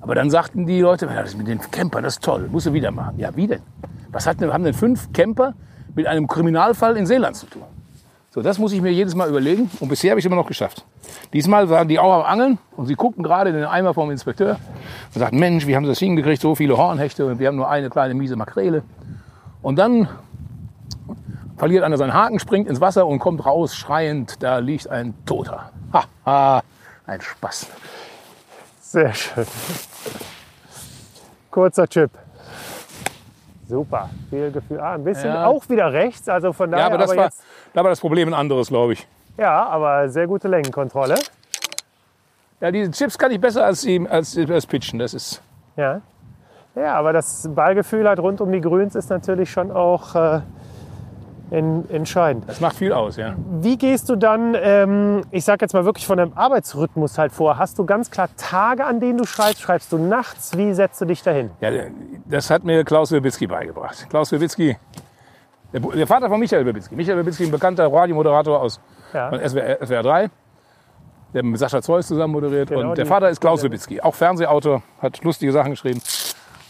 Aber 0.00 0.14
dann 0.14 0.30
sagten 0.30 0.66
die 0.66 0.80
Leute, 0.80 1.06
"Ja, 1.06 1.22
das 1.22 1.36
mit 1.36 1.46
den 1.46 1.60
Campern, 1.60 2.04
das 2.04 2.14
ist 2.14 2.24
toll, 2.24 2.48
musst 2.50 2.66
du 2.66 2.72
wieder 2.72 2.90
machen. 2.90 3.18
Ja, 3.18 3.34
wie 3.36 3.46
denn? 3.46 3.62
Was 4.10 4.26
hat 4.26 4.40
haben 4.40 4.64
denn 4.64 4.74
fünf 4.74 5.12
Camper 5.12 5.54
mit 5.94 6.06
einem 6.06 6.26
Kriminalfall 6.26 6.96
in 6.96 7.06
Seeland 7.06 7.36
zu 7.36 7.46
tun? 7.46 7.62
So, 8.32 8.42
das 8.42 8.58
muss 8.58 8.72
ich 8.72 8.80
mir 8.80 8.92
jedes 8.92 9.16
Mal 9.16 9.28
überlegen 9.28 9.68
und 9.80 9.88
bisher 9.88 10.12
habe 10.12 10.20
ich 10.20 10.24
es 10.24 10.26
immer 10.26 10.40
noch 10.40 10.46
geschafft. 10.46 10.84
Diesmal 11.32 11.68
waren 11.68 11.88
die 11.88 11.98
auch 11.98 12.12
am 12.12 12.22
Angeln 12.22 12.58
und 12.76 12.86
sie 12.86 12.94
guckten 12.94 13.24
gerade 13.24 13.50
in 13.50 13.56
den 13.56 13.64
Eimer 13.64 13.92
vom 13.92 14.10
Inspekteur 14.10 14.58
und 15.12 15.18
sagten, 15.18 15.38
Mensch, 15.40 15.66
wie 15.66 15.74
haben 15.74 15.84
sie 15.84 15.90
das 15.90 15.98
hingekriegt, 15.98 16.40
so 16.40 16.54
viele 16.54 16.76
Hornhechte 16.76 17.26
und 17.26 17.40
wir 17.40 17.48
haben 17.48 17.56
nur 17.56 17.68
eine 17.68 17.90
kleine 17.90 18.14
miese 18.14 18.36
Makrele. 18.36 18.84
Und 19.62 19.80
dann 19.80 20.08
verliert 21.56 21.82
einer 21.82 21.98
seinen 21.98 22.14
Haken, 22.14 22.38
springt 22.38 22.68
ins 22.68 22.80
Wasser 22.80 23.04
und 23.04 23.18
kommt 23.18 23.44
raus 23.44 23.74
schreiend, 23.74 24.42
da 24.44 24.58
liegt 24.58 24.88
ein 24.88 25.14
Toter. 25.26 25.72
Ha, 25.92 26.04
ha, 26.24 26.62
ein 27.06 27.20
Spaß. 27.20 27.66
Sehr 28.80 29.12
schön. 29.12 29.46
Kurzer 31.50 31.86
Chip. 31.88 32.10
Super, 33.68 34.08
viel 34.30 34.50
Gefühl. 34.50 34.80
Ah, 34.80 34.94
ein 34.94 35.04
bisschen 35.04 35.28
Ja. 35.32 35.46
auch 35.46 35.68
wieder 35.68 35.92
rechts, 35.92 36.28
also 36.28 36.52
von 36.52 36.70
daher. 36.70 36.86
Ja, 36.86 36.94
aber 36.94 36.98
das 36.98 37.16
war, 37.16 37.24
jetzt, 37.24 37.42
da 37.72 37.82
war 37.84 37.90
das 37.90 38.00
Problem 38.00 38.28
ein 38.28 38.34
anderes, 38.34 38.68
glaube 38.68 38.94
ich. 38.94 39.06
ja, 39.36 39.64
aber 39.66 40.08
sehr 40.08 40.26
gute 40.26 40.48
Längenkontrolle. 40.48 41.16
Ja, 42.60 42.70
diese 42.70 42.90
Chips 42.90 43.16
kann 43.16 43.30
ich 43.30 43.40
besser 43.40 43.64
als, 43.64 43.82
die, 43.82 44.06
als 44.08 44.32
das 44.34 44.66
Pitchen. 44.66 44.98
Das 44.98 45.14
ist, 45.14 45.40
Ja. 45.76 46.00
ja, 46.74 46.94
aber 46.94 47.12
das 47.12 47.48
Ballgefühl 47.54 48.06
halt 48.08 48.18
rund 48.18 48.40
um 48.40 48.50
die 48.52 48.60
Grüns 48.60 48.94
ist 48.96 49.08
natürlich 49.08 49.50
schon 49.50 49.70
auch 49.70 50.14
äh, 50.14 50.40
en- 51.50 51.88
entscheidend. 51.90 52.44
das 52.48 52.60
macht 52.60 52.76
viel 52.76 52.92
aus, 52.92 53.16
ja. 53.16 53.34
Wie 53.60 53.76
gehst 53.76 54.08
du 54.08 54.16
dann, 54.16 54.56
ähm, 54.60 55.22
ich 55.30 55.44
sag 55.44 55.60
jetzt 55.62 55.72
mal 55.74 55.84
wirklich 55.84 56.06
von 56.06 56.18
deinem 56.18 56.32
Arbeitsrhythmus 56.34 57.18
halt 57.18 57.32
vor? 57.32 57.58
Hast 57.58 57.78
du 57.78 57.84
ganz 57.86 58.10
klar 58.10 58.28
Tage, 58.36 58.84
an 58.86 59.00
denen 59.00 59.18
du 59.18 59.24
schreibst? 59.24 59.60
Schreibst 59.60 59.92
du 59.92 59.98
nachts? 59.98 60.56
Wie 60.56 60.72
setzt 60.74 61.00
du 61.00 61.04
dich 61.04 61.22
dahin? 61.22 61.50
ja. 61.60 61.70
Das 62.26 62.50
hat 62.50 62.64
mir 62.64 62.84
Klaus 62.84 63.10
Wibitzki 63.12 63.46
beigebracht. 63.46 64.06
Klaus 64.08 64.30
Wibitzki, 64.32 64.76
der, 65.72 65.80
der 65.80 66.06
Vater 66.06 66.28
von 66.28 66.38
Michael 66.38 66.64
Wibitzki. 66.66 66.94
Michael 66.94 67.18
Wibitzki, 67.18 67.44
ein 67.44 67.50
bekannter 67.50 67.92
Radiomoderator 67.92 68.60
aus 68.60 68.80
Ja. 69.12 69.30
von 69.30 69.40
SWR, 69.40 69.78
SWR 69.84 70.02
3, 70.02 70.30
der 71.34 71.42
mit 71.44 71.58
Sascha 71.58 71.82
Zeus 71.82 72.06
zusammen 72.06 72.32
moderiert. 72.32 72.68
Genau, 72.68 72.90
und 72.90 72.98
der 72.98 73.06
Vater 73.06 73.28
ist 73.30 73.40
Klaus 73.40 73.62
Wibitzki, 73.62 74.00
auch 74.00 74.14
Fernsehautor, 74.14 74.82
hat 75.00 75.22
lustige 75.24 75.52
Sachen 75.52 75.70
geschrieben. 75.72 76.00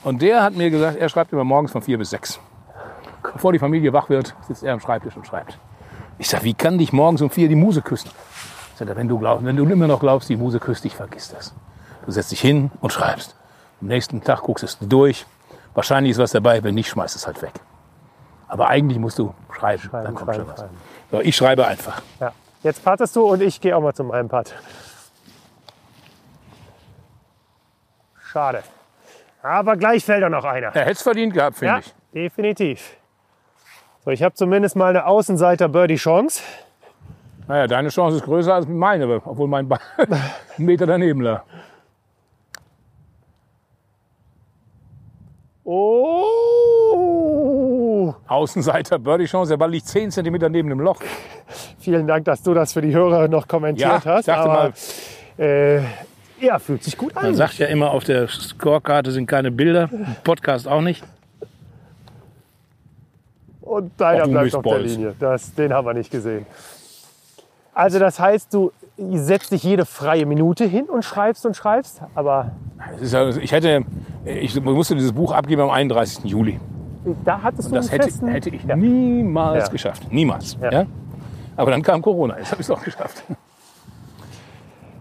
Und 0.03 0.23
der 0.23 0.43
hat 0.43 0.55
mir 0.55 0.71
gesagt, 0.71 0.97
er 0.97 1.09
schreibt 1.11 1.33
immer 1.33 1.45
morgens 1.45 1.73
von 1.73 1.83
vier 1.83 1.99
bis 1.99 2.11
sechs. 2.11 2.41
Bevor 3.23 3.53
die 3.53 3.59
Familie 3.59 3.93
wach 3.93 4.09
wird, 4.09 4.35
sitzt 4.47 4.63
er 4.63 4.73
am 4.73 4.81
Schreibtisch 4.81 5.17
und 5.17 5.27
schreibt. 5.27 5.59
Ich 6.19 6.29
sag, 6.29 6.43
wie 6.45 6.55
kann 6.55 6.79
dich 6.79 6.93
morgens 6.93 7.23
um 7.23 7.31
vier 7.31 7.49
die 7.49 7.55
Muse 7.55 7.83
küssen? 7.83 8.11
Sagt 8.77 8.91
er, 8.91 8.97
wenn 8.97 9.09
du, 9.09 9.19
glaub, 9.19 9.45
wenn 9.45 9.57
du 9.57 9.65
immer 9.65 9.87
noch 9.87 10.01
glaubst, 10.01 10.29
die 10.29 10.37
Muse 10.37 10.59
küsst 10.61 10.85
dich, 10.85 10.95
vergiss 10.97 11.31
das. 11.31 11.55
Du 12.05 12.11
setzt 12.13 12.31
dich 12.33 12.41
hin 12.41 12.71
und 12.81 12.93
schreibst. 12.93 13.37
Am 13.81 13.89
nächsten 13.89 14.23
Tag 14.23 14.43
guckst 14.43 14.63
du 14.63 14.67
es 14.67 14.79
durch. 14.81 15.27
Wahrscheinlich 15.75 16.13
ist 16.13 16.19
was 16.19 16.33
dabei, 16.33 16.63
wenn 16.65 16.75
nicht, 16.75 16.89
schmeißt 16.89 17.15
es 17.17 17.27
halt 17.27 17.41
weg. 17.43 17.53
Aber 18.49 18.69
eigentlich 18.69 18.99
musst 18.99 19.19
du 19.19 19.33
schreiben, 19.53 19.83
dann 19.93 20.03
Schreiben, 20.03 20.15
kommt 20.15 20.27
schreiben, 20.35 20.41
schon 20.45 20.49
was. 20.53 20.59
schreiben. 20.61 20.77
So, 21.13 21.21
ich 21.21 21.37
schreibe 21.37 21.67
einfach. 21.67 22.03
Ja. 22.19 22.33
Jetzt 22.63 22.85
pattest 22.85 23.15
du 23.17 23.23
und 23.25 23.41
ich 23.43 23.61
gehe 23.61 23.75
auch 23.77 23.81
mal 23.81 23.95
zu 23.95 24.05
meinem 24.05 24.29
Putt. 24.29 24.53
Schade. 28.33 28.63
Aber 29.43 29.77
gleich 29.77 30.05
fällt 30.05 30.23
da 30.23 30.29
noch 30.29 30.45
einer. 30.45 30.69
Er 30.69 30.83
hätte 30.83 30.93
es 30.93 31.03
verdient 31.03 31.33
gehabt, 31.33 31.57
finde 31.57 31.75
Ja, 31.75 31.79
ich. 31.81 31.95
definitiv. 32.13 32.97
So, 34.11 34.15
ich 34.15 34.25
habe 34.25 34.35
zumindest 34.35 34.75
mal 34.75 34.89
eine 34.89 35.07
Außenseiter-Birdie-Chance. 35.07 36.43
Naja, 37.47 37.69
deine 37.69 37.91
Chance 37.91 38.17
ist 38.17 38.25
größer 38.25 38.53
als 38.53 38.67
meine, 38.67 39.07
obwohl 39.25 39.47
mein 39.47 39.69
Ball 39.69 39.79
einen 40.57 40.67
Meter 40.67 40.85
daneben 40.85 41.21
lag. 41.21 41.45
Oh! 46.43 48.15
Außenseiter, 48.27 48.99
Birdie-Chance, 48.99 49.51
der 49.51 49.59
Ball 49.59 49.71
liegt 49.71 49.87
10 49.87 50.11
cm 50.11 50.51
neben 50.51 50.69
dem 50.71 50.81
Loch. 50.81 51.01
Vielen 51.79 52.09
Dank, 52.09 52.25
dass 52.25 52.43
du 52.43 52.53
das 52.53 52.73
für 52.73 52.81
die 52.83 52.93
Hörer 52.93 53.29
noch 53.29 53.47
kommentiert 53.47 54.05
Ja, 54.05 54.13
hast. 54.17 54.27
ich 54.27 54.35
aber, 54.35 54.53
mal, 54.53 54.73
Äh, 55.39 55.83
ja, 56.41 56.59
fühlt 56.59 56.83
sich 56.83 56.97
gut 56.99 57.15
man 57.15 57.27
an. 57.27 57.35
sagt 57.37 57.59
ja 57.59 57.69
immer, 57.69 57.93
auf 57.93 58.03
der 58.03 58.27
Scorekarte 58.27 59.13
sind 59.13 59.27
keine 59.27 59.53
Bilder, 59.53 59.89
im 59.93 60.17
Podcast 60.25 60.67
auch 60.67 60.81
nicht. 60.81 61.05
Und 63.71 63.93
deiner 64.01 64.27
bleibt 64.27 64.53
auf 64.57 64.65
der. 64.65 64.79
Linie. 64.81 65.15
Das, 65.21 65.55
den 65.55 65.73
haben 65.73 65.87
wir 65.87 65.95
nicht 65.95 66.11
gesehen. 66.11 66.45
Also 67.73 68.01
das 68.01 68.19
heißt, 68.19 68.53
du 68.53 68.73
setzt 68.97 69.53
dich 69.53 69.63
jede 69.63 69.85
freie 69.87 70.27
Minute 70.27 70.65
hin 70.65 70.87
und 70.87 71.05
schreibst 71.05 71.47
und 71.47 71.55
schreibst, 71.57 72.03
aber 72.17 72.51
ja, 73.01 73.29
ich 73.29 73.53
hätte, 73.53 73.83
ich 74.25 74.61
musste 74.61 74.97
dieses 74.97 75.13
Buch 75.13 75.31
abgeben 75.31 75.63
am 75.63 75.71
31. 75.71 76.25
Juli. 76.25 76.59
da 77.25 77.41
hattest 77.41 77.71
du 77.71 77.75
Das 77.77 77.93
hätte, 77.93 78.09
hätte 78.27 78.51
ich 78.51 78.65
Ja. 78.65 78.75
niemals 78.75 79.67
Ja. 79.67 79.73
geschafft. 79.73 80.13
Niemals. 80.13 80.57
Aber 81.57 81.71
dann 81.71 81.83
kam 81.83 82.03
Corona. 82.03 82.39
Jetzt 82.39 82.51
habe 82.51 82.61
ich 82.63 82.67
es 82.67 82.71
auch 82.73 82.83
geschafft. 82.83 83.23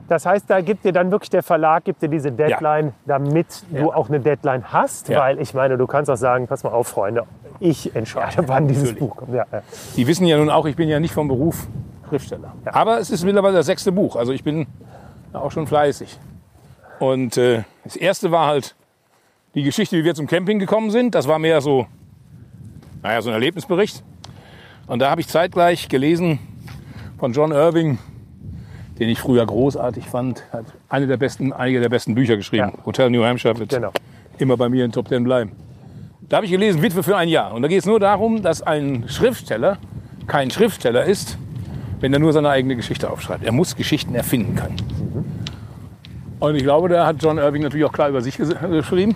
Das 0.09 0.25
heißt, 0.25 0.49
da 0.49 0.59
gibt 0.61 0.83
dir 0.83 0.91
dann 0.91 1.11
wirklich 1.11 1.29
der 1.29 1.43
Verlag 1.43 1.85
gibt 1.85 2.01
dir 2.01 2.09
diese 2.09 2.31
Deadline, 2.31 2.93
damit 3.05 3.63
du 3.69 3.77
Ja. 3.77 3.85
auch 3.95 4.09
eine 4.09 4.19
Deadline 4.19 4.63
hast, 4.73 5.07
Ja. 5.07 5.19
weil 5.21 5.39
ich 5.39 5.53
meine, 5.53 5.77
du 5.77 5.85
kannst 5.87 6.09
auch 6.09 6.17
sagen, 6.17 6.47
pass 6.47 6.63
mal 6.63 6.71
auf, 6.71 6.87
Freunde, 6.87 7.23
ich 7.59 7.95
entscheide, 7.95 8.47
wann 8.47 8.67
dieses. 8.67 8.95
Buch 8.95 9.15
kommt. 9.15 9.33
Ja, 9.33 9.45
ja. 9.51 9.61
Die 9.95 10.07
wissen 10.07 10.25
ja 10.25 10.37
nun 10.37 10.49
auch, 10.49 10.65
ich 10.65 10.75
bin 10.75 10.89
ja 10.89 10.99
nicht 10.99 11.13
vom 11.13 11.27
Beruf 11.27 11.67
Schriftsteller. 12.09 12.53
Aber 12.65 12.99
es 12.99 13.11
ist 13.11 13.23
mittlerweile 13.23 13.57
das 13.57 13.67
sechste 13.67 13.91
Buch. 13.91 14.15
Also 14.15 14.31
ich 14.33 14.43
bin 14.43 14.65
auch 15.31 15.51
schon 15.51 15.67
fleißig. 15.67 16.19
Und 16.99 17.37
äh, 17.37 17.63
das 17.83 17.95
erste 17.95 18.31
war 18.31 18.47
halt 18.47 18.75
die 19.53 19.61
Geschichte, 19.63 19.95
wie 19.95 20.03
wir 20.03 20.15
zum 20.15 20.25
Camping 20.25 20.57
gekommen 20.57 20.89
sind. 20.89 21.13
Das 21.13 21.27
war 21.27 21.37
mehr 21.37 21.61
so, 21.61 21.85
naja, 23.03 23.21
so 23.21 23.29
ein 23.29 23.33
Erlebnisbericht. 23.33 24.03
Und 24.87 24.99
da 24.99 25.11
habe 25.11 25.21
ich 25.21 25.27
zeitgleich 25.27 25.87
gelesen 25.87 26.39
von 27.19 27.31
John 27.33 27.51
Irving, 27.51 27.99
den 28.99 29.09
ich 29.09 29.19
früher 29.19 29.45
großartig 29.45 30.05
fand. 30.05 30.43
Hat 30.51 30.65
eine 30.89 31.07
der 31.07 31.17
besten, 31.17 31.53
einige 31.53 31.79
der 31.79 31.89
besten 31.89 32.15
Bücher 32.15 32.35
geschrieben. 32.37 32.73
Ja. 32.77 32.85
Hotel 32.85 33.09
New 33.09 33.23
Hampshire 33.23 33.57
wird 33.57 33.69
Genau. 33.69 33.91
immer 34.37 34.57
bei 34.57 34.69
mir 34.69 34.85
in 34.85 34.91
Top 34.91 35.07
Ten 35.07 35.23
bleiben. 35.23 35.51
Da 36.21 36.37
habe 36.37 36.45
ich 36.45 36.51
gelesen, 36.51 36.81
Witwe 36.81 37.01
für 37.01 37.17
ein 37.17 37.29
Jahr. 37.29 37.53
Und 37.53 37.61
da 37.63 37.67
geht 37.67 37.79
es 37.79 37.85
nur 37.85 37.99
darum, 37.99 38.41
dass 38.43 38.61
ein 38.61 39.05
Schriftsteller 39.07 39.77
kein 40.27 40.51
Schriftsteller 40.51 41.05
ist, 41.05 41.37
wenn 42.01 42.13
er 42.13 42.19
nur 42.19 42.33
seine 42.33 42.49
eigene 42.49 42.75
Geschichte 42.75 43.09
aufschreibt. 43.09 43.43
Er 43.43 43.51
muss 43.51 43.75
Geschichten 43.75 44.13
erfinden 44.15 44.55
können. 44.55 44.75
Und 46.39 46.55
ich 46.55 46.63
glaube, 46.63 46.87
da 46.89 47.05
hat 47.07 47.21
John 47.21 47.37
Irving 47.37 47.63
natürlich 47.63 47.85
auch 47.85 47.91
klar 47.91 48.09
über 48.09 48.21
sich 48.21 48.35
ges- 48.35 48.55
geschrieben. 48.69 49.15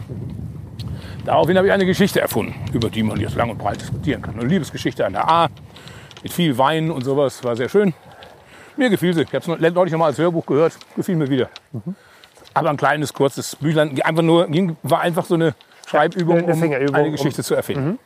Daraufhin 1.25 1.55
habe 1.57 1.67
ich 1.67 1.73
eine 1.73 1.85
Geschichte 1.85 2.19
erfunden, 2.19 2.53
über 2.73 2.89
die 2.89 3.03
man 3.03 3.19
jetzt 3.19 3.35
lang 3.35 3.49
und 3.49 3.57
breit 3.57 3.79
diskutieren 3.79 4.21
kann. 4.21 4.37
Eine 4.37 4.49
Liebesgeschichte 4.49 5.05
an 5.05 5.13
der 5.13 5.29
A, 5.29 5.47
mit 6.21 6.33
viel 6.33 6.57
Wein 6.57 6.91
und 6.91 7.03
sowas, 7.05 7.43
war 7.43 7.55
sehr 7.55 7.69
schön. 7.69 7.93
Mir 8.77 8.89
gefiel 8.89 9.13
sie. 9.13 9.21
Ich 9.21 9.33
habe 9.33 9.37
es 9.39 9.73
neulich 9.73 9.91
noch 9.91 9.99
mal 9.99 10.07
als 10.07 10.17
Hörbuch 10.17 10.45
gehört, 10.45 10.73
gefiel 10.95 11.15
mir 11.15 11.29
wieder. 11.29 11.49
Aber 12.53 12.69
ein 12.69 12.77
kleines, 12.77 13.13
kurzes 13.13 13.55
Büchlein, 13.55 13.99
einfach 14.01 14.23
nur, 14.23 14.47
ging, 14.47 14.77
war 14.83 15.01
einfach 15.01 15.25
so 15.25 15.35
eine 15.35 15.55
Schreibübung, 15.87 16.37
eine 16.37 16.53
um 16.53 16.63
eine 16.95 17.05
um- 17.05 17.11
Geschichte 17.11 17.43
zu 17.43 17.55
erfinden. 17.55 17.99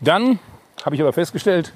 Dann 0.00 0.38
habe 0.84 0.94
ich 0.94 1.00
aber 1.00 1.12
festgestellt, 1.12 1.72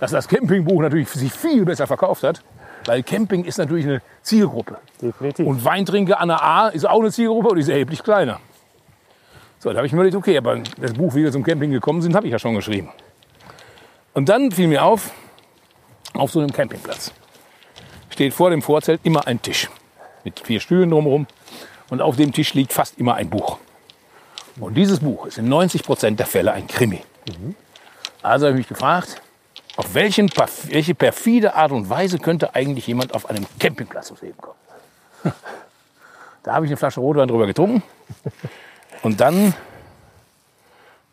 dass 0.00 0.10
das 0.10 0.28
Campingbuch 0.28 0.80
natürlich 0.80 1.08
sich 1.08 1.32
viel 1.32 1.64
besser 1.64 1.86
verkauft 1.86 2.22
hat, 2.22 2.42
weil 2.86 3.02
Camping 3.02 3.44
ist 3.44 3.58
natürlich 3.58 3.84
eine 3.86 4.02
Zielgruppe. 4.22 4.78
Definitiv. 5.00 5.46
Und 5.46 5.64
Weintrinker 5.64 6.20
an 6.20 6.28
der 6.28 6.42
A 6.42 6.68
ist 6.68 6.86
auch 6.86 7.00
eine 7.00 7.10
Zielgruppe 7.10 7.48
und 7.48 7.56
die 7.56 7.62
ist 7.62 7.68
erheblich 7.68 8.02
kleiner. 8.02 8.40
So, 9.58 9.70
da 9.70 9.76
habe 9.76 9.86
ich 9.86 9.92
mir 9.92 10.02
gedacht, 10.04 10.18
okay, 10.18 10.36
aber 10.36 10.58
das 10.78 10.92
Buch, 10.92 11.14
wie 11.14 11.24
wir 11.24 11.32
zum 11.32 11.42
Camping 11.42 11.70
gekommen 11.70 12.02
sind, 12.02 12.14
habe 12.14 12.26
ich 12.26 12.32
ja 12.32 12.38
schon 12.38 12.54
geschrieben. 12.54 12.90
Und 14.12 14.28
dann 14.28 14.50
fiel 14.52 14.68
mir 14.68 14.84
auf, 14.84 15.10
auf 16.12 16.30
so 16.30 16.40
einem 16.40 16.52
Campingplatz 16.52 17.12
steht 18.14 18.32
vor 18.32 18.50
dem 18.50 18.62
Vorzelt 18.62 19.00
immer 19.02 19.26
ein 19.26 19.42
Tisch 19.42 19.68
mit 20.22 20.40
vier 20.40 20.60
Stühlen 20.60 20.90
drumherum 20.90 21.26
und 21.90 22.00
auf 22.00 22.16
dem 22.16 22.32
Tisch 22.32 22.54
liegt 22.54 22.72
fast 22.72 22.98
immer 22.98 23.14
ein 23.14 23.28
Buch. 23.28 23.58
Und 24.60 24.74
dieses 24.74 25.00
Buch 25.00 25.26
ist 25.26 25.38
in 25.38 25.48
90 25.48 25.82
Prozent 25.82 26.18
der 26.20 26.26
Fälle 26.26 26.52
ein 26.52 26.66
Krimi. 26.66 27.00
Also 28.22 28.46
habe 28.46 28.56
ich 28.56 28.60
mich 28.60 28.68
gefragt, 28.68 29.20
auf 29.76 29.94
welchen, 29.94 30.30
welche 30.68 30.94
perfide 30.94 31.56
Art 31.56 31.72
und 31.72 31.90
Weise 31.90 32.18
könnte 32.18 32.54
eigentlich 32.54 32.86
jemand 32.86 33.12
auf 33.14 33.28
einem 33.28 33.46
Campingplatz 33.58 34.06
ums 34.10 34.22
Leben 34.22 34.38
kommen? 34.38 34.56
Da 36.44 36.52
habe 36.52 36.66
ich 36.66 36.70
eine 36.70 36.76
Flasche 36.76 37.00
Rotwein 37.00 37.26
drüber 37.26 37.46
getrunken. 37.46 37.82
Und 39.02 39.18
dann 39.18 39.54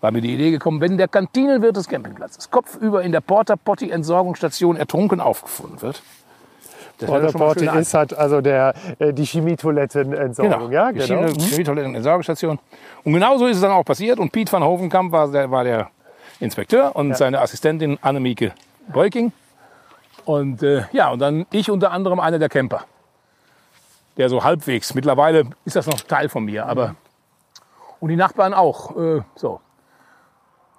war 0.01 0.11
mir 0.11 0.19
die 0.19 0.33
Idee 0.33 0.51
gekommen, 0.51 0.81
wenn 0.81 0.97
der 0.97 1.07
Kantinenwirt 1.07 1.77
des 1.77 1.87
Campingplatzes 1.87 2.51
kopfüber 2.51 3.01
in 3.01 3.13
der 3.13 3.21
Porta 3.21 3.55
Potty 3.55 3.91
Entsorgungsstation 3.91 4.75
ertrunken 4.75 5.21
aufgefunden 5.21 5.81
wird. 5.81 6.03
Das 7.07 7.33
Potty 7.33 7.59
schöner 7.61 7.79
ist 7.79 7.93
halt 7.93 8.13
also 8.17 8.41
der, 8.41 8.73
äh, 8.99 9.13
die 9.13 9.25
Chemietoilettenentsorgung. 9.25 10.71
Ja, 10.71 10.91
genau. 10.91 11.05
Chemie- 11.05 11.39
Chemietoiletten 11.39 11.95
Entsorgungsstation. 11.95 12.59
Und 13.03 13.13
genauso 13.13 13.47
ist 13.47 13.57
es 13.57 13.61
dann 13.61 13.71
auch 13.71 13.83
passiert. 13.85 14.19
Und 14.19 14.31
Piet 14.31 14.51
van 14.51 14.63
Hovenkamp 14.63 15.11
war 15.11 15.27
der, 15.31 15.49
war 15.51 15.63
der 15.63 15.89
Inspekteur 16.39 16.95
und 16.95 17.15
seine 17.17 17.41
Assistentin 17.41 17.97
Annemieke 18.01 18.53
Beuking. 18.91 19.31
Und 20.25 20.61
äh, 20.63 20.83
ja, 20.91 21.09
und 21.09 21.19
dann 21.19 21.45
ich 21.51 21.69
unter 21.71 21.91
anderem 21.91 22.19
einer 22.19 22.39
der 22.39 22.49
Camper. 22.49 22.83
Der 24.17 24.29
so 24.29 24.43
halbwegs, 24.43 24.93
mittlerweile 24.93 25.45
ist 25.65 25.75
das 25.75 25.87
noch 25.87 25.99
Teil 26.01 26.29
von 26.29 26.45
mir, 26.45 26.65
aber. 26.65 26.95
Und 27.99 28.09
die 28.09 28.15
Nachbarn 28.15 28.53
auch. 28.53 28.95
Äh, 28.97 29.21
so. 29.35 29.61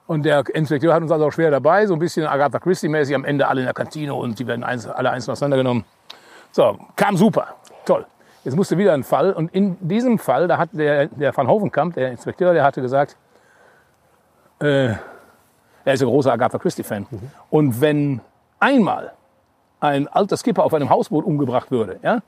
Und 0.06 0.24
der 0.24 0.44
Inspekteur 0.54 0.92
hat 0.92 1.02
uns 1.02 1.10
also 1.12 1.26
auch 1.26 1.32
schwer 1.32 1.50
dabei, 1.50 1.86
so 1.86 1.94
ein 1.94 1.98
bisschen 1.98 2.26
Agatha 2.26 2.58
Christie-mäßig, 2.58 3.14
am 3.14 3.24
Ende 3.24 3.46
alle 3.48 3.60
in 3.60 3.66
der 3.66 3.72
Kantine 3.74 4.12
und 4.14 4.38
die 4.38 4.46
werden 4.46 4.64
eins, 4.64 4.86
alle 4.86 5.10
einzeln 5.10 5.32
auseinandergenommen. 5.32 5.84
So, 6.52 6.78
kam 6.96 7.16
super, 7.16 7.54
toll. 7.86 8.06
Jetzt 8.44 8.56
musste 8.56 8.76
wieder 8.76 8.92
ein 8.92 9.04
Fall 9.04 9.32
und 9.32 9.54
in 9.54 9.76
diesem 9.80 10.18
Fall, 10.18 10.48
da 10.48 10.58
hat 10.58 10.70
der, 10.72 11.06
der 11.06 11.34
Van 11.34 11.48
Hovenkamp, 11.48 11.94
der 11.94 12.10
Inspekteur, 12.10 12.52
der 12.52 12.62
hatte 12.62 12.82
gesagt, 12.82 13.16
äh, 14.60 14.88
er 15.84 15.94
ist 15.94 16.02
ein 16.02 16.08
großer 16.08 16.32
Agatha 16.32 16.58
Christie-Fan. 16.58 17.06
Und 17.50 17.80
wenn 17.80 18.20
einmal 18.60 19.12
ein 19.80 20.08
alter 20.08 20.36
Skipper 20.36 20.64
auf 20.64 20.74
einem 20.74 20.90
Hausboot 20.90 21.24
umgebracht 21.24 21.70
würde, 21.70 21.98
ja, 22.02 22.20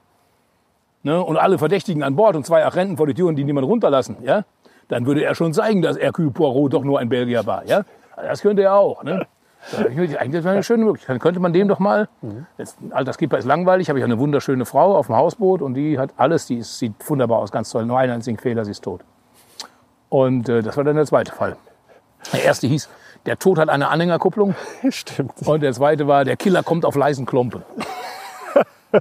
ne, 1.03 1.23
und 1.23 1.37
alle 1.37 1.59
Verdächtigen 1.59 2.03
an 2.03 2.17
Bord 2.17 2.35
und 2.35 2.47
zwei 2.47 2.65
Agenten 2.65 2.97
vor 2.97 3.07
die 3.07 3.15
Türen, 3.15 3.37
die 3.37 3.45
niemand 3.45 3.67
runterlassen, 3.67 4.17
ja, 4.23 4.45
dann 4.89 5.07
würde 5.07 5.23
er 5.23 5.35
schon 5.35 5.53
zeigen, 5.53 5.83
dass 5.83 5.99
Hercule 5.99 6.31
Poirot 6.31 6.73
doch 6.73 6.85
nur 6.85 6.99
ein 6.99 7.09
Belgier 7.09 7.45
war. 7.47 7.65
Ja? 7.67 7.83
Das 8.17 8.41
könnte 8.41 8.63
er 8.63 8.75
auch. 8.75 9.03
Ne? 9.03 9.27
Eigentlich 9.77 10.13
das 10.13 10.45
wäre 10.45 10.51
eine 10.51 10.63
schöne 10.63 10.85
Möglichkeit. 10.85 11.15
Dann 11.15 11.21
könnte 11.21 11.41
man 11.41 11.53
dem 11.53 11.69
doch 11.69 11.79
mal, 11.79 12.09
jetzt, 12.59 12.81
ein 12.81 12.93
alter 12.93 13.13
Skipper 13.13 13.39
ist 13.39 13.45
langweilig, 13.47 13.89
habe 13.89 13.99
ich 13.99 14.05
eine 14.05 14.19
wunderschöne 14.19 14.65
Frau 14.67 14.97
auf 14.97 15.07
dem 15.07 15.17
Hausboot 15.17 15.63
und 15.63 15.75
die 15.75 15.99
hat 15.99 16.11
alles, 16.17 16.47
die 16.47 16.59
ist, 16.59 16.79
sieht 16.79 16.95
wunderbar 17.09 17.39
aus, 17.39 17.51
ganz 17.51 17.71
toll, 17.71 17.87
nur 17.87 17.99
einen 17.99 18.13
einzigen 18.13 18.39
Fehler, 18.39 18.65
sie 18.65 18.73
ist 18.73 18.85
tot. 18.85 19.03
Und 20.11 20.49
äh, 20.49 20.63
das 20.63 20.77
war 20.77 20.85
dann 20.85 20.97
der 20.97 21.07
zweite 21.07 21.33
Fall. 21.33 21.57
Der 22.33 22.45
erste 22.45 22.67
hieß, 22.67 22.89
der 23.27 23.39
Tod 23.39 23.59
hat 23.59 23.69
eine 23.69 23.89
Anhängerkupplung 23.89 24.55
Stimmt. 24.91 25.33
und 25.47 25.63
der 25.63 25.73
zweite 25.73 26.07
war, 26.07 26.25
der 26.25 26.37
Killer 26.37 26.63
kommt 26.63 26.85
auf 26.85 26.95
leisen 26.95 27.25
Klompen. 27.27 27.63
Drei 27.73 28.63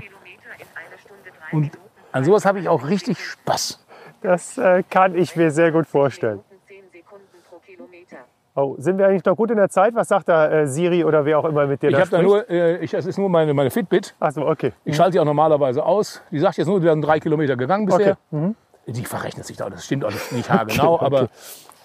Kilometer 0.00 0.50
in 0.58 0.66
einer 0.74 0.98
Stunde 0.98 1.30
drei 1.30 1.56
Und 1.56 1.60
Minuten. 1.62 1.78
an 2.12 2.24
sowas 2.24 2.44
habe 2.46 2.60
ich 2.60 2.68
auch 2.68 2.86
richtig 2.86 3.18
Spaß. 3.22 3.84
Das 4.22 4.56
äh, 4.58 4.82
kann 4.88 5.14
ich 5.16 5.36
mir 5.36 5.50
sehr 5.50 5.70
gut 5.72 5.86
vorstellen. 5.86 6.40
Minuten 6.48 6.66
zehn 6.66 6.84
Sekunden 7.02 7.26
pro 7.50 7.58
Kilometer. 7.58 8.16
Oh, 8.56 8.76
sind 8.78 8.98
wir 8.98 9.08
eigentlich 9.08 9.24
noch 9.24 9.36
gut 9.36 9.50
in 9.50 9.56
der 9.56 9.68
Zeit? 9.68 9.96
Was 9.96 10.06
sagt 10.08 10.28
da 10.28 10.48
äh, 10.48 10.66
Siri 10.68 11.04
oder 11.04 11.24
wer 11.24 11.40
auch 11.40 11.44
immer 11.44 11.66
mit 11.66 11.82
dir 11.82 11.88
Ich 11.88 11.94
da 11.96 12.00
habe 12.02 12.10
da 12.10 12.22
nur, 12.22 12.48
äh, 12.48 12.76
ich, 12.84 12.92
das 12.92 13.04
ist 13.04 13.18
nur 13.18 13.28
meine, 13.28 13.52
meine 13.52 13.70
Fitbit. 13.70 14.14
Ach 14.20 14.30
so, 14.30 14.46
okay. 14.46 14.72
Ich 14.84 14.94
schalte 14.94 15.12
die 15.12 15.20
auch 15.20 15.24
normalerweise 15.24 15.84
aus. 15.84 16.22
Die 16.30 16.38
sagt 16.38 16.56
jetzt 16.58 16.68
nur, 16.68 16.80
wir 16.80 16.92
sind 16.92 17.02
drei 17.02 17.18
Kilometer 17.18 17.56
gegangen 17.56 17.86
bisher. 17.86 18.16
Okay. 18.30 18.54
Die 18.86 19.04
verrechnet 19.04 19.44
sich 19.44 19.56
da, 19.56 19.68
das 19.70 19.84
stimmt 19.84 20.04
alles 20.04 20.30
nicht 20.30 20.48
haargenau, 20.50 21.00
aber 21.00 21.28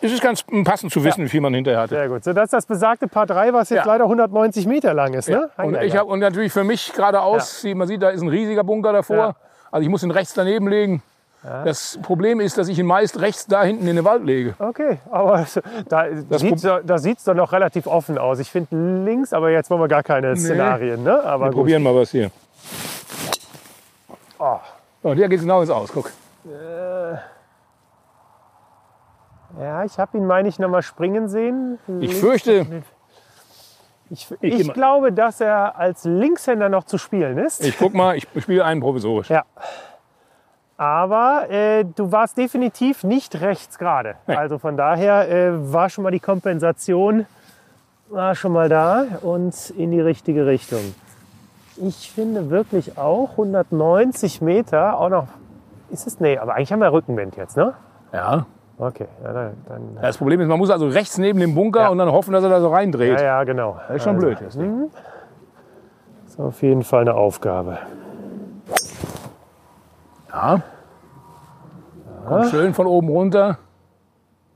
es 0.01 0.11
ist 0.13 0.21
ganz 0.21 0.43
passend 0.63 0.91
zu 0.93 1.03
wissen, 1.03 1.23
wie 1.25 1.29
viel 1.29 1.41
man 1.41 1.53
hinterher 1.55 1.81
hatte. 1.81 1.95
Sehr 1.95 2.07
gut. 2.07 2.23
So, 2.23 2.33
das 2.33 2.45
ist 2.45 2.53
das 2.53 2.65
besagte 2.67 3.07
Paar 3.07 3.25
3, 3.25 3.51
was 3.51 3.69
jetzt 3.69 3.85
Ja. 3.85 3.91
leider 3.91 4.03
190 4.03 4.67
Meter 4.67 4.93
lang 4.93 5.13
ist. 5.13 5.27
Ne? 5.27 5.49
Und, 5.57 5.73
Ja, 5.73 5.81
ich 5.81 5.93
ja. 5.93 6.01
hab, 6.01 6.07
und 6.07 6.19
natürlich 6.19 6.53
für 6.53 6.63
mich 6.63 6.93
geradeaus, 6.93 7.63
wie 7.63 7.73
man 7.73 7.87
sieht, 7.87 8.01
da 8.03 8.09
ist 8.09 8.21
ein 8.21 8.27
riesiger 8.29 8.63
Bunker 8.63 8.93
davor. 8.93 9.17
Ja. 9.17 9.35
Also 9.71 9.83
ich 9.83 9.89
muss 9.89 10.03
ihn 10.03 10.11
rechts 10.11 10.33
daneben 10.35 10.67
legen. 10.67 11.01
Das 11.41 11.97
Problem 12.01 12.41
ist, 12.41 12.57
dass 12.57 12.67
ich 12.67 12.77
ihn 12.79 12.85
meist 12.85 13.19
rechts 13.21 13.47
da 13.47 13.63
hinten 13.63 13.87
in 13.87 13.95
den 13.95 14.03
Wald 14.03 14.25
lege. 14.25 14.55
Okay, 14.59 14.99
aber 15.09 15.45
da 15.89 16.07
sieht 16.37 16.59
sieht's 16.99 17.23
doch 17.23 17.33
noch 17.33 17.53
relativ 17.53 17.87
offen 17.87 18.17
aus. 18.17 18.39
Ich 18.39 18.51
finde 18.51 19.03
links, 19.05 19.31
aber 19.31 19.49
jetzt 19.49 19.69
wollen 19.69 19.81
wir 19.81 19.87
gar 19.87 20.03
keine 20.03 20.35
Szenarien. 20.35 21.03
Ne? 21.03 21.23
Aber 21.23 21.45
Wir 21.45 21.51
gut. 21.51 21.59
probieren 21.59 21.83
mal 21.83 21.95
was 21.95 22.11
hier. 22.11 22.29
Oh. 24.37 24.57
So, 25.01 25.13
der 25.13 25.29
geht 25.29 25.39
genau 25.39 25.61
ins 25.61 25.69
Aus, 25.69 25.91
guck. 25.93 26.11
Ja, 29.59 29.83
ich 29.83 29.97
habe 29.97 30.17
ihn, 30.17 30.27
meine 30.27 30.49
ich, 30.49 30.59
noch 30.59 30.69
mal 30.69 30.81
springen 30.81 31.29
sehen. 31.29 31.79
Ich 32.01 32.15
fürchte, 32.15 32.83
ich, 34.09 34.27
ich 34.41 34.59
ich 34.59 34.73
glaube, 34.73 35.11
dass 35.11 35.39
er 35.41 35.77
als 35.77 36.03
Linkshänder 36.03 36.69
noch 36.69 36.83
zu 36.83 36.97
spielen 36.97 37.37
ist. 37.37 37.63
ich 37.63 37.77
guck 37.77 37.93
mal, 37.93 38.17
ich 38.17 38.27
spiele 38.39 38.65
einen 38.65 38.81
provisorisch. 38.81 39.29
Ja. 39.29 39.45
Aber 40.79 41.49
äh, 41.49 41.83
du 41.83 42.09
warst 42.13 42.37
definitiv 42.37 43.03
nicht 43.03 43.41
rechts 43.41 43.77
gerade. 43.77 44.15
Nee. 44.27 44.35
Also 44.35 44.59
von 44.59 44.77
daher 44.77 45.29
äh, 45.29 45.73
war 45.73 45.89
schon 45.89 46.05
mal 46.05 46.11
die 46.11 46.21
Kompensation 46.21 47.25
war 48.09 48.33
schon 48.33 48.53
mal 48.53 48.69
da 48.69 49.03
und 49.21 49.71
in 49.71 49.91
die 49.91 49.99
richtige 49.99 50.45
Richtung. 50.47 50.79
Ich 51.77 52.11
finde 52.11 52.49
wirklich 52.49 52.97
auch 52.97 53.31
190 53.31 54.41
Meter 54.41 54.97
auch 54.97 55.09
noch. 55.09 55.27
Ist 55.91 56.07
es? 56.07 56.19
Nee, 56.21 56.37
aber 56.37 56.55
eigentlich 56.55 56.71
haben 56.71 56.79
wir 56.79 56.91
Rückenwind 56.93 57.35
jetzt, 57.35 57.57
ne? 57.57 57.73
Ja, 58.13 58.45
Okay, 58.81 59.07
ja, 59.21 59.33
dann, 59.33 59.51
dann, 59.67 59.97
Das 60.01 60.17
Problem 60.17 60.39
ist, 60.39 60.47
man 60.47 60.57
muss 60.57 60.69
also 60.69 60.87
rechts 60.87 61.17
neben 61.17 61.41
dem 61.41 61.53
Bunker 61.53 61.81
Ja. 61.81 61.87
und 61.89 61.97
dann 61.97 62.09
hoffen, 62.13 62.31
dass 62.31 62.41
er 62.45 62.49
da 62.49 62.61
so 62.61 62.69
reindreht. 62.69 63.19
ja, 63.19 63.25
ja, 63.25 63.43
genau. 63.43 63.77
Das 63.89 63.97
ist 63.97 64.03
schon 64.03 64.15
Also, 64.15 64.25
blöd. 64.27 64.37
Das 64.41 64.53
Ding. 64.57 64.89
Ist 66.25 66.39
auf 66.39 66.61
jeden 66.61 66.83
Fall 66.83 67.01
eine 67.01 67.15
Aufgabe. 67.15 67.77
Ja. 70.31 70.61
Kommt 72.27 72.49
schön 72.49 72.73
von 72.73 72.87
oben 72.87 73.09
runter. 73.09 73.57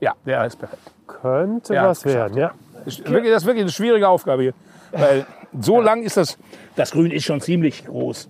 Ja, 0.00 0.14
der 0.26 0.44
ist 0.46 0.56
perfekt. 0.56 0.82
Könnte 1.06 1.74
Ja, 1.74 1.88
was 1.88 2.04
werden, 2.04 2.36
ja. 2.36 2.52
Das 2.84 2.98
ist 2.98 3.10
wirklich, 3.10 3.32
das 3.32 3.42
ist 3.42 3.46
wirklich 3.46 3.62
eine 3.64 3.72
schwierige 3.72 4.08
Aufgabe 4.08 4.42
hier. 4.42 4.54
Weil 4.92 5.26
so 5.58 5.80
lang 5.80 6.02
ist 6.02 6.16
das. 6.16 6.38
Das 6.76 6.90
Grün 6.92 7.10
ist 7.10 7.24
schon 7.24 7.40
ziemlich 7.40 7.86
groß. 7.86 8.28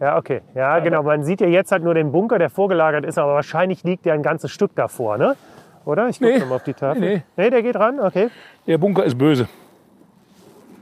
Ja, 0.00 0.16
okay. 0.16 0.40
Ja, 0.54 0.78
genau. 0.78 1.02
Man 1.02 1.24
sieht 1.24 1.40
ja 1.40 1.46
jetzt 1.46 1.72
halt 1.72 1.82
nur 1.82 1.94
den 1.94 2.12
Bunker, 2.12 2.38
der 2.38 2.48
vorgelagert 2.48 3.04
ist, 3.04 3.18
aber 3.18 3.34
wahrscheinlich 3.34 3.82
liegt 3.82 4.06
der 4.06 4.14
ein 4.14 4.22
ganzes 4.22 4.50
Stück 4.50 4.74
davor, 4.74 5.18
ne? 5.18 5.36
Oder? 5.84 6.08
Ich 6.08 6.18
gucke 6.20 6.38
Nee. 6.38 6.44
mal 6.44 6.54
auf 6.56 6.62
die 6.62 6.74
Tafel. 6.74 7.00
Nee, 7.00 7.14
nee. 7.16 7.22
nee, 7.36 7.50
der 7.50 7.62
geht 7.62 7.76
ran, 7.76 8.00
okay. 8.00 8.30
Der 8.66 8.78
Bunker 8.78 9.04
ist 9.04 9.18
böse. 9.18 9.48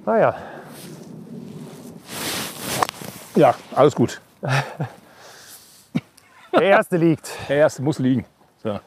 Ah 0.07 0.19
ja. 0.19 0.35
Ja, 3.35 3.55
alles 3.75 3.95
gut. 3.95 4.21
Der 6.53 6.63
erste 6.63 6.97
liegt. 6.97 7.31
Der 7.49 7.57
erste 7.57 7.83
muss 7.83 7.99
liegen. 7.99 8.25
So. 8.63 8.79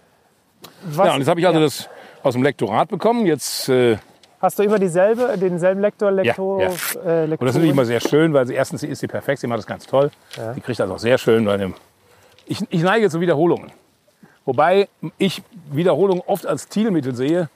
Was, 0.84 1.08
Ja, 1.08 1.14
und 1.14 1.20
jetzt 1.20 1.28
habe 1.28 1.40
ich 1.40 1.48
also 1.48 1.60
das 1.60 1.90
aus 2.24 2.34
dem 2.34 2.44
Lektorat 2.44 2.90
bekommen. 2.90 3.26
Jetzt, 3.26 3.70
äh, 3.70 3.98
Hast 4.42 4.58
du 4.58 4.64
immer 4.64 4.80
dieselbe, 4.80 5.38
denselben 5.38 5.82
Lektor, 5.82 6.12
Lektor, 6.12 6.62
ja. 6.62 6.66
Äh, 6.66 6.70
und 6.70 6.74
das 6.74 6.82
ist 6.86 6.96
Lektorin? 6.96 7.38
natürlich 7.46 7.70
immer 7.72 7.86
sehr 7.86 8.00
schön, 8.00 8.34
weil 8.34 8.48
sie 8.48 8.56
erstens 8.56 8.82
sie 8.82 8.88
ist 8.88 9.00
sie 9.00 9.08
perfekt, 9.08 9.40
sie 9.42 9.48
macht 9.48 9.60
das 9.60 9.68
ganz 9.68 9.86
toll. 9.86 10.10
Die 10.56 10.62
kriegt 10.62 10.80
das 10.80 10.90
auch 10.90 10.98
sehr 11.00 11.18
schön. 11.20 11.46
Bei 11.46 11.58
dem 11.58 11.76
ich, 12.48 12.60
ich 12.70 12.82
neige 12.82 13.10
zu 13.10 13.22
Wiederholungen. 13.22 13.72
Wobei 14.46 14.90
ich 15.20 15.44
Wiederholungen 15.72 16.24
oft 16.26 16.48
als 16.48 16.68
Zielmittel 16.70 17.14
sehe. 17.16 17.50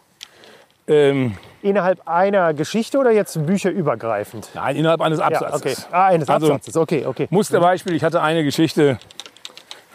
Ähm, 0.88 1.36
Innerhalb 1.64 2.08
einer 2.08 2.54
Geschichte 2.54 3.00
oder 3.00 3.10
jetzt 3.10 3.44
bücherübergreifend? 3.44 4.50
nein, 4.54 4.76
innerhalb 4.76 5.02
eines 5.02 5.18
Ja, 5.18 5.26
Absatzes. 5.26 5.56
okay. 5.56 5.76
Ah, 5.92 6.06
eines 6.06 6.30
Also- 6.30 6.46
Absatzes. 6.54 6.78
Okay, 6.78 7.06
okay. 7.08 7.28
Musterbeispiel, 7.32 7.96
ich 7.96 8.04
hatte 8.04 8.22
eine 8.22 8.44
Geschichte, 8.44 9.00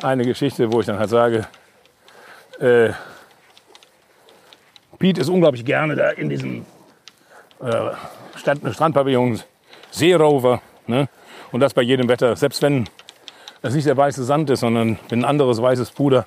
eine 0.03 0.25
Geschichte, 0.25 0.73
wo 0.73 0.81
ich 0.81 0.87
dann 0.87 0.99
halt 0.99 1.11
sage, 1.11 1.47
äh, 2.59 2.91
Pete 4.99 5.21
ist 5.21 5.29
unglaublich 5.29 5.65
gerne 5.65 5.97
da 5.97 6.11
in 6.11 6.29
diesem 6.29 6.67
äh, 7.61 7.91
Stand, 8.37 8.63
Strandpavillon 8.75 9.41
Seerover. 9.91 10.61
Ne? 10.87 11.09
Und 11.53 11.61
das 11.61 11.75
bei 11.75 11.83
jedem 11.83 12.09
Wetter, 12.09 12.37
selbst 12.37 12.61
wenn 12.63 12.87
es 13.63 13.75
nicht 13.75 13.87
der 13.87 13.97
weiße 13.97 14.25
Sand 14.25 14.51
ist, 14.51 14.61
sondern 14.61 14.99
wenn 15.09 15.21
ein 15.21 15.25
anderes 15.25 15.61
weißes 15.61 15.91
Puder 15.93 16.27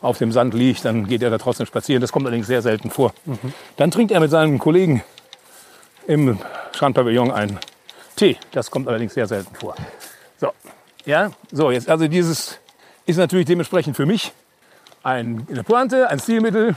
auf 0.00 0.18
dem 0.18 0.32
Sand 0.32 0.54
liegt, 0.54 0.84
dann 0.84 1.06
geht 1.06 1.22
er 1.22 1.30
da 1.30 1.38
trotzdem 1.38 1.66
spazieren. 1.66 2.00
Das 2.00 2.12
kommt 2.12 2.26
allerdings 2.26 2.46
sehr 2.46 2.62
selten 2.62 2.90
vor. 2.90 3.12
Dann 3.76 3.90
trinkt 3.90 4.12
er 4.12 4.20
mit 4.20 4.30
seinen 4.30 4.58
Kollegen 4.58 5.02
im 6.06 6.38
Strandpavillon 6.72 7.30
einen 7.30 7.58
Tee. 8.16 8.36
Das 8.50 8.70
kommt 8.70 8.88
allerdings 8.88 9.14
sehr 9.14 9.26
selten 9.26 9.54
vor. 9.54 9.76
So, 10.38 10.52
ja, 11.04 11.30
so 11.52 11.70
jetzt 11.70 11.88
also 11.88 12.08
dieses 12.08 12.58
ist 13.06 13.16
natürlich 13.16 13.46
dementsprechend 13.46 13.96
für 13.96 14.06
mich 14.06 14.32
ein, 15.02 15.46
eine 15.50 15.64
Pointe, 15.64 16.08
ein 16.08 16.18
Stilmittel 16.20 16.74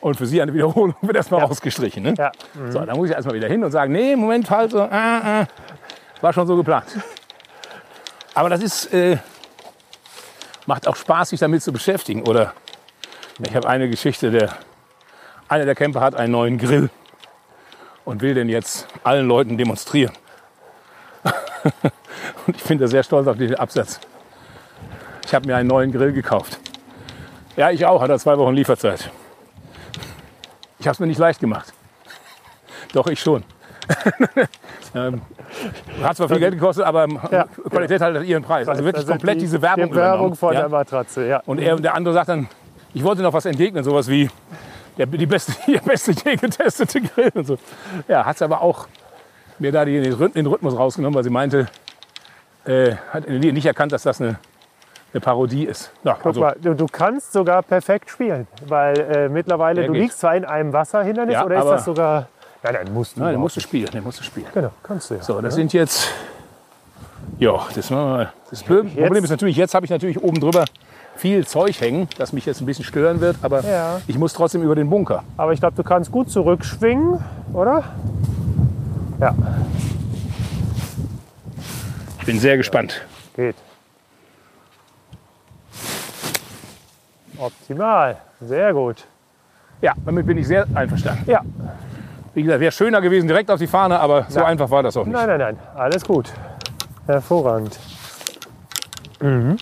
und 0.00 0.16
für 0.16 0.26
Sie 0.26 0.40
eine 0.40 0.54
Wiederholung 0.54 0.94
wird 1.02 1.16
erstmal 1.16 1.42
ausgestrichen. 1.42 2.02
Ne? 2.02 2.14
Ja. 2.16 2.32
So, 2.70 2.84
dann 2.84 2.96
muss 2.96 3.08
ich 3.08 3.14
erstmal 3.14 3.34
wieder 3.34 3.48
hin 3.48 3.64
und 3.64 3.70
sagen, 3.70 3.92
nee, 3.92 4.14
Moment, 4.14 4.48
halt 4.50 4.70
so, 4.70 4.80
ah, 4.82 5.40
ah, 5.40 5.46
war 6.20 6.32
schon 6.32 6.46
so 6.46 6.56
geplant. 6.56 6.86
Aber 8.34 8.48
das 8.48 8.62
ist, 8.62 8.92
äh, 8.92 9.18
macht 10.66 10.86
auch 10.86 10.96
Spaß, 10.96 11.30
sich 11.30 11.40
damit 11.40 11.62
zu 11.62 11.72
beschäftigen. 11.72 12.22
Oder 12.22 12.54
ich 13.40 13.54
habe 13.54 13.68
eine 13.68 13.88
Geschichte, 13.88 14.30
der, 14.30 14.56
einer 15.48 15.64
der 15.64 15.74
Camper 15.74 16.00
hat 16.00 16.14
einen 16.14 16.32
neuen 16.32 16.58
Grill 16.58 16.90
und 18.04 18.22
will 18.22 18.34
den 18.34 18.48
jetzt 18.48 18.86
allen 19.02 19.26
Leuten 19.26 19.58
demonstrieren. 19.58 20.12
und 22.46 22.56
ich 22.56 22.62
bin 22.62 22.78
da 22.78 22.86
sehr 22.86 23.02
stolz 23.02 23.26
auf 23.26 23.36
diesen 23.36 23.56
Absatz. 23.56 24.00
Ich 25.28 25.34
habe 25.34 25.46
mir 25.46 25.56
einen 25.56 25.68
neuen 25.68 25.92
Grill 25.92 26.14
gekauft. 26.14 26.58
Ja, 27.54 27.70
ich 27.70 27.84
auch, 27.84 28.00
hat 28.00 28.08
er 28.08 28.18
zwei 28.18 28.38
Wochen 28.38 28.54
Lieferzeit. 28.54 29.10
Ich 30.78 30.86
habe 30.86 30.94
es 30.94 31.00
mir 31.00 31.06
nicht 31.06 31.18
leicht 31.18 31.38
gemacht. 31.38 31.70
Doch, 32.94 33.06
ich 33.08 33.20
schon. 33.20 33.44
ähm, 34.94 35.20
hat 36.02 36.16
zwar 36.16 36.28
viel 36.28 36.38
Geld 36.38 36.54
gekostet, 36.54 36.86
aber 36.86 37.06
Ja. 37.30 37.44
Qualität 37.68 38.00
hat 38.00 38.24
ihren 38.24 38.42
Preis. 38.42 38.68
Also 38.68 38.82
wirklich 38.82 39.00
Also 39.02 39.12
komplett 39.12 39.36
die- 39.36 39.40
diese 39.40 39.60
Werbung 39.60 39.90
Die 39.90 39.96
Werbung 39.96 40.34
von 40.34 40.54
ja. 40.54 40.60
der 40.60 40.70
Matratze, 40.70 41.26
ja. 41.26 41.42
Und 41.44 41.58
er, 41.58 41.76
der 41.76 41.94
andere 41.94 42.14
sagt 42.14 42.30
dann, 42.30 42.48
ich 42.94 43.04
wollte 43.04 43.20
noch 43.20 43.34
was 43.34 43.44
entgegnen, 43.44 43.84
sowas 43.84 44.08
wie 44.08 44.30
der, 44.96 45.04
die 45.04 45.26
beste, 45.26 45.52
der 45.70 45.80
beste 45.80 46.12
je 46.12 46.36
getestete 46.36 47.02
Grill 47.02 47.32
und 47.34 47.46
so. 47.46 47.58
Ja, 48.08 48.24
hat 48.24 48.36
es 48.36 48.40
aber 48.40 48.62
auch 48.62 48.88
mir 49.58 49.72
da 49.72 49.84
den 49.84 50.02
den 50.32 50.46
Rhythmus 50.46 50.74
rausgenommen, 50.74 51.14
weil 51.14 51.24
sie 51.24 51.28
meinte, 51.30 51.66
äh, 52.64 52.94
hat 53.12 53.28
nicht 53.28 53.66
erkannt, 53.66 53.92
dass 53.92 54.04
das 54.04 54.22
eine, 54.22 54.38
eine 55.12 55.20
Parodie 55.20 55.64
ist. 55.64 55.90
Ja, 56.04 56.14
Guck 56.14 56.26
also, 56.26 56.40
mal, 56.40 56.56
du, 56.60 56.74
du 56.74 56.86
kannst 56.86 57.32
sogar 57.32 57.62
perfekt 57.62 58.10
spielen, 58.10 58.46
weil 58.66 58.98
äh, 59.00 59.28
mittlerweile, 59.28 59.86
du 59.86 59.92
geht. 59.92 60.02
liegst 60.02 60.20
zwar 60.20 60.36
in 60.36 60.44
einem 60.44 60.72
Wasserhindernis, 60.72 61.34
Ja, 61.34 61.44
oder 61.44 61.58
ist 61.58 61.64
das 61.66 61.84
sogar... 61.84 62.28
Nein, 62.62 62.74
nein, 62.84 62.92
musst 62.92 63.16
du 63.16 63.20
nein, 63.20 63.36
musst 63.36 63.56
du 63.56 63.60
spielen, 63.60 63.88
den 63.92 64.02
musst 64.02 64.18
du 64.20 64.24
spielen. 64.24 64.46
Genau, 64.52 64.70
kannst 64.82 65.10
du 65.10 65.14
ja. 65.14 65.22
So, 65.22 65.40
das 65.40 65.54
sind 65.54 65.72
jetzt, 65.72 66.08
ja, 67.38 67.52
das, 67.74 67.88
mal. 67.90 68.32
das 68.50 68.62
Problem 68.64 69.24
ist 69.24 69.30
natürlich, 69.30 69.56
jetzt 69.56 69.74
habe 69.74 69.86
ich 69.86 69.90
natürlich 69.90 70.20
oben 70.22 70.40
drüber 70.40 70.64
viel 71.16 71.46
Zeug 71.46 71.80
hängen, 71.80 72.08
das 72.18 72.32
mich 72.32 72.46
jetzt 72.46 72.60
ein 72.60 72.66
bisschen 72.66 72.84
stören 72.84 73.20
wird, 73.20 73.36
aber 73.42 73.62
Ja. 73.64 74.00
ich 74.06 74.18
muss 74.18 74.32
trotzdem 74.34 74.62
über 74.62 74.74
den 74.74 74.90
Bunker. 74.90 75.22
Aber 75.36 75.52
ich 75.52 75.60
glaube, 75.60 75.76
du 75.76 75.82
kannst 75.84 76.10
gut 76.12 76.30
zurückschwingen, 76.30 77.24
oder? 77.54 77.84
Ja, 79.20 79.34
Ich 82.20 82.26
bin 82.26 82.38
sehr 82.40 82.56
gespannt. 82.56 83.00
geht. 83.36 83.56
Optimal, 87.38 88.16
sehr 88.40 88.72
gut. 88.72 89.04
Ja, 89.80 89.92
damit 90.04 90.26
bin 90.26 90.38
ich 90.38 90.46
sehr 90.46 90.66
einverstanden. 90.74 91.24
Ja, 91.30 91.40
Wie 92.34 92.42
gesagt, 92.42 92.60
wäre 92.60 92.72
schöner 92.72 93.00
gewesen 93.00 93.26
direkt 93.26 93.50
auf 93.50 93.58
die 93.58 93.66
Fahne, 93.66 93.98
aber 93.98 94.26
so 94.28 94.40
Ja. 94.40 94.46
einfach 94.46 94.70
war 94.70 94.82
das 94.82 94.96
auch 94.96 95.04
nicht. 95.04 95.12
nein, 95.14 95.26
nein, 95.28 95.38
nein, 95.38 95.56
alles 95.74 96.04
gut. 96.04 96.30
Hervorragend. 97.06 97.78
Mhm. 99.20 99.56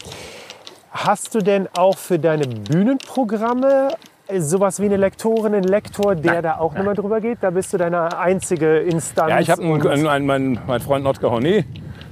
Hast 0.90 1.34
du 1.34 1.38
denn 1.40 1.68
auch 1.76 1.96
für 1.96 2.18
deine 2.18 2.46
Bühnenprogramme 2.46 3.88
äh, 4.28 4.40
sowas 4.40 4.80
wie 4.80 4.86
eine 4.86 4.96
Lektorin, 4.96 5.54
einen 5.54 5.64
Lektor, 5.64 6.14
der 6.16 6.42
da 6.42 6.56
auch 6.58 6.74
nochmal 6.74 6.94
drüber 6.94 7.20
geht? 7.20 7.38
Da 7.42 7.50
bist 7.50 7.72
du 7.72 7.78
deine 7.78 8.18
einzige 8.18 8.78
Instanz. 8.78 9.30
Ja, 9.30 9.40
ich 9.40 9.50
habe 9.50 9.62
einen, 9.62 10.06
einen, 10.06 10.26
meinen, 10.26 10.58
meinen 10.66 10.80
Freund 10.80 11.04
Notker 11.04 11.30
Hornet, 11.30 11.64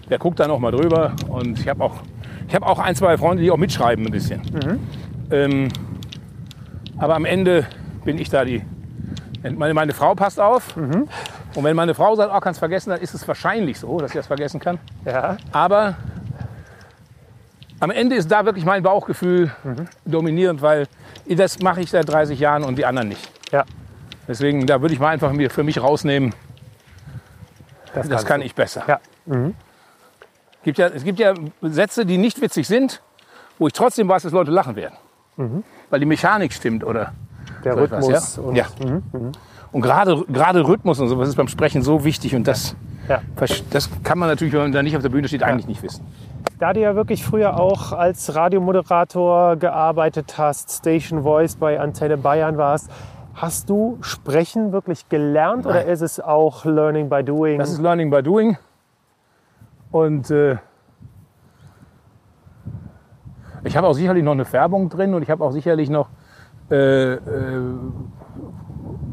der 0.09 0.19
guckt 0.19 0.39
da 0.41 0.47
noch 0.47 0.59
mal 0.61 0.71
drüber. 0.71 1.13
Und 1.29 1.59
ich 1.59 1.69
habe 1.69 1.83
auch, 1.83 1.95
ich 2.47 2.55
hab 2.55 2.63
auch 2.63 2.79
ein, 2.79 2.95
zwei 2.95 3.17
Freunde, 3.19 3.43
die 3.43 3.51
auch 3.51 3.57
mitschreiben 3.57 4.07
ein 4.07 4.13
bisschen. 4.13 4.41
Ähm, 5.31 5.69
aber 6.99 7.15
am 7.17 7.25
Ende 7.25 7.67
bin 8.05 8.19
ich 8.19 8.29
da 8.31 8.45
die. 8.45 8.63
Meine, 9.43 9.75
meine 9.75 9.93
Frau 9.93 10.15
passt 10.15 10.41
auf. 10.41 10.77
Und 10.77 11.09
wenn 11.63 11.77
meine 11.77 11.95
Frau 11.95 12.15
sagt, 12.17 12.33
oh, 12.35 12.41
kannst 12.41 12.59
vergessen, 12.59 12.91
dann 12.91 13.01
ist 13.01 13.15
es 13.15 13.27
wahrscheinlich 13.29 13.79
so, 13.79 13.99
dass 13.99 14.13
sie 14.13 14.19
das 14.19 14.27
vergessen 14.27 14.59
kann. 14.59 14.79
Ja, 15.05 15.37
Aber 15.53 15.97
am 17.81 17.91
Ende 17.91 18.17
ist 18.17 18.31
da 18.31 18.45
wirklich 18.47 18.65
mein 18.65 18.83
Bauchgefühl 18.83 19.51
dominierend, 20.07 20.63
weil 20.63 20.87
das 21.29 21.59
mache 21.61 21.83
ich 21.83 21.91
seit 21.91 22.09
30 22.09 22.39
Jahren 22.39 22.65
und 22.65 22.79
die 22.79 22.87
anderen 22.87 23.09
nicht. 23.09 23.31
ja. 23.53 23.65
Deswegen, 24.27 24.67
da 24.67 24.81
würde 24.81 24.95
ich 24.95 25.01
mal 25.01 25.11
einfach 25.11 25.33
mir 25.33 25.51
für 25.51 25.63
mich 25.63 25.83
rausnehmen, 25.83 26.35
das 27.93 28.09
kannst 28.09 28.27
kann 28.27 28.41
du. 28.41 28.47
ich 28.47 28.55
besser. 28.55 28.85
Ja. 28.89 29.01
Gibt 30.63 30.79
ja, 30.79 30.87
es 30.87 31.05
gibt 31.05 31.19
ja 31.19 31.35
Sätze, 31.61 32.07
die 32.07 32.17
nicht 32.17 32.41
witzig 32.41 32.67
sind, 32.67 33.03
wo 33.59 33.67
ich 33.67 33.75
trotzdem 33.75 34.09
weiß, 34.09 34.23
dass 34.23 34.33
Leute 34.33 34.51
lachen 34.51 34.77
werden. 34.77 34.97
Weil 35.37 36.01
die 36.01 36.07
Mechanik 36.07 36.53
stimmt 36.53 36.85
oder 36.85 37.13
Der 37.65 37.75
so 37.75 37.81
etwas, 37.81 38.07
Rhythmus. 38.09 38.37
ja? 38.37 38.43
Und, 38.43 38.57
ja. 38.57 38.67
Und 39.73 39.81
gerade, 39.81 40.25
gerade 40.29 40.67
Rhythmus 40.67 41.01
und 41.01 41.09
sowas 41.09 41.29
ist 41.29 41.37
beim 41.37 41.49
Sprechen 41.49 41.83
so 41.83 42.05
wichtig 42.05 42.35
und 42.37 42.47
das, 42.47 42.77
Ja. 43.09 43.21
das 43.71 43.91
kann 44.05 44.19
man 44.19 44.29
natürlich, 44.29 44.53
wenn 44.55 44.61
man 44.63 44.73
da 44.73 44.83
nicht 44.83 44.95
auf 44.97 45.03
der 45.03 45.09
Bühne 45.09 45.27
steht, 45.29 45.43
eigentlich 45.43 45.67
nicht 45.67 45.83
wissen. 45.83 46.07
Da 46.61 46.73
du 46.73 46.81
ja 46.81 46.95
wirklich 46.95 47.25
früher 47.25 47.59
auch 47.59 47.93
als 47.93 48.35
Radiomoderator 48.37 49.57
gearbeitet 49.57 50.39
hast, 50.39 50.71
Station 50.71 51.23
Voice 51.25 51.57
bei 51.57 51.81
Antenne 51.81 52.17
Bayern 52.17 52.57
warst, 52.57 52.91
hast 53.35 53.69
du 53.69 53.99
Sprechen 54.03 54.71
wirklich 54.73 55.09
gelernt 55.09 55.67
oder 55.67 55.85
ist 55.87 56.01
es 56.03 56.21
auch 56.21 56.65
Learning 56.65 57.09
by 57.09 57.25
Doing? 57.25 57.59
Das 57.59 57.71
ist 57.73 57.81
Learning 57.81 58.11
by 58.11 58.23
Doing. 58.23 58.57
Und 59.91 60.31
äh, 60.31 60.57
ich 63.65 63.77
habe 63.77 63.87
auch 63.87 63.95
sicherlich 63.95 64.23
noch 64.23 64.33
eine 64.33 64.45
Färbung 64.45 64.89
drin 64.89 65.15
und 65.15 65.23
ich 65.23 65.31
habe 65.31 65.45
auch 65.45 65.53
sicherlich 65.53 65.91
noch 65.91 66.09
äh, 66.71 67.15
äh, 67.15 67.19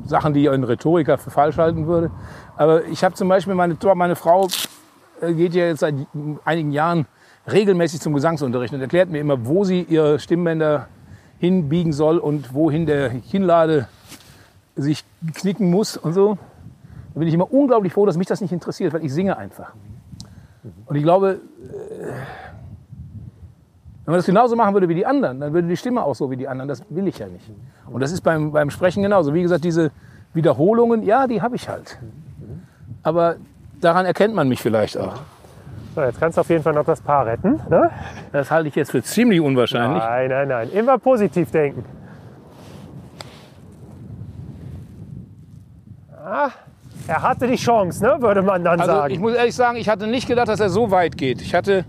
Sachen, 0.06 0.34
die 0.34 0.50
ein 0.50 0.64
Rhetoriker 0.64 1.18
für 1.18 1.32
falsch 1.32 1.58
halten 1.58 1.88
würde. 1.88 2.12
Aber 2.58 2.86
ich 2.86 3.04
habe 3.04 3.16
zum 3.16 3.28
Beispiel 3.28 3.56
meine, 3.56 3.78
meine 3.96 4.16
Frau 4.16 4.48
äh, 5.22 5.34
geht 5.34 5.54
ja 5.54 5.66
jetzt 5.66 5.80
seit 5.80 5.96
einigen 6.44 6.72
Jahren 6.72 7.06
regelmäßig 7.52 8.02
zum 8.02 8.14
Gesangsunterricht 8.14 8.74
und 8.74 8.82
erklärt 8.82 9.10
mir 9.10 9.20
immer, 9.20 9.46
wo 9.46 9.64
sie 9.64 9.82
ihre 9.82 10.20
Stimmbänder 10.20 10.88
hinbiegen 11.40 11.94
soll 11.94 12.18
und 12.18 12.54
wohin 12.54 12.86
der 12.86 13.10
Kinnlade 13.10 13.88
sich 14.76 15.04
knicken 15.34 15.72
muss 15.72 15.98
und 15.98 16.14
so. 16.14 16.38
Da 17.14 17.20
bin 17.20 17.28
ich 17.28 17.34
immer 17.34 17.52
unglaublich 17.52 17.94
froh, 17.94 18.06
dass 18.06 18.16
mich 18.18 18.28
das 18.28 18.42
nicht 18.42 18.54
interessiert, 18.54 18.94
weil 18.94 19.04
ich 19.04 19.14
singe 19.14 19.38
einfach. 19.38 19.74
Und 20.86 20.96
ich 20.96 21.04
glaube, 21.04 21.40
äh, 21.70 22.51
wenn 24.06 24.14
man 24.14 24.18
das 24.20 24.26
genauso 24.26 24.56
machen 24.56 24.74
würde 24.74 24.90
wie 24.90 24.96
die 24.96 25.06
anderen, 25.06 25.40
dann 25.40 25.54
würde 25.54 25.68
die 25.68 25.78
Stimme 25.78 26.04
auch 26.04 26.16
so 26.16 26.32
wie 26.32 26.38
die 26.38 26.48
anderen. 26.48 26.68
Das 26.68 26.84
will 26.90 27.08
ich 27.08 27.20
ja 27.20 27.28
nicht. 27.28 27.50
Und 27.88 28.02
das 28.02 28.12
ist 28.12 28.22
beim, 28.22 28.52
beim 28.52 28.70
Sprechen 28.72 29.04
genauso. 29.04 29.34
Wie 29.34 29.42
gesagt, 29.44 29.64
diese 29.64 29.92
Wiederholungen, 30.34 31.04
ja, 31.04 31.28
die 31.28 31.42
habe 31.42 31.56
ich 31.56 31.70
halt. 31.70 32.00
Aber 33.04 33.36
daran 33.80 34.06
erkennt 34.06 34.34
man 34.34 34.48
mich 34.50 34.62
vielleicht 34.62 34.98
auch. 34.98 35.14
So, 35.94 36.02
jetzt 36.02 36.20
kannst 36.20 36.38
du 36.38 36.42
auf 36.42 36.50
jeden 36.50 36.64
Fall 36.64 36.74
noch 36.74 36.86
das 36.86 37.02
Paar 37.02 37.26
retten. 37.26 37.60
Ne? 37.70 37.92
Das 38.32 38.50
halte 38.50 38.70
ich 38.70 38.76
jetzt 38.76 38.92
für 38.92 39.04
ziemlich 39.04 39.42
unwahrscheinlich. 39.42 40.02
Nein, 40.02 40.30
nein, 40.30 40.48
nein. 40.48 40.70
Immer 40.72 40.98
positiv 40.98 41.52
denken. 41.52 41.84
Ah, 46.24 46.50
er 47.08 47.22
hatte 47.22 47.48
die 47.48 47.56
Chance, 47.56 48.04
ne? 48.04 48.18
würde 48.22 48.42
man 48.42 48.64
dann 48.64 48.80
Also 48.80 48.92
sagen. 48.94 49.14
ich 49.14 49.20
muss 49.20 49.34
ehrlich 49.34 49.56
sagen, 49.56 49.78
ich 49.78 49.90
hatte 49.90 50.08
nicht 50.08 50.28
gedacht, 50.28 50.48
dass 50.48 50.60
er 50.60 50.70
so 50.70 50.92
weit 50.92 51.18
geht. 51.18 51.42
Ich 51.42 51.54
hatte 51.54 51.84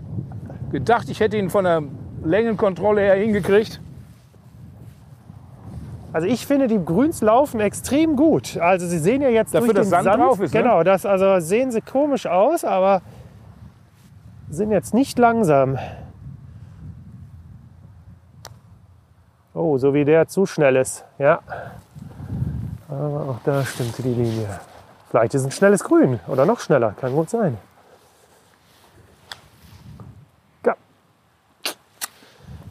gedacht, 0.71 1.07
ich 1.09 1.19
hätte 1.19 1.37
ihn 1.37 1.49
von 1.49 1.63
der 1.63 1.83
Längenkontrolle 2.23 3.01
her 3.01 3.15
hingekriegt. 3.15 3.81
Also 6.13 6.27
ich 6.27 6.45
finde, 6.45 6.67
die 6.67 6.83
Grüns 6.83 7.21
laufen 7.21 7.59
extrem 7.59 8.15
gut. 8.15 8.57
Also 8.57 8.87
sie 8.87 8.99
sehen 8.99 9.21
ja 9.21 9.29
jetzt 9.29 9.53
Dafür, 9.53 9.73
durch 9.73 9.87
den 9.87 9.91
dass 9.91 10.03
Sand 10.03 10.21
drauf 10.21 10.39
ist, 10.39 10.53
ne? 10.53 10.61
Genau, 10.61 10.83
das 10.83 11.05
also 11.05 11.39
sehen 11.39 11.71
sie 11.71 11.81
komisch 11.81 12.27
aus, 12.27 12.63
aber 12.63 13.01
sind 14.49 14.71
jetzt 14.71 14.93
nicht 14.93 15.17
langsam. 15.17 15.79
Oh, 19.55 19.77
so 19.77 19.93
wie 19.93 20.05
der 20.05 20.27
zu 20.27 20.45
schnell 20.45 20.75
ist. 20.75 21.03
Ja. 21.17 21.39
Aber 22.87 23.29
auch 23.29 23.39
da 23.43 23.65
stimmte 23.65 24.03
die 24.03 24.13
Linie. 24.13 24.47
Vielleicht 25.09 25.33
ist 25.33 25.45
ein 25.45 25.51
schnelles 25.51 25.83
Grün 25.83 26.19
oder 26.27 26.45
noch 26.45 26.59
schneller. 26.59 26.93
Kann 26.99 27.13
gut 27.13 27.29
sein. 27.29 27.57
Ja. 30.65 30.75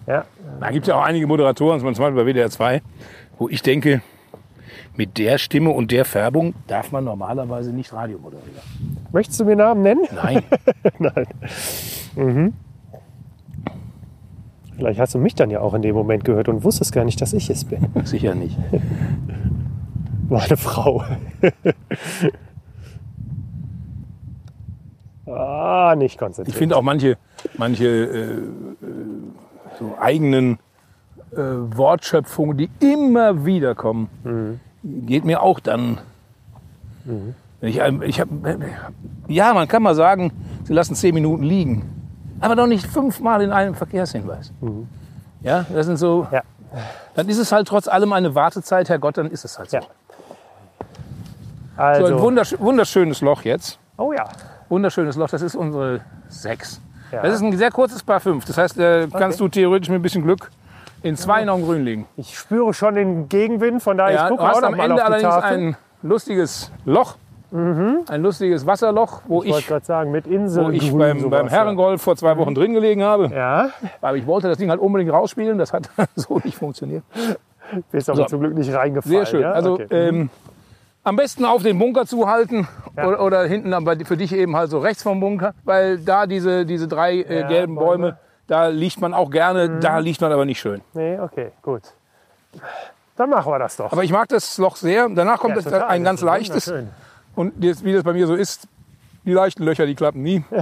Ja, 0.07 0.25
Da 0.63 0.71
gibt 0.71 0.85
es 0.85 0.89
ja 0.89 0.97
auch 0.97 1.03
einige 1.03 1.27
Moderatoren, 1.27 1.81
zum 1.81 1.89
Beispiel 1.93 2.13
bei 2.13 2.25
WDR 2.33 2.49
2, 2.51 2.83
wo 3.39 3.49
ich 3.49 3.63
denke, 3.63 4.01
mit 4.97 5.19
der 5.19 5.39
Stimme 5.39 5.71
und 5.71 5.91
der 5.91 6.05
Färbung 6.05 6.55
darf 6.69 6.93
man 6.93 7.05
normalerweise 7.05 7.73
nicht 7.73 7.93
Radio 7.93 8.19
moderieren. 8.19 8.61
Möchtest 9.11 9.41
du 9.41 9.45
mir 9.45 9.57
Namen 9.57 9.83
nennen? 9.83 10.03
Nein. 10.15 10.43
Nein. 10.99 11.27
Mhm. 12.15 12.53
Vielleicht 14.77 15.01
hast 15.01 15.15
du 15.15 15.19
mich 15.19 15.35
dann 15.35 15.51
ja 15.51 15.61
auch 15.61 15.75
in 15.75 15.83
dem 15.83 15.95
Moment 15.97 16.25
gehört 16.25 16.49
und 16.49 16.63
wusstest 16.63 16.93
gar 16.93 17.05
nicht, 17.05 17.21
dass 17.21 17.33
ich 17.33 17.51
es 17.51 17.65
bin. 17.65 17.87
Sicher 18.05 18.35
nicht. 18.37 18.57
War 20.29 20.43
eine 20.45 20.57
Frau. 20.57 21.05
ah, 25.27 25.95
nicht 25.97 26.13
Ich 26.15 26.19
konzentriert. 26.19 26.57
finde 26.57 26.77
auch 26.77 26.83
manche, 26.83 27.17
manche 27.59 27.85
äh, 27.87 28.33
äh, 28.39 28.43
so 29.79 29.97
eigenen 30.01 30.59
äh, 31.33 31.37
Wortschöpfungen, 31.39 32.57
die 32.57 32.71
immer 32.81 33.45
wieder 33.47 33.75
kommen, 33.75 34.61
geht 34.83 35.25
mir 35.25 35.43
auch 35.43 35.61
dann. 35.61 35.99
Wenn 37.05 37.35
Ich, 37.71 37.81
ein- 37.83 38.03
ich 38.03 38.21
hab, 38.21 38.29
ja, 39.29 39.55
man 39.55 39.69
kann 39.69 39.83
mal 39.83 39.95
sagen, 39.95 40.33
sie 40.65 40.73
lassen 40.73 40.95
zehn 40.95 41.15
Minuten 41.15 41.43
liegen, 41.43 41.91
aber 42.41 42.57
doch 42.57 42.67
nicht 42.67 42.87
fünfmal 42.87 43.43
in 43.43 43.51
einem 43.53 43.75
Verkehrshinweis. 43.75 44.53
Ja, 45.43 45.65
das 45.73 45.87
sind 45.87 45.97
so. 45.97 46.27
Ja. 46.31 46.43
Dann 47.15 47.29
ist 47.29 47.39
es 47.39 47.53
halt 47.53 47.69
trotz 47.69 47.87
allem 47.89 48.13
eine 48.13 48.35
Wartezeit, 48.35 48.89
Herr 48.89 48.99
Gott, 48.99 49.19
dann 49.19 49.31
ist 49.31 49.45
es 49.45 49.59
halt 49.59 49.71
so. 49.71 49.77
Ja. 49.79 49.83
So 49.83 49.89
ein 51.83 52.03
Also, 52.05 52.21
wundersch 52.21 52.55
wunderschönes 52.59 53.21
Loch 53.21 53.43
jetzt. 53.43 53.79
oh 53.97 54.13
ja. 54.13 54.29
Wunderschönes 54.69 55.17
Loch, 55.17 55.29
das 55.29 55.43
ist 55.43 55.55
unsere 55.55 56.01
6. 56.29 56.81
Ja. 57.13 57.23
Das 57.23 57.35
ist 57.35 57.43
ein 57.43 57.57
sehr 57.57 57.71
kurzes 57.71 58.03
Paar 58.03 58.21
5. 58.21 58.45
Das 58.47 58.59
heißt, 58.59 58.79
äh, 58.79 59.07
kannst 59.13 59.39
du 59.41 59.49
theoretisch 59.49 59.89
mit 59.91 59.99
ein 60.01 60.03
bisschen 60.03 60.23
Glück 60.25 60.51
in 61.03 61.17
zwei 61.17 61.45
noch 61.45 61.59
im 61.59 61.65
Grün 61.65 61.85
liegen. 61.85 62.07
Ich 62.17 62.39
spüre 62.39 62.73
schon 62.75 62.95
den 62.95 63.29
Gegenwind, 63.29 63.83
von 63.83 63.97
daher 63.99 64.15
Ja, 64.15 64.23
ich 64.25 64.29
du 64.31 64.37
gucke 64.37 64.51
auch 64.51 64.61
noch 64.61 64.69
am 64.69 64.77
mal 64.77 64.85
Ende 64.85 64.95
auf 64.95 65.01
die 65.01 65.05
allerdings 65.07 65.35
Tafel. 65.35 65.59
ein 65.59 65.77
lustiges 66.03 66.73
Loch, 66.85 67.17
ein 67.53 68.23
lustiges 68.23 68.67
Wasserloch, 68.67 69.21
wo 69.27 69.43
ich 69.43 69.51
ich, 69.69 69.85
sagen, 69.85 70.11
mit 70.11 70.27
Insel. 70.27 70.65
wo 70.65 70.71
ich 70.71 70.91
beim, 70.97 71.29
beim 71.29 71.49
Herrengolf 71.49 72.01
vor 72.01 72.17
zwei 72.17 72.37
Wochen 72.39 72.55
drin 72.55 72.73
gelegen 72.73 73.03
habe. 73.03 73.27
Ja, 73.35 73.69
Aber 74.01 74.17
ich 74.17 74.27
wollte 74.27 74.49
das 74.49 74.57
Ding 74.59 74.71
halt 74.71 74.81
unbedingt 74.81 75.13
rausspielen. 75.13 75.59
Das 75.59 75.73
hat 75.73 75.91
so 76.17 76.41
nicht 76.43 76.57
funktioniert. 76.57 77.03
bist 77.91 78.09
aber 78.09 78.21
So. 78.21 78.25
zum 78.27 78.41
Glück 78.41 78.55
nicht 78.55 78.73
reingefallen. 78.73 79.17
Sehr 79.19 79.27
schön. 79.27 79.43
Ja? 79.43 79.53
Also 79.53 79.75
okay. 79.75 79.87
ähm, 79.91 80.31
am 81.05 81.17
besten 81.17 81.45
auf 81.45 81.63
den 81.63 81.79
Bunker 81.79 82.07
zuhalten 82.07 82.69
Ja. 82.97 83.07
oder, 83.07 83.23
oder 83.23 83.45
hinten 83.45 83.73
aber 83.75 83.97
für 84.05 84.17
dich 84.17 84.33
eben 84.33 84.57
halt 84.57 84.71
so 84.71 84.79
rechts 84.79 85.03
vom 85.03 85.21
Bunker, 85.21 85.55
weil 85.65 85.99
da 85.99 86.27
diese, 86.27 86.65
diese 86.67 86.87
drei 86.89 87.17
äh, 87.23 87.41
Ja, 87.41 87.49
gelben 87.49 87.75
Bäume. 87.75 87.97
Mhm. 87.97 88.01
Bäume, 88.13 88.19
da 88.47 88.67
liegt 88.69 89.01
man 89.01 89.15
auch 89.15 89.31
gerne, 89.31 89.81
da 89.81 89.99
liegt 89.99 90.21
man 90.21 90.31
aber 90.33 90.45
nicht 90.45 90.61
schön. 90.61 90.83
nee, 90.95 91.19
okay, 91.19 91.53
gut. 91.63 91.83
Dann 93.17 93.31
machen 93.31 93.51
wir 93.53 93.59
das 93.59 93.77
doch. 93.77 93.93
Aber 93.93 94.05
ich 94.05 94.13
mag 94.13 94.29
das 94.29 94.59
Loch 94.59 94.77
sehr. 94.77 95.09
Danach 95.09 95.39
kommt 95.39 95.57
Ja, 95.57 95.63
total, 95.63 95.85
ein 95.85 96.03
ganz 96.05 96.21
leichtes. 96.23 96.73
Und 97.35 97.63
jetzt, 97.63 97.85
wie 97.85 97.93
das 97.93 98.03
bei 98.05 98.13
mir 98.13 98.27
so 98.27 98.35
ist, 98.35 98.67
die 99.25 99.33
leichten 99.33 99.63
Löcher, 99.65 99.87
die 99.87 99.95
klappen 99.95 100.23
nie. 100.23 100.45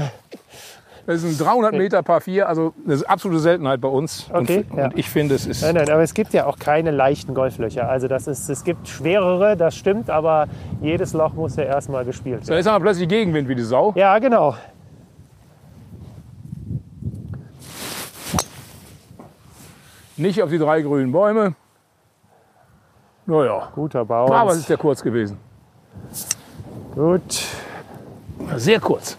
Das 1.06 1.22
ist 1.22 1.40
ein 1.40 1.44
300 1.44 1.72
Meter 1.72 2.02
Paar 2.02 2.20
4, 2.20 2.48
also 2.48 2.74
eine 2.86 3.00
absolute 3.08 3.40
Seltenheit 3.40 3.80
bei 3.80 3.88
uns. 3.88 4.28
Okay, 4.32 4.64
und, 4.70 4.76
ja. 4.78 4.84
und 4.86 4.98
ich 4.98 5.08
finde, 5.08 5.34
es 5.34 5.46
ist 5.46 5.62
Nein, 5.62 5.74
nein, 5.74 5.88
aber 5.90 6.02
es 6.02 6.14
gibt 6.14 6.32
ja 6.32 6.46
auch 6.46 6.58
keine 6.58 6.90
leichten 6.90 7.34
Golflöcher. 7.34 7.88
Also 7.88 8.06
das 8.08 8.26
ist, 8.26 8.48
es 8.48 8.64
gibt 8.64 8.86
schwerere, 8.88 9.56
das 9.56 9.74
stimmt, 9.76 10.10
aber 10.10 10.46
jedes 10.80 11.12
Loch 11.12 11.32
muss 11.34 11.56
ja 11.56 11.64
erstmal 11.64 12.04
gespielt 12.04 12.42
Da 12.44 12.48
werden. 12.48 12.60
ist 12.60 12.66
aber 12.66 12.80
plötzlich 12.84 13.08
Gegenwind 13.08 13.48
wie 13.48 13.54
die 13.54 13.62
Sau. 13.62 13.92
Ja, 13.96 14.18
genau. 14.18 14.54
Nicht 20.16 20.42
auf 20.42 20.50
die 20.50 20.58
drei 20.58 20.82
grünen 20.82 21.12
Bäume. 21.12 21.54
Naja, 23.26 23.68
Guter 23.74 24.04
Bauer. 24.04 24.34
aber 24.34 24.50
es 24.52 24.58
ist 24.58 24.68
ja 24.68 24.76
kurz 24.76 25.02
gewesen. 25.02 25.38
Gut. 26.94 27.44
Sehr 28.56 28.80
kurz. 28.80 29.16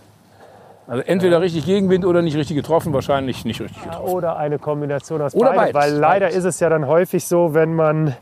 Also 0.91 1.03
entweder 1.05 1.39
richtig 1.39 1.63
Gegenwind 1.65 2.03
oder 2.03 2.21
nicht 2.21 2.35
richtig 2.35 2.57
getroffen, 2.57 2.91
wahrscheinlich 2.91 3.45
nicht 3.45 3.61
richtig 3.61 3.81
getroffen. 3.81 4.09
Oder 4.13 4.35
eine 4.35 4.59
Kombination 4.59 5.21
aus 5.21 5.33
Oder 5.33 5.53
beidem. 5.53 5.71
beides, 5.73 5.75
Weil 5.93 5.99
leider 5.99 6.25
beides. 6.25 6.35
ist 6.39 6.43
es 6.43 6.59
ja 6.59 6.67
dann 6.67 6.85
häufig 6.85 7.25
so, 7.25 7.53
wenn 7.53 7.73
man 7.75 8.13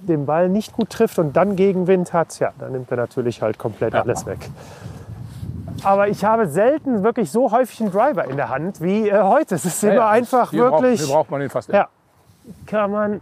den 0.00 0.26
Ball 0.26 0.48
nicht 0.48 0.72
gut 0.72 0.90
trifft 0.90 1.20
und 1.20 1.36
dann 1.36 1.54
Gegenwind 1.54 2.12
hat, 2.12 2.36
ja, 2.40 2.52
dann 2.58 2.72
nimmt 2.72 2.90
er 2.90 2.96
natürlich 2.96 3.42
halt 3.42 3.58
komplett 3.58 3.94
Ja. 3.94 4.00
alles 4.02 4.26
weg. 4.26 4.38
Aber 5.84 6.08
ich 6.08 6.24
habe 6.24 6.48
selten 6.48 7.04
wirklich 7.04 7.30
so 7.30 7.52
häufig 7.52 7.80
einen 7.80 7.92
Driver 7.92 8.24
in 8.24 8.36
der 8.36 8.48
Hand 8.48 8.80
wie 8.80 9.08
äh, 9.08 9.22
heute. 9.22 9.54
Es 9.54 9.64
ist 9.64 9.80
Ja, 9.84 9.90
immer 9.90 10.00
ja, 10.00 10.08
einfach 10.10 10.50
hier 10.50 10.62
wirklich. 10.64 10.98
Braucht, 10.98 11.06
hier 11.06 11.14
braucht 11.14 11.30
man 11.30 11.40
den 11.42 11.48
fast 11.50 11.68
Ja. 11.68 11.86
kann 12.66 12.90
man, 12.90 13.20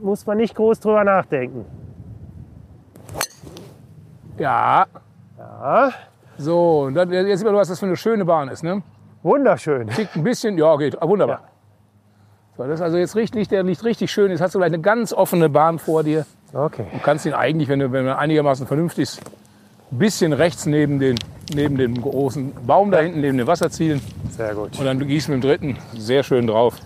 muss 0.00 0.26
man 0.26 0.38
nicht 0.38 0.56
groß 0.56 0.80
drüber 0.80 1.04
nachdenken. 1.04 1.64
Ja. 4.38 4.86
Ja, 5.38 5.90
So, 6.42 6.82
und 6.82 6.94
dann, 6.94 7.10
jetzt 7.12 7.38
sieht 7.38 7.46
man, 7.46 7.54
was 7.54 7.68
das 7.68 7.78
für 7.78 7.86
eine 7.86 7.96
schöne 7.96 8.24
Bahn 8.24 8.48
ist. 8.48 8.62
Ne? 8.62 8.82
wunderschön. 9.22 9.88
Tickt 9.88 10.16
ein 10.16 10.24
bisschen, 10.24 10.58
ja, 10.58 10.76
geht. 10.76 11.00
Ah, 11.00 11.08
wunderbar. 11.08 11.42
So, 12.56 12.64
das 12.64 12.74
ist 12.74 12.82
also 12.82 12.98
jetzt 12.98 13.16
richtig, 13.16 13.48
der 13.48 13.62
liegt 13.62 13.84
richtig 13.84 14.10
schön. 14.10 14.30
Jetzt 14.30 14.40
hast 14.40 14.54
du 14.54 14.58
gleich 14.58 14.72
eine 14.72 14.80
ganz 14.80 15.12
offene 15.12 15.48
Bahn 15.48 15.78
vor 15.78 16.02
dir. 16.02 16.26
Okay. 16.52 16.84
Du 16.92 16.98
kannst 16.98 17.24
ihn 17.24 17.32
eigentlich, 17.32 17.68
wenn 17.68 17.78
du, 17.78 17.92
wenn 17.92 18.04
du 18.04 18.16
einigermaßen 18.16 18.66
vernünftig 18.66 19.04
ist, 19.04 19.22
ein 19.90 19.98
bisschen 19.98 20.32
rechts 20.32 20.66
neben, 20.66 20.98
den, 20.98 21.18
neben 21.54 21.76
dem 21.76 22.00
großen 22.00 22.52
Baum 22.66 22.90
da 22.90 23.00
hinten, 23.00 23.20
neben 23.20 23.38
dem 23.38 23.46
Wasser 23.46 23.70
zielen. 23.70 24.00
Sehr 24.30 24.54
gut. 24.54 24.78
Und 24.78 24.84
dann 24.84 24.98
gießt 24.98 25.28
mit 25.28 25.42
dem 25.42 25.48
dritten 25.48 25.78
sehr 25.96 26.22
schön 26.22 26.46
drauf. 26.46 26.76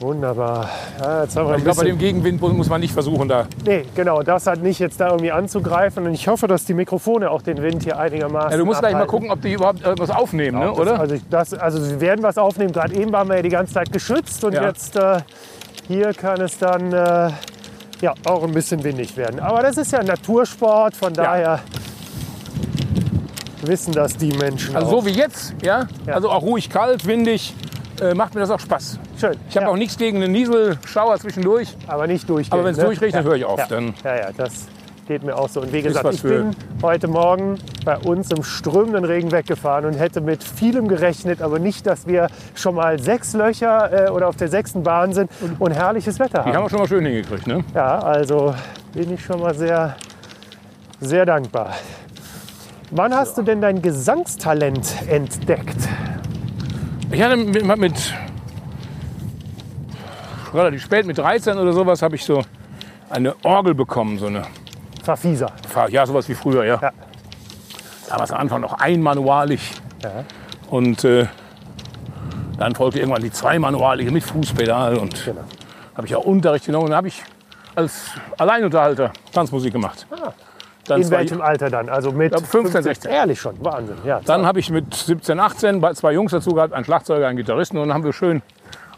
Wunderbar. 0.00 0.68
Ja, 1.00 1.22
jetzt 1.22 1.36
haben 1.36 1.48
wir 1.48 1.56
Ich 1.56 1.64
glaube, 1.64 1.78
bei 1.78 1.84
dem 1.86 1.98
Gegenwind 1.98 2.40
muss 2.40 2.68
man 2.68 2.80
nicht 2.80 2.92
versuchen, 2.92 3.28
da. 3.28 3.46
nee, 3.64 3.84
genau, 3.94 4.22
das 4.22 4.46
hat 4.46 4.60
nicht 4.60 4.78
jetzt 4.80 5.00
da 5.00 5.08
irgendwie 5.08 5.30
anzugreifen. 5.32 6.04
Und 6.06 6.12
ich 6.14 6.26
hoffe, 6.28 6.46
dass 6.48 6.64
die 6.64 6.74
Mikrofone 6.74 7.30
auch 7.30 7.42
den 7.42 7.62
Wind 7.62 7.84
hier 7.84 7.98
einigermaßen 7.98 8.50
Ja, 8.50 8.56
du 8.58 8.64
musst 8.66 8.80
gleich 8.80 8.92
mal 8.92 9.02
abhalten. 9.04 9.10
gucken, 9.28 9.30
ob 9.30 9.40
die 9.42 9.52
überhaupt 9.52 9.82
äh, 9.84 9.94
was 9.96 10.10
aufnehmen, 10.10 10.58
ne, 10.58 10.66
Das, 10.66 10.78
oder? 10.78 11.00
Also, 11.00 11.14
ich- 11.14 11.22
das, 11.30 11.54
also 11.54 11.80
sie 11.80 12.00
werden 12.00 12.22
was 12.22 12.36
aufnehmen. 12.38 12.72
Gerade 12.72 12.94
eben 12.94 13.12
waren 13.12 13.28
wir 13.28 13.36
ja 13.36 13.42
die 13.42 13.48
ganze 13.48 13.74
Zeit 13.74 13.92
geschützt 13.92 14.42
und 14.44 14.52
Ja. 14.54 14.64
jetzt 14.64 14.96
äh, 14.96 15.18
hier 15.86 16.12
kann 16.12 16.40
es 16.40 16.58
dann 16.58 16.92
äh, 16.92 17.30
ja, 18.00 18.12
auch 18.26 18.42
ein 18.42 18.52
bisschen 18.52 18.82
windig 18.84 19.16
werden. 19.16 19.38
Aber 19.40 19.62
das 19.62 19.76
ist 19.78 19.92
ja 19.92 20.02
Natursport, 20.02 20.96
von 20.96 21.14
daher 21.14 21.60
wissen 23.62 23.92
das 23.92 24.16
die 24.16 24.32
Menschen 24.32 24.76
Also 24.76 24.88
auch. 24.88 24.90
so 25.02 25.06
wie 25.06 25.12
jetzt, 25.12 25.54
ja? 25.62 25.86
Ja. 26.06 26.14
Also 26.14 26.30
auch 26.30 26.42
ruhig 26.42 26.68
kalt, 26.68 27.06
windig, 27.06 27.54
äh, 28.00 28.14
macht 28.14 28.34
mir 28.34 28.40
das 28.40 28.50
auch 28.50 28.60
Spaß. 28.60 28.98
Schön. 29.18 29.36
Ich 29.48 29.56
habe 29.56 29.66
ja, 29.66 29.72
auch 29.72 29.76
nichts 29.76 29.96
gegen 29.96 30.22
einen 30.22 30.32
Nieselschauer 30.32 31.18
zwischendurch. 31.18 31.76
aber 31.86 32.06
nicht 32.06 32.28
durchgehen. 32.28 32.52
Aber 32.52 32.64
wenn 32.64 32.72
es 32.72 32.78
ne? 32.78 32.84
durchregnet, 32.84 33.24
ja. 33.24 33.28
höre 33.28 33.36
ich 33.36 33.44
auf. 33.44 33.58
Ja. 33.58 33.66
Dann 33.66 33.94
ja, 34.04 34.16
ja, 34.16 34.28
das 34.36 34.66
Geht 35.06 35.22
mir 35.22 35.36
auch 35.36 35.50
so. 35.50 35.60
Und 35.60 35.72
wie 35.72 35.82
gesagt, 35.82 36.14
ich 36.14 36.22
bin 36.22 36.56
heute 36.80 37.08
Morgen 37.08 37.58
bei 37.84 37.98
uns 37.98 38.30
im 38.30 38.42
strömenden 38.42 39.04
Regen 39.04 39.32
weggefahren 39.32 39.84
und 39.84 39.94
hätte 39.94 40.22
mit 40.22 40.42
vielem 40.42 40.88
gerechnet, 40.88 41.42
aber 41.42 41.58
nicht, 41.58 41.86
dass 41.86 42.06
wir 42.06 42.28
schon 42.54 42.74
mal 42.74 42.98
sechs 42.98 43.34
Löcher 43.34 44.06
äh, 44.06 44.10
oder 44.10 44.28
auf 44.28 44.36
der 44.36 44.48
sechsten 44.48 44.82
Bahn 44.82 45.12
sind 45.12 45.30
und 45.58 45.72
herrliches 45.72 46.18
Wetter 46.18 46.44
Die 46.44 46.48
haben 46.48 46.54
haben. 46.54 46.64
wir 46.64 46.70
schon 46.70 46.78
mal 46.78 46.88
schön 46.88 47.04
hingekriegt, 47.04 47.46
ne? 47.46 47.62
Ja, 47.74 47.98
also 47.98 48.54
bin 48.94 49.12
ich 49.12 49.22
schon 49.22 49.40
mal 49.40 49.54
sehr, 49.54 49.94
sehr 51.00 51.26
dankbar. 51.26 51.74
Wann 52.90 53.14
hast 53.14 53.36
du 53.36 53.42
denn 53.42 53.60
dein 53.60 53.82
Gesangstalent 53.82 55.06
entdeckt? 55.08 55.76
Ich 57.10 57.22
hatte 57.22 57.36
mit, 57.36 57.76
mit 57.78 58.14
relativ 60.52 60.82
spät, 60.82 61.06
mit 61.06 61.18
13 61.18 61.58
oder 61.58 61.72
sowas, 61.72 62.02
habe 62.02 62.16
ich 62.16 62.24
so 62.24 62.42
eine 63.10 63.34
Orgel 63.44 63.74
bekommen, 63.74 64.18
so 64.18 64.26
eine, 64.26 64.42
Verfieser. 65.02 65.52
ja, 65.90 66.06
sowas 66.06 66.28
wie 66.28 66.34
früher, 66.34 66.64
ja. 66.64 66.78
Ja. 66.80 66.90
Damals 68.08 68.30
am 68.32 68.40
Anfang 68.40 68.60
noch 68.60 68.74
einmanualig. 68.74 69.72
Ja. 70.02 70.24
Und 70.70 71.04
äh, 71.04 71.26
dann 72.58 72.74
folgte 72.74 73.00
irgendwann 73.00 73.22
die 73.22 73.30
zweimanualige 73.30 74.10
mit 74.10 74.22
Fußpedal. 74.24 74.96
Und 74.96 75.24
Genau. 75.24 75.40
habe 75.96 76.06
ich 76.06 76.14
auch 76.16 76.24
Unterricht 76.24 76.66
genommen. 76.66 76.84
Und 76.84 76.90
dann 76.90 76.98
habe 76.98 77.08
ich 77.08 77.22
als 77.74 78.10
Alleinunterhalter 78.38 79.12
Tanzmusik 79.32 79.72
gemacht. 79.72 80.06
Dann. 80.86 81.00
In 81.00 81.10
welchem 81.10 81.40
Alter 81.40 81.70
dann? 81.70 81.88
Also 81.88 82.12
mit 82.12 82.32
Ja, 82.32 82.38
15, 82.44 82.82
16. 82.82 83.10
Ehrlich 83.10 83.40
schon, 83.40 83.54
Wahnsinn. 83.64 83.96
Ja, 84.04 84.20
dann 84.24 84.44
habe 84.46 84.60
ich 84.60 84.70
mit 84.70 84.92
17, 84.94 85.40
18 85.40 85.80
bei- 85.80 85.94
zwei 85.94 86.12
Jungs 86.12 86.32
dazu 86.32 86.50
gehabt, 86.54 86.72
einen 86.74 86.84
Schlagzeuger, 86.84 87.26
einen 87.26 87.36
Gitarristen. 87.38 87.78
Und 87.78 87.88
dann 87.88 87.94
haben 87.94 88.04
wir 88.04 88.12
schön 88.12 88.42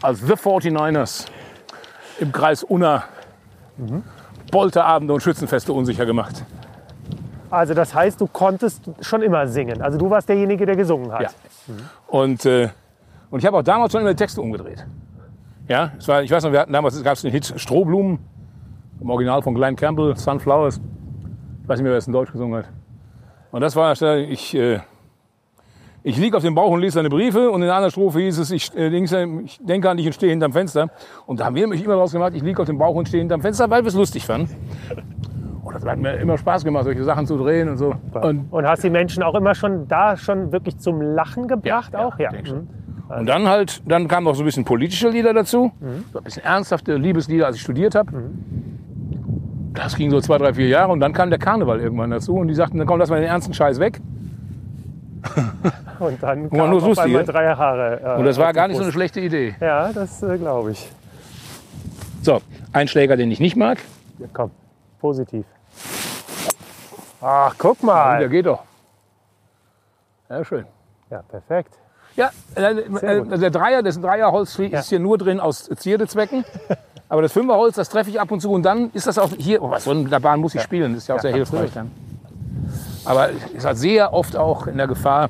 als 0.01 0.19
The 0.19 0.33
49ers 0.33 1.25
im 2.19 2.31
Kreis 2.31 2.63
Unna 2.63 3.03
Bolterabende 4.51 5.13
und 5.13 5.21
Schützenfeste 5.21 5.71
unsicher 5.73 6.05
gemacht. 6.05 6.43
also 7.49 7.73
das 7.73 7.93
heißt, 7.93 8.19
du 8.19 8.27
konntest 8.27 8.81
schon 9.01 9.21
immer 9.21 9.47
singen. 9.47 9.81
Also 9.81 9.97
du 9.97 10.09
warst 10.09 10.27
derjenige, 10.29 10.65
der 10.65 10.75
gesungen 10.75 11.11
hat. 11.11 11.21
Ja. 11.21 11.29
Und, 12.07 12.45
äh, 12.45 12.69
und 13.29 13.39
ich 13.39 13.45
habe 13.45 13.57
auch 13.57 13.63
damals 13.63 13.91
schon 13.91 14.01
immer 14.01 14.09
die 14.11 14.15
Texte 14.17 14.41
umgedreht. 14.41 14.85
Ja, 15.67 15.91
war, 16.05 16.23
ich 16.23 16.31
weiß 16.31 16.43
noch, 16.43 16.51
wir 16.51 16.61
hatten 16.61 16.71
damals 16.73 17.01
gab 17.03 17.13
es 17.13 17.21
den 17.21 17.31
Hit 17.31 17.53
Strohblumen, 17.57 18.19
im 19.01 19.09
Original 19.09 19.41
von 19.41 19.53
Glenn 19.53 19.75
Campbell, 19.75 20.15
Sunflowers. 20.17 20.79
Ich 21.67 21.69
weiß 21.69 21.79
nicht 21.79 21.83
mehr, 21.83 21.91
wer 21.91 21.97
es 21.97 22.07
in 22.07 22.13
Deutsch 22.13 22.31
gesungen 22.31 22.59
hat. 22.59 22.69
Und 23.51 23.59
das 23.59 23.75
war, 23.75 23.91
ich, 23.91 24.55
äh, 24.55 24.79
ich 26.01 26.17
liege 26.17 26.37
auf 26.37 26.43
dem 26.43 26.55
Bauch 26.55 26.71
und 26.71 26.79
lese 26.79 26.99
deine 26.99 27.09
Briefe. 27.09 27.51
Und 27.51 27.61
in 27.61 27.67
anderen 27.67 27.91
Strophe 27.91 28.21
hieß 28.21 28.37
es, 28.37 28.51
ich, 28.51 28.73
äh, 28.73 28.87
äh, 28.87 29.41
ich 29.43 29.59
denke 29.61 29.89
an 29.89 29.97
dich 29.97 30.05
und 30.05 30.13
stehe 30.13 30.29
hinterm 30.29 30.53
Fenster. 30.53 30.89
Und 31.25 31.41
da 31.41 31.45
haben 31.45 31.55
wir 31.55 31.63
nämlich 31.63 31.83
immer 31.83 31.95
draus 31.95 32.13
gemacht, 32.13 32.31
ich 32.35 32.41
liege 32.41 32.61
auf 32.61 32.67
dem 32.67 32.77
Bauch 32.77 32.95
und 32.95 33.09
stehe 33.09 33.19
hinterm 33.19 33.41
Fenster, 33.41 33.69
weil 33.69 33.83
wir 33.83 33.89
es 33.89 33.95
lustig 33.95 34.25
fanden. 34.25 34.55
Und 35.61 35.75
das 35.75 35.85
hat 35.85 35.97
mir 35.97 36.13
immer 36.13 36.37
Spaß 36.37 36.63
gemacht, 36.63 36.85
solche 36.85 37.03
Sachen 37.03 37.27
zu 37.27 37.35
drehen 37.37 37.67
und 37.67 37.75
so. 37.75 37.93
Und 38.13 38.47
Und 38.49 38.65
hast 38.65 38.85
die 38.85 38.89
Menschen 38.89 39.21
auch 39.21 39.35
immer 39.35 39.53
schon 39.53 39.89
da 39.89 40.15
schon 40.15 40.53
wirklich 40.53 40.77
zum 40.77 41.01
Lachen 41.01 41.49
gebracht 41.49 41.91
Ja, 41.91 42.05
auch? 42.07 42.17
ja, 42.17 42.29
denk 42.31 42.47
schon. 42.47 42.69
Und 43.09 43.25
dann 43.25 43.45
halt, 43.49 43.81
dann 43.85 44.07
kamen 44.07 44.23
noch 44.23 44.35
so 44.35 44.43
ein 44.43 44.45
bisschen 44.45 44.63
politische 44.63 45.09
Lieder 45.09 45.33
dazu, 45.33 45.73
so 46.13 46.19
ein 46.19 46.23
bisschen 46.23 46.45
ernsthafte 46.45 46.95
Liebeslieder, 46.95 47.45
als 47.47 47.57
ich 47.57 47.61
studiert 47.61 47.93
habe. 47.93 48.09
Das 49.77 49.95
ging 49.95 50.09
so 50.09 50.19
zwei, 50.21 50.39
drei, 50.39 50.53
vier 50.55 50.67
Jahre 50.67 50.91
und 50.91 50.99
dann 50.99 51.13
kam 51.13 51.29
der 51.29 51.37
Karneval 51.37 51.79
irgendwann 51.79 52.09
dazu 52.09 52.35
und 52.35 52.47
die 52.47 52.55
sagten, 52.55 52.79
dann 52.79 52.87
komm, 52.87 52.97
lass 52.99 53.09
mal 53.11 53.19
den 53.19 53.29
ernsten 53.29 53.53
Scheiß 53.53 53.79
weg. 53.79 53.99
Und 55.99 56.21
dann 56.21 56.49
kam 56.49 56.69
nur 56.69 56.83
auf 56.83 56.97
einmal 56.99 57.25
drei 57.25 57.53
Haare. 57.55 57.99
äh, 58.01 58.19
Und 58.19 58.25
das 58.25 58.37
war 58.37 58.53
gar 58.53 58.67
nicht 58.67 58.77
so 58.77 58.83
eine 58.83 58.91
schlechte 58.91 59.19
Idee. 59.19 59.55
Ja, 59.59 59.91
das 59.91 60.21
äh, 60.23 60.37
glaube 60.37 60.71
ich. 60.71 60.91
So, 62.21 62.39
ein 62.71 62.87
Schläger, 62.87 63.17
den 63.17 63.31
ich 63.31 63.39
nicht 63.39 63.55
mag, 63.55 63.79
Ja, 64.19 64.27
komm, 64.31 64.51
positiv. 64.99 65.45
Ach, 67.19 67.55
guck 67.57 67.79
der 67.79 67.85
mal. 67.87 68.29
geht 68.29 68.45
doch. 68.45 68.63
Ja, 70.29 70.45
schön. 70.45 70.65
Ja, 71.09 71.23
perfekt. 71.23 71.73
Ja, 72.15 72.29
äh, 72.55 72.61
äh, 72.61 73.37
der 73.39 73.49
Dreier, 73.49 73.81
das 73.83 73.99
Dreierholz 73.99 74.57
ist 74.59 74.89
hier 74.89 74.99
nur 74.99 75.17
drin 75.17 75.39
aus 75.39 75.69
Zierdezwecken. 75.75 76.45
Aber 77.09 77.21
das 77.21 77.31
Fünferholz, 77.31 77.75
das 77.75 77.89
treffe 77.89 78.09
ich 78.09 78.19
ab 78.19 78.31
und 78.31 78.41
zu 78.41 78.51
und 78.51 78.63
dann 78.63 78.91
ist 78.93 79.07
das 79.07 79.17
auch 79.17 79.29
hier, 79.37 79.61
oh, 79.61 79.69
was 79.69 79.85
so 79.85 79.91
in 79.91 80.09
der 80.09 80.19
Bahn 80.19 80.41
muss 80.41 80.55
ich 80.55 80.61
spielen, 80.61 80.93
das 80.93 81.03
ist 81.03 81.07
ja 81.07 81.15
auch 81.15 81.21
sehr 81.21 81.33
hilfreich 81.33 81.71
dann. 81.73 81.91
Aber 83.05 83.29
ist 83.29 83.65
halt 83.65 83.77
sehr 83.77 84.13
oft 84.13 84.35
auch 84.35 84.67
in 84.67 84.77
der 84.77 84.87
Gefahr. 84.87 85.29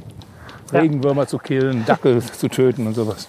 Regenwürmer 0.73 1.27
zu 1.27 1.37
killen, 1.37 1.85
Dackel 1.85 2.21
zu 2.21 2.49
töten 2.49 2.87
und 2.87 2.93
sowas. 2.93 3.27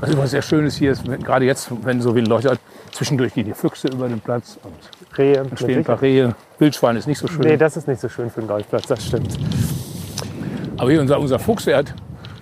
Was 0.00 0.10
übrigens 0.10 0.30
sehr 0.30 0.42
schön 0.42 0.66
ist 0.66 0.76
hier, 0.76 0.92
ist, 0.92 1.08
wenn, 1.08 1.22
gerade 1.22 1.44
jetzt, 1.44 1.70
wenn 1.82 2.00
so 2.00 2.14
wenig 2.14 2.28
Leute, 2.28 2.58
zwischendurch 2.92 3.34
gehen 3.34 3.46
die 3.46 3.54
Füchse 3.54 3.88
über 3.88 4.08
den 4.08 4.20
Platz 4.20 4.58
und 4.62 5.18
Rehe. 5.18 5.44
mit 5.44 5.58
stehen 5.58 5.78
ein 5.78 5.84
paar. 5.84 6.00
Rehe. 6.00 6.34
Wildschwein 6.58 6.96
ist 6.96 7.06
nicht 7.06 7.18
so 7.18 7.26
schön. 7.26 7.40
Nee, 7.40 7.56
das 7.56 7.76
ist 7.76 7.88
nicht 7.88 8.00
so 8.00 8.08
schön 8.08 8.30
für 8.30 8.40
den 8.40 8.48
Golfplatz, 8.48 8.86
das 8.86 9.04
stimmt. 9.04 9.36
Aber 10.76 10.90
hier 10.90 11.00
unser, 11.00 11.18
unser 11.18 11.38
Fuchs, 11.38 11.64
der 11.64 11.78
hat, 11.78 11.94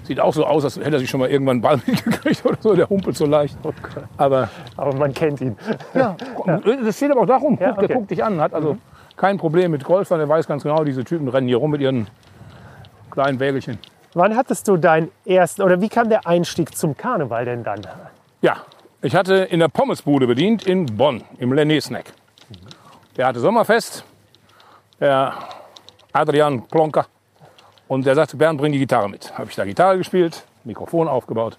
sieht 0.07 0.21
auch 0.21 0.33
so 0.35 0.45
aus, 0.47 0.65
als 0.65 0.77
hätte 0.77 0.93
er 0.97 0.99
sich 0.99 1.11
schon 1.11 1.21
mal 1.21 1.29
irgendwann 1.31 1.55
einen 1.57 1.63
Ball 1.63 1.81
mitgekriegt 1.87 2.45
oder 2.45 2.57
so. 2.61 2.75
Der 2.75 2.89
humpelt 2.89 3.17
so 3.17 3.27
leicht. 3.27 3.57
Oh 3.63 3.73
Aber 4.17 4.49
Aber 4.77 4.95
man 4.95 5.13
kennt 5.13 5.41
ihn. 5.41 5.57
ja, 5.95 6.17
das 6.85 6.97
steht 6.97 7.11
aber 7.11 7.23
auch 7.23 7.27
darum. 7.27 7.59
Ja, 7.61 7.71
Guck, 7.71 7.79
Der 7.81 7.85
okay. 7.85 7.95
guckt 7.95 8.11
dich 8.11 8.25
an, 8.25 8.41
hat 8.41 8.55
also 8.55 8.77
kein 9.17 9.39
Problem 9.39 9.71
mit 9.71 9.85
Golfern. 9.85 10.19
Der 10.19 10.29
weiß 10.29 10.47
ganz 10.47 10.63
genau, 10.63 10.85
diese 10.85 11.05
Typen 11.05 11.29
rennen 11.29 11.49
hier 11.49 11.57
rum 11.59 11.71
mit 11.71 11.81
ihren 11.81 12.07
kleinen 13.11 13.41
Wägelchen. 13.41 13.79
Wann 14.15 14.37
hattest 14.37 14.67
du 14.69 14.77
deinen 14.77 15.11
ersten, 15.27 15.63
oder 15.63 15.81
wie 15.81 15.89
kam 15.89 16.09
der 16.09 16.27
Einstieg 16.27 16.75
zum 16.77 16.97
Karneval 16.97 17.45
denn 17.45 17.65
dann? 17.65 17.81
Ja, 18.41 18.57
ich 19.03 19.15
hatte 19.15 19.35
in 19.37 19.61
der 19.61 19.69
Pommesbude 19.69 20.27
bedient 20.27 20.67
in 20.67 20.87
Bonn, 20.87 21.23
im 21.39 21.53
Lené 21.53 21.81
Snack. 21.83 22.13
Der 23.17 23.27
hatte 23.27 23.41
Sommerfest, 23.41 24.05
der 25.01 25.35
Adrian 26.13 26.63
Plonka. 26.69 27.07
Und 27.89 28.07
der 28.07 28.15
sagte, 28.15 28.37
Bernd, 28.37 28.59
bring 28.59 28.73
die 28.73 28.79
Gitarre 28.79 29.09
mit. 29.09 29.37
Habe 29.39 29.49
ich 29.49 29.57
da 29.57 29.65
Gitarre 29.65 29.99
gespielt, 29.99 30.45
Mikrofon 30.65 31.09
aufgebaut. 31.09 31.59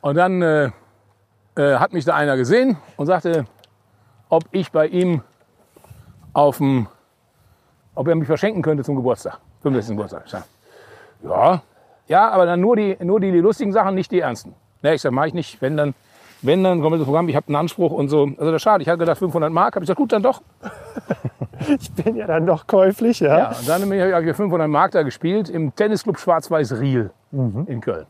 Und 0.00 0.16
dann 0.16 0.42
äh, 0.42 0.70
äh, 1.56 1.76
hat 1.76 1.92
mich 1.92 2.04
da 2.04 2.14
einer 2.14 2.36
gesehen 2.36 2.76
und 2.96 3.06
sagte, 3.06 3.46
ob 4.28 4.44
ich 4.50 4.72
bei 4.72 4.86
ihm 4.86 5.22
auf 6.32 6.58
dem, 6.58 6.88
ob 7.94 8.08
er 8.08 8.16
mich 8.16 8.26
verschenken 8.26 8.62
könnte 8.62 8.82
zum 8.82 8.96
Geburtstag, 8.96 9.38
65. 9.62 9.96
Geburtstag. 9.96 10.44
Ja, 11.22 11.62
ja, 12.06 12.28
aber 12.30 12.44
dann 12.44 12.60
nur 12.60 12.76
die, 12.76 12.96
nur 13.00 13.20
die, 13.20 13.30
die 13.30 13.38
lustigen 13.38 13.72
Sachen, 13.72 13.94
nicht 13.94 14.10
die 14.10 14.20
ernsten. 14.20 14.54
Ne, 14.82 14.94
ich 14.94 15.00
sag, 15.00 15.12
mach 15.12 15.24
ich 15.24 15.34
nicht. 15.34 15.62
Wenn 15.62 15.76
dann, 15.76 15.94
wenn 16.44 16.62
dann 16.62 16.80
komplettes 16.80 17.06
Programm, 17.06 17.28
ich 17.28 17.36
habe 17.36 17.46
einen 17.48 17.56
Anspruch 17.56 17.92
und 17.92 18.08
so. 18.08 18.24
Also 18.24 18.46
das 18.46 18.56
ist 18.56 18.62
schade. 18.62 18.82
Ich 18.82 18.88
hatte 18.88 18.98
gedacht 18.98 19.18
500 19.18 19.50
Mark. 19.50 19.74
Habe 19.74 19.84
ich 19.84 19.88
gesagt, 19.88 19.98
gut, 19.98 20.12
dann 20.12 20.22
doch. 20.22 20.42
Ich 21.80 21.90
bin 21.92 22.16
ja 22.16 22.26
dann 22.26 22.44
doch 22.44 22.66
käuflich, 22.66 23.20
ja. 23.20 23.38
Ja, 23.38 23.48
und 23.58 23.66
dann 23.66 23.82
habe 23.84 24.28
ich 24.28 24.36
500 24.36 24.68
Mark 24.68 24.90
da 24.90 25.02
gespielt 25.02 25.48
im 25.48 25.74
Tennisclub 25.74 26.18
Schwarz-Weiß 26.18 26.78
Riel 26.78 27.10
in 27.32 27.80
Köln. 27.80 28.04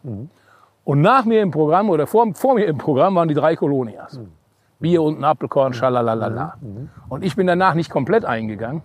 Und 0.82 1.01
nach 1.01 1.24
mir 1.24 1.40
im 1.40 1.52
Programm 1.52 1.89
oder 1.89 2.09
vor, 2.09 2.27
vor 2.35 2.55
mir 2.55 2.65
im 2.65 2.78
Programm 2.78 3.15
waren 3.15 3.28
die 3.28 3.35
drei 3.35 3.55
Kolonias. 3.55 4.19
Bier 4.81 5.02
und 5.02 5.20
ein 5.20 5.24
Apfelkorn, 5.24 5.73
schalalalala. 5.73 6.56
Und 7.09 7.24
ich 7.24 7.36
bin 7.36 7.47
danach 7.47 7.74
nicht 7.74 7.90
komplett 7.90 8.24
eingegangen. 8.24 8.82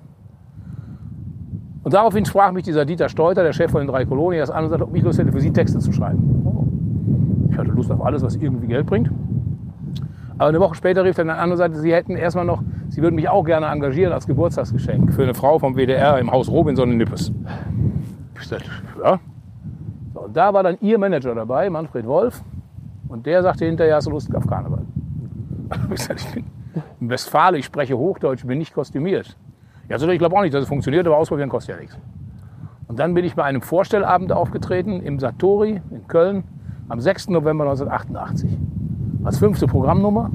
Und 1.83 1.93
daraufhin 1.93 2.25
sprach 2.25 2.51
mich 2.51 2.63
dieser 2.63 2.85
Dieter 2.85 3.09
Steuter, 3.09 3.41
der 3.41 3.53
Chef 3.53 3.71
von 3.71 3.81
den 3.81 3.87
drei 3.87 4.05
Kolonias, 4.05 4.51
an 4.51 4.65
und 4.65 4.69
sagte, 4.69 4.85
ob 4.85 4.95
ich 4.95 5.01
Lust 5.01 5.17
hätte, 5.17 5.31
für 5.31 5.41
sie 5.41 5.51
Texte 5.51 5.79
zu 5.79 5.91
schreiben. 5.91 7.47
Ich 7.49 7.57
hatte 7.57 7.71
Lust 7.71 7.91
auf 7.91 8.05
alles, 8.05 8.21
was 8.21 8.35
irgendwie 8.35 8.67
Geld 8.67 8.85
bringt. 8.85 9.09
Aber 10.39 10.47
eine 10.47 10.59
Woche 10.61 10.73
später 10.73 11.03
rief 11.03 11.17
er 11.17 11.25
dann 11.25 11.37
an 11.37 11.51
und 11.51 11.57
sagte, 11.57 11.77
sie 11.79 11.93
hätten 11.93 12.15
erstmal 12.15 12.45
noch, 12.45 12.63
sie 12.87 13.01
würden 13.01 13.15
mich 13.15 13.27
auch 13.27 13.43
gerne 13.43 13.65
engagieren 13.67 14.13
als 14.13 14.25
Geburtstagsgeschenk 14.25 15.13
für 15.13 15.23
eine 15.23 15.33
Frau 15.33 15.59
vom 15.59 15.75
WDR 15.75 16.17
im 16.17 16.31
Haus 16.31 16.49
Robinson 16.49 16.91
in 16.91 16.97
Nippes. 16.97 17.31
Ich 18.39 18.47
sagte, 18.47 18.69
ja. 19.03 19.19
So, 20.13 20.21
und 20.21 20.37
da 20.37 20.53
war 20.53 20.63
dann 20.63 20.77
ihr 20.79 20.97
Manager 20.97 21.35
dabei, 21.35 21.69
Manfred 21.69 22.07
Wolf. 22.07 22.41
Und 23.09 23.25
der 23.25 23.43
sagte 23.43 23.65
hinterher, 23.65 23.95
hast 23.95 24.07
du 24.07 24.11
Lust 24.11 24.33
auf 24.33 24.47
Karneval? 24.47 24.81
Ich 25.93 26.03
sagte, 26.03 26.23
ich 26.25 26.33
bin 26.33 26.45
in 27.01 27.09
Westfalen, 27.09 27.59
ich 27.59 27.65
spreche 27.65 27.97
Hochdeutsch, 27.97 28.45
bin 28.45 28.59
nicht 28.59 28.73
kostümiert. 28.73 29.35
Ja, 29.89 29.95
also 29.95 30.07
ich 30.07 30.19
glaube 30.19 30.37
auch 30.37 30.41
nicht, 30.41 30.53
dass 30.53 30.63
es 30.63 30.69
funktioniert, 30.69 31.05
aber 31.05 31.17
ausprobieren 31.17 31.49
kostet 31.49 31.75
ja 31.75 31.81
nichts. 31.81 31.97
Und 32.87 32.97
dann 32.97 33.13
bin 33.13 33.25
ich 33.25 33.35
bei 33.35 33.43
einem 33.43 33.61
Vorstellabend 33.61 34.31
aufgetreten 34.31 35.01
im 35.01 35.19
Satori 35.19 35.81
in 35.91 36.07
Köln 36.07 36.43
am 36.87 37.01
6. 37.01 37.29
November 37.29 37.65
1988. 37.65 38.57
Als 39.23 39.37
fünfte 39.39 39.67
Programmnummer. 39.67 40.29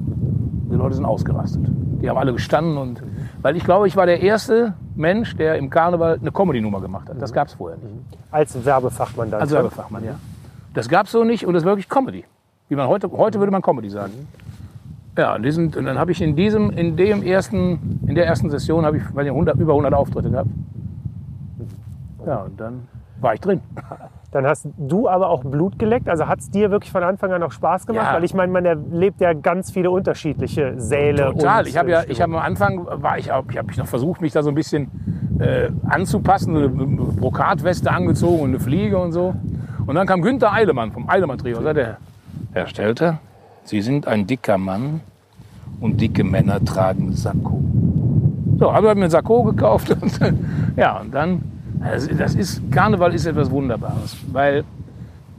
Die 0.71 0.77
Leute 0.77 0.95
sind 0.95 1.05
ausgerastet. 1.05 1.63
Die 2.01 2.09
haben 2.09 2.19
alle 2.19 2.33
gestanden 2.33 2.77
und 2.77 3.03
weil 3.43 3.57
ich 3.57 3.65
glaube, 3.65 3.87
ich 3.87 3.97
war 3.97 4.07
der 4.07 4.21
erste 4.23 4.75
Mensch, 4.97 5.37
der 5.37 5.57
im 5.57 5.71
Karneval 5.71 6.19
eine 6.21 6.33
Comedy-Nummer 6.33 6.81
gemacht 6.81 7.09
hat. 7.09 7.21
Das 7.21 7.33
gab 7.33 7.49
es 7.49 7.55
vorher 7.55 7.79
nicht. 7.79 8.19
Als 8.31 8.65
Werbefachmann 8.65 9.31
dann. 9.31 9.41
Als 9.41 9.51
Werbefachmann, 9.51 10.05
ja. 10.05 10.15
Das 10.73 10.89
gab 10.89 11.07
es 11.07 11.13
so 11.13 11.25
nicht 11.25 11.47
und 11.47 11.55
das 11.55 11.63
ist 11.63 11.67
wirklich 11.67 11.89
Comedy. 11.89 12.25
Wie 12.69 12.75
man 12.75 12.89
heute, 12.89 13.11
heute 13.13 13.39
würde 13.39 13.53
man 13.53 13.63
Comedy 13.63 13.91
sagen. 13.91 14.13
Ja, 15.17 15.35
und, 15.35 15.43
diesen, 15.43 15.73
und 15.75 15.85
dann 15.85 15.99
habe 15.99 16.11
ich 16.11 16.21
in 16.21 16.35
diesem, 16.35 16.71
in 16.71 16.97
dem 16.97 17.23
ersten, 17.23 18.01
in 18.07 18.15
der 18.15 18.27
ersten 18.27 18.51
Session 18.51 18.85
habe 18.85 18.97
ich, 18.97 19.05
weiß 19.05 19.23
nicht, 19.23 19.31
100, 19.31 19.57
über 19.61 19.73
100 19.73 19.95
Auftritte 19.95 20.31
gehabt. 20.31 20.51
Ja, 22.27 22.43
und 22.43 22.59
dann 22.59 22.89
war 23.21 23.35
ich 23.35 23.41
drin. 23.41 23.61
Dann 24.35 24.49
hast 24.49 24.67
du 24.77 25.09
aber 25.09 25.29
auch 25.31 25.45
Blut 25.45 25.79
geleckt. 25.79 26.09
Also 26.09 26.27
hat 26.27 26.41
es 26.41 26.51
dir 26.51 26.73
wirklich 26.73 26.91
von 26.91 27.05
Anfang 27.05 27.33
an 27.33 27.41
auch 27.45 27.53
Spaß 27.53 27.87
gemacht? 27.87 28.07
Ja. 28.09 28.15
Weil 28.15 28.25
ich 28.25 28.35
meine, 28.35 28.51
man 28.51 28.65
erlebt 28.65 29.21
ja 29.21 29.33
ganz 29.33 29.71
viele 29.71 29.93
unterschiedliche 29.93 30.75
Säle. 30.77 31.27
Total. 31.27 31.63
und, 31.63 31.69
Ich 31.69 31.77
habe 31.77 31.91
ja, 31.93 32.01
äh, 32.01 32.11
ich 32.11 32.21
habe 32.21 32.35
am 32.35 32.43
Anfang 32.43 32.85
war 32.85 33.17
ich 33.17 33.31
auch, 33.31 33.45
ich 33.49 33.57
habe 33.57 33.69
mich 33.69 33.77
noch 33.77 33.87
versucht, 33.87 34.21
mich 34.21 34.33
da 34.33 34.43
so 34.43 34.49
ein 34.49 34.57
bisschen 34.57 34.91
äh, 35.39 35.69
anzupassen, 35.89 36.57
eine 36.57 36.69
Brokatweste 36.69 37.93
angezogen 37.93 38.43
und 38.43 38.49
eine 38.49 38.59
Fliege 38.59 38.99
und 38.99 39.13
so. 39.13 39.37
Und 39.87 39.95
dann 39.95 40.07
kam 40.09 40.21
Günther 40.21 40.53
Eilemann 40.53 40.91
vom 40.91 41.09
Eilemann 41.09 41.39
Trio. 41.39 41.59
und 41.59 41.63
sagte, 41.63 41.99
Herr 42.53 42.67
Stelter, 42.67 43.21
Sie 43.63 43.83
sind 43.83 44.09
ein 44.09 44.27
dicker 44.27 44.59
Mann 44.59 45.01
und 45.81 46.01
dicke 46.01 46.25
Männer 46.25 46.65
tragen 46.65 47.13
Sakko. 47.13 47.63
So, 48.59 48.73
habe 48.73 48.89
ich 48.89 48.95
mir 48.95 49.03
einen 49.03 49.11
Sakko 49.11 49.45
gekauft 49.45 49.91
und 50.01 50.19
ja, 50.77 50.99
und 50.99 51.15
dann, 51.15 51.41
das, 51.93 52.09
das 52.09 52.35
ist, 52.35 52.73
Karneval 52.73 53.15
ist 53.15 53.27
etwas 53.27 53.51
Wunderbares, 53.51 54.17
weil 54.33 54.65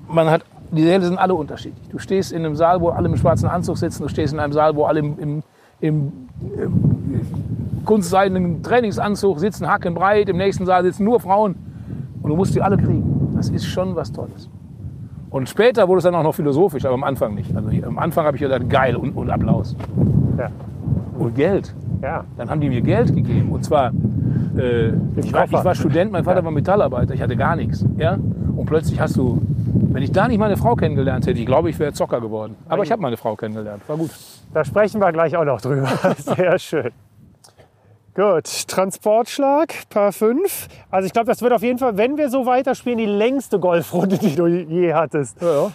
man 0.07 0.29
hat, 0.29 0.43
die 0.71 0.83
Säle 0.83 1.05
sind 1.05 1.17
alle 1.17 1.33
unterschiedlich. 1.33 1.87
Du 1.89 1.99
stehst 1.99 2.31
in 2.31 2.45
einem 2.45 2.55
Saal, 2.55 2.81
wo 2.81 2.89
alle 2.89 3.07
im 3.07 3.17
schwarzen 3.17 3.47
Anzug 3.47 3.77
sitzen, 3.77 4.03
du 4.03 4.09
stehst 4.09 4.33
in 4.33 4.39
einem 4.39 4.53
Saal, 4.53 4.75
wo 4.75 4.85
alle 4.85 4.99
im, 4.99 5.19
im, 5.19 5.43
im, 5.79 6.11
im 6.57 7.83
kunstseidenen 7.85 8.63
Trainingsanzug 8.63 9.39
sitzen, 9.39 9.67
hackenbreit, 9.67 10.29
im 10.29 10.37
nächsten 10.37 10.65
Saal 10.65 10.83
sitzen 10.83 11.03
nur 11.03 11.19
Frauen 11.19 11.55
und 12.21 12.29
du 12.29 12.35
musst 12.35 12.55
die 12.55 12.61
alle 12.61 12.77
kriegen. 12.77 13.33
Das 13.35 13.49
ist 13.49 13.65
schon 13.65 13.95
was 13.95 14.11
Tolles. 14.11 14.49
Und 15.29 15.49
später 15.49 15.87
wurde 15.87 15.97
es 15.97 16.03
dann 16.05 16.15
auch 16.15 16.23
noch 16.23 16.35
philosophisch, 16.35 16.85
aber 16.85 16.93
am 16.93 17.03
Anfang 17.03 17.35
nicht. 17.35 17.55
Also 17.55 17.69
am 17.85 17.99
Anfang 17.99 18.25
habe 18.25 18.37
ich 18.37 18.41
gedacht, 18.41 18.69
geil 18.69 18.95
und, 18.95 19.11
und 19.11 19.29
Applaus. 19.29 19.75
Ja. 20.37 20.49
Und 21.17 21.35
Geld. 21.35 21.75
ja. 22.01 22.23
Dann 22.37 22.49
haben 22.49 22.61
die 22.61 22.69
mir 22.69 22.81
Geld 22.81 23.13
gegeben. 23.13 23.51
Und 23.51 23.63
zwar, 23.65 23.91
äh, 24.57 24.93
ich, 25.17 25.33
war, 25.33 25.45
ich 25.45 25.51
war 25.51 25.75
Student, 25.75 26.11
mein 26.11 26.23
Vater 26.23 26.43
war 26.43 26.51
Metallarbeiter, 26.51 27.13
ich 27.13 27.21
hatte 27.21 27.35
gar 27.35 27.55
nichts. 27.55 27.85
Ja? 27.97 28.13
Und 28.13 28.65
plötzlich 28.65 28.99
hast 28.99 29.15
du, 29.17 29.41
wenn 29.91 30.03
ich 30.03 30.11
da 30.11 30.27
nicht 30.27 30.39
meine 30.39 30.57
Frau 30.57 30.75
kennengelernt 30.75 31.27
hätte, 31.27 31.39
ich 31.39 31.45
glaube, 31.45 31.69
ich 31.69 31.79
wäre 31.79 31.93
Zocker 31.93 32.21
geworden. 32.21 32.55
Aber 32.67 32.83
ich 32.83 32.91
habe 32.91 33.01
meine 33.01 33.17
Frau 33.17 33.35
kennengelernt, 33.35 33.81
war 33.87 33.97
gut. 33.97 34.11
Da 34.53 34.63
sprechen 34.63 35.01
wir 35.01 35.11
gleich 35.11 35.35
auch 35.35 35.45
noch 35.45 35.61
drüber. 35.61 35.87
Sehr 36.17 36.57
schön. 36.59 36.91
Gut, 38.15 38.67
Transportschlag, 38.69 39.73
Paar 39.89 40.13
5. 40.13 40.69
Also 40.89 41.05
ich 41.05 41.11
glaube, 41.11 41.27
das 41.27 41.41
wird 41.41 41.51
auf 41.51 41.61
jeden 41.61 41.79
Fall, 41.79 41.97
wenn 41.97 42.17
wir 42.17 42.29
so 42.29 42.45
weiterspielen, 42.45 42.97
die 42.97 43.05
längste 43.05 43.59
Golfrunde, 43.59 44.17
die 44.17 44.35
du 44.35 44.47
je 44.47 44.93
hattest. 44.93 45.41
Ja, 45.41 45.47
ja. 45.47 45.71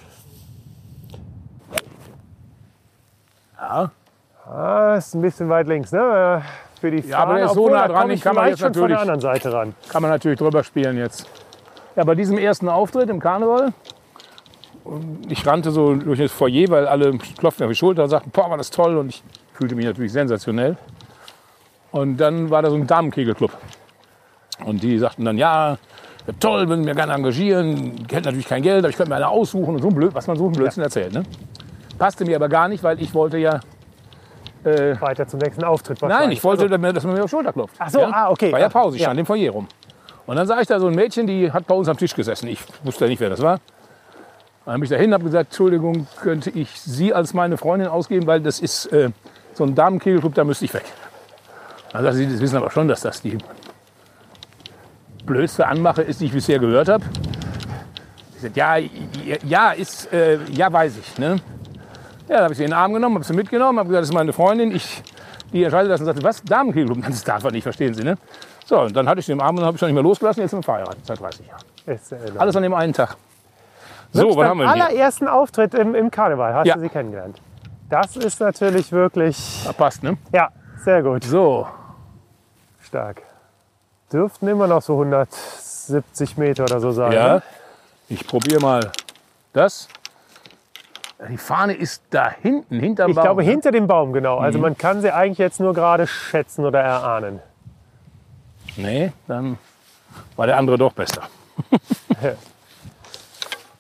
Ja, 3.61 3.91
Ah, 4.51 4.97
ist 4.97 5.15
ein 5.15 5.23
bisschen 5.23 5.49
weit 5.49 5.69
links, 5.69 5.93
ne? 5.93 6.43
Für 6.81 6.91
die 6.91 7.07
Ja, 7.07 7.19
aber 7.19 7.35
der 7.35 7.47
ist 7.47 7.55
so 7.55 7.69
nah 7.69 7.87
dran, 7.89 8.11
ich 8.11 8.23
kann 8.23 8.35
man 8.35 8.49
jetzt 8.49 8.61
schon 8.61 8.73
von 8.73 8.89
der 8.89 8.99
natürlich- 8.99 9.01
anderen 9.01 9.21
Seite 9.21 9.53
ran. 9.53 9.75
kann 9.91 10.03
man 10.03 10.11
natürlich 10.11 10.39
drüber 10.39 10.65
spielen 10.65 10.97
jetzt. 10.97 11.27
Ja, 11.97 12.05
bei 12.05 12.15
diesem 12.15 12.39
ersten 12.39 12.69
Auftritt 12.69 13.11
im 13.11 13.21
Karneval, 13.21 13.73
ich 15.29 15.47
rannte 15.47 15.71
so 15.73 15.95
durch 15.95 16.19
das 16.19 16.33
Foyer, 16.33 16.69
weil 16.69 16.87
alle 16.87 17.19
klopften 17.39 17.65
auf 17.67 17.71
die 17.71 17.77
Schulter 17.77 18.05
und 18.05 18.09
sagten, 18.11 18.31
boah, 18.31 18.49
war 18.51 18.57
das 18.57 18.71
toll. 18.71 18.97
Und 18.97 19.11
ich 19.11 19.23
fühlte 19.53 19.75
mich 19.75 19.85
natürlich 19.85 20.13
sensationell. 20.13 20.77
Und 21.93 22.17
dann 22.17 22.49
war 22.51 22.63
da 22.63 22.71
so 22.71 22.77
ein 22.77 22.87
Damenkegelclub. 22.87 23.51
Und 24.65 24.83
die 24.83 24.99
sagten 24.99 25.25
dann, 25.25 25.37
ja, 25.37 25.73
ja, 26.27 26.33
toll, 26.39 26.69
würden 26.69 26.87
wir 26.87 26.95
gerne 26.95 27.13
engagieren. 27.13 27.97
Ich 28.09 28.15
hätte 28.15 28.27
natürlich 28.29 28.47
kein 28.47 28.63
Geld, 28.63 28.79
aber 28.81 28.89
ich 28.91 28.97
könnte 28.97 29.11
mir 29.11 29.17
eine 29.17 29.29
aussuchen 29.29 29.75
und 29.75 29.83
so 29.83 29.89
ein 29.89 29.95
Blöd, 29.95 30.15
was 30.15 30.27
man 30.27 30.37
so 30.37 30.47
ein 30.47 30.53
Blödsinn 30.53 30.83
erzählt. 30.83 31.13
Ne? 31.13 31.25
Passte 31.99 32.25
mir 32.25 32.37
aber 32.37 32.49
gar 32.49 32.69
nicht, 32.69 32.83
weil 32.83 33.01
ich 33.03 33.13
wollte 33.15 33.39
ja, 33.39 33.61
äh, 34.65 35.01
Weiter 35.01 35.27
zum 35.27 35.41
nächsten 35.41 35.65
Auftritt 35.65 36.01
Nein, 36.03 36.33
ich 36.33 36.43
wollte, 36.45 36.65
Also, 36.65 36.93
dass 36.93 37.05
man 37.05 37.15
mir 37.15 37.21
auf 37.21 37.31
die 37.31 37.37
Schulter 37.37 37.53
klopft. 37.53 37.75
Ach 37.79 37.91
so, 37.91 38.03
ah, 38.03 38.31
okay. 38.31 38.53
War 38.53 38.59
ja 38.59 38.67
Ja. 38.67 38.71
Pause, 38.71 38.97
ich 38.97 39.03
Ja. 39.03 39.09
stand 39.09 39.21
im 39.21 39.27
Foyer 39.27 39.53
rum. 39.53 39.69
Und 40.27 40.37
dann 40.37 40.47
sah 40.47 40.61
ich 40.61 40.69
da 40.69 40.79
so 40.79 40.87
ein 40.87 40.95
Mädchen, 40.95 41.27
die 41.27 41.51
hat 41.51 41.67
bei 41.67 41.75
uns 41.75 41.89
am 41.89 41.97
Tisch 41.97 42.15
gesessen. 42.15 42.47
Ich 42.49 42.61
wusste 42.85 43.05
ja 43.05 43.09
nicht, 43.11 43.21
wer 43.21 43.31
das 43.31 43.41
war. 43.41 43.59
Dann 44.67 44.75
bin 44.75 44.85
ich 44.85 44.91
dahin 44.91 45.07
und 45.07 45.15
habe 45.15 45.25
gesagt, 45.25 45.47
Entschuldigung, 45.47 46.07
könnte 46.21 46.51
ich 46.51 46.71
Sie 46.81 47.13
als 47.13 47.35
meine 47.35 47.57
Freundin 47.57 47.89
ausgeben, 47.89 48.27
weil 48.27 48.41
das 48.41 48.61
ist 48.61 48.87
äh, 48.93 49.11
so 49.55 49.65
ein 49.65 49.75
Damenkegelclub, 49.75 50.35
da 50.35 50.45
müsste 50.45 50.67
ich 50.67 50.75
weg. 50.75 50.85
Dann 51.93 52.03
sagte 52.03 52.19
sie, 52.19 52.27
das 52.29 52.41
wissen 52.41 52.57
aber 52.57 52.71
schon, 52.71 52.87
dass 52.87 53.01
das 53.01 53.21
die 53.23 53.39
blödste 55.27 55.67
Anmache 55.67 56.03
ist, 56.03 56.21
die 56.21 56.27
ich 56.27 56.33
bisher 56.33 56.59
gehört 56.59 56.89
habe. 56.89 57.05
Ich 58.37 58.43
sagte, 58.43 58.59
ja, 58.59 58.77
ja, 58.77 59.37
ja, 59.45 59.71
ist, 59.73 60.13
äh, 60.13 60.39
ja, 60.51 60.73
weiß 60.73 60.99
ich. 60.99 61.19
Ne? 61.19 61.41
Ja, 62.31 62.37
dann 62.37 62.45
habe 62.45 62.53
ich 62.53 62.59
sie 62.59 62.65
in 62.65 62.71
den 62.71 62.79
Arm 62.79 62.93
genommen, 62.95 63.17
habe 63.17 63.25
sie 63.25 63.33
mitgenommen, 63.33 63.79
habe 63.81 63.89
gesagt, 63.89 64.03
das 64.03 64.09
ist 64.11 64.15
meine 64.15 64.33
Freundin. 64.33 64.71
Ich, 64.75 65.03
die 65.53 65.65
entscheidet 65.65 65.91
das 65.91 65.99
und 66.01 66.07
sagte, 66.07 66.23
was? 66.23 66.41
Damenkegelclub? 66.45 67.05
Das 67.09 67.25
darf 67.25 67.43
man 67.43 67.53
nicht, 67.53 67.65
verstehen 67.65 67.93
Sie, 67.93 68.05
ne? 68.05 68.17
So, 68.65 68.81
und 68.83 68.95
dann 68.95 69.09
hatte 69.09 69.19
ich 69.19 69.27
sie 69.27 69.33
im 69.33 69.41
Arm 69.41 69.59
und 69.59 69.65
habe 69.65 69.75
ich 69.75 69.81
schon 69.81 69.89
nicht 69.89 69.95
mehr 69.95 70.03
losgelassen. 70.05 70.41
Jetzt 70.43 70.51
sind 70.53 70.61
wir 70.61 70.63
verheiratet, 70.63 71.05
seit 71.05 71.19
30 71.21 71.47
Jahren. 71.49 71.61
ist, 71.87 72.13
äh, 72.13 72.19
Alles 72.39 72.55
an 72.55 72.63
dem 72.63 72.73
einen 72.75 72.93
Tag. 72.93 73.17
So, 74.13 74.37
was 74.37 74.47
haben 74.49 74.59
wir 74.61 74.67
denn 74.67 74.75
hier? 74.75 74.85
allerersten 74.87 75.27
Auftritt 75.27 75.75
im, 75.75 75.97
im 75.97 76.09
Karneval 76.13 76.55
hast 76.55 76.67
Ja. 76.69 76.75
du 76.77 76.81
sie 76.83 76.89
kennengelernt. 76.89 77.41
Das 77.89 78.17
ist 78.17 78.39
natürlich 78.41 78.93
wirklich, 78.93 79.65
Ah, 79.69 79.73
Passt, 79.73 80.05
ne? 80.05 80.17
ja, 80.33 80.51
sehr 80.85 81.03
gut, 81.03 81.25
So, 81.25 81.67
stark. 82.81 83.23
Dürften 84.13 84.47
immer 84.47 84.69
noch 84.69 84.83
so 84.83 84.93
170 84.95 86.37
Meter 86.37 86.63
oder 86.65 86.79
so 86.79 86.93
sein. 86.93 87.11
ja. 87.13 87.35
ne? 87.35 87.43
Ich 88.09 88.25
probiere 88.27 88.61
mal 88.61 88.91
das. 89.53 89.89
Die 91.29 91.37
Fahne 91.37 91.75
ist 91.75 92.03
da 92.11 92.31
hinten, 92.31 92.81
hinterm 92.81 93.11
Ich 93.11 93.17
Baum. 93.17 93.25
glaube 93.25 93.45
ne? 93.45 93.51
hinter 93.51 93.71
dem 93.73 93.87
Baum, 93.87 94.13
genau. 94.13 94.39
Also 94.39 94.59
Mhm. 94.59 94.63
man 94.63 94.79
kann 94.79 95.01
sie 95.03 95.13
eigentlich 95.13 95.39
jetzt 95.39 95.61
nur 95.61 95.75
gerade 95.75 96.07
schätzen 96.07 96.65
oder 96.65 96.81
erahnen. 96.81 97.41
Nee, 98.77 99.13
dann 99.29 99.59
war 100.37 100.47
der 100.47 100.57
andere 100.57 100.79
doch 100.79 100.93
besser. 100.93 101.23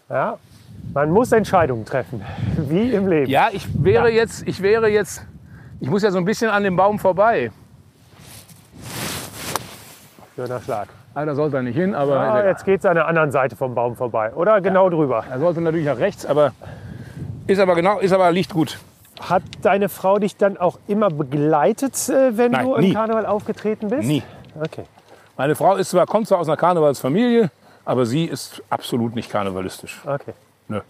Ja, 0.08 0.38
man 0.92 1.10
muss 1.12 1.30
Entscheidungen 1.30 1.84
treffen, 1.84 2.20
wie 2.56 2.90
im 2.92 3.06
Leben. 3.06 3.30
Ja, 3.30 3.48
ich 3.52 3.68
wäre 3.84 4.10
jetzt, 4.10 4.42
ich 4.46 4.60
wäre 4.60 4.88
jetzt, 4.88 5.24
ich 5.78 5.88
muss 5.88 6.02
ja 6.02 6.10
so 6.10 6.18
ein 6.18 6.24
bisschen 6.24 6.50
an 6.50 6.64
dem 6.64 6.74
Baum 6.74 6.98
vorbei. 6.98 7.52
Schöner 10.34 10.60
Schlag. 10.60 10.88
Ah, 11.14 11.24
da 11.24 11.34
sollte 11.36 11.56
er 11.58 11.62
nicht 11.62 11.76
hin, 11.76 11.94
aber 11.94 12.18
Ah, 12.18 12.44
jetzt 12.46 12.64
geht 12.64 12.80
es 12.80 12.86
an 12.86 12.94
der 12.96 13.06
anderen 13.06 13.30
Seite 13.30 13.54
vom 13.56 13.74
Baum 13.74 13.94
vorbei. 13.96 14.32
Oder 14.34 14.60
genau 14.60 14.88
drüber. 14.90 15.24
er 15.30 15.38
sollte 15.38 15.60
natürlich 15.60 15.86
nach 15.86 15.98
rechts, 15.98 16.24
aber 16.26 16.52
ist 17.50 17.58
aber 17.58 17.74
genau, 17.74 17.98
ist 17.98 18.12
aber 18.12 18.30
liegt 18.32 18.52
gut. 18.52 18.78
Hat 19.20 19.42
deine 19.62 19.88
Frau 19.88 20.18
dich 20.18 20.36
dann 20.36 20.56
auch 20.56 20.78
immer 20.88 21.10
begleitet, 21.10 22.08
äh, 22.08 22.36
wenn 22.38 22.52
Nein, 22.52 22.64
du 22.66 22.74
im 22.76 22.80
nie. 22.82 22.94
Karneval 22.94 23.26
aufgetreten 23.26 23.88
bist? 23.88 24.08
Nie. 24.08 24.22
Okay. 24.60 24.84
Meine 25.36 25.54
Frau 25.54 25.76
ist 25.76 25.90
zwar, 25.90 26.06
kommt 26.06 26.26
zwar 26.28 26.38
aus 26.38 26.48
einer 26.48 26.56
Karnevalsfamilie, 26.56 27.50
aber 27.84 28.06
sie 28.06 28.24
ist 28.24 28.62
absolut 28.70 29.14
nicht 29.14 29.30
karnevalistisch. 29.30 30.00
okay. 30.06 30.32
Nö. 30.68 30.80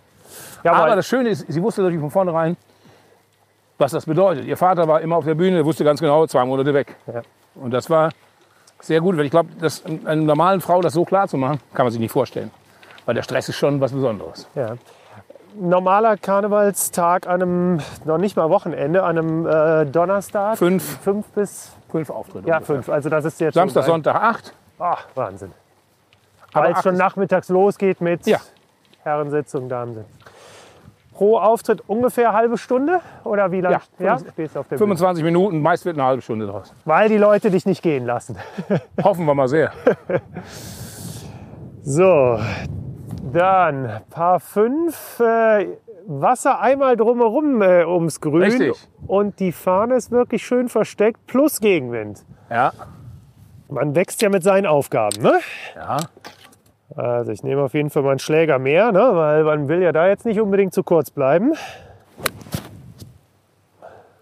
Ja, 0.63 0.73
Aber 0.75 0.95
das 0.95 1.07
Schöne 1.09 1.31
ist, 1.31 1.45
sie 1.49 1.63
wusste 1.63 1.81
natürlich 1.83 2.01
von 2.01 2.11
vornherein, 2.11 2.57
was 3.79 3.93
das 3.93 4.05
bedeutet. 4.07 4.45
Ihr 4.45 4.57
Vater 4.57 4.87
war 4.87 5.01
immer 5.01 5.17
auf 5.17 5.25
der 5.25 5.35
Bühne, 5.35 5.65
wusste 5.65 5.83
ganz 5.85 6.01
genau, 6.01 6.27
zwei 6.27 6.45
Monate 6.45 6.73
weg. 6.75 6.97
Ja. 7.13 7.23
Und 7.55 7.71
das 7.73 7.89
war 7.91 8.11
sehr 8.81 9.01
gut, 9.01 9.17
weil 9.17 9.25
ich 9.25 9.31
glaube, 9.31 9.49
einer 10.05 10.17
normalen 10.23 10.61
Frau 10.61 10.81
das 10.83 10.93
so 10.93 11.05
klar 11.05 11.27
zu 11.29 11.37
machen, 11.37 11.59
kann 11.75 11.87
man 11.87 11.91
sich 11.93 12.01
nicht 12.01 12.13
vorstellen. 12.13 12.51
Weil 13.07 13.15
der 13.15 13.23
Stress 13.23 13.49
ist 13.49 13.57
schon 13.57 13.81
was 13.81 13.93
Besonderes. 13.93 14.47
ja. 14.55 14.75
Normaler 15.59 16.17
Karnevalstag 16.17 17.27
an 17.27 17.43
einem, 17.43 17.81
noch 18.05 18.19
nicht 18.19 18.37
mal 18.37 18.51
Wochenende, 18.51 19.03
an 19.03 19.19
einem 19.19 19.47
äh, 19.47 19.87
Donnerstag. 19.87 20.59
Fünf. 20.59 20.99
Fünf 21.01 21.27
bis, 21.29 21.73
Fünf 21.91 22.11
Auftritte. 22.11 22.49
ja, 22.49 22.57
ungefähr. 22.57 22.77
fünf. 22.77 22.89
Also 22.89 23.09
das 23.09 23.25
ist 23.25 23.41
jetzt 23.41 23.55
Samstag, 23.55 23.85
schon 23.85 23.93
Sonntag 23.95 24.15
acht. 24.15 24.55
Ach, 24.79 25.07
Wahnsinn. 25.15 25.53
Aber 26.53 26.67
Weil 26.67 26.73
es 26.75 26.83
schon 26.83 26.97
nachmittags 26.97 27.49
losgeht 27.49 28.01
mit 28.01 28.27
Ja. 28.27 28.39
Herrensitzung, 29.03 29.69
Damensitzung. 29.69 30.11
Pro 31.15 31.39
Auftritt 31.39 31.83
ungefähr 31.87 32.33
halbe 32.33 32.57
Stunde? 32.57 33.01
Oder 33.25 33.53
wie 33.53 33.61
lange 33.61 33.79
Ja, 33.99 34.19
stehst 34.19 34.57
du 34.57 34.61
auf 34.61 34.69
der 34.69 34.77
Bühne? 34.77 34.87
25 34.97 35.23
Minuten, 35.23 35.61
meist 35.61 35.85
wird 35.85 35.97
eine 35.97 36.05
halbe 36.07 36.23
Stunde 36.23 36.47
draus. 36.47 36.73
Weil 36.87 37.09
die 37.11 37.19
Leute 37.19 37.51
dich 37.51 37.67
nicht 37.67 37.83
gehen 37.83 38.07
lassen. 38.07 38.37
Hoffen 39.05 39.27
wir 39.27 39.35
mal 39.35 39.49
sehr. 39.49 39.71
So, 41.83 42.39
dann 43.33 44.01
Paar 44.11 44.41
5. 44.41 45.21
Äh, 45.21 45.67
Wasser 46.07 46.61
einmal 46.61 46.97
drumherum 46.97 47.63
äh, 47.63 47.85
ums 47.85 48.21
Grün. 48.21 48.43
Richtig. 48.43 48.89
Und 49.07 49.39
die 49.39 49.53
Fahne 49.53 49.95
ist 49.95 50.11
wirklich 50.11 50.45
schön 50.45 50.69
versteckt, 50.69 51.27
plus 51.27 51.61
Gegenwind. 51.61 52.25
Ja. 52.49 52.73
Man 53.69 53.95
wächst 53.95 54.21
ja 54.23 54.29
mit 54.29 54.43
seinen 54.43 54.67
Aufgaben. 54.67 55.23
Ne? 55.23 55.39
Ja. 55.77 55.99
Also 56.97 57.31
ich 57.31 57.45
nehme 57.45 57.63
auf 57.63 57.75
jeden 57.75 57.91
Fall 57.91 58.03
meinen 58.03 58.19
Schläger 58.19 58.59
mehr, 58.59 58.91
ne? 58.91 59.11
weil 59.15 59.45
man 59.45 59.69
will 59.69 59.83
ja 59.83 59.93
da 59.93 60.09
jetzt 60.09 60.27
nicht 60.27 60.41
unbedingt 60.41 60.75
zu 60.75 60.83
kurz 60.83 61.11
bleiben. 61.11 61.53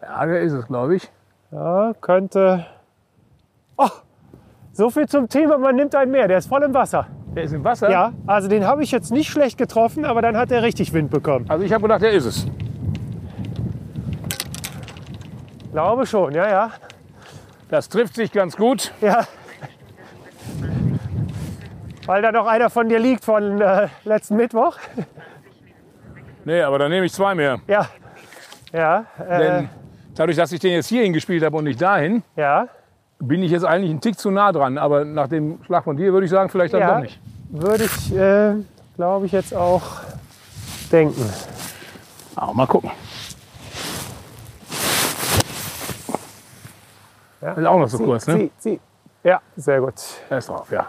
Ja, 0.02 0.26
der 0.26 0.42
ist 0.42 0.52
es, 0.52 0.66
glaube 0.66 0.96
ich. 0.96 1.10
Ja, 1.50 1.94
könnte... 2.00 2.66
Oh, 3.78 3.88
so 4.78 4.90
viel 4.90 5.08
zum 5.08 5.28
Thema, 5.28 5.58
man 5.58 5.74
nimmt 5.74 5.92
einen 5.96 6.12
mehr. 6.12 6.28
Der 6.28 6.38
ist 6.38 6.48
voll 6.48 6.62
im 6.62 6.72
Wasser. 6.72 7.08
Der 7.34 7.42
ist 7.42 7.52
im 7.52 7.64
Wasser. 7.64 7.90
Ja, 7.90 8.12
also 8.28 8.48
den 8.48 8.64
habe 8.64 8.84
ich 8.84 8.92
jetzt 8.92 9.10
nicht 9.10 9.28
schlecht 9.28 9.58
getroffen, 9.58 10.04
aber 10.04 10.22
dann 10.22 10.36
hat 10.36 10.52
er 10.52 10.62
richtig 10.62 10.92
Wind 10.92 11.10
bekommen. 11.10 11.46
Also 11.48 11.64
ich 11.64 11.72
habe 11.72 11.82
gedacht, 11.82 12.00
der 12.00 12.12
ist 12.12 12.26
es. 12.26 12.46
Glaube 15.72 16.06
schon, 16.06 16.32
ja, 16.32 16.48
ja. 16.48 16.70
Das 17.68 17.88
trifft 17.88 18.14
sich 18.14 18.30
ganz 18.30 18.56
gut. 18.56 18.92
Ja, 19.00 19.26
Weil 22.06 22.22
da 22.22 22.30
noch 22.30 22.46
einer 22.46 22.70
von 22.70 22.88
dir 22.88 23.00
liegt 23.00 23.24
von 23.24 23.60
äh, 23.60 23.88
letzten 24.04 24.36
Mittwoch. 24.36 24.78
Nee, 26.44 26.62
aber 26.62 26.78
dann 26.78 26.90
nehme 26.92 27.04
ich 27.04 27.12
zwei 27.12 27.34
mehr. 27.34 27.58
Ja. 27.66 27.88
Ja. 28.72 29.06
Äh, 29.18 29.38
Denn 29.38 29.70
dadurch, 30.14 30.36
dass 30.36 30.52
ich 30.52 30.60
den 30.60 30.74
jetzt 30.74 30.86
hierhin 30.86 31.12
gespielt 31.12 31.42
habe 31.42 31.56
und 31.56 31.64
nicht 31.64 31.82
dahin, 31.82 32.22
ja. 32.36 32.68
Bin 33.20 33.42
ich 33.42 33.50
jetzt 33.50 33.64
eigentlich 33.64 33.90
einen 33.90 34.00
Tick 34.00 34.18
zu 34.18 34.30
nah 34.30 34.52
dran. 34.52 34.78
Aber 34.78 35.04
nach 35.04 35.28
dem 35.28 35.58
Schlag 35.64 35.84
von 35.84 35.96
dir 35.96 36.12
würde 36.12 36.24
ich 36.26 36.30
sagen, 36.30 36.48
vielleicht 36.48 36.74
dann 36.74 36.80
Ja. 36.80 36.94
doch 36.94 37.00
nicht. 37.02 37.20
Würde 37.50 37.84
ich, 37.84 38.14
äh, 38.16 38.54
glaube 38.96 39.26
ich, 39.26 39.32
jetzt 39.32 39.54
auch 39.54 39.82
denken. 40.92 41.28
Aber 42.36 42.54
mal 42.54 42.66
gucken. 42.66 42.90
Ja. 47.40 47.52
Ist 47.52 47.66
auch 47.66 47.78
noch 47.78 47.88
so 47.88 47.98
kurz, 47.98 48.26
ne? 48.26 48.36
Sie, 48.36 48.50
sie. 48.58 48.80
Ja, 49.22 49.40
sehr 49.56 49.80
gut. 49.80 49.94
Er 50.28 50.38
ist 50.38 50.48
drauf, 50.48 50.70
ja. 50.70 50.88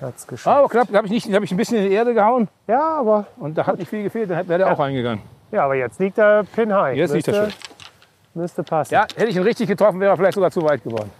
Hat's 0.00 0.26
geschafft. 0.26 0.56
Aber 0.56 0.68
knapp, 0.68 0.92
habe 0.94 1.06
ich, 1.06 1.12
nicht- 1.12 1.32
hab 1.34 1.42
ich 1.42 1.50
ein 1.50 1.56
bisschen 1.56 1.78
in 1.78 1.84
die 1.90 1.92
Erde 1.92 2.14
gehauen 2.14 2.48
Ja, 2.68 2.98
aber, 2.98 3.26
und 3.38 3.58
da 3.58 3.66
hat 3.66 3.78
nicht 3.78 3.88
viel 3.88 4.04
gefehlt, 4.04 4.30
dann 4.30 4.46
wäre 4.48 4.58
der 4.58 4.72
auch 4.72 4.78
reingegangen. 4.78 5.22
ja, 5.50 5.64
aber 5.64 5.74
jetzt 5.74 5.98
liegt 5.98 6.18
der 6.18 6.44
Pin 6.44 6.72
high. 6.72 6.96
Jetzt 6.96 7.12
liegt 7.14 7.26
er 7.26 7.46
müsste, 7.46 7.58
müsste 8.34 8.62
passen. 8.62 8.94
Ja, 8.94 9.06
hätte 9.16 9.26
ich 9.26 9.36
ihn 9.36 9.42
richtig 9.42 9.66
getroffen, 9.68 9.98
wäre 9.98 10.12
er 10.12 10.16
vielleicht 10.16 10.34
sogar 10.34 10.52
zu 10.52 10.62
weit 10.62 10.84
geworden. 10.84 11.10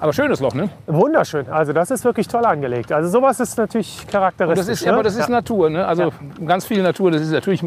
Aber 0.00 0.12
schönes 0.12 0.40
Loch, 0.40 0.54
ne? 0.54 0.68
Wunderschön. 0.86 1.48
Also 1.50 1.72
das 1.72 1.90
ist 1.90 2.04
wirklich 2.04 2.28
toll 2.28 2.44
angelegt. 2.44 2.92
Also 2.92 3.08
sowas 3.08 3.40
ist 3.40 3.58
natürlich 3.58 4.00
Und 4.02 4.10
charakteristisch. 4.12 4.66
das 4.66 4.80
ist, 4.80 4.86
ne? 4.86 4.92
aber 4.92 5.02
das 5.02 5.14
ist 5.16 5.28
ja. 5.28 5.34
Natur, 5.34 5.70
ne? 5.70 5.86
Also 5.86 6.12
ganz 6.46 6.66
viel 6.66 6.82
Natur. 6.82 7.10
Das 7.10 7.22
ist 7.22 7.32
natürlich, 7.32 7.62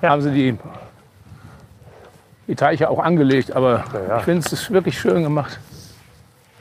Ja. 0.00 0.08
haben 0.10 0.22
sie 0.22 0.30
die, 0.30 0.58
die 2.46 2.54
Teiche 2.54 2.88
auch 2.88 2.98
angelegt, 2.98 3.54
aber 3.54 3.84
Ja, 3.92 4.00
ja. 4.08 4.16
ich 4.18 4.24
finde 4.24 4.46
es 4.50 4.70
wirklich 4.70 4.98
schön 4.98 5.22
gemacht. 5.22 5.58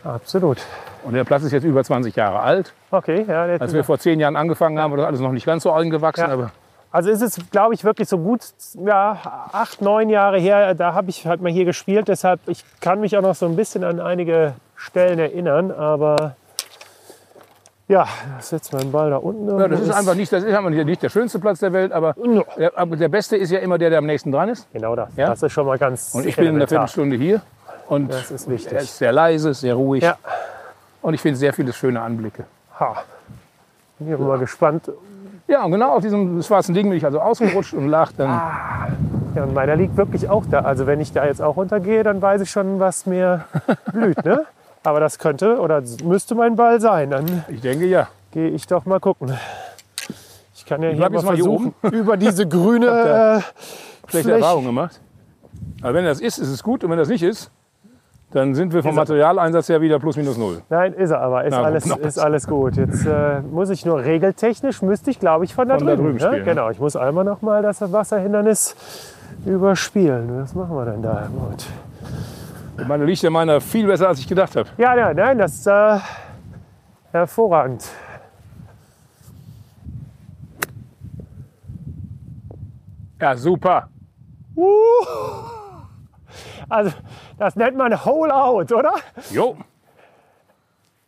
Absolut. 0.03 0.57
Und 1.03 1.13
der 1.13 1.23
Platz 1.23 1.43
ist 1.43 1.51
jetzt 1.51 1.63
über 1.63 1.83
20 1.83 2.15
Jahre 2.15 2.39
alt. 2.39 2.73
Okay, 2.91 3.25
ja, 3.27 3.43
Als 3.43 3.73
wir 3.73 3.83
vor 3.83 3.99
zehn 3.99 4.19
Jahren 4.19 4.35
angefangen 4.35 4.79
haben, 4.79 4.91
war 4.91 4.97
das 4.97 5.07
alles 5.07 5.19
noch 5.19 5.31
nicht 5.31 5.45
ganz 5.45 5.63
so 5.63 5.71
angewachsen, 5.71 6.21
Ja. 6.27 6.33
aber 6.33 6.51
Also 6.91 7.09
ist 7.09 7.21
es, 7.21 7.39
glaube 7.51 7.73
ich, 7.73 7.83
wirklich 7.83 8.07
so 8.09 8.17
gut 8.17 8.41
ja, 8.85 9.17
acht, 9.51 9.81
neun 9.81 10.09
Jahre 10.09 10.39
her. 10.39 10.73
Da 10.75 10.93
habe 10.93 11.09
ich 11.09 11.25
halt 11.27 11.41
mal 11.41 11.51
hier 11.51 11.65
gespielt. 11.65 12.07
Deshalb, 12.07 12.39
ich 12.47 12.63
kann 12.81 12.99
mich 13.01 13.17
auch 13.17 13.21
noch 13.21 13.35
so 13.35 13.45
ein 13.45 13.55
bisschen 13.55 13.83
an 13.83 13.99
einige 13.99 14.53
Stellen 14.75 15.19
erinnern. 15.19 15.71
Aber 15.71 16.35
ja, 17.87 18.07
ich 18.39 18.45
setze 18.45 18.75
meinen 18.75 18.91
Ball 18.91 19.11
da 19.11 19.17
unten. 19.17 19.59
ja, 19.59 19.67
das 19.67 19.81
ist 19.81 19.91
einfach 19.91 20.15
nicht, 20.15 20.31
das 20.33 20.43
ist 20.43 20.53
einfach 20.55 20.69
nicht 20.71 21.03
der 21.03 21.09
schönste 21.09 21.37
Platz 21.39 21.59
der 21.59 21.71
Welt, 21.73 21.91
aber 21.91 22.15
Ja. 22.23 22.43
der, 22.57 22.77
aber 22.77 22.95
der 22.95 23.09
beste 23.09 23.37
ist 23.37 23.51
ja 23.51 23.59
immer 23.59 23.77
der, 23.77 23.89
der 23.91 23.99
am 23.99 24.05
nächsten 24.07 24.31
dran 24.31 24.49
ist. 24.49 24.67
Genau 24.73 24.95
das. 24.95 25.09
Ja? 25.15 25.27
Das 25.27 25.43
ist 25.43 25.51
schon 25.51 25.67
mal 25.67 25.77
ganz 25.77 26.13
Und 26.15 26.25
ich 26.25 26.35
bin 26.35 26.45
in 26.45 26.49
elementar. 26.55 26.67
Viertelstunde 26.87 27.15
hier 27.17 27.41
und 27.87 28.11
Das 28.11 28.31
ist 28.31 28.49
wichtig. 28.49 28.73
er 28.73 28.81
ist 28.81 28.97
sehr 28.97 29.11
leise, 29.11 29.53
sehr 29.53 29.75
ruhig 29.75 30.03
Ja. 30.03 30.17
und 31.03 31.13
ich 31.13 31.21
finde 31.21 31.37
sehr 31.37 31.53
viele 31.53 31.73
schöne 31.73 32.01
Anblicke. 32.01 32.45
Ha. 32.79 33.03
Bin 33.99 34.11
ich 34.13 34.19
mal 34.19 34.39
gespannt. 34.39 34.91
Ja, 35.47 35.63
und 35.63 35.71
genau 35.71 35.93
auf 35.95 36.01
diesem 36.01 36.41
schwarzen 36.41 36.73
Ding 36.73 36.89
bin 36.89 36.97
ich 36.97 37.05
also 37.05 37.21
ausgerutscht 37.21 37.75
und 37.75 37.87
lag 37.87 38.11
dann. 38.17 38.29
Ja, 39.35 39.43
und 39.43 39.53
meiner 39.53 39.75
liegt 39.75 39.95
wirklich 39.95 40.27
auch 40.27 40.43
da. 40.49 40.61
Also 40.61 40.87
wenn 40.87 40.99
ich 40.99 41.13
da 41.13 41.23
jetzt 41.25 41.39
auch 41.41 41.55
runtergehe, 41.55 42.01
dann 42.01 42.19
weiß 42.19 42.41
ich 42.41 42.49
schon, 42.49 42.79
was 42.79 43.05
mir 43.05 43.45
blüht. 43.93 44.25
Ne? 44.25 44.43
Aber 44.85 44.99
das 44.99 45.19
könnte 45.19 45.59
oder 45.59 45.81
müsste 46.03 46.35
mein 46.35 46.55
Ball 46.55 46.79
sein. 46.79 47.09
Dann 47.09 47.43
Ich 47.49 47.61
denke 47.61 47.85
ja. 47.85 48.07
gehe 48.31 48.49
ich 48.49 48.67
doch 48.67 48.85
mal 48.85 48.99
gucken. 48.99 49.33
Ich 50.55 50.65
kann 50.65 50.81
ja 50.81 50.89
hier 50.89 50.97
bleib 50.97 51.11
mal 51.11 51.23
mal 51.23 51.35
hier 51.35 51.43
versuchen, 51.43 51.73
über 51.91 52.17
diese 52.17 52.47
grüne 52.47 52.87
äh, 54.07 54.09
Schlechte 54.09 54.31
Erfahrungen 54.33 54.67
gemacht. 54.67 54.99
Aber 55.81 55.93
wenn 55.93 56.05
das 56.05 56.21
ist, 56.21 56.37
ist 56.37 56.49
es 56.49 56.63
gut. 56.63 56.83
Und 56.83 56.89
wenn 56.91 56.97
das 56.97 57.09
nicht 57.09 57.23
ist, 57.23 57.51
dann 58.31 58.53
sind 58.55 58.73
wir 58.73 58.81
vom 58.81 58.91
Ist 58.91 58.97
er- 58.97 59.01
Materialeinsatz 59.01 59.69
her 59.69 59.81
wieder 59.81 59.99
plus 59.99 60.17
minus 60.17 60.37
null. 60.37 60.61
Nein, 60.69 60.93
ist 60.93 61.11
er 61.11 61.21
aber. 61.21 61.43
Ist, 61.45 61.51
Na 61.51 61.63
alles, 61.63 61.85
ist 61.85 62.19
alles 62.19 62.47
gut. 62.47 62.75
Jetzt 62.77 63.05
äh, 63.05 63.41
muss 63.41 63.69
ich 63.69 63.85
nur 63.85 64.03
regeltechnisch, 64.03 64.81
müsste 64.81 65.11
ich 65.11 65.19
glaube 65.19 65.45
ich 65.45 65.53
von 65.53 65.67
da 65.67 65.77
Von 65.77 65.87
da 65.87 65.95
drüben. 65.95 66.17
drüben 66.17 66.19
spielen, 66.19 66.39
ne? 66.45 66.51
Genau, 66.51 66.69
ich 66.69 66.79
muss 66.79 66.95
einmal 66.95 67.23
noch 67.23 67.41
mal 67.41 67.61
das 67.61 67.79
Wasserhindernis 67.91 68.75
überspielen. 69.45 70.41
Was 70.41 70.53
machen 70.55 70.75
wir 70.75 70.85
denn 70.85 71.01
da? 71.01 71.27
Gut. 71.49 71.65
Ich 72.77 72.87
meine, 72.87 73.05
liegt 73.05 73.21
ja 73.21 73.29
meiner 73.29 73.61
viel 73.61 73.87
besser, 73.87 74.09
als 74.09 74.19
ich 74.19 74.27
gedacht 74.27 74.55
habe. 74.55 74.69
Ja, 74.77 74.95
ja, 74.95 75.13
nein, 75.13 75.37
das 75.37 75.55
ist 75.55 75.67
äh, 75.67 75.99
hervorragend. 77.11 77.87
Ja, 83.21 83.35
super. 83.37 83.89
Also, 86.67 86.91
das 87.37 87.55
nennt 87.55 87.77
man 87.77 88.03
Hole 88.03 88.33
Out, 88.33 88.71
oder? 88.71 88.93
Jo. 89.31 89.57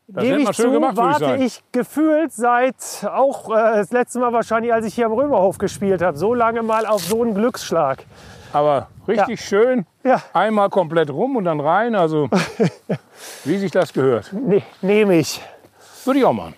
Das 0.09 0.23
Gebe 0.23 0.41
ich 0.41 0.55
schön 0.55 0.65
zu, 0.67 0.71
gemacht, 0.71 0.93
ich 0.93 0.97
warte 0.97 1.25
sagen. 1.25 1.41
ich 1.41 1.63
gefühlt 1.73 2.31
seit 2.31 3.05
auch 3.11 3.49
äh, 3.49 3.75
das 3.75 3.91
letzte 3.91 4.19
Mal 4.19 4.31
wahrscheinlich, 4.31 4.71
als 4.71 4.85
ich 4.85 4.95
hier 4.95 5.05
am 5.05 5.11
Römerhof 5.11 5.57
gespielt 5.57 6.01
habe, 6.01 6.17
so 6.17 6.33
lange 6.33 6.63
mal 6.63 6.85
auf 6.85 7.03
so 7.03 7.21
einen 7.23 7.33
Glücksschlag. 7.33 8.05
Aber 8.53 8.87
richtig 9.07 9.41
schön. 9.41 9.85
Ja, 10.03 10.21
Einmal 10.33 10.69
komplett 10.69 11.09
rum 11.09 11.35
und 11.35 11.43
dann 11.45 11.59
rein. 11.59 11.95
Also, 11.95 12.29
wie 13.43 13.57
sich 13.57 13.71
das 13.71 13.91
gehört. 13.93 14.31
ne, 14.33 14.63
nehme 14.81 15.15
ich. 15.17 15.41
Würde 16.05 16.19
ich 16.19 16.25
auch 16.25 16.33
machen. 16.33 16.55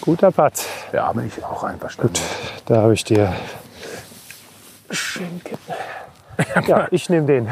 Guter 0.00 0.30
Putt. 0.30 0.52
Ja, 0.92 1.12
bin 1.12 1.26
ich 1.26 1.44
auch 1.44 1.62
einverstanden. 1.64 2.14
Da 2.66 2.82
habe 2.82 2.94
ich 2.94 3.04
dir 3.04 3.32
Schinken. 4.90 5.58
Ja, 6.66 6.86
ich 6.90 7.08
nehme 7.08 7.26
den. 7.26 7.48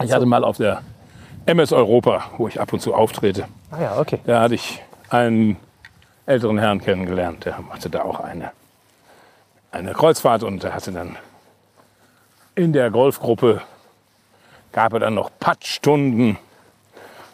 Ich 0.00 0.12
hatte 0.12 0.26
mal 0.26 0.44
auf 0.44 0.56
der 0.56 0.82
MS 1.46 1.72
Europa, 1.72 2.22
wo 2.36 2.46
ich 2.46 2.60
ab 2.60 2.72
und 2.72 2.78
zu 2.80 2.94
auftrete, 2.94 3.48
Ah 3.72 3.80
ja, 3.82 3.98
okay. 3.98 4.20
da 4.24 4.42
hatte 4.42 4.54
ich 4.54 4.80
einen 5.10 5.56
älteren 6.24 6.56
Herrn 6.58 6.80
kennengelernt. 6.80 7.44
Der 7.44 7.58
machte 7.60 7.90
da 7.90 8.02
auch 8.02 8.20
eine, 8.20 8.52
eine 9.72 9.92
Kreuzfahrt 9.94 10.42
und 10.42 10.62
der 10.62 10.74
hatte 10.74 10.92
dann 10.92 11.16
in 12.54 12.72
der 12.72 12.90
Golfgruppe 12.90 13.62
gab 14.72 14.92
er 14.92 15.00
dann 15.00 15.14
noch 15.14 15.30
Puttstunden. 15.38 16.38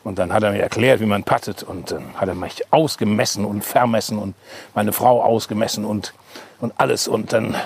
Und 0.05 0.19
dann 0.19 0.33
hat 0.33 0.43
er 0.43 0.53
mir 0.53 0.63
erklärt, 0.63 1.01
wie 1.01 1.07
man 1.07 1.25
puttet. 1.25 1.63
Und 1.63 1.91
dann 1.91 2.15
hat 2.15 2.29
er 2.29 2.35
mich 2.35 2.73
ausgemessen 2.73 3.45
und 3.45 3.65
vermessen 3.65 4.19
und 4.19 4.35
meine 4.75 4.93
Frau 4.93 5.23
ausgemessen 5.23 5.85
und, 5.85 6.15
und 6.61 6.73
alles. 6.79 7.09
Und 7.09 7.33
dann 7.33 7.55
hat 7.55 7.65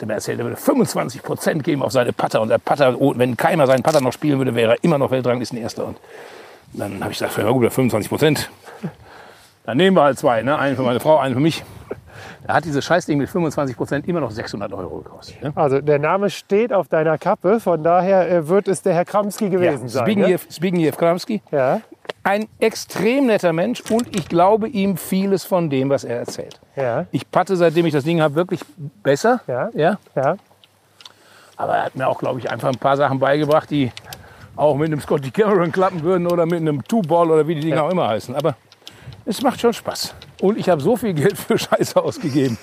er 0.00 0.06
mir 0.06 0.14
erzählt, 0.14 0.38
er 0.38 0.46
würde 0.46 0.56
25 0.56 1.22
Prozent 1.22 1.62
geben 1.62 1.82
auf 1.82 1.92
seine 1.92 2.12
Putter. 2.12 2.40
Und 2.40 2.48
der 2.48 2.58
Putter, 2.58 3.00
oh, 3.00 3.14
wenn 3.16 3.36
keiner 3.36 3.66
seinen 3.66 3.82
Putter 3.82 4.00
noch 4.00 4.12
spielen 4.12 4.38
würde, 4.38 4.54
wäre 4.54 4.72
er 4.72 4.84
immer 4.84 4.98
noch 4.98 5.10
Weltranglistenerster. 5.10 5.86
Und 5.86 5.98
dann 6.72 7.00
habe 7.00 7.12
ich 7.12 7.18
gesagt, 7.18 7.36
ja 7.38 7.48
gut, 7.50 7.72
25 7.72 8.08
Prozent. 8.08 8.50
Dann 9.64 9.76
nehmen 9.76 9.96
wir 9.96 10.02
halt 10.02 10.18
zwei, 10.18 10.42
ne? 10.42 10.58
einen 10.58 10.76
für 10.76 10.82
meine 10.82 11.00
Frau, 11.00 11.18
einen 11.18 11.34
für 11.34 11.40
mich. 11.40 11.62
Da 12.46 12.54
hat 12.54 12.64
dieses 12.64 12.84
Scheißding 12.84 13.18
mit 13.18 13.28
25 13.28 13.76
Prozent 13.76 14.08
immer 14.08 14.20
noch 14.20 14.30
600 14.30 14.72
Euro 14.72 14.98
gekostet. 14.98 15.42
Ne? 15.42 15.52
Also 15.54 15.80
der 15.80 15.98
Name 15.98 16.30
steht 16.30 16.72
auf 16.72 16.88
deiner 16.88 17.18
Kappe, 17.18 17.60
von 17.60 17.82
daher 17.82 18.30
äh, 18.30 18.48
wird 18.48 18.68
es 18.68 18.82
der 18.82 18.94
Herr 18.94 19.04
Kramski 19.04 19.48
gewesen 19.48 19.88
sein. 19.88 20.04
Ne? 20.04 20.12
Zbigniew, 20.12 20.38
Zbigniew 20.48 20.92
Kramski. 20.92 21.42
Ja, 21.50 21.80
Ein 22.22 22.46
extrem 22.58 23.26
netter 23.26 23.52
Mensch 23.52 23.82
und 23.90 24.14
ich 24.16 24.28
glaube 24.28 24.68
ihm 24.68 24.96
vieles 24.96 25.44
von 25.44 25.70
dem, 25.70 25.90
was 25.90 26.04
er 26.04 26.18
erzählt. 26.18 26.60
ja, 26.76 27.06
Ich 27.10 27.30
patte, 27.30 27.56
seitdem 27.56 27.86
ich 27.86 27.92
das 27.92 28.04
Ding 28.04 28.20
habe, 28.20 28.34
wirklich 28.34 28.60
besser. 29.02 29.40
Ja. 29.46 29.70
ja. 29.74 29.98
ja. 30.14 30.36
Aber 31.56 31.76
er 31.76 31.84
hat 31.84 31.94
mir 31.94 32.08
auch, 32.08 32.18
glaube 32.18 32.40
ich, 32.40 32.50
einfach 32.50 32.68
ein 32.68 32.78
paar 32.78 32.96
Sachen 32.96 33.18
beigebracht, 33.18 33.70
die 33.70 33.92
auch 34.56 34.76
mit 34.76 34.86
einem 34.88 35.00
Scotty 35.00 35.30
Cameron 35.30 35.72
klappen 35.72 36.02
würden 36.02 36.26
oder 36.26 36.46
mit 36.46 36.60
einem 36.60 36.82
Two-Ball 36.84 37.30
oder 37.30 37.46
wie 37.46 37.54
die 37.54 37.62
Dinger 37.62 37.84
auch 37.84 37.90
immer 37.90 38.08
heißen. 38.08 38.34
Aber 38.34 38.56
es 39.24 39.42
macht 39.42 39.60
schon 39.60 39.72
Spaß. 39.72 40.14
Und 40.40 40.58
ich 40.58 40.68
habe 40.68 40.82
so 40.82 40.96
viel 40.96 41.14
Geld 41.14 41.38
für 41.38 41.56
Scheiße 41.58 42.00
ausgegeben. 42.02 42.58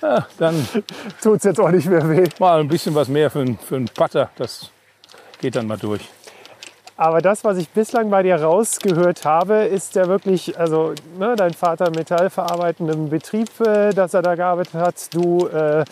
Ja, 0.00 0.26
dann 0.38 0.66
Tut's 1.22 1.44
jetzt 1.44 1.58
auch 1.60 1.70
nicht 1.70 1.88
mehr 1.88 2.08
weh. 2.08 2.24
mal 2.38 2.60
ein 2.60 2.68
bisschen 2.68 2.94
was 2.94 3.08
mehr 3.08 3.30
für, 3.30 3.40
einen- 3.40 3.58
für 3.58 3.76
einen 3.76 3.86
Putter. 3.88 4.30
Das 4.36 4.70
geht 5.40 5.56
dann 5.56 5.66
mal 5.66 5.76
durch. 5.78 6.02
Aber 6.96 7.20
das, 7.20 7.44
was 7.44 7.58
ich 7.58 7.68
bislang 7.68 8.10
bei 8.10 8.24
dir 8.24 8.36
rausgehört 8.42 9.24
habe, 9.24 9.54
ist 9.66 9.94
ja 9.94 10.08
wirklich, 10.08 10.58
also 10.58 10.94
ne, 11.16 11.36
dein 11.36 11.54
Vater 11.54 11.90
metallverarbeitendem 11.90 13.08
Betrieb, 13.08 13.48
äh, 13.60 13.90
dass 13.92 14.14
er 14.14 14.22
da 14.22 14.34
gearbeitet 14.34 14.74
hat, 14.74 14.94
du 15.14 15.46
äh, 15.46 15.84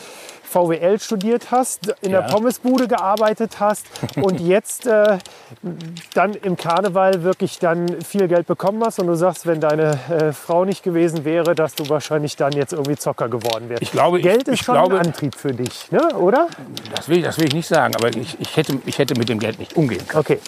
VWL 0.47 0.99
studiert 1.01 1.51
hast, 1.51 1.95
in 2.03 2.11
Ja. 2.13 2.23
der 2.23 2.29
Pommesbude 2.29 2.89
gearbeitet 2.89 3.61
hast 3.61 3.87
und 4.17 4.41
jetzt 4.41 4.87
äh, 4.87 5.19
dann 6.15 6.35
im 6.35 6.57
Karneval 6.57 7.23
wirklich 7.23 7.59
dann 7.59 8.01
viel 8.03 8.29
Geld 8.29 8.47
bekommen 8.47 8.83
hast 8.85 8.99
und 8.99 9.07
du 9.07 9.15
sagst, 9.15 9.47
wenn 9.47 9.61
deine 9.61 9.99
äh, 10.11 10.33
Frau 10.33 10.65
nicht 10.65 10.83
gewesen 10.83 11.25
wäre, 11.25 11.55
dass 11.55 11.75
du 11.75 11.89
wahrscheinlich 11.89 12.37
dann 12.37 12.53
jetzt 12.53 12.73
irgendwie 12.73 12.97
Zocker 12.97 13.29
geworden 13.29 13.69
wärst. 13.69 13.83
Ich 13.83 13.93
glaube, 13.93 14.19
ich- 14.19 14.25
Geld 14.25 14.49
ist 14.49 14.61
ich 14.61 14.63
schon 14.67 14.75
glaube- 14.77 14.99
ein 15.01 15.07
Antrieb 15.07 15.35
für 15.35 15.53
dich, 15.53 15.91
ne? 15.91 16.15
oder? 16.17 16.49
Das 16.95 17.09
will, 17.09 17.23
das 17.23 17.39
will 17.39 17.47
ich 17.47 17.55
nicht 17.55 17.69
sagen, 17.69 17.95
aber 17.97 18.09
ich, 18.09 18.37
ich, 18.41 18.57
hätte, 18.57 18.79
ich 18.87 18.99
hätte 18.99 19.15
mit 19.19 19.29
dem 19.29 19.39
Geld 19.39 19.59
nicht 19.59 19.77
umgehen 19.77 20.07
können. 20.07 20.21
Okay. 20.21 20.39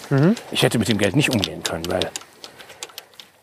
Ich 0.51 0.63
hätte 0.63 0.79
mit 0.79 0.89
dem 0.89 0.99
Geld 0.99 1.17
nicht 1.17 1.31
umgehen 1.31 1.63
können, 1.63 1.85
weil 1.91 2.01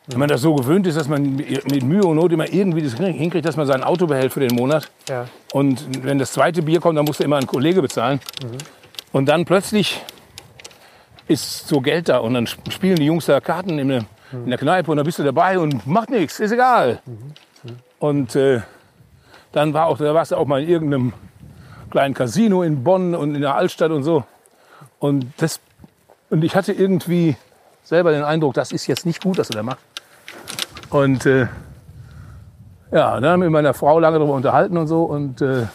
wenn 0.07 0.19
man 0.19 0.29
das 0.29 0.41
so 0.41 0.53
gewöhnt 0.53 0.85
ist, 0.85 0.97
dass 0.97 1.07
man 1.07 1.35
mit 1.35 1.83
Mühe 1.83 2.03
und 2.03 2.17
Not 2.17 2.31
immer 2.31 2.51
irgendwie 2.51 2.83
das 2.83 2.93
hinkriegt, 2.93 3.45
dass 3.45 3.57
man 3.57 3.65
sein 3.65 3.83
Auto 3.83 4.05
behält 4.05 4.31
für 4.31 4.39
den 4.39 4.55
Monat. 4.55 4.89
Ja. 5.09 5.25
Und 5.51 6.03
wenn 6.03 6.19
das 6.19 6.31
zweite 6.31 6.61
Bier 6.61 6.79
kommt, 6.79 6.97
dann 6.97 7.05
musst 7.05 7.19
du 7.19 7.23
immer 7.23 7.37
einen 7.37 7.47
Kollege 7.47 7.81
bezahlen. 7.81 8.19
Und 9.11 9.25
dann 9.25 9.45
plötzlich 9.45 10.01
ist 11.27 11.67
so 11.67 11.81
Geld 11.81 12.09
da 12.09 12.19
und 12.19 12.35
dann 12.35 12.45
spielen 12.45 12.97
die 12.97 13.05
Jungs 13.05 13.25
da 13.25 13.39
Karten 13.39 13.79
in 13.79 13.87
der, 13.87 14.05
in 14.31 14.49
der 14.49 14.59
Kneipe 14.59 14.91
und 14.91 14.97
dann 14.97 15.05
bist 15.05 15.17
du 15.17 15.23
dabei 15.23 15.57
und 15.57 15.87
macht 15.87 16.11
nichts, 16.11 16.39
ist 16.39 16.51
egal. 16.51 17.01
Und 17.97 18.35
äh, 18.35 18.61
dann 19.51 19.73
war 19.73 19.87
auch, 19.87 19.97
da 19.97 20.13
warst 20.13 20.31
du 20.31 20.35
auch 20.35 20.45
mal 20.45 20.61
in 20.61 20.69
irgendeinem 20.69 21.13
kleinen 21.89 22.13
Casino 22.13 22.61
in 22.61 22.83
Bonn 22.83 23.15
und 23.15 23.33
in 23.33 23.41
der 23.41 23.55
Altstadt 23.55 23.89
und 23.89 24.03
so. 24.03 24.23
Und, 24.99 25.25
das, 25.37 25.59
und 26.29 26.43
ich 26.43 26.55
hatte 26.55 26.73
irgendwie 26.73 27.37
selber 27.83 28.11
den 28.11 28.23
Eindruck, 28.23 28.53
das 28.53 28.71
ist 28.71 28.85
jetzt 28.87 29.05
nicht 29.05 29.23
gut, 29.23 29.37
was 29.37 29.49
er 29.49 29.55
da 29.55 29.63
macht. 29.63 29.79
Und 30.95 31.25
äh, 31.25 31.47
ja, 32.89 33.19
dann 33.19 33.25
haben 33.25 33.41
wir 33.41 33.47
mit 33.47 33.51
meiner 33.51 33.73
Frau 33.73 33.99
lange 33.99 34.17
darüber 34.17 34.33
unterhalten 34.33 34.77
und 34.77 34.87
so. 34.87 35.03
Und, 35.03 35.41
äh, 35.41 35.65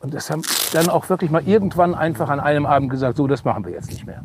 und 0.00 0.14
das 0.14 0.30
haben 0.30 0.40
dann 0.72 0.88
auch 0.88 1.10
wirklich 1.10 1.30
mal 1.30 1.46
irgendwann 1.46 1.94
einfach 1.94 2.30
an 2.30 2.40
einem 2.40 2.64
Abend 2.64 2.88
gesagt, 2.88 3.18
so, 3.18 3.26
das 3.26 3.44
machen 3.44 3.66
wir 3.66 3.72
jetzt 3.72 3.90
nicht 3.90 4.06
mehr. 4.06 4.22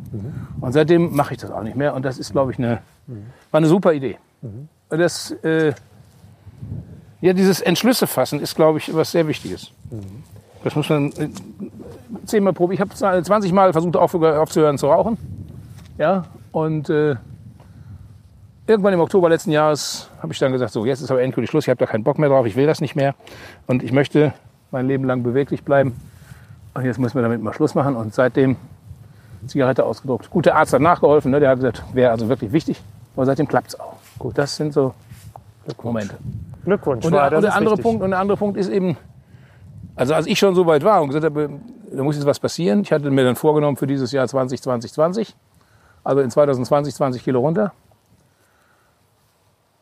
Und 0.62 0.72
seitdem 0.72 1.14
mache 1.14 1.34
ich 1.34 1.40
das 1.40 1.50
auch 1.50 1.62
nicht 1.62 1.76
mehr. 1.76 1.94
Und 1.94 2.06
das 2.06 2.16
ist, 2.18 2.32
glaube 2.32 2.50
ich, 2.52 2.58
eine, 2.58 2.78
war 3.50 3.58
eine 3.58 3.66
super 3.66 3.92
Idee. 3.92 4.16
Und 4.88 4.98
das, 4.98 5.32
äh, 5.42 5.74
ja, 7.20 7.34
dieses 7.34 7.60
Entschlüsse 7.60 8.06
fassen 8.06 8.40
ist, 8.40 8.54
glaube 8.54 8.78
ich, 8.78 8.94
was 8.94 9.12
sehr 9.12 9.26
Wichtiges. 9.26 9.70
Das 10.64 10.74
muss 10.76 10.88
man 10.88 11.12
äh, 11.12 11.28
zehnmal 12.24 12.54
probieren. 12.54 12.82
Ich 12.82 13.04
habe 13.04 13.22
20 13.22 13.52
Mal 13.52 13.72
versucht 13.74 13.96
aufzuhören, 13.96 14.38
aufzuhören 14.38 14.78
zu 14.78 14.86
rauchen. 14.86 15.18
Ja, 15.98 16.24
und 16.52 16.88
äh, 16.88 17.16
irgendwann 18.70 18.94
im 18.94 19.00
Oktober 19.00 19.28
letzten 19.28 19.50
Jahres 19.50 20.08
habe 20.22 20.32
ich 20.32 20.38
dann 20.38 20.52
gesagt, 20.52 20.72
so 20.72 20.86
jetzt 20.86 21.00
ist 21.00 21.10
aber 21.10 21.22
endgültig 21.22 21.50
Schluss. 21.50 21.64
Ich 21.64 21.68
habe 21.68 21.78
da 21.78 21.86
keinen 21.86 22.04
Bock 22.04 22.18
mehr 22.18 22.28
drauf. 22.28 22.46
Ich 22.46 22.56
will 22.56 22.66
das 22.66 22.80
nicht 22.80 22.96
mehr. 22.96 23.14
Und 23.66 23.82
ich 23.82 23.92
möchte 23.92 24.32
mein 24.70 24.86
Leben 24.86 25.04
lang 25.04 25.22
beweglich 25.22 25.64
bleiben. 25.64 25.94
Und 26.74 26.84
jetzt 26.84 26.98
müssen 26.98 27.16
wir 27.16 27.22
damit 27.22 27.42
mal 27.42 27.52
Schluss 27.52 27.74
machen. 27.74 27.96
Und 27.96 28.14
seitdem 28.14 28.56
Zigarette 29.46 29.84
ausgedruckt. 29.84 30.30
Gut, 30.30 30.46
der 30.46 30.56
Arzt 30.56 30.72
hat 30.72 30.80
nachgeholfen. 30.80 31.30
Ne? 31.30 31.40
Der 31.40 31.50
hat 31.50 31.56
gesagt, 31.56 31.82
wäre 31.92 32.12
also 32.12 32.28
wirklich 32.28 32.52
wichtig. 32.52 32.80
Aber 33.16 33.26
seitdem 33.26 33.48
klappt 33.48 33.68
es 33.68 33.80
auch. 33.80 33.96
Gut, 34.18 34.38
das 34.38 34.56
sind 34.56 34.72
so 34.72 34.94
Momente. 35.82 36.16
Glückwunsch. 36.64 37.04
Und 37.04 37.12
war, 37.12 37.30
der, 37.30 37.30
das 37.30 37.36
und 37.38 37.42
der 37.42 37.50
ist 37.50 37.56
andere 37.56 37.72
wichtig. 37.72 37.82
Punkt, 37.84 38.02
und 38.02 38.10
der 38.10 38.18
andere 38.18 38.36
Punkt 38.36 38.56
ist 38.56 38.68
eben, 38.68 38.96
also 39.96 40.14
als 40.14 40.26
ich 40.26 40.38
schon 40.38 40.54
so 40.54 40.66
weit 40.66 40.84
war 40.84 41.02
und 41.02 41.08
gesagt 41.08 41.24
habe, 41.24 41.50
da 41.92 42.02
muss 42.02 42.16
jetzt 42.16 42.26
was 42.26 42.38
passieren. 42.38 42.82
Ich 42.82 42.92
hatte 42.92 43.10
mir 43.10 43.24
dann 43.24 43.36
vorgenommen 43.36 43.76
für 43.76 43.86
dieses 43.86 44.12
Jahr 44.12 44.28
2020, 44.28 44.92
20, 44.92 45.36
also 46.04 46.20
in 46.20 46.30
2020 46.30 46.94
20 46.94 47.24
Kilo 47.24 47.40
runter. 47.40 47.72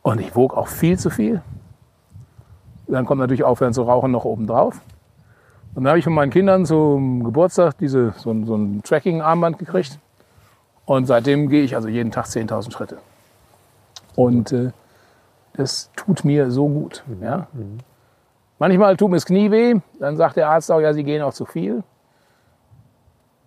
Und 0.09 0.21
ich 0.21 0.35
wog 0.35 0.57
auch 0.57 0.69
viel 0.69 0.99
zu 0.99 1.11
viel. 1.11 1.43
Dann 2.87 3.05
kommt 3.05 3.21
natürlich 3.21 3.45
Aufhören 3.45 3.75
zu 3.75 3.83
rauchen 3.83 4.11
noch 4.11 4.25
oben 4.25 4.47
drauf. 4.47 4.81
Und 5.75 5.85
dann 5.85 5.89
habe 5.89 5.99
ich 5.99 6.05
von 6.05 6.15
meinen 6.15 6.31
Kindern 6.31 6.65
zum 6.65 7.25
Geburtstag 7.25 7.77
diese, 7.79 8.15
so, 8.17 8.31
ein- 8.31 8.47
so 8.47 8.55
ein 8.57 8.83
Tracking-Armband 8.83 9.59
gekriegt. 9.59 9.99
Und 10.87 11.05
seitdem 11.07 11.51
gehe 11.51 11.63
ich 11.63 11.77
also 11.77 11.89
jeden 11.89 12.11
Tag 12.11 12.25
10.000 12.25 12.73
Schritte. 12.73 12.97
Und 14.17 14.51
äh, 14.53 14.71
das 15.53 15.91
tut 15.95 16.25
mir 16.25 16.51
so 16.51 16.67
gut. 16.69 17.05
Ja? 17.21 17.47
Manchmal 18.59 18.97
tut 18.97 19.11
mir 19.11 19.17
das 19.17 19.27
Knie 19.27 19.51
weh, 19.51 19.75
dann 20.01 20.17
sagt 20.17 20.37
der 20.37 20.49
Arzt 20.49 20.73
auch, 20.73 20.81
ja, 20.81 20.95
Sie 20.95 21.05
gehen 21.05 21.21
auch 21.21 21.35
zu 21.35 21.45
viel. 21.45 21.83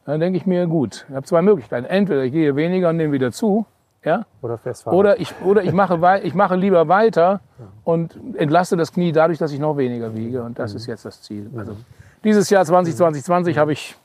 Dann 0.05 0.19
denke 0.19 0.38
ich 0.38 0.45
mir, 0.45 0.67
gut, 0.67 1.05
ich 1.09 1.15
habe 1.15 1.25
zwei 1.25 1.41
Möglichkeiten. 1.41 1.85
Entweder 1.88 2.23
ich 2.23 2.31
gehe 2.31 2.55
weniger 2.55 2.89
und 2.89 2.97
nehme 2.97 3.13
wieder 3.13 3.31
zu, 3.31 3.65
ja, 4.03 4.26
Oder 4.41 4.57
festfahren. 4.57 4.98
oder 4.98 5.19
ich, 5.19 5.34
oder 5.44 5.64
ich, 5.64 5.73
mache, 5.73 6.22
ich 6.23 6.34
mache 6.34 6.56
lieber 6.56 6.88
weiter 6.88 7.40
und 7.84 8.18
entlaste 8.36 8.76
das 8.78 8.91
Knie 8.91 9.11
dadurch, 9.11 9.38
dass 9.38 9.52
ich 9.52 9.60
noch 9.60 9.78
weniger 9.78 10.15
wiege. 10.15 10.41
Und 10.44 10.57
das 10.57 10.73
ist 10.73 10.88
jetzt 10.88 11.06
das 11.06 11.22
Ziel. 11.22 11.49
Also 11.56 11.78
dieses 12.23 12.49
Jahr 12.49 12.65
2020, 12.65 13.23
20 13.23 13.57
habe 13.57 13.73
ich 13.73 13.95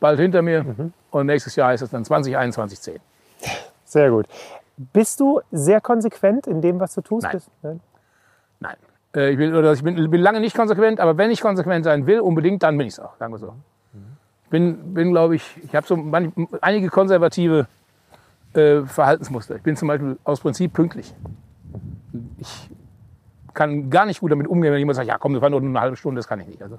bald 0.00 0.18
hinter 0.18 0.40
mir 0.42 0.64
und 1.10 1.26
nächstes 1.26 1.54
Jahr 1.56 1.68
heißt 1.68 1.82
es 1.82 1.90
dann 1.90 2.04
2021, 2.04 2.80
10. 2.80 3.00
Sehr 3.84 4.10
gut. 4.10 4.26
Bist 4.92 5.20
du 5.20 5.40
sehr 5.50 5.80
konsequent 5.82 6.46
in 6.46 6.62
dem, 6.62 6.80
was 6.80 6.94
du 6.94 7.02
tust? 7.02 7.24
Nein. 7.30 7.42
Nein? 7.62 7.80
Nein. 8.60 8.76
Äh, 9.14 9.30
Ich 9.32 9.36
bin, 9.36 9.54
oder 9.54 9.72
ich 9.74 9.82
bin, 9.82 10.10
bin 10.10 10.20
lange 10.22 10.40
nicht 10.40 10.56
konsequent, 10.56 11.00
aber 11.00 11.18
wenn 11.18 11.30
ich 11.30 11.42
konsequent 11.42 11.84
sein 11.84 12.06
will, 12.06 12.20
unbedingt, 12.20 12.62
dann 12.62 12.78
bin 12.78 12.86
ich 12.86 12.94
es 12.94 13.00
auch. 13.00 13.16
Sagen 13.18 13.34
wir 13.34 13.38
so. 13.38 13.52
Ich 14.44 14.50
bin, 14.50 14.94
bin 14.94 15.10
glaube 15.10 15.36
ich, 15.36 15.56
ich 15.62 15.74
habe 15.76 15.86
so 15.86 15.96
manch, 15.96 16.32
einige 16.62 16.88
konservative 16.88 17.66
äh, 18.54 18.82
Verhaltensmuster. 18.82 19.56
Ich 19.56 19.62
bin 19.62 19.76
zum 19.76 19.88
Beispiel 19.88 20.18
aus 20.24 20.40
Prinzip 20.40 20.72
pünktlich. 20.72 21.14
Ich 22.38 22.70
kann 23.54 23.90
gar 23.90 24.06
nicht 24.06 24.20
gut 24.20 24.32
damit 24.32 24.48
umgehen, 24.48 24.72
wenn 24.72 24.78
jemand 24.78 24.96
sagt, 24.96 25.08
ja 25.08 25.18
komm, 25.18 25.32
wir 25.34 25.40
fahren 25.40 25.52
nur 25.52 25.60
eine 25.60 25.80
halbe 25.80 25.96
Stunde, 25.96 26.18
das 26.18 26.28
kann 26.28 26.40
ich 26.40 26.46
nicht. 26.46 26.62
Also, 26.62 26.78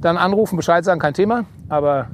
dann 0.00 0.16
anrufen, 0.16 0.56
Bescheid 0.56 0.84
sagen, 0.84 1.00
kein 1.00 1.14
Thema, 1.14 1.44
aber 1.68 2.08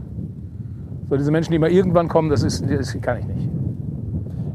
so 1.09 1.17
diese 1.17 1.31
Menschen, 1.31 1.53
die 1.53 1.59
mal 1.59 1.71
irgendwann 1.71 2.09
kommen, 2.09 2.31
das, 2.31 2.43
ist, 2.43 2.65
das 2.69 2.97
kann 3.01 3.19
ich 3.19 3.27
nicht. 3.27 3.49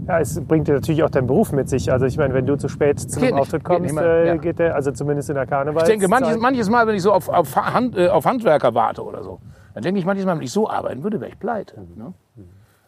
Ja, 0.07 0.19
es 0.19 0.39
bringt 0.39 0.67
dir 0.67 0.73
natürlich 0.73 1.03
auch 1.03 1.09
deinen 1.09 1.27
Beruf 1.27 1.51
mit 1.51 1.67
sich. 1.67 1.91
Also 1.91 2.05
ich 2.05 2.17
meine, 2.17 2.33
wenn 2.33 2.45
du 2.45 2.55
zu 2.57 2.69
spät 2.69 2.99
zu 2.99 3.07
Geht 3.07 3.17
einem 3.17 3.35
nicht, 3.35 3.41
Auftritt 3.41 3.63
geht 3.63 3.65
kommst, 3.65 3.81
nicht 3.81 3.93
mehr, 3.93 4.05
äh, 4.05 4.27
ja. 4.27 4.35
geht 4.37 4.59
der, 4.59 4.75
also 4.75 4.91
zumindest 4.91 5.29
in 5.29 5.35
der 5.35 5.47
Karneval. 5.47 5.81
Ich 5.83 5.89
denke, 5.89 6.07
manches, 6.07 6.37
manches 6.37 6.69
Mal, 6.69 6.85
wenn 6.87 6.95
ich 6.95 7.01
so 7.01 7.11
auf, 7.11 7.27
auf, 7.27 7.55
Hand, 7.55 7.97
äh, 7.97 8.09
auf 8.09 8.25
Handwerker 8.25 8.73
warte 8.75 9.03
oder 9.03 9.23
so, 9.23 9.39
dann 9.73 9.83
denke 9.83 9.99
ich 9.99 10.05
manches 10.05 10.25
Mal, 10.25 10.35
wenn 10.35 10.43
ich 10.43 10.51
so 10.51 10.69
arbeiten 10.69 11.03
würde, 11.03 11.19
wäre 11.19 11.31
ich 11.31 11.39
pleite. 11.39 11.81
Ne? 11.95 12.13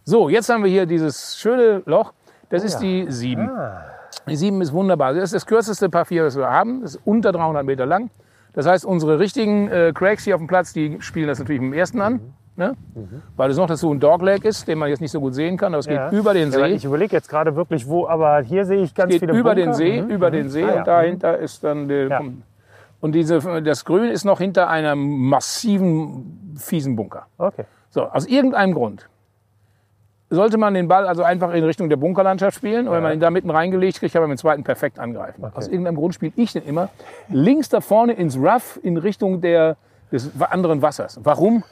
So, 0.09 0.29
jetzt 0.29 0.47
haben 0.47 0.63
wir 0.63 0.71
hier 0.71 0.85
dieses 0.85 1.37
schöne 1.37 1.81
Loch. 1.85 2.13
Das 2.49 2.63
ist 2.63 2.77
die 2.79 3.07
7. 3.09 3.49
Die 4.29 4.37
7 4.37 4.61
ist 4.61 4.71
wunderbar. 4.71 5.13
Das 5.13 5.25
ist 5.25 5.33
das 5.33 5.45
kürzeste 5.45 5.89
Paar 5.89 6.05
4, 6.05 6.23
das 6.23 6.37
wir 6.37 6.49
haben. 6.49 6.79
Das 6.81 6.95
ist 6.95 7.01
unter 7.03 7.33
300 7.33 7.65
Meter 7.65 7.85
lang. 7.85 8.09
Das 8.53 8.65
heißt, 8.65 8.85
unsere 8.85 9.19
richtigen 9.19 9.67
äh, 9.67 9.91
Cracks 9.93 10.23
hier 10.23 10.35
auf 10.35 10.39
dem 10.39 10.47
Platz, 10.47 10.71
die 10.71 10.95
spielen 11.01 11.27
das 11.27 11.39
natürlich 11.39 11.61
im 11.61 11.73
ersten 11.73 11.99
an. 11.99 12.21
Ne? 12.55 12.75
Weil 13.35 13.51
es 13.51 13.57
noch 13.57 13.67
dazu 13.67 13.91
ein 13.93 13.99
Dogleg 13.99 14.45
ist, 14.45 14.65
den 14.69 14.77
man 14.77 14.87
jetzt 14.87 15.01
nicht 15.01 15.11
so 15.11 15.19
gut 15.19 15.35
sehen 15.35 15.57
kann. 15.57 15.73
Aber 15.73 15.79
es 15.79 15.87
geht 15.87 15.97
Ja. 15.97 16.09
über 16.09 16.33
den 16.33 16.51
Ja, 16.53 16.59
See. 16.59 16.67
ich 16.67 16.85
überlege 16.85 17.13
jetzt 17.13 17.27
gerade 17.27 17.57
wirklich, 17.57 17.85
wo, 17.85 18.07
aber 18.07 18.39
hier 18.39 18.63
sehe 18.63 18.81
ich 18.83 18.95
ganz 18.95 19.11
geht 19.11 19.19
viele 19.19 19.33
über 19.33 19.55
Bunker. 19.55 19.55
den 19.71 19.73
See, 19.73 20.01
Mhm. 20.03 20.09
über 20.09 20.31
den 20.31 20.49
See 20.49 20.63
Ah, 20.63 20.67
ja. 20.67 20.77
und 20.79 20.87
dahinter 20.87 21.37
ist 21.37 21.65
dann 21.65 21.89
der, 21.89 22.07
Ja. 22.07 22.21
und 23.01 23.11
diese, 23.11 23.39
das 23.61 23.83
Grün 23.83 24.09
ist 24.09 24.23
noch 24.23 24.37
hinter 24.39 24.69
einem 24.69 25.05
massiven 25.27 26.55
fiesen 26.57 26.95
Bunker. 26.95 27.25
Okay. 27.37 27.65
So, 27.89 28.03
aus 28.05 28.25
irgendeinem 28.25 28.73
Grund 28.73 29.09
sollte 30.29 30.57
man 30.57 30.73
den 30.73 30.87
Ball 30.87 31.07
also 31.07 31.23
einfach 31.23 31.53
in 31.53 31.63
Richtung 31.63 31.89
der 31.89 31.95
Bunkerlandschaft 31.95 32.57
spielen. 32.57 32.87
Und 32.87 32.93
wenn 32.93 33.03
man 33.03 33.13
ihn 33.13 33.19
da 33.19 33.29
mitten 33.29 33.49
reingelegt 33.49 33.99
kriegt, 33.99 34.13
kann 34.13 34.21
man 34.21 34.29
mit 34.29 34.37
dem 34.37 34.41
zweiten 34.41 34.63
perfekt 34.63 34.99
angreifen. 34.99 35.43
Aus 35.53 35.67
irgendeinem 35.67 35.95
Grund 35.95 36.15
spiele 36.15 36.33
ich 36.35 36.53
den 36.53 36.63
immer 36.63 36.89
links 37.29 37.69
da 37.69 37.81
vorne 37.81 38.13
ins 38.13 38.37
Rough 38.37 38.79
in 38.83 38.97
Richtung 38.97 39.41
der, 39.41 39.77
des 40.11 40.29
anderen 40.39 40.81
Wassers. 40.81 41.19
Warum? 41.23 41.63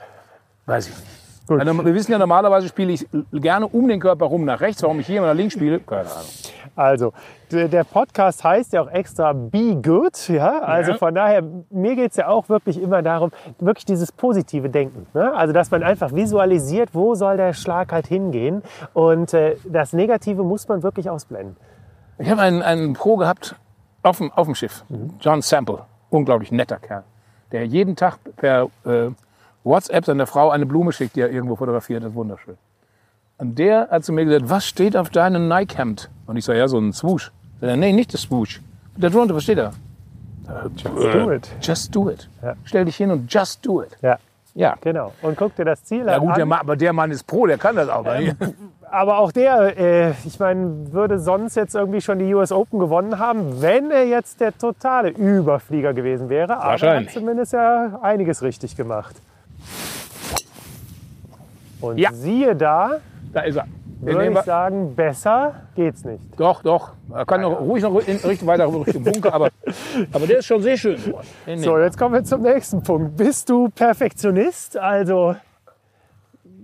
Weiß 0.66 0.88
ich 0.88 0.96
nicht. 0.96 1.25
Gut. 1.48 1.60
Also, 1.60 1.86
wir 1.86 1.94
wissen 1.94 2.12
ja, 2.12 2.18
normalerweise 2.18 2.68
spiele 2.68 2.92
ich 2.94 3.06
gerne 3.32 3.68
um 3.68 3.88
den 3.88 4.00
Körper 4.00 4.26
rum 4.26 4.46
nach 4.46 4.62
rechts. 4.62 4.82
Warum 4.82 5.00
ich 5.00 5.08
hier 5.08 5.18
immer 5.20 5.28
nach 5.28 5.36
links 5.36 5.54
spiele? 5.54 5.80
Keine 5.80 6.02
Ahnung. 6.10 6.26
Also, 6.76 7.14
der 7.52 7.84
Podcast 7.84 8.44
heißt 8.44 8.74
ja 8.74 8.82
auch 8.82 8.90
extra 8.90 9.32
Be 9.34 9.76
Good. 9.82 10.28
Ja? 10.30 10.60
Also 10.60 10.92
Ja. 10.94 10.98
von 10.98 11.14
daher, 11.14 11.44
mir 11.70 11.96
geht 11.96 12.12
es 12.12 12.18
ja 12.18 12.28
auch 12.28 12.50
wirklich 12.50 12.82
immer 12.82 13.02
darum, 13.02 13.32
wirklich 13.60 13.86
dieses 13.86 14.12
positive 14.12 14.70
Denken. 14.70 15.06
Ne? 15.14 15.34
Also, 15.34 15.54
dass 15.54 15.70
man 15.72 15.84
einfach 15.84 16.14
visualisiert, 16.14 16.90
wo 16.94 17.14
soll 17.16 17.38
der 17.38 17.54
Schlag 17.54 17.92
halt 17.92 18.08
hingehen. 18.08 18.64
Und 18.94 19.34
äh, 19.34 19.56
das 19.66 19.94
Negative 19.94 20.44
muss 20.44 20.68
man 20.68 20.82
wirklich 20.84 21.10
ausblenden. 21.10 21.56
Ich 22.18 22.30
habe 22.30 22.42
einen, 22.42 22.62
einen 22.64 22.94
Pro 22.94 23.18
gehabt 23.18 23.56
auf 24.02 24.18
dem, 24.18 24.32
auf 24.32 24.48
dem 24.48 24.56
Schiff. 24.56 24.84
John 25.20 25.42
Sample, 25.42 25.80
unglaublich 26.10 26.52
netter 26.52 26.78
Kerl, 26.78 27.04
der 27.52 27.66
jeden 27.68 27.96
Tag 27.96 28.18
per 28.38 28.68
äh, 28.86 29.10
WhatsApp 29.66 30.06
seiner 30.06 30.28
Frau 30.28 30.50
eine 30.52 30.66
Blume 30.66 30.92
schickt, 30.94 31.16
die 31.18 31.22
er 31.22 31.30
irgendwo 31.32 31.56
fotografiert. 31.58 32.04
Das 32.04 32.12
ist 32.12 32.16
wunderschön. 32.16 32.58
Und 33.38 33.60
der 33.60 33.90
hat 33.92 34.06
zu 34.06 34.14
mir 34.14 34.24
gesagt, 34.24 34.50
was 34.50 34.66
steht 34.66 34.96
auf 34.96 35.10
deinem 35.10 35.48
Nike-Hemd? 35.50 36.10
Und 36.28 36.38
ich 36.38 36.46
sage, 36.46 36.60
ja, 36.60 36.68
so 36.70 36.80
ein 36.80 36.94
Swoosh. 36.94 37.32
Sagt 37.60 37.70
er, 37.70 37.76
nee, 37.76 37.92
nicht 37.92 38.14
das 38.14 38.22
Swoosh. 38.22 38.62
Da 38.98 39.10
drunter, 39.10 39.36
was 39.36 39.44
steht 39.44 39.58
da? 39.58 39.72
Just 40.78 40.86
do 41.14 41.32
it. 41.32 41.50
Just 41.62 41.96
do 41.96 42.10
it. 42.10 42.30
Ja. 42.42 42.54
Stell 42.64 42.86
dich 42.86 42.96
hin 42.96 43.12
und 43.12 43.34
just 43.34 43.66
do 43.66 43.82
it. 43.82 43.98
Ja, 44.02 44.18
Ja. 44.54 44.76
genau. 44.80 45.12
Und 45.22 45.36
guck 45.36 45.56
dir 45.56 45.66
das 45.66 45.84
Ziel 45.84 46.06
Ja 46.06 46.18
gut, 46.20 46.30
an. 46.30 46.36
der 46.36 46.46
Mann, 46.46 46.60
aber 46.60 46.76
der 46.76 46.94
Mann 46.94 47.12
ist 47.12 47.26
Pro, 47.26 47.46
der 47.48 47.58
kann 47.58 47.76
das 47.76 47.90
auch. 47.90 48.06
Aber 48.92 49.18
auch 49.18 49.32
der, 49.32 49.78
äh, 49.78 50.12
ich 50.24 50.40
meine, 50.40 50.94
würde 50.94 51.18
sonst 51.20 51.56
jetzt 51.56 51.74
irgendwie 51.76 52.00
schon 52.02 52.20
die 52.20 52.34
US 52.36 52.52
Open 52.52 52.80
gewonnen 52.80 53.18
haben, 53.20 53.60
wenn 53.62 53.90
er 53.92 54.06
jetzt 54.06 54.40
der 54.40 54.56
totale 54.58 55.10
Überflieger 55.10 55.94
gewesen 55.94 56.30
wäre. 56.30 56.54
Aber 56.58 56.64
er 56.64 56.74
hat 56.74 56.82
Wahrscheinlich. 56.84 57.14
zumindest 57.14 57.52
ja 57.54 58.00
einiges 58.04 58.44
richtig 58.44 58.76
gemacht. 58.78 59.16
Und 61.82 61.98
Ja. 61.98 62.12
siehe 62.14 62.56
da, 62.56 63.00
Da 63.34 63.42
ist 63.42 63.58
er. 63.58 63.66
Den 64.02 64.16
würde 64.16 64.32
ich 64.32 64.46
sagen, 64.46 64.96
besser 64.96 65.56
geht's 65.76 66.04
nicht. 66.04 66.22
Doch, 66.38 66.62
doch. 66.62 66.92
Er 67.14 67.26
kann 67.26 67.42
noch, 67.42 67.60
ruhig 67.60 67.82
noch 67.82 67.96
in 68.08 68.18
Richtung, 68.18 68.48
weiter 68.48 68.68
Richtung 68.68 69.04
Bunker, 69.04 69.34
aber, 69.34 69.50
aber 70.14 70.28
der 70.28 70.40
ist 70.40 70.46
schon 70.46 70.62
sehr 70.62 70.78
schön 70.78 70.98
So, 71.56 71.80
jetzt 71.80 71.98
kommen 71.98 72.14
wir 72.14 72.24
zum 72.24 72.42
nächsten 72.42 72.84
Punkt. 72.84 73.18
Bist 73.18 73.50
du 73.50 73.70
Perfektionist? 73.70 74.78
Also 74.78 75.36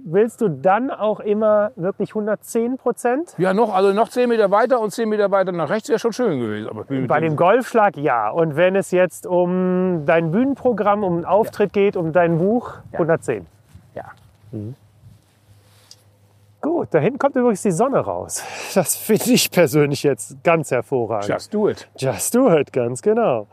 willst 0.04 0.42
du 0.42 0.50
dann 0.50 0.90
auch 0.92 1.20
immer 1.20 1.72
wirklich 1.76 2.10
110 2.12 2.78
Prozent? 2.78 3.34
Ja, 3.38 3.54
noch, 3.54 3.74
also 3.74 3.94
noch 3.94 4.10
10 4.10 4.30
Meter 4.30 4.52
weiter 4.52 4.80
und 4.80 4.92
10 4.92 5.08
Meter 5.10 5.32
weiter 5.32 5.52
nach 5.52 5.70
rechts 5.70 5.90
wäre 5.90 6.00
schon 6.00 6.14
schön 6.14 6.40
gewesen. 6.40 6.70
Aber 6.70 6.84
Bei 6.86 7.20
dem- 7.20 7.30
dem 7.32 7.36
Golfschlag 7.36 7.98
ja. 7.98 8.30
Und 8.30 8.56
wenn 8.56 8.76
es 8.76 8.92
jetzt 8.92 9.26
um 9.28 10.04
dein 10.06 10.32
Bühnenprogramm, 10.32 11.04
um 11.04 11.16
einen 11.16 11.26
Auftritt 11.26 11.74
geht, 11.74 11.96
um 11.98 12.14
dein 12.14 12.38
Buch, 12.38 12.74
110. 12.94 13.46
Ja. 13.96 14.06
Oh, 16.64 16.86
da 16.90 17.00
hinten 17.00 17.18
kommt 17.18 17.36
übrigens 17.36 17.62
die 17.64 17.72
Sonne 17.72 18.00
raus. 18.00 18.44
Das 18.76 18.96
finde 18.96 19.32
ich 19.32 19.50
persönlich 19.50 20.04
jetzt 20.04 20.44
ganz 20.44 20.70
hervorragend. 20.72 21.28
Just 21.30 21.54
do 21.54 21.70
it. 21.70 21.88
Just 21.98 22.36
do 22.36 22.56
it, 22.56 22.72
ganz 22.72 23.02
genau. 23.02 23.48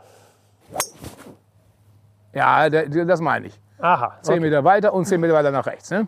Ja, 2.33 2.69
das 2.69 3.19
meine 3.21 3.47
ich. 3.47 3.59
Aha. 3.79 4.17
Zehn 4.21 4.33
Okay. 4.35 4.41
Meter 4.41 4.63
weiter 4.63 4.93
und 4.93 5.05
zehn 5.05 5.19
Meter 5.19 5.33
weiter 5.33 5.51
nach 5.51 5.65
rechts. 5.65 5.89
Ne? 5.89 6.07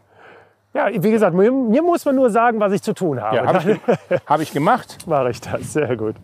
Ja, 0.74 0.88
wie 0.92 1.12
gesagt, 1.12 1.36
mir, 1.36 1.52
mir 1.52 1.82
muss 1.82 2.06
man 2.06 2.16
nur 2.16 2.30
sagen, 2.30 2.60
was 2.60 2.72
ich 2.72 2.82
zu 2.82 2.94
tun 2.94 3.22
habe. 3.22 3.36
Ja, 3.36 3.46
habe 3.46 3.72
ich, 3.72 4.20
hab 4.26 4.40
ich 4.40 4.52
gemacht. 4.54 4.98
mache 5.06 5.32
ich 5.32 5.42
das. 5.42 5.74
Sehr 5.74 5.98
gut. 5.98 6.16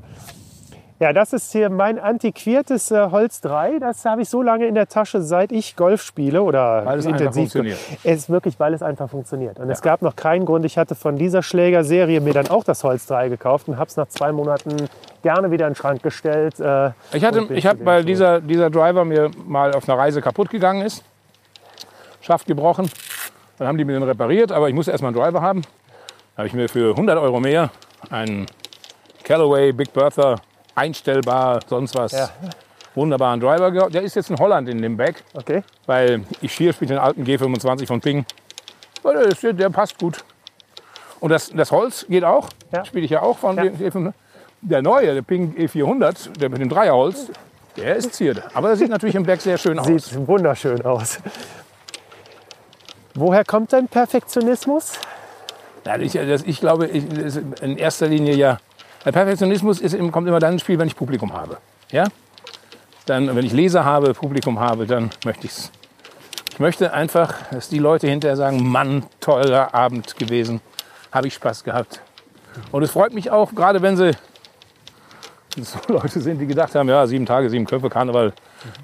Ja, 0.99 1.13
das 1.13 1.31
ist 1.31 1.51
hier 1.51 1.69
mein 1.69 1.99
antiquiertes 1.99 2.89
äh, 2.89 3.09
Holz 3.11 3.39
3. 3.41 3.77
Das 3.77 4.03
habe 4.05 4.23
ich 4.23 4.29
so 4.29 4.41
lange 4.41 4.65
in 4.65 4.73
der 4.73 4.87
Tasche, 4.87 5.21
seit 5.21 5.51
ich 5.51 5.75
Golf 5.75 6.01
spiele 6.01 6.41
oder 6.41 6.83
Weil 6.85 6.97
es 6.97 7.05
intensiv. 7.05 7.33
funktioniert. 7.41 7.77
Es 8.03 8.21
ist 8.21 8.29
wirklich, 8.31 8.59
weil 8.59 8.73
es 8.73 8.81
einfach 8.81 9.07
funktioniert. 9.07 9.59
Und 9.59 9.69
es 9.69 9.83
gab 9.83 10.01
noch 10.01 10.15
keinen 10.15 10.45
Grund. 10.45 10.65
Ich 10.65 10.77
hatte 10.79 10.95
von 10.95 11.17
dieser 11.17 11.43
Schlägerserie 11.43 12.19
mir 12.19 12.33
dann 12.33 12.47
auch 12.47 12.63
das 12.63 12.83
Holz 12.83 13.05
3 13.05 13.29
gekauft 13.29 13.67
und 13.67 13.77
habe 13.77 13.89
es 13.89 13.95
nach 13.97 14.07
zwei 14.07 14.31
Monaten 14.31 14.75
gerne 15.21 15.51
wieder 15.51 15.67
in 15.67 15.73
den 15.73 15.75
Schrank 15.77 16.01
gestellt. 16.01 16.59
Äh, 16.59 16.91
Ich 17.11 17.23
hatte, 17.23 17.45
ich 17.53 17.67
habe, 17.67 17.85
weil 17.85 18.03
dieser, 18.03 18.41
dieser 18.41 18.71
Driver 18.71 19.05
mir 19.05 19.29
mal 19.45 19.75
auf 19.75 19.87
einer 19.87 19.99
Reise 19.99 20.21
kaputt 20.21 20.49
gegangen 20.49 20.81
ist, 20.81 21.03
Schaft 22.21 22.47
gebrochen. 22.47 22.89
Dann 23.57 23.67
haben 23.67 23.77
die 23.77 23.85
mir 23.85 23.93
den 23.93 24.03
repariert, 24.03 24.51
aber 24.51 24.69
ich 24.69 24.75
musste 24.75 24.91
erstmal 24.91 25.09
einen 25.13 25.19
Driver 25.21 25.41
haben. 25.41 25.61
Da 25.61 26.39
habe 26.39 26.47
ich 26.47 26.53
mir 26.53 26.69
für 26.69 26.91
100 26.91 27.17
Euro 27.17 27.39
mehr 27.39 27.69
einen 28.09 28.45
Callaway 29.23 29.71
Big 29.71 29.91
Bertha 29.93 30.35
einstellbar, 30.75 31.59
sonst 31.67 31.95
was, 31.95 32.11
Ja. 32.11 32.29
wunderbaren 32.93 33.39
Driver 33.39 33.71
gekauft. 33.71 33.93
Der 33.95 34.03
ist 34.03 34.15
jetzt 34.15 34.29
in 34.29 34.37
Holland 34.37 34.69
in 34.69 34.81
dem 34.81 34.95
Bag, 34.97 35.23
Okay. 35.33 35.63
weil 35.87 36.21
ich 36.41 36.53
hier 36.53 36.71
spiele 36.73 36.89
den 36.89 36.97
alten 36.99 37.23
G25 37.23 37.87
von 37.87 37.99
Ping. 38.01 38.25
Der, 39.03 39.53
der 39.53 39.69
passt 39.69 39.97
gut. 39.97 40.23
Und 41.19 41.31
das, 41.31 41.49
das 41.49 41.71
Holz 41.71 42.05
geht 42.07 42.23
auch, 42.23 42.49
Ja. 42.71 42.85
spiele 42.85 43.05
ich 43.05 43.11
ja 43.11 43.21
auch 43.23 43.37
von 43.39 43.55
Ja. 43.57 43.63
G500. 43.63 44.13
Der 44.61 44.81
neue, 44.81 45.13
der 45.13 45.21
Ping 45.21 45.55
E400, 45.57 46.37
der 46.39 46.49
mit 46.49 46.59
dem 46.61 46.69
Dreierholz, 46.69 47.31
der 47.75 47.95
ist 47.95 48.13
Zierde. 48.13 48.43
Aber 48.53 48.67
der 48.69 48.77
sieht 48.77 48.89
natürlich 48.89 49.15
im 49.15 49.23
Bag 49.23 49.39
sehr 49.41 49.57
schön 49.57 49.77
aus. 49.79 49.87
Sieht 49.87 50.27
wunderschön 50.27 50.83
aus. 50.85 51.19
Woher 53.19 53.43
kommt 53.43 53.73
dein 53.73 53.87
Perfektionismus? 53.87 54.99
Ich, 56.01 56.13
das, 56.13 56.43
ich 56.43 56.59
glaube, 56.59 56.85
ich, 56.85 57.03
in 57.61 57.77
erster 57.77 58.07
Linie 58.07 58.35
ja. 58.35 58.59
Der 59.05 59.11
Perfektionismus 59.11 59.81
ist, 59.81 59.97
kommt 60.11 60.27
immer 60.27 60.39
dann 60.39 60.53
ins 60.53 60.61
Spiel, 60.61 60.77
wenn 60.77 60.87
ich 60.87 60.95
Publikum 60.95 61.33
habe. 61.33 61.57
Ja? 61.91 62.03
Dann, 63.07 63.35
wenn 63.35 63.43
ich 63.43 63.53
Leser 63.53 63.83
habe, 63.83 64.13
Publikum 64.13 64.59
habe, 64.59 64.85
dann 64.85 65.09
möchte 65.25 65.47
ich 65.47 65.51
es. 65.51 65.71
Ich 66.51 66.59
möchte 66.59 66.93
einfach, 66.93 67.33
dass 67.49 67.69
die 67.69 67.79
Leute 67.79 68.07
hinterher 68.07 68.37
sagen: 68.37 68.69
Mann, 68.69 69.03
toller 69.19 69.73
Abend 69.73 70.15
gewesen, 70.15 70.61
habe 71.11 71.25
ich 71.25 71.33
Spaß 71.33 71.63
gehabt. 71.63 72.01
Und 72.71 72.83
es 72.83 72.91
freut 72.91 73.15
mich 73.15 73.31
auch, 73.31 73.55
gerade 73.55 73.81
wenn 73.81 73.97
sie 73.97 74.11
so 75.59 75.79
Leute 75.87 76.21
sind, 76.21 76.37
die 76.37 76.45
gedacht 76.45 76.75
haben: 76.75 76.87
Ja, 76.87 77.07
sieben 77.07 77.25
Tage, 77.25 77.49
sieben 77.49 77.65
Köpfe, 77.65 77.89
Karneval, 77.89 78.31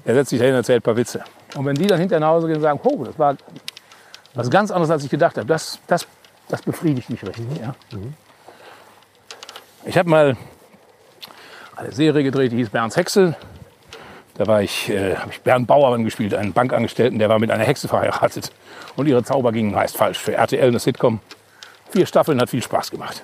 er 0.04 0.14
setzt 0.14 0.30
sich 0.30 0.40
dahin 0.40 0.54
und 0.54 0.58
erzählt 0.58 0.80
ein 0.80 0.82
paar 0.82 0.96
Witze. 0.96 1.22
Und 1.54 1.66
wenn 1.66 1.76
die 1.76 1.86
dann 1.86 2.00
hinterher 2.00 2.18
nach 2.18 2.30
Hause 2.30 2.48
gehen 2.48 2.56
und 2.56 2.62
sagen: 2.62 2.80
Oh, 2.82 3.04
das 3.04 3.16
war 3.16 3.36
was 4.34 4.50
ganz 4.50 4.70
anderes, 4.70 4.90
als 4.90 5.04
ich 5.04 5.10
gedacht 5.10 5.36
habe, 5.36 5.46
das, 5.46 5.78
das, 5.86 6.06
das 6.48 6.62
befriedigt 6.62 7.10
mich 7.10 7.22
richtig. 7.24 7.46
Ja. 7.60 7.74
Ich 9.86 9.96
habe 9.96 10.08
mal 10.08 10.36
eine 11.76 11.92
Serie 11.92 12.22
gedreht, 12.22 12.52
die 12.52 12.56
hieß 12.56 12.70
Bernds 12.70 12.96
Hexe. 12.96 13.36
Da 14.34 14.46
war 14.46 14.62
ich, 14.62 14.90
äh, 14.90 15.14
habe 15.16 15.30
ich 15.30 15.40
Bernd 15.42 15.68
Bauermann 15.68 16.04
gespielt, 16.04 16.34
einen 16.34 16.52
Bankangestellten, 16.52 17.18
der 17.20 17.28
war 17.28 17.38
mit 17.38 17.50
einer 17.50 17.64
Hexe 17.64 17.86
verheiratet. 17.86 18.50
Und 18.96 19.06
ihre 19.06 19.22
Zauber 19.22 19.52
gingen 19.52 19.72
meist 19.72 19.96
falsch. 19.96 20.18
Für 20.18 20.34
RTL 20.34 20.68
eine 20.68 20.80
Sitcom. 20.80 21.20
Vier 21.90 22.06
Staffeln 22.06 22.40
hat 22.40 22.50
viel 22.50 22.62
Spaß 22.62 22.90
gemacht. 22.90 23.22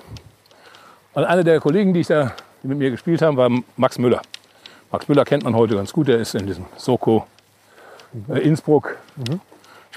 Und 1.13 1.25
einer 1.25 1.43
der 1.43 1.59
Kollegen, 1.59 1.93
die, 1.93 2.01
ich 2.01 2.07
da, 2.07 2.33
die 2.63 2.69
mit 2.69 2.77
mir 2.77 2.91
gespielt 2.91 3.21
haben, 3.21 3.35
war 3.35 3.49
Max 3.75 3.97
Müller. 3.97 4.21
Max 4.91 5.09
Müller 5.09 5.25
kennt 5.25 5.43
man 5.43 5.55
heute 5.55 5.75
ganz 5.75 5.91
gut. 5.91 6.07
Der 6.07 6.19
ist 6.19 6.35
in 6.35 6.47
diesem 6.47 6.65
Soko 6.77 7.27
äh, 8.29 8.39
Innsbruck. 8.39 8.97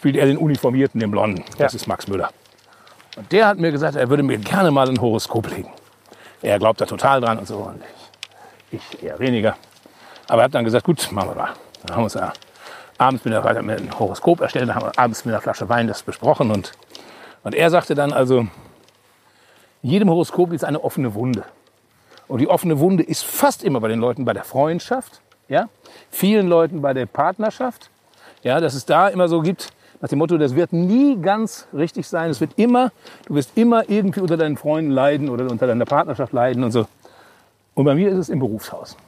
Spielt 0.04 0.16
er 0.18 0.26
den 0.26 0.36
Uniformierten, 0.36 1.00
den 1.00 1.10
Blonden. 1.10 1.42
Das 1.56 1.72
Ja. 1.72 1.76
ist 1.76 1.86
Max 1.86 2.08
Müller. 2.08 2.28
Und 3.16 3.32
der 3.32 3.46
hat 3.46 3.58
mir 3.58 3.72
gesagt, 3.72 3.96
er 3.96 4.10
würde 4.10 4.22
mir 4.22 4.36
gerne 4.36 4.70
mal 4.70 4.86
ein 4.86 5.00
Horoskop 5.00 5.48
legen. 5.48 5.72
Er 6.42 6.58
glaubt 6.58 6.78
da 6.78 6.84
total 6.84 7.22
dran 7.22 7.38
und 7.38 7.48
so. 7.48 7.56
Und 7.56 7.80
ich, 8.70 9.02
eher 9.02 9.18
weniger. 9.18 9.56
Aber 10.28 10.42
er 10.42 10.44
hat 10.44 10.54
dann 10.54 10.66
gesagt, 10.66 10.84
gut, 10.84 11.10
machen 11.10 11.30
wir 11.30 11.34
mal. 11.36 11.48
Dann 11.86 11.96
haben 11.96 12.02
wir 12.02 12.04
uns 12.04 12.12
ja 12.12 12.34
abends 12.98 13.24
mit, 13.24 13.32
einer, 13.32 13.62
mit 13.62 13.80
einem 13.80 13.98
Horoskop 13.98 14.42
erstellt, 14.42 14.68
dann 14.68 14.74
haben 14.74 14.84
wir 14.88 14.98
abends 14.98 15.24
mit 15.24 15.32
einer 15.32 15.40
Flasche 15.40 15.70
Wein 15.70 15.88
das 15.88 16.02
besprochen. 16.02 16.50
Und, 16.50 16.72
und 17.42 17.54
er 17.54 17.70
sagte 17.70 17.94
dann 17.94 18.12
also, 18.12 18.40
in 18.40 18.50
jedem 19.80 20.10
Horoskop 20.10 20.52
ist 20.52 20.64
eine 20.64 20.84
offene 20.84 21.14
Wunde. 21.14 21.44
Und 22.28 22.40
die 22.40 22.48
offene 22.48 22.78
Wunde 22.78 23.04
ist 23.04 23.24
fast 23.24 23.64
immer 23.64 23.80
bei 23.80 23.88
den 23.88 24.00
Leuten 24.00 24.26
bei 24.26 24.34
der 24.34 24.44
Freundschaft, 24.44 25.22
ja? 25.48 25.70
vielen 26.10 26.46
Leuten 26.46 26.82
bei 26.82 26.92
der 26.92 27.06
Partnerschaft. 27.06 27.88
Ja, 28.42 28.60
dass 28.60 28.74
es 28.74 28.84
da 28.84 29.08
immer 29.08 29.28
so 29.28 29.40
gibt, 29.40 29.72
nach 30.04 30.08
dem 30.10 30.18
Motto, 30.18 30.36
das 30.36 30.54
wird 30.54 30.74
nie 30.74 31.16
ganz 31.16 31.66
richtig 31.72 32.06
sein. 32.06 32.28
Es 32.28 32.38
wird 32.38 32.58
immer, 32.58 32.92
du 33.24 33.36
wirst 33.36 33.56
immer 33.56 33.88
irgendwie 33.88 34.20
unter 34.20 34.36
deinen 34.36 34.58
Freunden 34.58 34.90
leiden 34.90 35.30
oder 35.30 35.50
unter 35.50 35.66
deiner 35.66 35.86
Partnerschaft 35.86 36.34
leiden 36.34 36.62
und 36.62 36.72
so. 36.72 36.86
Und 37.72 37.86
bei 37.86 37.94
mir 37.94 38.10
ist 38.10 38.18
es 38.18 38.28
im 38.28 38.38
Berufshaus. 38.38 38.98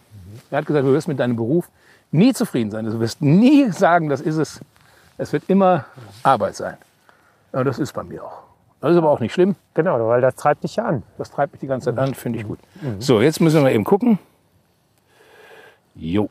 Er 0.51 0.57
hat 0.57 0.65
gesagt, 0.65 0.87
du 0.87 0.93
wirst 0.95 1.07
mit 1.07 1.19
deinem 1.19 1.37
Beruf 1.37 1.69
nie 2.13 2.33
zufrieden 2.33 2.71
sein. 2.71 2.87
Du 2.87 2.99
wirst 2.99 3.21
nie 3.21 3.71
sagen, 3.73 4.09
das 4.09 4.23
ist 4.23 4.37
es. 4.37 4.61
Es 5.19 5.35
wird 5.35 5.43
immer 5.49 5.85
Arbeit 6.23 6.57
sein. 6.57 6.79
Ja, 7.53 7.63
das 7.63 7.79
ist 7.79 7.93
bei 7.93 8.03
mir 8.03 8.25
auch. 8.25 8.45
Das 8.81 8.93
ist 8.93 8.97
aber 8.97 9.11
auch 9.11 9.21
nicht 9.21 9.35
schlimm. 9.35 9.55
Genau, 9.75 10.09
weil 10.09 10.23
das 10.23 10.35
treibt 10.35 10.65
dich 10.65 10.77
ja 10.77 10.87
an. 10.87 11.03
Das 11.19 11.31
treibt 11.31 11.53
mich 11.53 11.61
die 11.61 11.67
ganze 11.67 11.91
Zeit 11.91 11.99
an, 11.99 12.15
finde 12.15 12.39
ich 12.39 12.47
gut. 12.47 12.59
So, 13.01 13.21
jetzt 13.21 13.43
müssen 13.43 13.63
wir 13.63 13.71
eben 13.71 13.85
gucken. 13.85 14.19
Jo. 15.95 16.31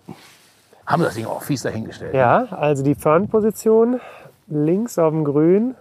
Haben 0.87 1.03
wir 1.03 1.05
das 1.05 1.15
Ding 1.15 1.27
auch 1.27 1.43
fies 1.43 1.61
dahingestellt. 1.61 2.15
Ja, 2.15 2.45
also 2.45 2.83
die 2.83 2.95
Fernposition 2.95 3.99
links 4.47 4.97
auf 4.97 5.11
dem 5.11 5.23
Grün. 5.23 5.75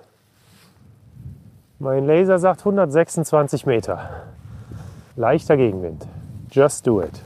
Mein 1.78 2.07
Laser 2.07 2.39
sagt 2.39 2.61
126 2.61 3.66
Meter. 3.66 4.23
Leichter 5.16 5.57
Gegenwind. 5.57 6.07
Just 6.51 6.86
do 6.86 7.03
it. 7.03 7.20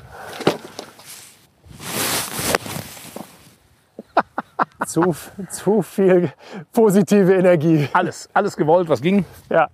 zu, 4.86 5.14
zu 5.50 5.82
viel 5.82 6.32
positive 6.72 7.34
Energie. 7.34 7.88
Alles, 7.92 8.28
alles 8.32 8.56
gewollt, 8.56 8.88
was 8.88 9.00
ging. 9.00 9.24
Ja. 9.50 9.68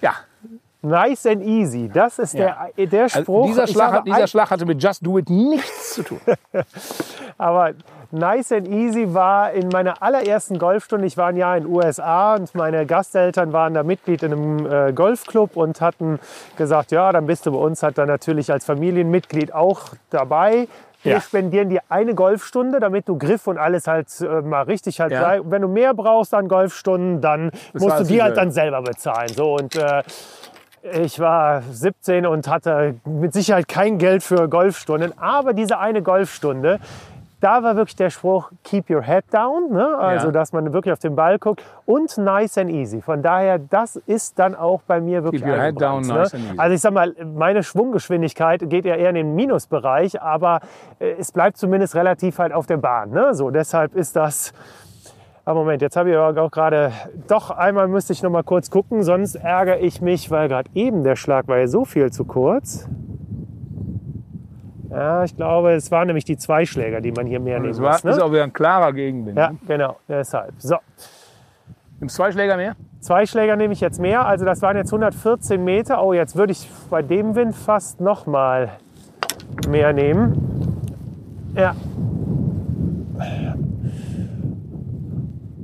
Ja. 0.00 0.12
Nice 0.82 1.26
and 1.26 1.42
easy. 1.42 1.88
Das 1.92 2.18
ist 2.18 2.34
Ja. 2.34 2.68
der, 2.76 2.86
der 2.86 3.02
Also 3.04 3.20
Spruch. 3.22 3.46
dieser, 3.46 3.64
Ich 3.64 3.70
Schlag, 3.72 4.04
dieser 4.04 4.26
Schlag 4.26 4.50
hatte 4.50 4.64
mit 4.66 4.82
Just 4.82 5.04
Do 5.04 5.18
It 5.18 5.28
nichts 5.28 5.94
zu 5.94 6.02
tun. 6.02 6.20
Aber 7.38 7.72
nice 8.12 8.52
and 8.52 8.68
easy 8.68 9.12
war 9.14 9.52
in 9.52 9.68
meiner 9.68 10.02
allerersten 10.02 10.58
Golfstunde. 10.58 11.06
Ich 11.06 11.16
war 11.16 11.28
ein 11.28 11.36
Jahr 11.36 11.56
in 11.56 11.64
den 11.64 11.72
USA 11.72 12.34
und 12.34 12.54
meine 12.54 12.86
Gasteltern 12.86 13.52
waren 13.52 13.74
da 13.74 13.82
Mitglied 13.82 14.22
in 14.22 14.32
einem 14.32 14.66
äh, 14.66 14.92
Golfclub 14.92 15.56
und 15.56 15.80
hatten 15.80 16.18
gesagt, 16.56 16.90
ja, 16.92 17.12
dann 17.12 17.26
bist 17.26 17.46
du 17.46 17.52
bei 17.52 17.58
uns 17.58 17.82
halt 17.82 17.98
dann 17.98 18.08
natürlich 18.08 18.50
als 18.52 18.64
Familienmitglied 18.64 19.52
auch 19.54 19.80
dabei. 20.10 20.68
Wir 21.02 21.12
Ja. 21.14 21.20
spendieren 21.20 21.70
dir 21.70 21.80
eine 21.88 22.14
Golfstunde, 22.14 22.78
damit 22.78 23.08
du 23.08 23.16
Griff 23.16 23.46
und 23.46 23.56
alles 23.56 23.86
halt 23.86 24.08
äh, 24.20 24.42
mal 24.42 24.62
richtig 24.62 25.00
halt 25.00 25.12
Ja. 25.12 25.20
sei. 25.22 25.40
Und 25.40 25.50
wenn 25.50 25.62
du 25.62 25.68
mehr 25.68 25.94
brauchst 25.94 26.34
an 26.34 26.46
Golfstunden, 26.48 27.20
dann 27.22 27.50
musst 27.72 28.00
du 28.00 28.04
die 28.04 28.22
halt 28.22 28.36
dann 28.36 28.50
selber 28.50 28.82
bezahlen. 28.82 29.32
So 29.34 29.54
und 29.54 29.74
äh, 29.76 30.02
ich 31.02 31.20
war 31.20 31.62
17 31.62 32.26
und 32.26 32.48
hatte 32.48 32.94
mit 33.04 33.32
Sicherheit 33.34 33.68
kein 33.68 33.98
Geld 33.98 34.22
für 34.22 34.48
Golfstunden, 34.48 35.12
aber 35.18 35.52
diese 35.52 35.78
eine 35.78 36.02
Golfstunde, 36.02 36.80
da 37.40 37.62
war 37.62 37.76
wirklich 37.76 37.96
der 37.96 38.10
Spruch, 38.10 38.50
keep 38.64 38.90
your 38.90 39.02
head 39.02 39.24
down, 39.32 39.70
ne? 39.72 39.96
also 39.96 40.26
Ja. 40.26 40.32
dass 40.32 40.52
man 40.52 40.72
wirklich 40.72 40.92
auf 40.92 40.98
den 40.98 41.16
Ball 41.16 41.38
guckt 41.38 41.62
und 41.86 42.16
nice 42.18 42.58
and 42.58 42.70
easy. 42.70 43.00
Von 43.00 43.22
daher, 43.22 43.58
das 43.58 43.96
ist 43.96 44.38
dann 44.38 44.54
auch 44.54 44.82
bei 44.82 45.00
mir 45.00 45.24
wirklich 45.24 45.42
Keep 45.42 45.50
your 45.50 45.58
head 45.60 45.80
down, 45.80 45.98
eingebrannt, 45.98 46.06
nice 46.08 46.32
ne? 46.32 46.38
and 46.38 46.48
easy. 46.50 46.58
Also 46.58 46.74
ich 46.74 46.80
sag 46.80 46.92
mal, 46.92 47.14
meine 47.34 47.62
Schwunggeschwindigkeit 47.62 48.68
geht 48.68 48.84
ja 48.84 48.94
eher 48.94 49.08
in 49.10 49.14
den 49.14 49.34
Minusbereich, 49.34 50.20
aber 50.20 50.60
äh, 50.98 51.12
es 51.18 51.32
bleibt 51.32 51.56
zumindest 51.56 51.94
relativ 51.94 52.38
halt 52.38 52.52
auf 52.52 52.66
der 52.66 52.76
Bahn. 52.76 53.10
Ne? 53.10 53.34
So, 53.34 53.50
deshalb 53.50 53.94
ist 53.94 54.16
das... 54.16 54.52
Aber 55.46 55.60
Moment, 55.60 55.80
jetzt 55.82 55.96
habe 55.96 56.10
ich 56.10 56.16
aber 56.16 56.40
auch 56.42 56.50
gerade, 56.50 56.92
doch 57.26 57.50
einmal 57.50 57.88
müsste 57.88 58.12
ich 58.12 58.22
noch 58.22 58.30
mal 58.30 58.44
kurz 58.44 58.70
gucken, 58.70 59.02
sonst 59.02 59.34
ärgere 59.36 59.80
ich 59.80 60.00
mich, 60.00 60.30
weil 60.30 60.48
gerade 60.48 60.70
eben 60.74 61.02
der 61.02 61.16
Schlag 61.16 61.48
war 61.48 61.58
ja 61.58 61.66
so 61.66 61.84
viel 61.86 62.12
zu 62.12 62.24
kurz. 62.24 62.86
Ja, 64.90 65.22
ich 65.24 65.36
glaube, 65.36 65.72
es 65.72 65.90
waren 65.90 66.06
nämlich 66.08 66.24
die 66.24 66.36
Zweischläger, 66.36 67.00
die 67.00 67.12
man 67.12 67.26
hier 67.26 67.38
mehr 67.40 67.60
nehmen 67.60 67.72
Das 67.72 67.80
war, 67.80 67.92
muss. 67.92 68.04
ist 68.04 68.16
Ne? 68.18 68.24
auch 68.24 68.32
wieder 68.32 68.42
ein 68.42 68.52
klarer 68.52 68.92
Gegenwind. 68.92 69.38
Ja, 69.38 69.52
genau, 69.66 69.96
deshalb. 70.08 70.52
So, 70.58 70.76
Nimmst 72.00 72.16
zwei 72.16 72.32
Schläger 72.32 72.56
mehr? 72.56 72.74
zwei 73.00 73.24
Schläger 73.26 73.56
nehme 73.56 73.72
ich 73.72 73.80
jetzt 73.80 74.00
mehr, 74.00 74.26
also 74.26 74.44
das 74.44 74.62
waren 74.62 74.76
jetzt 74.76 74.92
114 74.92 75.62
Meter. 75.62 76.02
Oh, 76.02 76.12
jetzt 76.12 76.34
würde 76.36 76.52
ich 76.52 76.68
bei 76.90 77.02
dem 77.02 77.34
Wind 77.34 77.54
fast 77.54 78.00
noch 78.00 78.26
mal 78.26 78.70
mehr 79.68 79.92
nehmen. 79.92 80.80
Ja. 81.54 81.74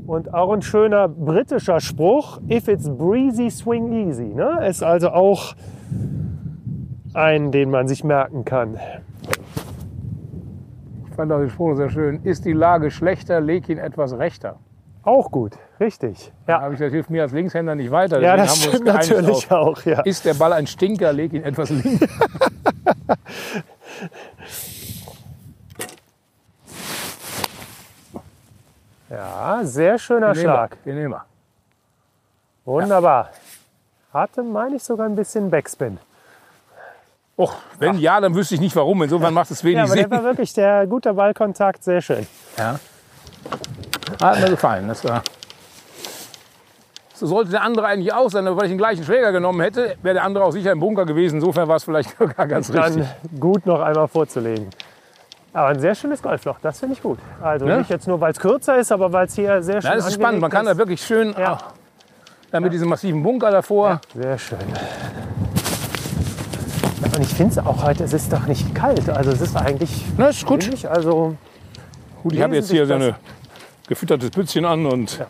Und 0.06 0.32
auch 0.34 0.52
ein 0.52 0.62
schöner 0.62 1.08
britischer 1.08 1.80
Spruch, 1.80 2.40
if 2.48 2.68
it's 2.68 2.88
breezy, 2.88 3.50
swing 3.50 3.92
easy. 4.08 4.32
Ne? 4.34 4.64
Ist 4.66 4.82
also 4.82 5.08
auch 5.10 5.54
ein, 7.12 7.50
den 7.50 7.70
man 7.70 7.88
sich 7.88 8.04
merken 8.04 8.44
kann. 8.44 8.76
Ich 11.16 11.18
fand 11.18 11.32
auch 11.32 11.38
den 11.38 11.48
Spruch 11.48 11.76
sehr 11.76 11.88
schön. 11.88 12.20
Ist 12.24 12.44
die 12.44 12.52
Lage 12.52 12.90
schlechter, 12.90 13.40
leg 13.40 13.70
ihn 13.70 13.78
etwas 13.78 14.18
rechter. 14.18 14.58
Auch 15.02 15.30
gut, 15.30 15.54
richtig. 15.80 16.30
Ja, 16.46 16.60
habe 16.60 16.74
ich, 16.74 16.78
das 16.78 16.92
hilft 16.92 17.08
mir 17.08 17.22
als 17.22 17.32
Linkshänder 17.32 17.74
nicht 17.74 17.90
weiter. 17.90 18.20
ja 18.20 18.36
das 18.36 18.62
stimmt 18.62 18.84
natürlich 18.84 19.50
auch. 19.50 19.82
Ja. 19.86 20.02
Ist 20.02 20.26
der 20.26 20.34
Ball 20.34 20.52
ein 20.52 20.66
Stinker, 20.66 21.14
leg 21.14 21.32
ihn 21.32 21.42
etwas 21.42 21.70
links. 21.70 22.06
ja, 29.08 29.60
sehr 29.62 29.98
schöner 29.98 30.34
Den. 30.34 30.42
Schlag. 30.42 30.84
Den 30.84 30.96
nehmen 30.96 31.12
wir. 31.14 31.24
Wunderbar. 32.66 33.30
Hatte, 34.12 34.42
meine 34.42 34.76
ich, 34.76 34.82
sogar 34.82 35.06
ein 35.06 35.16
bisschen 35.16 35.48
Backspin. 35.48 35.96
Och, 37.36 37.54
wenn 37.78 37.98
ja, 37.98 38.18
dann 38.20 38.34
wüsste 38.34 38.54
ich 38.54 38.60
nicht 38.60 38.74
warum. 38.76 39.02
Insofern 39.02 39.34
macht 39.34 39.50
es 39.50 39.62
wenig 39.62 39.76
Ja, 39.78 39.84
aber 39.84 39.94
der 39.94 40.02
Sinn. 40.04 40.10
war 40.10 40.24
wirklich 40.24 40.52
der 40.54 40.86
guter 40.86 41.12
Ballkontakt, 41.14 41.84
sehr 41.84 42.00
schön. 42.00 42.26
Ja. 42.56 42.78
Hat 44.22 44.40
mir 44.40 44.50
gefallen. 44.50 44.88
Das 44.88 45.04
war 45.04 45.22
so 47.14 47.26
sollte 47.26 47.50
der 47.50 47.62
andere 47.62 47.86
eigentlich 47.86 48.12
auch 48.12 48.30
sein, 48.30 48.46
aber 48.46 48.56
weil 48.58 48.64
ich 48.64 48.70
den 48.72 48.78
gleichen 48.78 49.02
Schläger 49.02 49.32
genommen 49.32 49.60
hätte, 49.62 49.96
wäre 50.02 50.14
der 50.14 50.24
andere 50.24 50.44
auch 50.44 50.50
sicher 50.50 50.70
im 50.72 50.80
Bunker 50.80 51.06
gewesen. 51.06 51.36
Insofern 51.36 51.66
war 51.68 51.76
es 51.76 51.84
vielleicht 51.84 52.18
gar 52.36 52.46
ganz 52.46 52.70
richtig. 52.70 53.06
Dann 53.32 53.40
gut 53.40 53.64
noch 53.64 53.80
einmal 53.80 54.06
vorzulegen. 54.08 54.68
Aber 55.54 55.68
ein 55.68 55.78
sehr 55.80 55.94
schönes 55.94 56.22
Golfloch, 56.22 56.56
das 56.60 56.78
finde 56.80 56.94
ich 56.94 57.02
gut. 57.02 57.18
Also 57.42 57.64
Ne? 57.64 57.78
nicht 57.78 57.88
jetzt 57.88 58.06
nur, 58.06 58.20
weil 58.20 58.32
es 58.32 58.38
kürzer 58.38 58.76
ist, 58.76 58.92
aber 58.92 59.10
weil 59.12 59.26
es 59.26 59.34
hier 59.34 59.62
sehr 59.62 59.80
schön 59.80 59.90
Ja, 59.90 59.96
das 59.96 60.06
ist 60.08 60.14
spannend. 60.14 60.42
Man 60.42 60.50
kann 60.50 60.66
da 60.66 60.76
wirklich 60.76 61.00
schön, 61.00 61.34
Ja. 61.38 61.52
ah, 61.52 61.58
dann 62.50 62.62
mit 62.62 62.72
diesem 62.74 62.88
massiven 62.90 63.22
Bunker 63.22 63.50
davor. 63.50 64.00
ist. 64.14 64.22
Sehr 64.22 64.38
schön. 64.38 64.58
Ja, 67.02 67.06
und 67.16 67.20
ich 67.20 67.28
finde 67.34 67.52
es 67.52 67.58
auch 67.58 67.84
heute, 67.84 68.04
es 68.04 68.12
ist 68.12 68.32
doch 68.32 68.46
nicht 68.46 68.74
kalt. 68.74 69.08
Also 69.10 69.30
es 69.30 69.40
ist 69.40 69.56
eigentlich, 69.56 70.04
Na, 70.16 70.28
ist 70.28 70.46
gut. 70.46 70.66
ich, 70.66 70.88
also 70.88 71.34
Gut, 72.22 72.32
ich 72.32 72.42
habe 72.42 72.54
jetzt 72.56 72.70
hier 72.70 72.86
so 72.86 72.94
ein 72.94 73.14
gefüttertes 73.88 74.30
Bützchen 74.30 74.64
an 74.64 74.86
und 74.86 75.24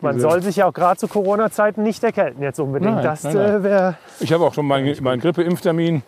man 0.00 0.16
Diese- 0.16 0.28
soll 0.28 0.42
sich 0.42 0.56
ja 0.56 0.66
auch 0.66 0.72
gerade 0.72 0.98
zu 0.98 1.08
Corona-Zeiten 1.08 1.82
nicht 1.82 2.02
erkälten 2.04 2.42
jetzt 2.42 2.60
unbedingt. 2.60 2.94
Nein, 2.96 3.04
das 3.04 3.24
äh, 3.24 3.62
wäre 3.62 3.96
ich 4.20 4.32
habe 4.32 4.44
auch 4.44 4.54
schon 4.54 4.66
meinen, 4.66 5.02
meinen 5.02 5.20
Grippeimpftermin. 5.20 6.02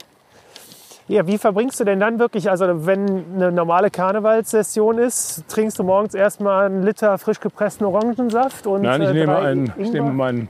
Ja, 1.07 1.27
wie 1.27 1.37
verbringst 1.37 1.79
du 1.81 1.85
denn 1.85 2.01
dann 2.01 2.19
wirklich, 2.19 2.51
also 2.51 2.87
wenn 2.87 3.25
eine 3.35 3.53
normale 3.53 3.91
Karnevalssession 3.91 4.99
ist, 4.99 5.45
trinkst 5.49 5.79
du 5.79 5.85
morgens 5.85 6.15
erstmal 6.15 6.67
einen 6.67 6.83
Liter 6.83 7.19
frisch 7.19 7.41
gepressten 7.41 7.87
Orangensaft 7.87 8.67
und 8.67 8.83
Nein, 8.83 9.03
ich 9.03 9.09
äh, 9.09 9.13
nehme, 9.13 9.37
einen, 9.37 9.73
ich 9.77 9.93
nehme 9.93 10.13
meinen, 10.13 10.49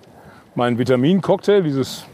meinen 0.54 0.78
Vitamincocktail, 0.78 1.62
dieses, 1.62 2.06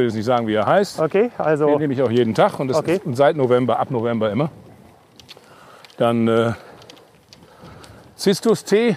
will 0.00 0.06
jetzt 0.06 0.16
nicht 0.16 0.24
sagen, 0.24 0.46
wie 0.46 0.54
er 0.54 0.66
heißt. 0.66 0.98
Okay, 1.00 1.30
also 1.38 1.66
Den 1.66 1.78
nehme 1.78 1.94
ich 1.94 2.02
auch 2.02 2.10
jeden 2.10 2.34
Tag 2.34 2.58
und 2.58 2.68
das 2.68 2.78
Okay. 2.78 3.00
ist 3.04 3.16
seit 3.16 3.36
November, 3.36 3.78
ab 3.78 3.90
November 3.90 4.30
immer. 4.30 4.50
Dann 5.96 6.26
äh, 6.28 6.52
Zistus-Tee 8.16 8.96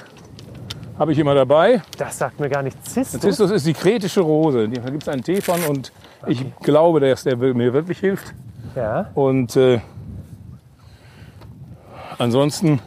habe 0.99 1.11
ich 1.11 1.19
immer 1.19 1.35
dabei. 1.35 1.81
das 1.97 2.17
sagt 2.17 2.39
mir 2.39 2.49
gar 2.49 2.61
nichts. 2.63 2.93
Zistus? 2.93 3.19
Zistus 3.21 3.51
ist 3.51 3.65
die 3.65 3.73
kretische 3.73 4.21
Rose. 4.21 4.69
Da 4.69 4.89
gibt 4.89 5.03
es 5.03 5.09
einen 5.09 5.23
Tee 5.23 5.41
von 5.41 5.59
und 5.65 5.91
ich 6.27 6.45
glaube, 6.61 6.99
dass 6.99 7.23
der 7.23 7.35
mir 7.37 7.73
wirklich 7.73 7.99
hilft. 7.99 8.33
Ja, 8.75 9.09
Und 9.13 9.55
äh, 9.55 9.79
ansonsten 12.17 12.79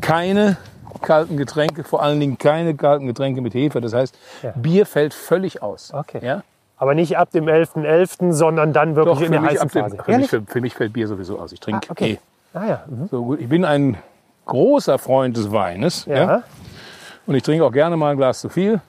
keine 0.00 0.56
kalten 1.00 1.36
Getränke, 1.36 1.84
vor 1.84 2.02
allen 2.02 2.20
Dingen 2.20 2.38
keine 2.38 2.74
kalten 2.74 3.06
Getränke 3.06 3.40
mit 3.40 3.54
Hefe. 3.54 3.80
Das 3.80 3.92
heißt, 3.94 4.16
Ja. 4.42 4.52
Bier 4.56 4.86
fällt 4.86 5.14
völlig 5.14 5.62
aus. 5.62 5.92
Okay. 5.92 6.20
Ja? 6.24 6.42
Aber 6.76 6.94
nicht 6.94 7.16
ab 7.16 7.30
dem 7.30 7.44
11.11., 7.46 8.32
sondern 8.32 8.72
dann 8.72 8.96
wirklich 8.96 9.18
Doch, 9.18 9.22
in 9.24 9.32
der 9.32 9.40
mich, 9.40 9.50
heißen 9.50 9.68
dem, 9.68 9.82
Phase. 9.82 9.96
für, 10.04 10.16
mich, 10.18 10.28
für, 10.28 10.42
für 10.42 10.60
mich 10.60 10.74
fällt 10.74 10.92
Bier 10.92 11.06
sowieso 11.08 11.38
aus. 11.38 11.52
Ich 11.52 11.60
trinke 11.60 11.88
Ah, 11.88 11.92
okay. 11.92 12.12
eh. 12.54 12.56
Ah 12.58 12.66
ja, 12.66 12.84
mhm. 12.86 13.08
So 13.08 13.24
gut. 13.24 13.40
Ich 13.40 13.48
bin 13.48 13.64
ein 13.64 13.96
großer 14.46 14.98
Freund 14.98 15.36
des 15.36 15.50
Weines. 15.52 16.04
Ja. 16.06 16.14
ja. 16.16 16.42
Und 17.26 17.34
ich 17.34 17.42
trinke 17.42 17.64
auch 17.64 17.72
gerne 17.72 17.96
mal 17.96 18.10
ein 18.10 18.16
Glas 18.16 18.40
zu 18.40 18.48
viel. 18.48 18.80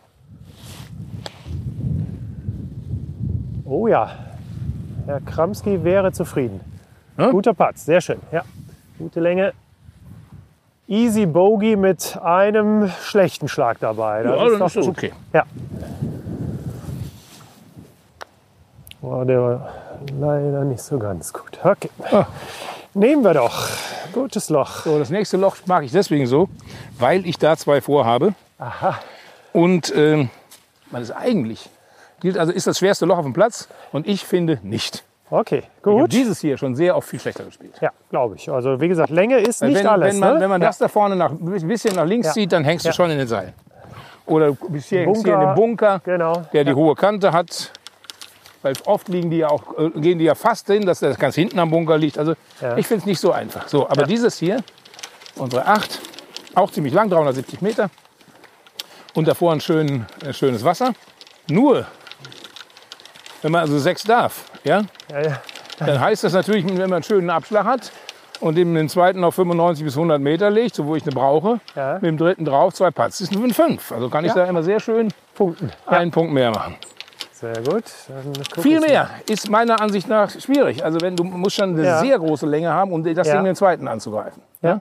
Oh 3.66 3.88
ja, 3.88 4.12
Herr 5.08 5.22
Kramski 5.22 5.84
wäre 5.84 6.12
zufrieden. 6.12 6.60
Ja? 7.18 7.32
Guter 7.32 7.54
Patz, 7.54 7.86
sehr 7.86 8.02
schön. 8.02 8.20
Ja, 8.32 8.44
gute 9.00 9.20
Länge. 9.20 9.54
Easy 10.88 11.26
Bogey 11.26 11.76
mit 11.76 12.20
einem 12.22 12.90
schlechten 13.02 13.48
Schlag 13.48 13.80
dabei. 13.80 14.22
Das 14.22 14.36
Ja, 14.36 14.46
ist 14.46 14.60
dann 14.60 14.68
ist 14.68 14.76
das 14.76 14.88
okay. 14.88 15.12
Ja. 15.34 15.44
Oh, 19.08 19.24
der 19.24 19.40
war 19.40 19.70
leider 20.20 20.64
nicht 20.64 20.82
so 20.82 20.98
ganz 20.98 21.32
gut. 21.32 21.60
Okay. 21.64 21.90
Ah. 22.12 22.26
Nehmen 22.94 23.24
wir 23.24 23.34
doch. 23.34 23.70
Gutes 24.14 24.50
Loch. 24.50 24.84
So, 24.84 24.98
das 24.98 25.10
nächste 25.10 25.38
Loch 25.38 25.58
mag 25.66 25.84
ich 25.84 25.92
deswegen 25.92 26.26
so, 26.28 26.50
weil 26.98 27.26
ich 27.28 27.38
da 27.38 27.56
zwei 27.56 27.82
vorhabe. 27.82 28.34
Aha. 28.58 28.98
Und 29.54 29.94
ähm, 29.96 30.30
man 30.92 31.02
ist 31.02 31.12
eigentlich, 31.12 31.70
gilt 32.22 32.38
also, 32.38 32.52
ist 32.52 32.68
das 32.68 32.80
schwerste 32.80 33.06
Loch 33.06 33.18
auf 33.18 33.26
dem 33.26 33.34
Platz. 33.34 33.68
Und 33.92 34.08
ich 34.08 34.26
finde 34.26 34.60
nicht. 34.64 35.04
Okay, 35.30 35.64
gut. 35.82 36.12
dieses 36.12 36.40
hier 36.40 36.58
schon 36.58 36.76
sehr 36.76 36.96
oft 36.96 37.08
viel 37.10 37.20
schlechter 37.20 37.44
gespielt. 37.44 37.74
Ja, 37.82 37.90
glaube 38.10 38.36
ich. 38.36 38.50
Also 38.50 38.80
wie 38.80 38.88
gesagt, 38.88 39.10
Länge 39.10 39.38
ist 39.40 39.62
Weil 39.62 39.70
nicht 39.70 39.80
wenn, 39.80 39.88
alles. 39.88 40.14
wenn 40.14 40.20
man, 40.20 40.34
ne? 40.36 40.40
wenn 40.40 40.50
man 40.50 40.62
ja. 40.62 40.68
das 40.68 40.78
da 40.78 40.88
vorne 40.88 41.16
nach, 41.16 41.32
ein 41.32 41.68
bisschen 41.68 41.96
nach 41.96 42.06
links 42.06 42.28
Ja. 42.28 42.34
zieht, 42.34 42.52
dann 42.52 42.64
hängst 42.64 42.86
du 42.86 42.90
Ja. 42.90 42.94
schon 42.94 43.10
in 43.12 43.18
den 43.18 43.28
Seil. 43.28 43.54
Oder 44.28 44.52
du 44.52 44.70
bist 44.70 44.90
hier, 44.90 45.02
hängst 45.02 45.24
hier 45.24 45.34
in 45.34 45.40
Bunker. 45.40 45.54
den 45.54 45.56
Bunker, 45.56 46.02
Genau. 46.06 46.42
der 46.54 46.64
die 46.64 46.74
hohe 46.74 46.96
Kante 46.96 47.32
hat. 47.32 47.72
Weil 48.66 48.74
oft 48.86 49.08
liegen 49.10 49.30
die 49.30 49.38
ja 49.38 49.50
auch, 49.50 49.78
äh, 49.78 49.92
gehen 49.92 50.18
die 50.18 50.26
ja 50.26 50.34
fast 50.34 50.66
hin, 50.66 50.88
dass 50.88 51.00
das 51.00 51.20
ganz 51.20 51.36
hinten 51.36 51.60
am 51.60 51.70
Bunker 51.70 52.00
liegt. 52.00 52.18
Also 52.18 52.34
Ja. 52.60 52.76
ich 52.78 52.88
finde 52.88 53.02
es 53.02 53.06
nicht 53.06 53.20
so 53.20 53.32
einfach. 53.32 53.68
So, 53.68 53.88
aber 53.88 54.06
dieses 54.06 54.40
hier, 54.40 54.64
unsere 55.36 55.68
8, 55.68 56.00
auch 56.56 56.72
ziemlich 56.72 56.92
lang, 56.92 57.12
370 57.12 57.62
Meter. 57.62 57.92
Und 59.14 59.28
davor 59.28 59.52
ein, 59.54 59.62
schön, 59.62 60.08
ein 60.26 60.34
schönes 60.34 60.64
Wasser. 60.64 60.94
Nur, 61.48 61.86
wenn 63.44 63.52
man 63.52 63.62
also 63.62 63.78
sechs 63.78 64.04
darf, 64.04 64.46
ja, 64.64 64.82
Ja, 65.12 65.22
ja. 65.22 65.42
dann 65.78 66.00
heißt 66.00 66.24
das 66.24 66.34
natürlich, 66.34 66.66
wenn 66.66 66.76
man 66.78 66.94
einen 66.94 67.04
schönen 67.04 67.30
Abschlag 67.30 67.66
hat 67.66 67.92
und 68.40 68.58
eben 68.58 68.74
den 68.74 68.90
zweiten 68.90 69.24
auf 69.24 69.36
95 69.36 69.86
bis 69.86 69.96
100 69.96 70.20
Meter 70.20 70.50
legt, 70.50 70.74
so 70.74 70.88
wo 70.88 70.96
ich 70.96 71.04
eine 71.04 71.12
brauche, 71.12 71.60
Ja. 71.76 71.94
mit 72.02 72.06
dem 72.06 72.18
dritten 72.18 72.46
drauf 72.46 72.74
zwei 72.74 72.90
Putts, 72.90 73.20
das 73.20 73.30
ist 73.30 73.36
ein 73.38 73.54
5. 73.54 73.92
Also 73.92 74.10
kann 74.10 74.26
ich 74.26 74.30
Ja. 74.30 74.44
da 74.44 74.46
immer 74.50 74.64
sehr 74.64 74.80
schön 74.80 75.14
Punkten. 75.36 75.72
einen 75.86 76.10
Punkt 76.10 76.34
mehr 76.34 76.50
machen. 76.50 76.78
Sehr 77.36 77.62
gut. 77.64 77.84
Viel 78.62 78.80
mehr 78.80 79.10
ist 79.30 79.50
meiner 79.50 79.82
Ansicht 79.82 80.08
nach 80.08 80.30
schwierig. 80.30 80.86
Also 80.86 81.02
wenn 81.02 81.18
du 81.18 81.26
musst 81.26 81.58
schon 81.58 81.72
eine 81.74 81.84
Ja. 81.84 82.00
sehr 82.00 82.18
große 82.18 82.46
Länge 82.46 82.72
haben, 82.72 82.94
um 82.94 83.04
das 83.04 83.28
Ja. 83.28 83.36
Ding 83.36 83.44
den 83.44 83.56
zweiten 83.56 83.88
anzugreifen. 83.90 84.42
mal. 84.62 84.80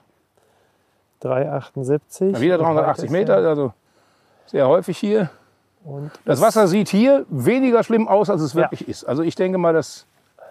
378. 1.19 2.33
Ja, 2.33 2.41
wieder 2.41 2.57
380 2.57 3.09
Meter, 3.09 3.35
also 3.37 3.73
sehr 4.45 4.67
häufig 4.67 4.97
hier. 4.97 5.29
Und 5.83 6.11
Das 6.23 6.41
Wasser 6.41 6.67
sieht 6.67 6.89
hier 6.89 7.25
weniger 7.29 7.83
schlimm 7.83 8.07
aus, 8.07 8.29
als 8.29 8.41
es 8.41 8.53
Ja. 8.53 8.61
wirklich 8.63 8.87
ist. 8.87 9.03
Also 9.03 9.21
ich 9.23 9.35
denke 9.35 9.57
mal, 9.57 9.73
das, 9.73 10.05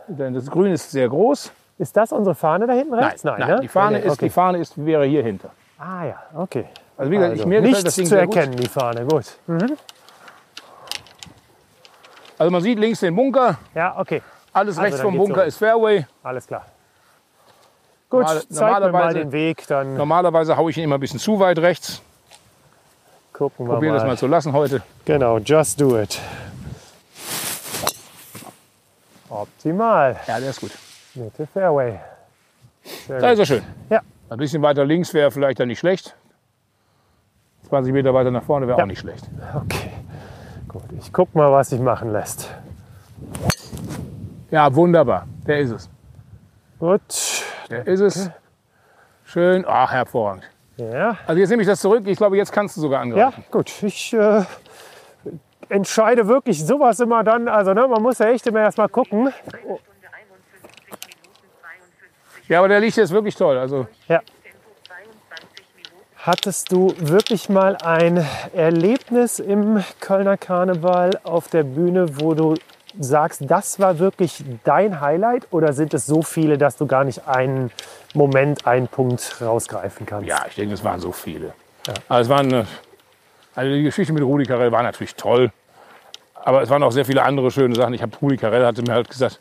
das 0.08 0.50
Grün 0.50 0.72
ist 0.72 0.90
sehr 0.90 1.08
groß. 1.08 1.52
ist 1.78 1.96
das 1.96 2.12
unsere 2.12 2.34
Fahne 2.34 2.66
da 2.66 2.72
hinten 2.74 2.94
rechts? 2.94 3.24
nein, 3.24 3.40
ne? 3.40 3.60
die 3.62 3.68
Fahne, 3.68 3.98
Nee, 3.98 4.04
ist, 4.06 4.12
okay. 4.12 4.26
die 4.26 4.30
Fahne 4.30 4.58
ist, 4.58 4.84
wäre 4.84 5.04
hier 5.06 5.22
hinter. 5.22 5.50
Ah 5.78 6.04
ja, 6.04 6.22
okay. 6.36 6.66
Also 6.96 7.10
wie 7.10 7.16
gesagt, 7.16 7.32
Also, 7.32 7.42
ich, 7.42 7.48
mir 7.48 7.60
das 7.62 7.70
nichts 7.70 7.94
Ding 7.96 8.06
zu 8.06 8.16
erkennen, 8.16 8.54
die 8.56 8.68
Fahne. 8.68 9.04
Gut. 9.06 9.24
Also 12.38 12.50
man 12.50 12.62
sieht 12.62 12.78
links 12.78 13.00
den 13.00 13.14
Bunker, 13.14 13.58
Ja, 13.74 13.98
okay. 13.98 14.22
alles 14.52 14.76
Also 14.76 14.82
rechts 14.82 15.00
vom 15.00 15.16
Bunker 15.16 15.42
so. 15.42 15.46
ist 15.46 15.56
Fairway. 15.58 16.06
Alles 16.22 16.46
klar. 16.46 16.66
Gut, 18.10 18.22
Normal- 18.22 18.42
zeig 18.48 18.50
mir 18.50 18.64
mal 18.70 18.80
normalerweise- 18.80 19.18
den 19.18 19.32
Weg, 19.32 19.66
dann 19.66 19.96
Normalerweise 19.96 20.56
haue 20.56 20.70
ich 20.70 20.76
ihn 20.78 20.84
immer 20.84 20.96
ein 20.96 21.00
bisschen 21.00 21.18
zu 21.20 21.38
weit 21.40 21.58
rechts. 21.58 22.02
gucken 23.32 23.66
wir 23.66 23.74
Probiere 23.74 23.92
mal. 23.94 23.98
das 23.98 24.06
mal 24.06 24.16
zu 24.18 24.26
lassen 24.26 24.52
heute. 24.52 24.82
Genau, 25.04 25.38
just 25.38 25.80
do 25.80 25.98
it. 26.00 26.20
Optimal. 29.28 30.16
Ja, 30.26 30.38
der 30.38 30.50
ist 30.50 30.60
gut. 30.60 30.72
Mitte 31.14 31.46
Fairway. 31.46 31.98
Sehr 33.06 33.20
Da 33.20 33.28
gut. 33.30 33.32
ist 33.34 33.38
er 33.40 33.46
schön. 33.46 33.62
Ja. 33.90 34.00
Ein 34.30 34.38
bisschen 34.38 34.62
weiter 34.62 34.84
links 34.84 35.12
wäre 35.14 35.30
vielleicht 35.30 35.60
dann 35.60 35.68
nicht 35.68 35.78
schlecht. 35.78 36.14
20 37.68 37.92
Meter 37.92 38.12
weiter 38.14 38.30
nach 38.30 38.42
vorne 38.44 38.66
wäre 38.68 38.78
Ja. 38.78 38.84
auch 38.84 38.88
nicht 38.88 39.00
schlecht. 39.00 39.24
Okay. 39.54 39.90
Gut, 40.74 40.82
ich 40.98 41.12
guck 41.12 41.32
mal, 41.36 41.50
was 41.52 41.70
sich 41.70 41.80
machen 41.80 42.12
lässt. 42.12 42.52
Ja, 44.50 44.74
wunderbar. 44.74 45.26
Der 45.46 45.60
ist 45.60 45.70
es. 45.70 45.88
Gut. 46.80 47.44
Der 47.70 47.86
ist 47.86 48.00
es. 48.00 48.30
Schön. 49.24 49.64
Ach, 49.66 49.90
hervorragend. 49.92 50.44
Ja, 50.76 51.16
Also 51.28 51.38
jetzt 51.40 51.50
nehme 51.50 51.62
ich 51.62 51.68
das 51.68 51.80
zurück. 51.80 52.02
Ich 52.06 52.16
glaube, 52.18 52.36
jetzt 52.36 52.50
kannst 52.50 52.76
du 52.76 52.80
sogar 52.80 52.98
ja 52.98 53.02
angreifen. 53.28 53.44
gut. 53.52 53.82
Ich 53.84 54.12
äh, 54.12 54.42
entscheide 55.68 56.26
wirklich 56.26 56.66
sowas 56.66 56.98
immer 56.98 57.22
dann. 57.22 57.46
Also 57.46 57.72
ne, 57.72 57.86
man 57.86 58.02
muss 58.02 58.18
ja 58.18 58.26
echt 58.26 58.44
immer 58.48 58.60
erst 58.60 58.76
mal 58.78 58.88
gucken. 58.88 59.32
Stunde 59.46 59.62
51 59.62 59.80
Minuten 61.22 61.48
52 61.62 62.48
Ja, 62.48 62.58
aber 62.58 62.68
der 62.68 62.80
liegt 62.80 62.96
jetzt 62.96 63.12
wirklich 63.12 63.36
toll. 63.36 63.56
Also 63.56 63.86
Ja, 64.08 64.18
Tempo 64.18 64.24
22 64.24 64.24
Minuten 64.24 64.33
Hattest 66.26 66.72
du 66.72 66.94
wirklich 66.96 67.50
mal 67.50 67.76
ein 67.84 68.26
Erlebnis 68.54 69.40
im 69.40 69.84
Kölner 70.00 70.38
Karneval 70.38 71.20
auf 71.22 71.48
der 71.48 71.64
Bühne, 71.64 72.18
wo 72.18 72.32
du 72.32 72.54
sagst, 72.98 73.42
das 73.46 73.78
war 73.78 73.98
wirklich 73.98 74.42
dein 74.64 75.02
Highlight? 75.02 75.46
Oder 75.50 75.74
sind 75.74 75.92
es 75.92 76.06
so 76.06 76.22
viele, 76.22 76.56
dass 76.56 76.78
du 76.78 76.86
gar 76.86 77.04
nicht 77.04 77.28
einen 77.28 77.70
Moment, 78.14 78.66
einen 78.66 78.88
Punkt 78.88 79.38
rausgreifen 79.42 80.06
kannst? 80.06 80.26
Ja, 80.26 80.46
ich 80.48 80.54
denke, 80.54 80.72
es 80.72 80.82
waren 80.82 80.98
so 80.98 81.12
viele. 81.12 81.52
Aber 82.08 82.20
es 82.20 82.30
waren, 82.30 82.50
äh, 82.54 82.64
also 83.54 83.70
die 83.70 83.82
Geschichte 83.82 84.14
mit 84.14 84.22
Rudi 84.22 84.46
Carell 84.46 84.72
war 84.72 84.82
natürlich 84.82 85.16
toll. 85.16 85.52
Aber 86.42 86.62
es 86.62 86.70
waren 86.70 86.82
auch 86.84 86.92
sehr 86.92 87.04
viele 87.04 87.22
andere 87.22 87.50
schöne 87.50 87.74
Sachen. 87.74 87.92
Ich 87.92 88.00
habe 88.00 88.16
Rudi 88.22 88.38
Carell 88.38 88.64
hatte 88.64 88.80
mir 88.80 88.94
halt 88.94 89.10
gesagt, 89.10 89.40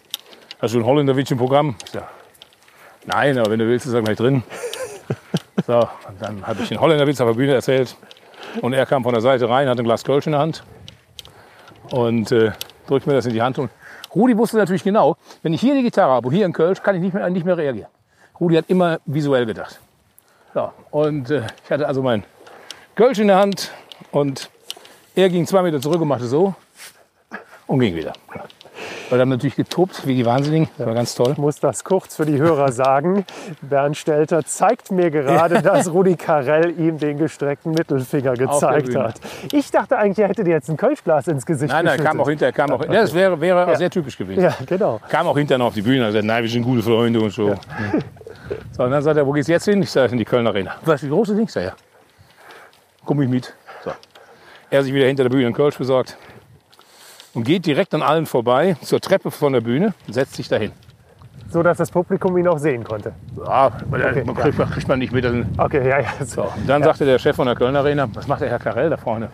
hast 0.59 0.73
du 0.73 0.79
ein 0.79 0.85
Holländerwitsch 0.85 1.31
im 1.31 1.37
Programm? 1.37 1.75
Sag, 1.93 2.09
nein, 3.05 3.37
aber 3.37 3.51
wenn 3.51 3.59
du 3.59 3.67
willst, 3.69 3.85
ist 3.85 3.93
er 3.93 4.01
gleich 4.01 4.17
drin. 4.17 4.43
So, 5.67 5.79
und 5.79 6.21
dann 6.21 6.45
habe 6.45 6.61
ich 6.63 6.69
den 6.69 6.79
Holländerwitz 6.79 7.21
auf 7.21 7.27
der 7.27 7.35
Bühne 7.35 7.53
erzählt. 7.53 7.95
Und 8.61 8.73
er 8.73 8.85
kam 8.85 9.03
von 9.03 9.13
der 9.13 9.21
Seite 9.21 9.49
rein, 9.49 9.67
hatte 9.67 9.81
ein 9.81 9.85
Glas 9.85 10.03
Kölsch 10.03 10.25
in 10.25 10.33
der 10.33 10.41
Hand 10.41 10.63
und 11.91 12.31
äh, 12.31 12.51
drückt 12.87 13.07
mir 13.07 13.13
das 13.13 13.25
in 13.25 13.33
die 13.33 13.41
Hand. 13.41 13.57
Und 13.59 13.71
Rudi 14.13 14.37
wusste 14.37 14.57
natürlich 14.57 14.83
genau, 14.83 15.17
wenn 15.41 15.53
ich 15.53 15.61
hier 15.61 15.75
die 15.75 15.83
Gitarre 15.83 16.11
habe 16.11 16.27
und 16.27 16.33
hier 16.33 16.45
ein 16.45 16.53
Kölsch, 16.53 16.81
kann 16.81 16.95
ich 16.95 17.01
nicht 17.01 17.13
mehr, 17.13 17.29
nicht 17.29 17.45
mehr 17.45 17.57
reagieren. 17.57 17.89
Rudi 18.39 18.55
hat 18.55 18.65
immer 18.67 18.99
visuell 19.05 19.45
gedacht. 19.45 19.79
So, 20.53 20.71
und 20.91 21.31
äh, 21.31 21.43
ich 21.63 21.71
hatte 21.71 21.87
also 21.87 22.01
mein 22.01 22.23
Kölsch 22.95 23.19
in 23.19 23.27
der 23.27 23.37
Hand 23.37 23.71
und 24.11 24.49
er 25.15 25.29
ging 25.29 25.47
zwei 25.47 25.61
Meter 25.61 25.81
zurück 25.81 26.01
und 26.01 26.07
machte 26.07 26.25
so 26.25 26.53
und 27.67 27.79
ging 27.79 27.95
wieder. 27.95 28.13
Weil 29.13 29.19
dann 29.19 29.29
natürlich 29.29 29.55
getobt 29.55 30.07
wie 30.07 30.15
die 30.15 30.25
Wahnsinnigen. 30.25 30.69
Das 30.75 30.87
war 30.87 30.95
ganz 30.95 31.13
toll. 31.13 31.33
Ich 31.33 31.37
muss 31.37 31.59
das 31.59 31.83
kurz 31.83 32.15
für 32.15 32.25
die 32.25 32.39
Hörer 32.39 32.71
sagen. 32.71 33.27
Bernd 33.61 33.95
Stelter 33.95 34.43
zeigt 34.43 34.89
mir 34.89 35.11
gerade, 35.11 35.61
dass 35.61 35.93
Rudi 35.93 36.15
Carell 36.15 36.71
ihm 36.79 36.97
den 36.97 37.19
gestreckten 37.19 37.73
Mittelfinger 37.73 38.33
gezeigt 38.33 38.95
hat. 38.95 39.21
Ich 39.51 39.69
dachte 39.69 39.99
eigentlich, 39.99 40.17
er 40.17 40.29
hätte 40.29 40.43
dir 40.43 40.49
jetzt 40.49 40.67
ein 40.67 40.77
Kölschglas 40.77 41.27
ins 41.27 41.45
Gesicht 41.45 41.71
Nein, 41.71 41.85
nein, 41.85 42.03
kam 42.03 42.19
auch 42.19 42.27
hinterher, 42.27 42.51
kam 42.51 42.71
auch, 42.71 42.83
ja, 42.85 42.91
das 42.91 43.13
wäre, 43.13 43.39
wäre 43.39 43.67
auch 43.67 43.75
sehr 43.75 43.91
typisch 43.91 44.17
gewesen. 44.17 44.41
Ja, 44.41 44.57
genau. 44.65 44.99
Kam 45.07 45.27
auch 45.27 45.37
hinterher 45.37 45.59
noch 45.59 45.67
auf 45.67 45.75
die 45.75 45.83
Bühne 45.83 45.99
und 45.99 46.07
gesagt, 46.07 46.25
nein, 46.25 46.41
wir 46.41 46.49
sind 46.49 46.63
gute 46.63 46.81
Freunde 46.81 47.21
und 47.21 47.31
so. 47.31 47.53
So, 48.71 48.83
und 48.83 48.89
dann 48.89 49.03
sagt 49.03 49.17
er, 49.17 49.27
wo 49.27 49.31
geht's 49.31 49.47
jetzt 49.47 49.65
hin? 49.65 49.79
Ich 49.83 49.91
sage, 49.91 50.13
in 50.13 50.17
die 50.17 50.25
Kölner 50.25 50.49
Arena. 50.49 50.73
Was, 50.85 51.03
wie 51.03 51.09
groß 51.09 51.29
ist 51.29 51.37
Ding? 51.37 51.45
Ich 51.47 51.53
ja. 51.53 51.75
Komm 53.05 53.21
ich 53.21 53.29
mit. 53.29 53.53
So. 53.85 53.91
Er 54.71 54.81
sich 54.81 54.91
wieder 54.91 55.05
hinter 55.05 55.21
der 55.21 55.29
Bühne 55.29 55.45
einen 55.45 55.53
Kölsch 55.53 55.77
besorgt 55.77 56.17
und 57.33 57.43
geht 57.43 57.65
direkt 57.65 57.93
an 57.93 58.01
allen 58.01 58.25
vorbei 58.25 58.75
zur 58.81 59.01
Treppe 59.01 59.31
von 59.31 59.53
der 59.53 59.61
Bühne 59.61 59.93
und 60.07 60.13
setzt 60.13 60.35
sich 60.35 60.47
dahin. 60.47 60.71
So, 61.49 61.61
dass 61.61 61.77
das 61.77 61.91
Publikum 61.91 62.35
ihn 62.37 62.47
auch 62.47 62.57
sehen 62.57 62.83
konnte. 62.83 63.13
Ja, 63.37 63.71
weil 63.89 64.03
Okay, 64.05 64.23
man 64.23 64.35
kriegt, 64.35 64.57
kriegt 64.71 64.87
man 64.87 64.99
nicht 64.99 65.11
mit. 65.13 65.25
Okay, 65.57 65.87
ja, 65.87 65.99
ja. 65.99 66.25
So, 66.25 66.43
und 66.43 66.67
dann 66.67 66.81
sagte 66.83 67.05
der 67.05 67.19
Chef 67.19 67.35
von 67.35 67.45
der 67.45 67.55
Kölner 67.55 67.79
Arena, 67.79 68.07
was 68.13 68.27
macht 68.27 68.41
der 68.41 68.49
Herr 68.49 68.59
Karell 68.59 68.89
da 68.89 68.97
vorne? 68.97 69.29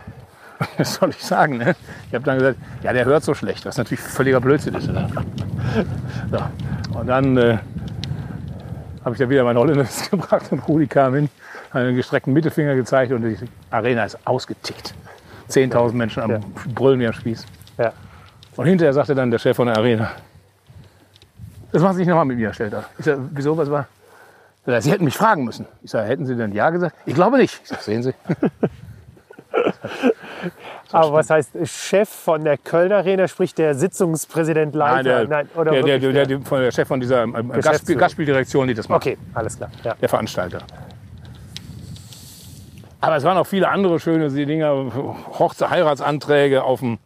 Was 0.77 0.95
soll 0.95 1.11
ich 1.11 1.23
sagen? 1.23 1.55
Ne? 1.57 1.73
Ich 2.09 2.13
habe 2.13 2.26
dann 2.26 2.38
gesagt, 2.38 2.57
ja, 2.84 2.91
der 2.91 3.05
hört 3.05 3.23
so 3.23 3.34
schlecht, 3.34 3.65
was 3.65 3.77
natürlich 3.77 4.01
völliger 4.01 4.41
Blödsinn 4.41 4.76
ist. 4.76 4.88
Ne? 4.91 5.07
So. 6.31 6.97
Und 6.99 7.07
dann 7.07 7.38
äh, 7.38 7.59
habe 9.05 9.15
ich 9.15 9.19
da 9.19 9.30
wieder 9.30 9.45
mein 9.45 9.57
Holländisch 9.57 9.88
gebracht 10.11 10.51
und 10.51 10.67
Rudi 10.67 10.88
kam 10.88 11.13
hin, 11.15 11.30
hat 11.71 11.84
einen 11.84 11.95
gestreckten 11.95 12.34
Mittelfinger 12.34 12.76
gezeigt 12.76 13.13
und 13.13 13.21
die 13.23 13.38
Arena 13.71 14.03
ist 14.03 14.17
ausgetickt. 14.27 14.93
10.000 15.49 15.93
Menschen 15.93 16.23
am 16.23 16.31
Ja. 16.31 16.39
Brüllen 16.76 16.99
wie 16.99 17.07
am 17.07 17.13
Spieß. 17.13 17.45
Ja. 17.80 17.93
Und 18.56 18.65
hinterher 18.65 18.93
sagte 18.93 19.15
dann 19.15 19.31
der 19.31 19.39
Chef 19.39 19.56
von 19.56 19.68
der 19.68 19.77
Arena, 19.77 20.11
das 21.72 21.81
machen 21.81 21.95
Sie 21.95 22.01
nicht 22.01 22.10
nochmal 22.10 22.26
mit 22.26 22.38
mir, 22.38 22.47
Herr 22.47 22.53
Stelter. 22.53 22.84
Ich 22.97 23.06
sage, 23.06 23.22
wieso, 23.31 23.56
was 23.57 23.72
war? 23.72 23.88
Er, 24.65 24.81
Sie 24.81 24.91
hätten 24.91 25.06
mich 25.06 25.15
fragen 25.15 25.45
müssen. 25.45 25.65
Ich 25.81 25.91
sage, 25.91 26.07
hätten 26.07 26.26
Sie 26.26 26.35
denn 26.35 26.51
Ja 26.51 26.69
gesagt? 26.69 26.95
Ich 27.06 27.15
glaube 27.15 27.38
nicht. 27.38 27.60
Ich 27.64 27.69
sage, 27.69 27.81
sehen 27.81 28.03
Sie. 28.03 28.14
Aber 30.91 31.14
was 31.14 31.30
heißt 31.30 31.51
Chef 31.65 32.10
von 32.10 32.43
der 32.43 32.57
Kölner 32.57 32.97
Arena, 32.97 33.27
sprich 33.27 33.53
der 33.53 33.76
Sitzungspräsident 33.76 34.73
Leiter? 34.73 35.26
Nein, 35.26 35.47
der, 35.53 35.60
oder 35.60 35.72
der, 35.72 35.99
der, 35.99 36.26
der, 36.26 36.41
von 36.41 36.61
der 36.61 36.72
Chef 36.72 36.88
von 36.88 36.99
dieser 36.99 37.23
ähm, 37.23 37.34
Gastspiel, 37.34 37.61
Geschäftsführung. 37.61 37.99
Gastspieldirektion, 37.99 38.68
die 38.68 38.73
das 38.73 38.89
macht. 38.89 39.06
Okay, 39.06 39.18
alles 39.34 39.57
klar. 39.57 39.69
Ja. 39.84 39.93
Der 39.95 40.10
Veranstalter. 40.10 40.60
Aber 43.01 43.15
es 43.15 43.23
waren 43.23 43.38
auch 43.38 43.47
viele 43.47 43.69
andere 43.69 43.99
schöne 43.99 44.30
Dinge. 44.30 44.91
Hochze 45.39 45.69
Heiratsanträge 45.69 46.64
auf 46.64 46.80
dem 46.80 46.97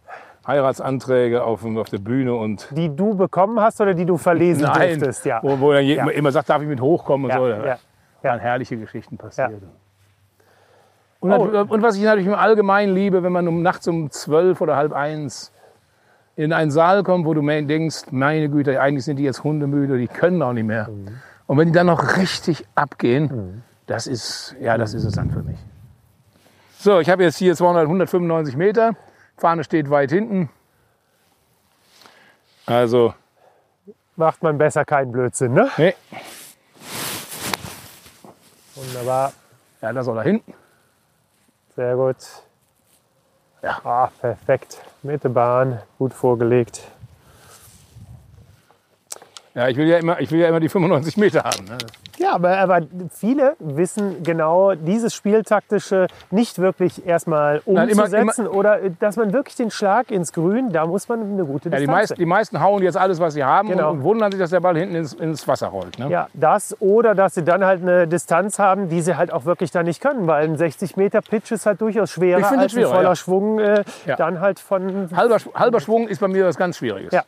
Heiratsanträge 0.45 1.44
auf, 1.44 1.64
auf 1.65 1.90
der 1.90 1.99
Bühne 1.99 2.36
und 2.36 2.68
Die 2.72 2.94
du 2.94 3.15
bekommen 3.15 3.60
hast 3.60 3.80
oder 3.82 3.94
die 3.94 4.06
du 4.06 4.18
verlesen 4.18 4.64
Nein, 4.64 4.99
durftest? 4.99 5.26
Ja. 5.26 5.40
wo, 5.41 5.60
wo 5.60 5.74
je- 5.74 5.95
Ja. 5.95 6.07
immer, 6.10 6.32
sagt, 6.32 6.49
darf 6.49 6.61
ich 6.61 6.68
mit 6.68 6.82
hochkommen 6.82 7.26
und 7.26 7.32
Ja, 7.32 7.38
so. 7.38 7.48
ja, 7.65 7.78
Da 8.22 8.30
waren 8.30 8.40
herrliche 8.40 8.78
Geschichten 8.78 9.18
passiert. 9.18 9.52
Und, 11.20 11.32
Oh. 11.32 11.65
und 11.70 11.82
was 11.82 11.95
ich 11.95 12.03
natürlich 12.03 12.28
im 12.28 12.34
Allgemeinen 12.36 12.94
liebe, 12.94 13.24
wenn 13.24 13.32
man 13.32 13.48
um 13.48 13.61
nachts 13.61 13.88
um 13.88 14.11
zwölf 14.11 14.60
oder 14.60 14.76
halb 14.76 14.91
eins 14.91 15.52
in 16.36 16.52
einen 16.52 16.72
Saal 16.72 17.03
kommt, 17.03 17.26
wo 17.26 17.34
du 17.34 17.41
denkst, 17.41 18.11
meine 18.11 18.49
Güte, 18.49 18.82
eigentlich 18.82 19.06
sind 19.06 19.18
die 19.18 19.24
jetzt 19.24 19.44
hundemüde, 19.44 19.98
die 19.98 20.07
können 20.07 20.41
auch 20.41 20.52
nicht 20.53 20.65
mehr. 20.65 20.90
Mhm. 20.90 21.07
Und 21.48 21.57
wenn 21.57 21.68
die 21.68 21.74
dann 21.74 21.88
noch 21.88 22.18
richtig 22.18 22.65
abgehen, 22.76 23.64
das 23.88 24.07
ist, 24.07 24.56
ja, 24.60 24.78
das 24.78 24.94
ist 24.94 25.03
es 25.06 25.14
dann 25.14 25.30
für 25.32 25.44
mich. 25.44 25.57
So, 26.80 26.99
ich 26.99 27.10
habe 27.10 27.24
jetzt 27.24 27.38
hier 27.38 27.56
200, 27.56 27.88
195 27.88 28.57
Meter. 28.57 28.94
Fahne 29.38 29.64
steht 29.64 29.90
weit 29.90 30.12
hinten. 30.12 30.50
Also, 32.66 33.14
Macht 34.16 34.44
man 34.44 34.58
besser 34.60 34.86
keinen 34.86 35.12
Blödsinn, 35.12 35.54
ne? 35.54 35.72
nee, 35.78 35.96
Wunderbar, 38.76 39.34
ja, 39.82 39.92
das 39.94 40.06
soll 40.06 40.16
da 40.16 40.22
hinten. 40.24 40.54
sehr 41.76 41.96
gut. 41.96 42.18
Ja. 43.62 43.80
Ah, 43.84 44.08
perfekt. 44.20 44.82
Mitte 45.04 45.30
Bahn, 45.30 45.82
gut 45.98 46.14
vorgelegt. 46.14 46.82
Ja, 49.54 49.68
ich 49.68 49.78
will 49.78 49.88
ja 49.88 49.98
immer, 49.98 50.20
ich 50.20 50.32
will 50.32 50.40
ja 50.40 50.50
immer 50.50 50.60
die 50.60 50.70
95 50.70 51.18
Meter 51.18 51.44
haben. 51.44 51.66
Ne? 51.66 51.78
Ja, 52.19 52.34
aber, 52.34 52.57
aber 52.60 52.81
viele 53.11 53.56
wissen 53.60 54.22
genau 54.23 54.76
dieses 54.76 55.14
Spieltaktische 55.15 56.07
nicht 56.31 56.60
wirklich 56.60 57.06
erstmal 57.07 57.61
Nein, 57.65 57.90
immer- 57.90 58.03
umzusetzen 58.03 58.48
oder 58.48 58.81
äh, 58.81 58.91
dass 58.99 59.15
man 59.18 59.34
wirklich 59.34 59.56
den 59.56 59.72
Schlag 59.72 60.11
ins 60.11 60.31
Grün, 60.31 60.72
da 60.72 60.85
muss 60.85 61.10
man 61.10 61.22
eine 61.22 61.44
gute 61.45 61.69
Ja, 61.69 61.77
die, 61.77 61.81
Distanz 61.85 61.98
meisten, 61.98 62.15
die 62.15 62.26
meisten 62.26 62.61
hauen 62.61 62.84
jetzt 62.84 62.98
alles, 62.98 63.19
was 63.19 63.34
sie 63.34 63.44
haben 63.44 63.69
Genau. 63.69 63.90
und, 63.91 63.98
und 63.99 64.03
wundern 64.03 64.31
sich, 64.31 64.40
dass 64.40 64.52
der 64.52 64.60
Ball 64.60 64.77
hinten 64.77 64.95
ins, 64.95 65.14
ins 65.14 65.48
Wasser 65.48 65.68
rollt. 65.68 65.98
Ne? 65.98 66.10
Ja, 66.10 66.27
das 66.34 66.76
oder 66.80 67.15
dass 67.15 67.34
sie 67.34 67.44
dann 67.44 67.65
halt 67.65 67.81
eine 67.81 68.07
Distanz 68.07 68.60
haben, 68.60 68.90
die 68.90 69.02
sie 69.02 69.15
halt 69.18 69.34
auch 69.34 69.45
wirklich 69.45 69.72
dann 69.72 69.85
nicht 69.85 70.02
können, 70.02 70.27
weil 70.27 70.44
ein 70.45 70.56
60 70.56 70.95
Meter 70.98 71.22
Pitch 71.22 71.52
ist 71.52 71.65
halt 71.65 71.81
durchaus 71.81 72.11
schwerer 72.11 72.40
Ich 72.41 72.45
finde 72.45 72.64
als 72.64 72.73
es 72.73 72.77
ein 72.77 72.81
schwerer, 72.84 72.95
voller 72.95 73.10
ja. 73.10 73.15
Schwung 73.15 73.60
äh, 73.60 73.84
Ja. 74.06 74.15
dann 74.18 74.40
halt 74.40 74.60
von 74.60 75.10
Halber, 75.15 75.38
halber 75.56 75.80
Schwung 75.80 76.07
ist 76.07 76.19
bei 76.19 76.27
mir 76.27 76.45
was 76.45 76.57
ganz 76.57 76.77
Schwieriges. 76.77 77.11
Ja. 77.11 77.23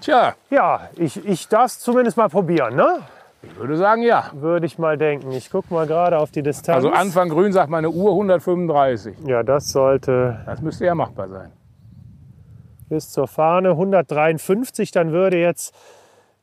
Tja, 0.00 0.34
ja, 0.48 0.88
ich, 0.96 1.24
ich 1.28 1.46
darf 1.48 1.66
es 1.66 1.78
zumindest 1.78 2.16
mal 2.16 2.28
probieren, 2.28 2.74
ne? 2.74 3.00
Ich 3.42 3.56
würde 3.56 3.76
sagen 3.76 4.02
ja. 4.02 4.30
Würde 4.34 4.66
ich 4.66 4.78
mal 4.78 4.98
denken. 4.98 5.30
Ich 5.32 5.50
gucke 5.50 5.72
mal 5.72 5.86
gerade 5.86 6.18
auf 6.18 6.30
die 6.30 6.42
Distanz. 6.42 6.76
Also 6.76 6.90
Anfang 6.90 7.28
grün 7.28 7.52
sagt 7.52 7.70
meine 7.70 7.90
Uhr 7.90 8.10
135. 8.12 9.16
Ja, 9.26 9.42
das 9.42 9.70
sollte 9.70 10.40
Das 10.46 10.60
müsste 10.60 10.84
ja 10.86 10.94
machbar 10.94 11.28
sein. 11.28 11.52
bis 12.88 13.10
zur 13.10 13.26
Fahne 13.28 13.70
153. 13.70 14.90
Dann 14.90 15.12
würde 15.12 15.38
jetzt 15.38 15.74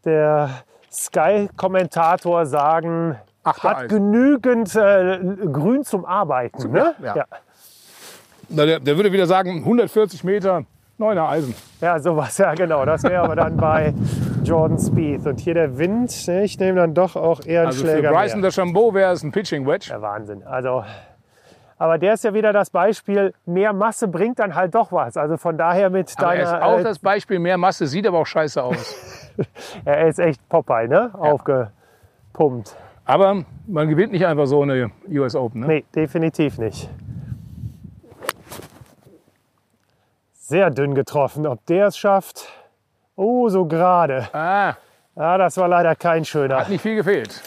der 0.05 0.49
Sky-Kommentator 0.91 2.45
sagen, 2.45 3.15
Achte 3.43 3.63
hat 3.69 3.77
Eisen. 3.77 3.87
genügend 3.89 4.75
äh, 4.75 5.19
Grün 5.51 5.83
zum 5.83 6.05
Arbeiten. 6.05 6.71
Ne? 6.71 6.95
ja. 7.03 7.15
Ja. 7.15 7.25
Na, 8.49 8.65
der, 8.65 8.79
der 8.79 8.95
würde 8.95 9.11
wieder 9.11 9.27
sagen 9.27 9.57
140 9.59 10.23
Meter, 10.23 10.63
neuner 10.97 11.29
Eisen. 11.29 11.53
ja, 11.81 11.99
sowas, 11.99 12.37
ja 12.37 12.53
genau. 12.53 12.85
Das 12.85 13.03
wäre 13.03 13.23
aber 13.23 13.35
dann 13.35 13.57
bei 13.57 13.93
Jordan 14.43 14.79
Spieth. 14.79 15.25
Und 15.25 15.39
hier 15.39 15.53
der 15.53 15.77
Wind, 15.77 16.27
ne, 16.27 16.43
ich 16.43 16.59
nehme 16.59 16.79
dann 16.79 16.93
doch 16.93 17.15
auch 17.15 17.45
eher 17.45 17.61
einen 17.61 17.67
Also 17.67 17.85
für 17.85 17.91
Schläger 17.91 18.11
Bryson 18.11 18.41
mehr. 18.41 18.49
DeChambeau 18.49 18.93
wäre 18.93 19.13
es 19.13 19.23
ein 19.23 19.31
Pitching 19.31 19.65
Wedge. 19.67 19.87
Der 19.89 20.01
Wahnsinn. 20.01 20.43
Also, 20.43 20.83
aber 21.77 21.97
der 21.99 22.13
ist 22.13 22.23
ja 22.23 22.33
wieder 22.33 22.53
das 22.53 22.69
Beispiel, 22.71 23.33
mehr 23.45 23.73
Masse 23.73 24.07
bringt 24.07 24.39
dann 24.39 24.55
halt 24.55 24.73
doch 24.73 24.91
was. 24.91 25.15
Also 25.15 25.37
von 25.37 25.57
daher 25.57 25.89
mit 25.89 26.13
Aber 26.17 26.35
er 26.35 26.43
ist 26.43 26.51
deiner... 26.51 26.65
auch 26.65 26.79
äh, 26.79 26.83
das 26.83 26.99
Beispiel 26.99 27.39
mehr 27.39 27.57
Masse, 27.57 27.85
sieht 27.85 28.07
aber 28.07 28.19
auch 28.19 28.25
scheiße 28.25 28.63
aus. 28.63 29.33
er 29.85 30.07
ist 30.07 30.19
echt 30.19 30.47
Popeye, 30.49 30.87
ne? 30.87 31.11
Aufgepumpt. 31.13 32.75
aber 33.05 33.43
man 33.67 33.87
gewinnt 33.89 34.11
nicht 34.11 34.25
einfach 34.25 34.47
so 34.47 34.63
eine 34.63 34.89
US 35.09 35.35
Open. 35.35 35.61
Ne? 35.61 35.67
Nee, 35.67 35.85
definitiv 35.93 36.57
nicht. 36.57 36.89
Sehr 40.47 40.69
dünn 40.69 40.95
getroffen. 40.95 41.45
Ob 41.45 41.65
der 41.65 41.87
es 41.87 41.97
schafft? 41.97 42.47
Oh, 43.17 43.49
so 43.49 43.65
gerade. 43.65 44.29
Ah, 44.31 44.75
Ja, 45.13 45.37
das 45.37 45.57
war 45.57 45.67
leider 45.67 45.93
kein 45.93 46.23
schöner. 46.23 46.59
hat 46.59 46.69
nicht 46.69 46.81
viel 46.81 46.95
gefehlt. 46.95 47.41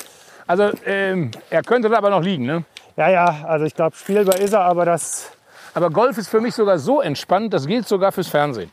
Also 0.47 0.71
ähm, 0.85 1.31
er 1.49 1.63
könnte 1.63 1.89
da 1.89 1.97
aber 1.97 2.11
noch 2.11 2.21
liegen. 2.21 2.45
Ne? 2.45 2.65
Ja, 2.99 3.09
ja, 3.09 3.37
also 3.47 3.65
ich 3.65 3.75
glaube, 3.75 3.97
spielbar 3.97 4.37
ist 4.37 4.53
er, 4.53 4.61
aber 4.61 4.85
das. 4.85 5.33
Aber 5.73 5.89
Golf 5.89 6.19
ist 6.19 6.29
für 6.29 6.43
mich 6.43 6.55
sogar 6.55 6.79
so 6.79 7.01
entspannt, 7.01 7.55
das 7.55 7.67
gilt 7.67 7.89
sogar 7.89 8.13
fürs 8.13 8.29
Fernsehen. 8.29 8.71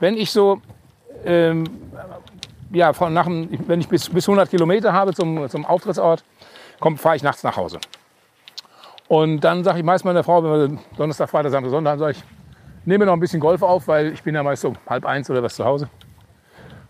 Wenn 0.00 0.18
ich 0.18 0.30
so, 0.30 0.60
ähm, 1.24 1.64
ja, 2.72 2.92
von 2.92 3.14
nach 3.14 3.24
dem, 3.24 3.48
wenn 3.68 3.80
ich 3.80 3.88
bis, 3.88 4.10
bis 4.10 4.28
100 4.28 4.50
Kilometer 4.50 4.92
habe 4.92 5.14
zum, 5.14 5.48
zum 5.48 5.64
Auftrittsort, 5.64 6.22
fahre 6.96 7.16
ich 7.16 7.22
nachts 7.22 7.42
nach 7.42 7.56
Hause. 7.56 7.78
Und 9.08 9.40
dann 9.40 9.64
sage 9.64 9.78
ich 9.78 9.84
meist 9.84 10.04
meiner 10.04 10.24
Frau, 10.24 10.44
wenn 10.44 10.72
wir 10.72 10.78
Donnerstag, 10.98 11.30
Freitag, 11.30 11.52
Samstag, 11.52 11.70
Sonntag, 11.70 11.98
sage 11.98 12.12
ich, 12.12 12.24
nehme 12.84 13.06
noch 13.06 13.12
ein 13.12 13.20
bisschen 13.20 13.40
Golf 13.40 13.62
auf, 13.62 13.88
weil 13.88 14.12
ich 14.12 14.22
bin 14.22 14.34
ja 14.34 14.42
meist 14.42 14.62
so 14.62 14.72
halb 14.88 15.04
eins 15.06 15.30
oder 15.30 15.42
was 15.42 15.54
zu 15.54 15.64
Hause. 15.64 15.88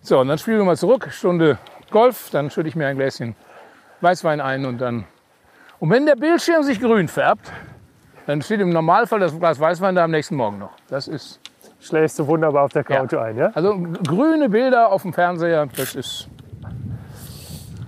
So, 0.01 0.19
und 0.21 0.29
dann 0.29 0.39
spielen 0.39 0.59
wir 0.59 0.65
mal 0.65 0.77
zurück, 0.77 1.09
Stunde 1.11 1.59
Golf, 1.91 2.31
dann 2.31 2.51
schütte 2.51 2.69
ich 2.69 2.77
mir 2.77 2.87
ein 2.87 2.97
Gläschen 2.97 3.37
Weißwein 4.01 4.41
ein 4.41 4.65
und 4.67 4.79
dann. 4.79 5.05
Und 5.79 5.91
wenn 5.91 6.07
der 6.07 6.17
Bildschirm 6.17 6.63
sich 6.63 6.81
grün 6.81 7.07
färbt, 7.09 7.53
dann 8.27 8.43
steht 8.43 8.61
im 8.61 8.71
Normalfall 8.71 9.21
das 9.21 9.39
Glas 9.39 9.61
Weißwein 9.61 9.95
da 9.95 10.05
am 10.05 10.11
nächsten 10.11 10.37
Morgen 10.37 10.59
noch. 10.59 10.73
Das 10.89 11.09
ist, 11.09 11.41
Schläfst 11.81 12.19
du 12.19 12.27
wunderbar 12.27 12.65
auf 12.65 12.73
der 12.73 12.85
Ja. 12.89 13.01
Couch 13.01 13.15
ein, 13.15 13.37
ja? 13.37 13.51
also 13.55 13.77
grüne 14.07 14.49
Bilder 14.49 14.91
auf 14.91 15.03
dem 15.03 15.13
Fernseher, 15.13 15.67
das 15.77 15.95
ist, 15.95 16.29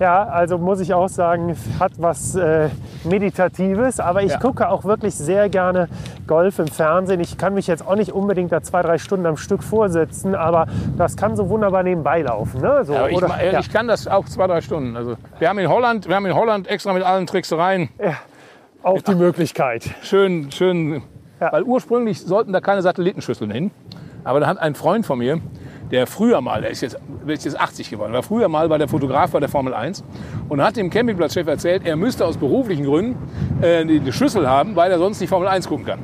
Ja, 0.01 0.25
also 0.25 0.59
muss 0.59 0.81
ich 0.81 0.93
auch 0.93 1.09
sagen, 1.09 1.51
es 1.51 1.61
hat 1.79 1.93
was 1.99 2.35
äh, 2.35 2.69
Meditatives, 3.05 4.01
aber 4.01 4.23
ich 4.23 4.33
Ja. 4.33 4.39
gucke 4.39 4.69
auch 4.69 4.85
wirklich 4.85 5.15
sehr 5.15 5.49
gerne 5.49 5.89
Golf 6.27 6.59
im 6.59 6.69
Fernsehen. 6.69 7.21
Ich 7.21 7.37
kann 7.39 7.55
mich 7.55 7.67
jetzt 7.67 7.87
auch 7.87 7.97
nicht 7.97 8.13
unbedingt 8.13 8.53
da 8.53 8.63
zwei, 8.63 8.83
drei 8.83 8.99
Stunden 8.99 9.27
am 9.27 9.37
Stück 9.37 9.63
vorsitzen, 9.63 10.35
aber 10.35 10.67
das 10.97 11.17
kann 11.17 11.37
so 11.37 11.49
wunderbar 11.49 11.83
nebenbei 11.83 12.23
laufen. 12.23 12.61
Ne? 12.61 12.85
So, 12.85 12.95
aber 12.97 13.11
ich, 13.11 13.17
oder, 13.17 13.29
ma- 13.29 13.43
ja. 13.43 13.59
ich 13.61 13.73
kann 13.73 13.87
das 13.89 14.09
auch 14.09 14.25
zwei, 14.27 14.47
drei 14.47 14.61
Stunden. 14.61 14.97
Also 14.97 15.17
wir 15.39 15.49
haben 15.49 15.59
in 15.59 15.69
Holland, 15.69 16.09
wir 16.09 16.17
haben 16.17 16.27
in 16.27 16.35
Holland 16.35 16.69
extra 16.69 16.93
mit 16.93 17.03
allen 17.03 17.27
Tricksereien 17.27 17.89
auch 18.83 19.01
die 19.03 19.15
Möglichkeit. 19.15 19.91
schön, 20.03 20.51
schön, 20.51 21.03
Ja. 21.41 21.53
weil 21.53 21.63
ursprünglich 21.63 22.21
sollten 22.23 22.53
da 22.53 22.61
keine 22.61 22.83
Satellitenschüsseln 22.83 23.51
hin. 23.51 23.71
Aber 24.25 24.41
da 24.41 24.47
hat 24.47 24.59
ein 24.59 24.75
Freund 24.75 25.05
von 25.05 25.19
mir, 25.19 25.39
der 25.95 26.09
früher 26.09 26.41
mal, 26.41 26.61
der 26.61 26.71
ist 26.71 26.81
jetzt, 26.81 26.99
der 27.25 27.35
ist 27.35 27.45
jetzt 27.45 27.59
80 27.59 27.89
geworden, 27.89 28.13
war 28.13 28.25
früher 28.25 28.49
mal 28.49 28.69
bei 28.69 28.79
der 28.79 28.89
Fotograf 28.89 29.31
bei 29.31 29.39
der 29.39 29.49
Formel 29.49 29.73
1 29.73 30.03
und 30.49 30.61
hat 30.61 30.77
dem 30.77 30.91
Campingplatzchef 30.91 31.47
erzählt, 31.47 31.87
er 31.87 31.95
müsste 31.95 32.27
aus 32.27 32.37
beruflichen 32.37 32.85
Gründen 32.85 33.17
äh, 33.63 33.87
die, 33.87 34.13
Schlüssel 34.13 34.49
haben, 34.49 34.75
weil 34.75 34.91
er 34.91 34.99
sonst 34.99 35.21
nicht 35.21 35.31
Formel 35.31 35.47
1 35.47 35.69
gucken 35.69 35.87
kann. 35.87 36.01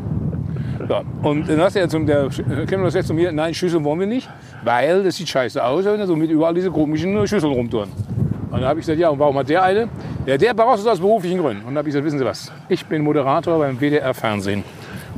So. 0.87 1.29
Und 1.29 1.49
dann 1.49 1.57
sagt 1.57 1.75
er 1.75 1.89
zum 1.89 2.07
der 2.07 2.29
Campingplatzchef 2.29 3.05
zu 3.05 3.15
mir, 3.15 3.33
nein, 3.33 3.53
Schlüssel 3.53 3.83
wollen 3.83 3.99
wir 3.99 4.07
nicht, 4.07 4.31
weil 4.63 5.03
das 5.03 5.17
sieht 5.17 5.29
scheiße 5.29 5.63
aus, 5.63 5.85
wenn 5.85 5.99
er 5.99 6.07
so 6.07 6.15
mit 6.15 6.31
überall 6.31 6.55
diese 6.55 6.71
komischen 6.71 7.27
Schlüsseln 7.27 7.53
rumtouren. 7.53 7.91
Und 7.91 8.61
dann 8.61 8.69
habe 8.69 8.79
ich 8.79 8.87
gesagt, 8.87 9.01
ja, 9.01 9.09
und 9.09 9.19
warum 9.19 9.37
hat 9.39 9.49
der 9.49 9.65
eine? 9.65 9.89
Der, 10.25 10.39
der 10.39 10.55
braucht 10.55 10.79
es 10.79 10.87
aus 10.87 11.01
beruflichen 11.01 11.41
Gründen. 11.41 11.63
Und 11.63 11.71
dann 11.71 11.79
habe 11.79 11.89
ich 11.89 11.95
gesagt, 11.95 12.05
wissen 12.05 12.21
Sie 12.21 12.25
was, 12.25 12.53
ich 12.69 12.87
bin 12.87 13.03
Moderator 13.03 13.59
beim 13.59 13.77
WDR-Fernsehen. 13.81 14.63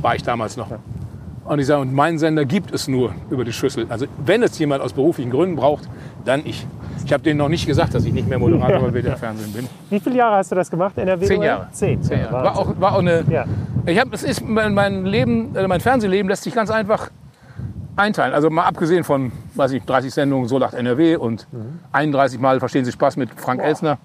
War 0.01 0.15
ich 0.15 0.23
damals 0.23 0.57
noch. 0.57 0.67
Und 1.45 1.59
ich 1.59 1.65
sage, 1.67 1.81
und 1.81 1.93
meinen 1.93 2.17
Sender 2.19 2.45
gibt 2.45 2.73
es 2.73 2.87
nur 2.87 3.13
über 3.29 3.43
die 3.43 3.51
Schüssel. 3.51 3.85
Also 3.89 4.05
wenn 4.25 4.43
es 4.43 4.57
jemand 4.59 4.81
aus 4.81 4.93
beruflichen 4.93 5.29
Gründen 5.31 5.55
braucht, 5.55 5.89
dann 6.25 6.41
ich. 6.45 6.65
Ich 7.05 7.11
habe 7.11 7.21
denen 7.21 7.37
noch 7.37 7.49
nicht 7.49 7.65
gesagt, 7.67 7.93
dass 7.93 8.05
ich 8.05 8.13
nicht 8.13 8.29
mehr 8.29 8.39
Moderator 8.39 8.79
beim 8.79 8.93
WDR-Fernsehen 8.93 9.51
bin. 9.51 9.67
Wie 9.89 9.99
viele 9.99 10.15
Jahre 10.15 10.37
hast 10.37 10.51
du 10.51 10.55
das 10.55 10.71
gemacht? 10.71 10.97
NRW? 10.97 11.25
Zehn? 11.25 11.41
Jahre. 11.41 11.67
Zehn. 11.73 12.01
Zehn 12.01 12.19
Ja, 12.19 12.23
Jahre. 12.31 12.45
War 12.45 12.57
auch, 12.57 12.73
war 12.79 12.93
auch 12.95 12.99
eine. 12.99 13.25
Ja. 13.29 13.43
Ich 13.85 13.99
habe, 13.99 14.11
es 14.13 14.23
ist 14.23 14.41
mein, 14.47 15.03
Leben, 15.05 15.53
äh, 15.53 15.67
mein 15.67 15.81
Fernsehleben 15.81 16.29
lässt 16.29 16.43
sich 16.43 16.55
ganz 16.55 16.71
einfach 16.71 17.09
einteilen. 17.97 18.33
Also 18.33 18.49
mal 18.49 18.63
abgesehen 18.63 19.03
von, 19.03 19.33
weiß 19.55 19.73
ich, 19.73 19.83
30 19.83 20.13
Sendungen 20.13 20.47
so 20.47 20.57
lacht 20.57 20.73
NRW 20.75 21.17
und 21.17 21.45
Mhm. 21.51 21.79
31 21.91 22.39
Mal 22.39 22.59
verstehen 22.59 22.85
Sie 22.85 22.91
Spaß 22.93 23.17
mit 23.17 23.29
Frank 23.35 23.61
Elsner. 23.61 23.97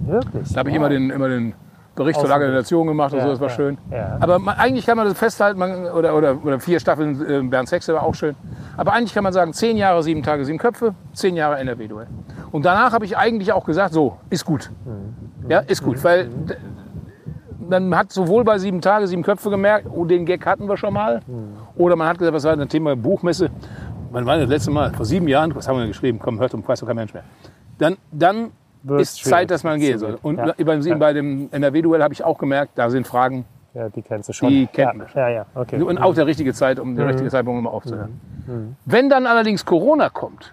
Wirklich? 0.00 0.52
Da 0.52 0.58
habe 0.58 0.68
ich 0.70 0.76
immer 0.76 0.90
den, 0.90 1.08
immer 1.08 1.28
den 1.28 1.54
Bericht 1.96 2.20
zur 2.20 2.28
Lage 2.28 2.44
der 2.46 2.54
Nation 2.54 2.86
gemacht 2.86 3.12
und 3.12 3.18
Ja, 3.18 3.24
so, 3.24 3.30
das 3.32 3.40
war 3.40 3.48
ja, 3.48 3.54
schön. 3.54 3.78
ja. 3.90 4.16
Aber 4.20 4.38
man, 4.38 4.56
eigentlich 4.56 4.86
kann 4.86 4.96
man 4.96 5.06
das 5.08 5.18
festhalten, 5.18 5.58
man, 5.58 5.86
oder, 5.86 6.14
oder, 6.16 6.38
oder 6.44 6.60
vier 6.60 6.78
Staffeln 6.78 7.20
äh, 7.28 7.42
Bernd 7.48 7.68
Sechse 7.68 7.92
war 7.94 8.02
auch 8.04 8.14
schön. 8.14 8.36
Aber 8.76 8.92
eigentlich 8.92 9.14
kann 9.14 9.24
man 9.24 9.32
sagen, 9.32 9.52
zehn 9.52 9.76
Jahre, 9.76 10.02
sieben 10.02 10.22
Tage, 10.22 10.44
sieben 10.44 10.58
Köpfe, 10.58 10.94
zehn 11.14 11.34
Jahre 11.36 11.56
NRW-Duell. 11.58 12.06
Und 12.52 12.64
danach 12.64 12.92
habe 12.92 13.04
ich 13.04 13.16
eigentlich 13.16 13.52
auch 13.52 13.64
gesagt, 13.64 13.92
so, 13.92 14.16
ist 14.30 14.44
gut. 14.44 14.70
Mhm. 14.84 15.50
Ja, 15.50 15.60
ist 15.60 15.82
gut, 15.82 16.02
weil 16.04 16.28
d- 16.28 16.56
man 17.68 17.96
hat 17.96 18.12
sowohl 18.12 18.44
bei 18.44 18.58
sieben 18.58 18.80
Tage, 18.80 19.06
sieben 19.08 19.22
Köpfe 19.22 19.50
gemerkt, 19.50 19.86
oh, 19.92 20.04
den 20.04 20.24
Gag 20.24 20.44
hatten 20.46 20.68
wir 20.68 20.76
schon 20.76 20.92
mal. 20.94 21.20
Mhm. 21.26 21.56
Oder 21.76 21.96
man 21.96 22.08
hat 22.08 22.18
gesagt, 22.18 22.34
was 22.34 22.44
war 22.44 22.56
das 22.56 22.68
Thema 22.68 22.94
Buchmesse? 22.94 23.50
Wann 24.12 24.24
war 24.24 24.38
das 24.38 24.48
letzte 24.48 24.70
Mal? 24.70 24.92
Vor 24.92 25.04
sieben 25.04 25.26
Jahren, 25.28 25.54
was 25.54 25.66
haben 25.66 25.76
wir 25.76 25.80
denn 25.80 25.88
geschrieben? 25.90 26.18
Komm, 26.22 26.38
hört 26.38 26.54
und 26.54 26.66
weiß 26.66 26.80
doch 26.80 26.86
kein 26.86 26.96
Mensch 26.96 27.12
mehr. 27.12 27.24
Dann, 27.78 27.96
dann 28.12 28.50
ist 28.94 29.20
schwierig 29.20 29.30
Zeit, 29.30 29.50
dass 29.50 29.64
man 29.64 29.78
gehen 29.80 29.98
soll. 29.98 30.18
Und 30.22 30.38
Ja. 30.38 30.54
Ja. 30.56 30.94
bei 30.96 31.12
dem 31.12 31.48
NRW-Duell 31.50 32.02
habe 32.02 32.14
ich 32.14 32.24
auch 32.24 32.38
gemerkt, 32.38 32.72
da 32.76 32.90
sind 32.90 33.06
Fragen 33.06 33.44
Ja, 33.74 33.88
die 33.88 34.02
kennst 34.02 34.28
du 34.28 34.32
schon. 34.32 34.48
Die 34.48 34.66
kennt 34.66 34.96
man 34.96 35.06
ja, 35.14 35.28
ja, 35.28 35.34
ja, 35.34 35.46
okay. 35.54 35.80
und 35.82 35.98
auch 35.98 36.14
der 36.14 36.26
richtige 36.26 36.54
Zeit, 36.54 36.78
um 36.78 36.96
den 36.96 37.06
richtigen 37.06 37.28
Zeitpunkt 37.28 37.58
um 37.58 37.66
aufzuhören. 37.66 38.20
Wenn 38.84 39.08
dann 39.10 39.26
allerdings 39.26 39.64
Corona 39.64 40.08
kommt 40.08 40.52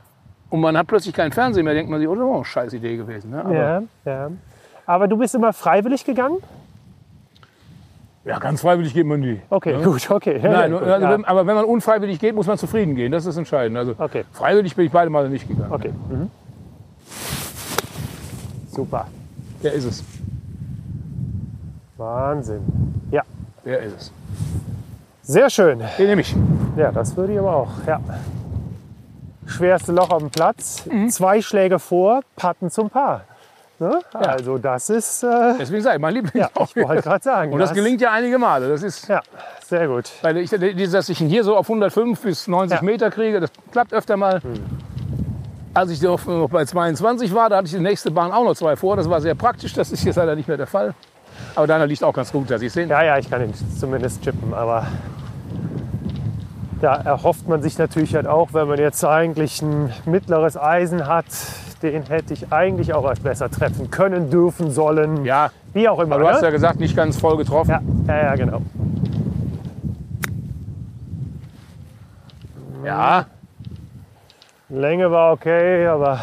und 0.49 0.59
man 0.59 0.77
hat 0.77 0.87
plötzlich 0.87 1.13
keinen 1.13 1.31
Fernsehen 1.31 1.63
mehr, 1.63 1.73
denkt 1.73 1.89
man 1.89 1.99
sich, 1.99 2.09
oh, 2.09 2.13
eine 2.13 2.43
scheiß 2.45 2.73
Idee 2.73 2.97
gewesen. 2.97 3.31
Ne? 3.31 3.45
Aber, 3.45 3.53
ja. 3.53 3.79
ja, 4.05 4.11
ja. 4.11 4.31
Aber 4.85 5.07
du 5.07 5.17
bist 5.17 5.35
immer 5.35 5.53
freiwillig 5.53 6.03
gegangen? 6.03 6.37
ganz 8.39 8.61
freiwillig 8.61 8.93
geht 8.93 9.05
man 9.05 9.19
nie. 9.19 9.41
Okay, 9.49 9.81
gut, 9.83 10.09
okay. 10.09 10.39
Nein, 10.41 10.71
Gut, 10.71 10.83
also, 10.83 11.05
ja. 11.05 11.19
aber 11.25 11.45
wenn 11.45 11.55
man 11.55 11.65
unfreiwillig 11.65 12.19
geht, 12.19 12.35
muss 12.35 12.47
man 12.47 12.57
zufrieden 12.57 12.95
gehen. 12.95 13.11
Das 13.11 13.25
ist 13.25 13.35
entscheidend. 13.37 13.77
Also 13.77 13.95
Okay. 13.97 14.23
freiwillig 14.31 14.75
bin 14.75 14.85
ich 14.85 14.91
beide 14.91 15.09
Male 15.09 15.29
nicht 15.29 15.47
gegangen. 15.47 15.71
Okay. 15.71 15.91
Mhm. 16.09 16.29
Super. 18.73 19.07
Der 19.61 19.73
ist 19.73 19.85
es. 19.85 20.03
Wahnsinn. 21.97 22.61
Ja, 23.11 23.21
Der 23.65 23.79
ist 23.81 23.93
es. 23.97 24.11
sehr 25.21 25.49
schön. 25.49 25.81
Den 25.97 26.07
nehme 26.07 26.21
ich. 26.21 26.35
Ja, 26.75 26.91
das 26.91 27.15
würde 27.15 27.33
ich 27.33 27.39
aber 27.39 27.55
auch. 27.55 27.69
Ja. 27.87 27.99
Schwerste 29.45 29.91
Loch 29.91 30.09
auf 30.09 30.19
dem 30.19 30.29
Platz. 30.31 30.85
Mhm. 30.85 31.09
Zwei 31.09 31.41
Schläge 31.41 31.77
vor, 31.79 32.21
Patten 32.35 32.69
zum 32.71 32.89
Paar. 32.89 33.21
Ne? 33.79 33.99
Also 34.13 34.57
das 34.57 34.89
ist, 34.89 35.23
äh, 35.23 35.55
Deswegen 35.59 35.81
sage 35.83 35.95
ich, 35.97 36.01
mein 36.01 36.13
Liebling. 36.13 36.43
ja, 36.43 36.49
ich 36.63 36.75
wollte 36.75 37.01
gerade 37.01 37.23
sagen. 37.23 37.53
Und 37.53 37.59
das 37.59 37.73
gelingt 37.73 38.01
ja 38.01 38.11
einige 38.11 38.37
Male. 38.37 38.69
Das 38.69 38.81
ist, 38.83 39.07
Ja, 39.07 39.21
sehr 39.65 39.87
gut. 39.87 40.09
weil 40.21 40.37
ich, 40.37 40.49
dass 40.49 41.09
ich 41.09 41.19
ihn 41.21 41.27
hier 41.27 41.43
so 41.43 41.57
auf 41.57 41.67
105 41.69 42.19
bis 42.21 42.47
90 42.47 42.77
Ja. 42.79 42.83
Meter 42.83 43.11
kriege, 43.11 43.39
das 43.39 43.51
klappt 43.71 43.93
öfter 43.93 44.15
mal. 44.17 44.41
Als 45.73 45.89
ich 45.89 46.01
noch 46.01 46.23
noch 46.27 46.49
bei 46.49 46.65
22 46.65 47.33
war, 47.33 47.49
da 47.49 47.57
hatte 47.57 47.65
ich 47.65 47.73
die 47.73 47.79
nächste 47.79 48.11
Bahn 48.11 48.31
auch 48.31 48.43
noch 48.43 48.53
zwei 48.55 48.75
vor. 48.75 48.95
Das 48.95 49.09
war 49.09 49.21
sehr 49.21 49.33
praktisch. 49.33 49.73
Das 49.73 49.91
ist 49.91 50.03
jetzt 50.03 50.17
leider 50.17 50.35
nicht 50.35 50.47
mehr 50.47 50.57
der 50.57 50.67
Fall. 50.67 50.93
Aber 51.55 51.65
deiner 51.65 51.87
liegt 51.87 52.03
auch 52.03 52.13
ganz 52.13 52.31
gut, 52.31 52.51
dass 52.51 52.61
ich 52.61 52.71
sehen. 52.71 52.89
Ja, 52.89 53.03
ja, 53.03 53.17
ich 53.17 53.29
kann 53.29 53.41
ihn 53.41 53.53
zumindest 53.79 54.21
chippen, 54.21 54.53
aber 54.53 54.85
da 56.79 56.95
erhofft 56.95 57.47
man 57.47 57.63
sich 57.63 57.77
natürlich 57.77 58.13
halt 58.13 58.27
auch, 58.27 58.49
wenn 58.53 58.67
man 58.67 58.77
jetzt 58.77 59.03
eigentlich 59.03 59.61
ein 59.61 59.91
mittleres 60.05 60.57
Eisen 60.57 61.07
hat, 61.07 61.25
den 61.81 62.03
hätte 62.03 62.33
ich 62.33 62.51
eigentlich 62.51 62.93
auch 62.93 63.05
als 63.05 63.19
besser 63.19 63.49
treffen 63.49 63.89
können, 63.89 64.29
dürfen, 64.29 64.69
sollen. 64.69 65.25
Ja, 65.25 65.49
Wie 65.73 65.89
auch 65.89 65.99
immer. 65.99 66.15
aber 66.15 66.23
du 66.25 66.29
hast 66.29 66.41
ne? 66.41 66.47
ja 66.47 66.51
gesagt, 66.51 66.79
nicht 66.79 66.95
ganz 66.95 67.17
voll 67.19 67.37
getroffen. 67.37 67.71
ja, 67.71 67.81
ja, 68.07 68.23
ja, 68.23 68.35
genau. 68.35 68.61
Ja, 72.85 73.25
Länge 74.73 75.11
war 75.11 75.33
okay, 75.33 75.85
aber 75.85 76.19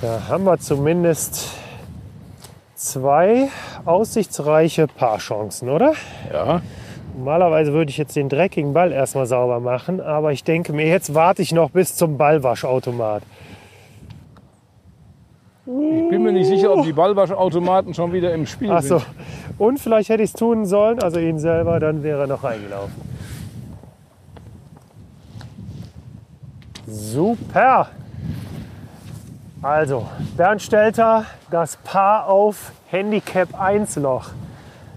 da 0.00 0.28
haben 0.28 0.42
wir 0.44 0.58
zumindest 0.58 1.52
zwei 2.74 3.50
aussichtsreiche 3.84 4.88
Paarchancen, 4.88 5.68
oder? 5.68 5.92
ja. 6.32 6.60
Normalerweise 7.16 7.72
würde 7.72 7.90
ich 7.90 7.98
jetzt 7.98 8.16
den 8.16 8.28
dreckigen 8.28 8.74
Ball 8.74 8.90
erstmal 8.90 9.26
sauber 9.26 9.60
machen, 9.60 10.00
aber 10.00 10.32
ich 10.32 10.42
denke 10.42 10.72
mir, 10.72 10.86
jetzt 10.86 11.14
warte 11.14 11.40
ich 11.40 11.52
noch 11.52 11.70
bis 11.70 11.94
zum 11.94 12.18
Ballwaschautomat. 12.18 13.22
Ich 15.66 16.08
bin 16.10 16.22
mir 16.24 16.32
nicht 16.32 16.48
sicher, 16.48 16.74
ob 16.74 16.84
die 16.84 16.92
Ballwaschautomaten 16.92 17.94
schon 17.94 18.12
wieder 18.12 18.34
im 18.34 18.46
Spiel 18.46 18.70
Ach 18.70 18.82
so. 18.82 18.98
sind. 18.98 19.08
Und 19.56 19.78
vielleicht 19.78 20.08
hätte 20.08 20.24
ich 20.24 20.30
es 20.30 20.36
tun 20.36 20.66
sollen, 20.66 21.00
also 21.00 21.20
ihn 21.20 21.38
selber, 21.38 21.78
dann 21.78 22.02
wäre 22.02 22.22
er 22.22 22.26
noch 22.26 22.42
reingelaufen. 22.42 23.15
Super. 26.86 27.88
Also, 29.62 30.06
Bernd 30.36 30.62
Stelter, 30.62 31.24
das 31.50 31.76
Paar 31.78 32.28
auf 32.28 32.72
Handicap 32.90 33.58
1 33.58 33.96
Loch. 33.96 34.30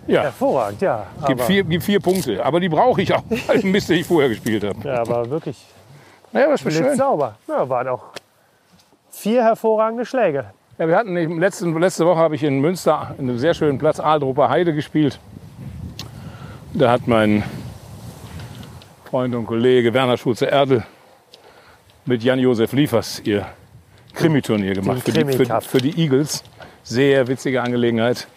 Ja, 0.06 0.24
Hervorragend, 0.24 0.82
ja. 0.82 1.06
gibt 1.28 1.42
vier, 1.44 1.64
gibt 1.64 1.84
vier 1.84 2.00
Punkte. 2.00 2.44
Aber 2.44 2.60
die 2.60 2.70
brauche 2.70 3.02
ich 3.02 3.14
auch, 3.14 3.24
weil 3.48 3.62
Mist, 3.64 3.90
den 3.90 4.00
ich 4.00 4.08
vorher 4.08 4.30
gespielt 4.30 4.64
habe. 4.64 4.80
ja, 4.88 5.02
aber 5.02 5.30
wirklich 5.30 5.64
Ja, 6.32 6.48
das 6.48 6.66
war 6.66 6.72
schön. 6.72 6.84
blitzsauber. 6.84 7.36
Ja, 7.48 7.70
waren 7.70 7.88
auch 7.88 8.04
vier 9.12 9.44
hervorragende 9.44 10.06
Schläge. 10.06 10.46
Ja, 10.80 10.88
wir 10.88 10.96
hatten 10.96 11.16
im 11.16 11.40
letzten, 11.40 11.78
letzte 11.80 12.06
Woche 12.06 12.20
habe 12.20 12.36
ich 12.36 12.44
in 12.44 12.60
Münster 12.60 13.14
in 13.20 13.30
einem 13.30 13.38
sehr 13.38 13.54
schönen 13.54 13.78
Platz 13.78 14.00
Aaldrupper 14.00 14.50
Heide 14.50 14.74
gespielt. 14.74 15.20
Da 16.74 16.92
hat 16.92 17.08
mein 17.08 17.44
Freund 19.06 19.36
und 19.36 19.46
Kollege 19.46 19.94
Werner 19.94 20.18
Schulze-Erdel 20.18 20.84
mit 22.10 22.24
Jan-Josef 22.24 22.74
Liefers 22.74 23.22
ihr 23.24 23.46
Krimi-Turnier 24.16 24.74
gemacht 24.74 25.04
für 25.04 25.12
die, 25.12 25.34
für, 25.34 25.62
für 25.62 25.78
die 25.78 26.02
Eagles. 26.02 26.44
Sehr 26.84 27.28
witzige 27.28 27.62
Angelegenheit. 27.62 28.28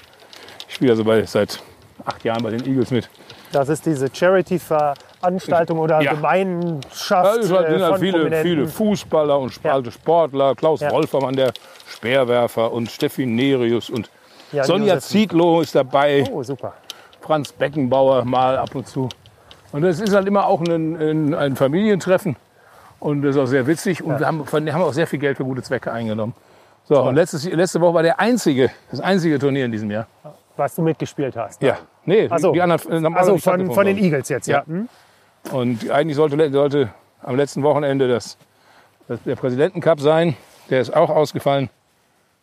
Ich 0.69 0.75
spiele 0.75 0.93
also 0.93 1.05
bei, 1.05 1.25
seit 1.25 1.61
acht 2.05 2.23
Jahren 2.23 2.43
bei 2.43 2.51
den 2.51 2.65
Eagles 2.67 2.91
mit. 2.91 3.09
Das 3.51 3.71
ist 3.71 3.87
diese 3.87 4.09
Charity-Veranstaltung 4.15 5.79
oder 5.79 6.03
Ja. 6.03 6.13
Gemeinschaft 6.13 7.11
Ja, 7.11 7.35
es 7.37 7.47
sind 7.49 7.57
äh, 7.57 7.81
halt 7.81 7.87
von 7.93 7.99
viele, 7.99 8.43
viele 8.43 8.69
Fußballer 8.69 9.39
und 9.39 9.59
Ja. 9.65 9.73
alte 9.73 9.91
Sportler. 9.91 10.55
Klaus 10.55 10.81
Ja. 10.81 10.91
Wolfermann, 10.91 11.35
der 11.35 11.53
Speerwerfer 11.89 12.71
und 12.73 12.91
Steffi 12.91 13.25
Nerius 13.25 13.89
und 13.89 14.11
Jan 14.53 14.65
Sonja 14.67 14.95
Josef. 14.95 15.09
Zietlow 15.11 15.63
ist 15.63 15.75
dabei. 15.75 16.25
Oh, 16.31 16.43
super. 16.43 16.75
Franz 17.23 17.53
Beckenbauer 17.53 18.25
mal 18.27 18.59
ab 18.59 18.75
und 18.75 18.87
zu. 18.87 19.09
Und 19.73 19.81
das 19.83 19.99
ist 20.01 20.15
halt 20.15 20.27
immer 20.27 20.47
auch 20.47 20.61
ein, 20.61 21.35
ein 21.35 21.57
Familientreffen. 21.57 22.37
Und 23.03 23.23
das 23.23 23.35
ist 23.35 23.43
auch 23.43 23.47
sehr 23.47 23.67
witzig. 23.67 24.05
Und 24.05 24.21
wir 24.21 24.27
haben, 24.29 24.47
von, 24.47 24.73
haben 24.73 24.83
auch 24.83 24.93
sehr 24.93 25.09
viel 25.09 25.19
Geld 25.19 25.37
für 25.37 25.45
gute 25.45 25.61
Zwecke 25.61 25.91
eingenommen. 25.91 26.35
So, 26.85 27.03
und 27.03 27.17
letztes, 27.17 27.51
letzte 27.51 27.81
Woche 27.81 27.95
war 27.95 28.03
der 28.05 28.21
einzige, 28.21 28.71
das 28.93 29.01
einzige 29.01 29.41
Turnier 29.41 29.65
in 29.65 29.73
diesem 29.73 29.91
Jahr. 29.91 30.07
Was 30.57 30.77
du 30.77 30.83
mitgespielt 30.83 31.37
hast. 31.37 31.61
Ja. 31.63 31.79
Nee, 32.05 32.29
so. 32.37 32.53
die 32.53 32.63
anderen. 32.63 32.81
äh, 32.93 33.01
normalerweise 33.01 33.33
Also 33.33 33.51
von, 33.51 33.75
von 33.75 33.87
den 33.87 33.97
haben. 33.97 34.05
Eagles 34.05 34.29
jetzt, 34.29 34.47
ja. 34.47 34.59
Ja. 34.59 34.67
Hm? 34.67 34.89
Und 35.51 35.91
eigentlich 35.91 36.15
sollte, 36.15 36.53
sollte 36.53 36.91
am 37.23 37.35
letzten 37.35 37.65
Wochenende 37.65 38.07
das, 38.07 38.39
das, 39.09 39.21
der 39.25 39.35
Präsidentencup 39.35 39.99
sein. 39.99 40.37
Der 40.71 40.81
ist 40.81 40.95
auch 40.95 41.11
ausgefallen. 41.11 41.71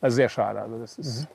Also 0.01 0.15
sehr 0.15 0.27
schade. 0.27 0.59
Also 0.61 0.77
das 0.77 0.97
ist, 0.97 1.27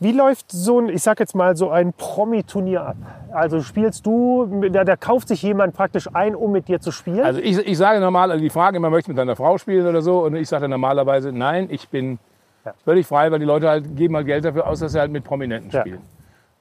Wie 0.00 0.12
läuft 0.12 0.52
so 0.52 0.78
ein, 0.80 0.88
ich 0.88 1.02
sag 1.02 1.18
jetzt 1.18 1.34
mal, 1.34 1.56
so 1.56 1.70
ein 1.70 1.92
Promi-Turnier 1.92 2.82
ab? 2.86 2.96
Also 3.32 3.60
spielst 3.62 4.06
du, 4.06 4.46
da, 4.70 4.84
da 4.84 4.96
kauft 4.96 5.26
sich 5.28 5.42
jemand 5.42 5.74
praktisch 5.74 6.08
ein, 6.12 6.36
um 6.36 6.52
mit 6.52 6.68
dir 6.68 6.80
zu 6.80 6.92
spielen? 6.92 7.24
Also 7.24 7.40
ich, 7.40 7.58
ich 7.58 7.76
sage 7.76 7.98
normal, 7.98 8.30
also 8.30 8.40
die 8.42 8.50
Frage, 8.50 8.78
man 8.78 8.92
möchte 8.92 9.10
mit 9.10 9.18
deiner 9.18 9.34
Frau 9.34 9.58
spielen 9.58 9.86
oder 9.86 10.00
so. 10.00 10.20
Und 10.24 10.36
ich 10.36 10.48
sage 10.48 10.68
normalerweise, 10.68 11.32
nein, 11.32 11.66
ich 11.70 11.88
bin 11.88 12.18
Ja. 12.64 12.74
völlig 12.84 13.06
frei, 13.06 13.30
weil 13.32 13.40
die 13.40 13.44
Leute 13.44 13.68
halt 13.68 13.96
geben 13.96 14.14
halt 14.14 14.26
Geld 14.26 14.44
dafür 14.44 14.68
aus, 14.68 14.78
dass 14.80 14.92
sie 14.92 15.00
halt 15.00 15.10
mit 15.10 15.24
Prominenten 15.24 15.70
Ja. 15.70 15.80
spielen. 15.80 16.00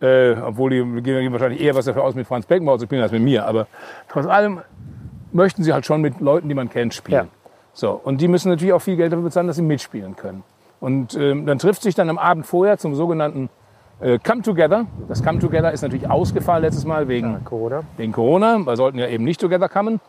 Äh, 0.01 0.33
obwohl 0.41 0.71
die 0.71 1.01
geben 1.01 1.31
wahrscheinlich 1.31 1.61
eher 1.61 1.75
was 1.75 1.85
dafür 1.85 2.03
aus, 2.03 2.15
mit 2.15 2.25
Franz 2.27 2.45
Beckenbauer 2.47 2.79
zu 2.79 2.85
spielen, 2.85 3.01
als 3.03 3.11
mit 3.11 3.21
mir. 3.21 3.45
Aber 3.45 3.67
trotz 4.09 4.25
allem 4.25 4.61
möchten 5.31 5.63
sie 5.63 5.73
halt 5.73 5.85
schon 5.85 6.01
mit 6.01 6.19
Leuten, 6.21 6.49
die 6.49 6.55
man 6.55 6.69
kennt, 6.69 6.93
spielen. 6.95 7.25
Ja. 7.25 7.49
So, 7.73 7.91
und 8.03 8.19
die 8.19 8.27
müssen 8.27 8.49
natürlich 8.49 8.73
auch 8.73 8.81
viel 8.81 8.95
Geld 8.95 9.11
dafür 9.11 9.23
bezahlen, 9.25 9.45
dass 9.47 9.57
sie 9.57 9.61
mitspielen 9.61 10.15
können. 10.15 10.43
Und 10.79 11.15
ähm, 11.15 11.45
dann 11.45 11.57
trifft 11.59 11.81
sich 11.81 11.95
dann 11.95 12.09
am 12.09 12.17
Abend 12.17 12.45
vorher 12.45 12.77
zum 12.77 12.93
sogenannten 12.95 13.49
äh, 13.99 14.19
Come 14.19 14.41
Together. 14.43 14.85
Das 15.07 15.23
Come 15.23 15.39
Together 15.39 15.71
ist 15.71 15.81
natürlich 15.81 16.09
ausgefallen 16.09 16.63
letztes 16.63 16.85
Mal 16.85 17.07
wegen 17.07 17.43
Corona. 17.43 17.81
wegen 17.97 18.11
Corona. 18.11 18.57
Wir 18.59 18.75
sollten 18.75 18.99
ja 18.99 19.07
eben 19.07 19.23
nicht 19.23 19.41
together 19.41 19.69
kommen. 19.69 19.99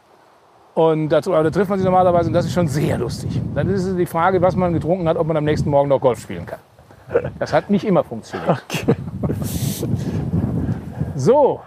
Und 0.74 1.08
dazu, 1.08 1.32
da 1.32 1.50
trifft 1.50 1.70
man 1.70 1.78
sich 1.78 1.86
normalerweise 1.86 2.28
und 2.28 2.34
das 2.34 2.44
ist 2.44 2.52
schon 2.52 2.68
sehr 2.68 2.98
lustig. 2.98 3.40
Dann 3.54 3.68
ist 3.68 3.84
es 3.84 3.96
die 3.96 4.06
Frage, 4.06 4.40
was 4.42 4.54
man 4.54 4.72
getrunken 4.74 5.08
hat, 5.08 5.16
ob 5.16 5.26
man 5.26 5.36
am 5.36 5.44
nächsten 5.44 5.70
Morgen 5.70 5.88
noch 5.88 6.00
Golf 6.00 6.20
spielen 6.20 6.46
kann. 6.46 6.60
Das 7.38 7.52
hat 7.54 7.70
nicht 7.70 7.84
immer 7.84 8.04
funktioniert. 8.04 8.62
So, 11.16 11.60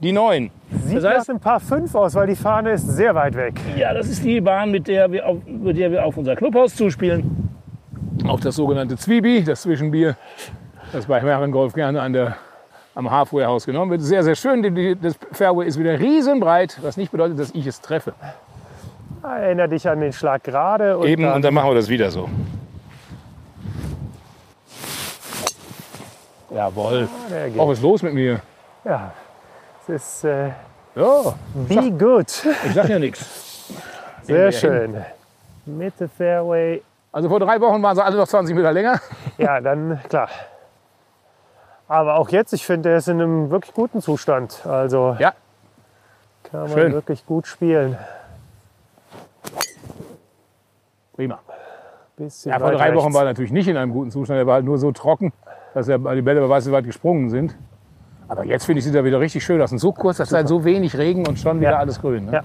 die 0.00 0.12
neun. 0.12 0.50
Sieht 0.84 0.96
Das 0.96 1.04
heißt- 1.04 1.18
nach 1.18 1.34
ein 1.34 1.40
paar 1.40 1.60
fünf 1.60 1.94
aus, 1.94 2.14
weil 2.14 2.26
die 2.26 2.34
Fahne 2.36 2.70
ist 2.72 2.88
sehr 2.88 3.14
weit 3.14 3.36
weg. 3.36 3.60
Ja, 3.76 3.92
das 3.94 4.08
ist 4.08 4.24
die 4.24 4.40
Bahn, 4.40 4.70
mit 4.70 4.88
der 4.88 5.12
wir 5.12 5.26
auf, 5.28 5.36
mit 5.46 5.76
der 5.76 5.90
wir 5.92 6.04
auf 6.04 6.16
unser 6.16 6.34
Clubhaus 6.36 6.74
zuspielen. 6.74 7.49
Auf 8.26 8.40
das 8.40 8.56
sogenannte 8.56 8.96
Zwiebie, 8.96 9.42
das 9.44 9.62
Zwischenbier, 9.62 10.16
das 10.92 11.06
bei 11.06 11.20
Herrengolf 11.20 11.72
gerne 11.74 12.00
an 12.02 12.12
der, 12.12 12.36
am 12.94 13.10
Halfway 13.10 13.44
House 13.44 13.66
genommen 13.66 13.90
wird. 13.90 14.02
Sehr, 14.02 14.22
sehr 14.22 14.34
schön. 14.34 14.98
Das 15.00 15.14
Fairway 15.32 15.66
ist 15.66 15.78
wieder 15.78 15.98
riesenbreit, 15.98 16.78
was 16.82 16.96
nicht 16.96 17.12
bedeutet, 17.12 17.38
dass 17.38 17.50
ich 17.52 17.66
es 17.66 17.80
treffe. 17.80 18.14
Erinnere 19.22 19.68
dich 19.68 19.88
an 19.88 20.00
den 20.00 20.12
Schlag 20.12 20.44
gerade. 20.44 20.98
Und 20.98 21.06
Eben, 21.06 21.22
dann, 21.22 21.34
und 21.34 21.42
dann 21.44 21.54
machen 21.54 21.70
wir 21.70 21.74
das 21.74 21.88
wieder 21.88 22.10
so. 22.10 22.28
Jawohl. 26.54 27.08
geht. 27.28 27.58
Auch 27.58 27.68
was 27.68 27.78
ist 27.78 27.82
los 27.82 28.02
mit 28.02 28.14
mir? 28.14 28.40
Ja, 28.84 29.12
es 29.82 29.88
ist 30.02 30.24
äh, 30.24 30.48
Ja, 30.96 31.34
be 31.54 31.90
good. 31.92 32.26
ich 32.66 32.74
sag 32.74 32.88
ja 32.88 32.98
nichts. 32.98 33.72
Sehr 34.22 34.50
schön. 34.52 34.96
Mitte 35.66 36.08
Fairway. 36.08 36.82
Also 37.12 37.28
vor 37.28 37.40
drei 37.40 37.60
Wochen 37.60 37.82
waren 37.82 37.96
sie 37.96 38.04
alle 38.04 38.16
noch 38.16 38.28
20 38.28 38.54
Meter 38.54 38.72
länger. 38.72 39.00
Ja, 39.38 39.60
dann 39.60 40.00
klar. 40.08 40.28
Aber 41.88 42.16
auch 42.16 42.28
jetzt, 42.28 42.52
ich 42.52 42.64
finde, 42.64 42.90
der 42.90 42.98
ist 42.98 43.08
in 43.08 43.20
einem 43.20 43.50
wirklich 43.50 43.74
guten 43.74 44.00
Zustand. 44.00 44.64
Also 44.64 45.16
Ja, 45.18 45.32
kann 46.44 46.60
man 46.60 46.70
schön. 46.70 46.92
wirklich 46.92 47.26
gut 47.26 47.46
spielen. 47.48 47.98
prima. 51.14 51.38
Bisschen 52.16 52.52
Ja, 52.52 52.58
vor 52.58 52.70
drei 52.72 52.94
Wochen 52.94 53.04
rechts. 53.06 53.14
war 53.14 53.22
er 53.22 53.28
natürlich 53.28 53.52
nicht 53.52 53.68
in 53.68 53.76
einem 53.76 53.92
guten 53.92 54.10
Zustand. 54.10 54.38
Er 54.38 54.46
war 54.46 54.54
halt 54.54 54.64
nur 54.64 54.78
so 54.78 54.92
trocken, 54.92 55.32
dass 55.74 55.88
er, 55.88 55.98
die 55.98 56.22
Bälle 56.22 56.48
weiß 56.48 56.66
wie 56.68 56.72
weit 56.72 56.84
gesprungen 56.84 57.28
sind. 57.30 57.56
Aber 58.28 58.44
jetzt 58.44 58.64
finde 58.66 58.78
ich, 58.78 58.84
sieht 58.84 58.94
er 58.94 59.04
wieder 59.04 59.18
richtig 59.20 59.44
schön 59.44 59.60
aus. 59.60 59.72
Und 59.72 59.78
so 59.78 59.92
kurz, 59.92 60.18
das 60.18 60.28
ist 60.28 60.34
halt 60.34 60.46
so 60.48 60.64
wenig 60.64 60.96
Regen 60.96 61.26
und 61.26 61.38
schon 61.38 61.60
wieder 61.60 61.72
Ja. 61.72 61.78
alles 61.78 62.00
grün. 62.00 62.26
Ne? 62.26 62.32
Ja. 62.32 62.42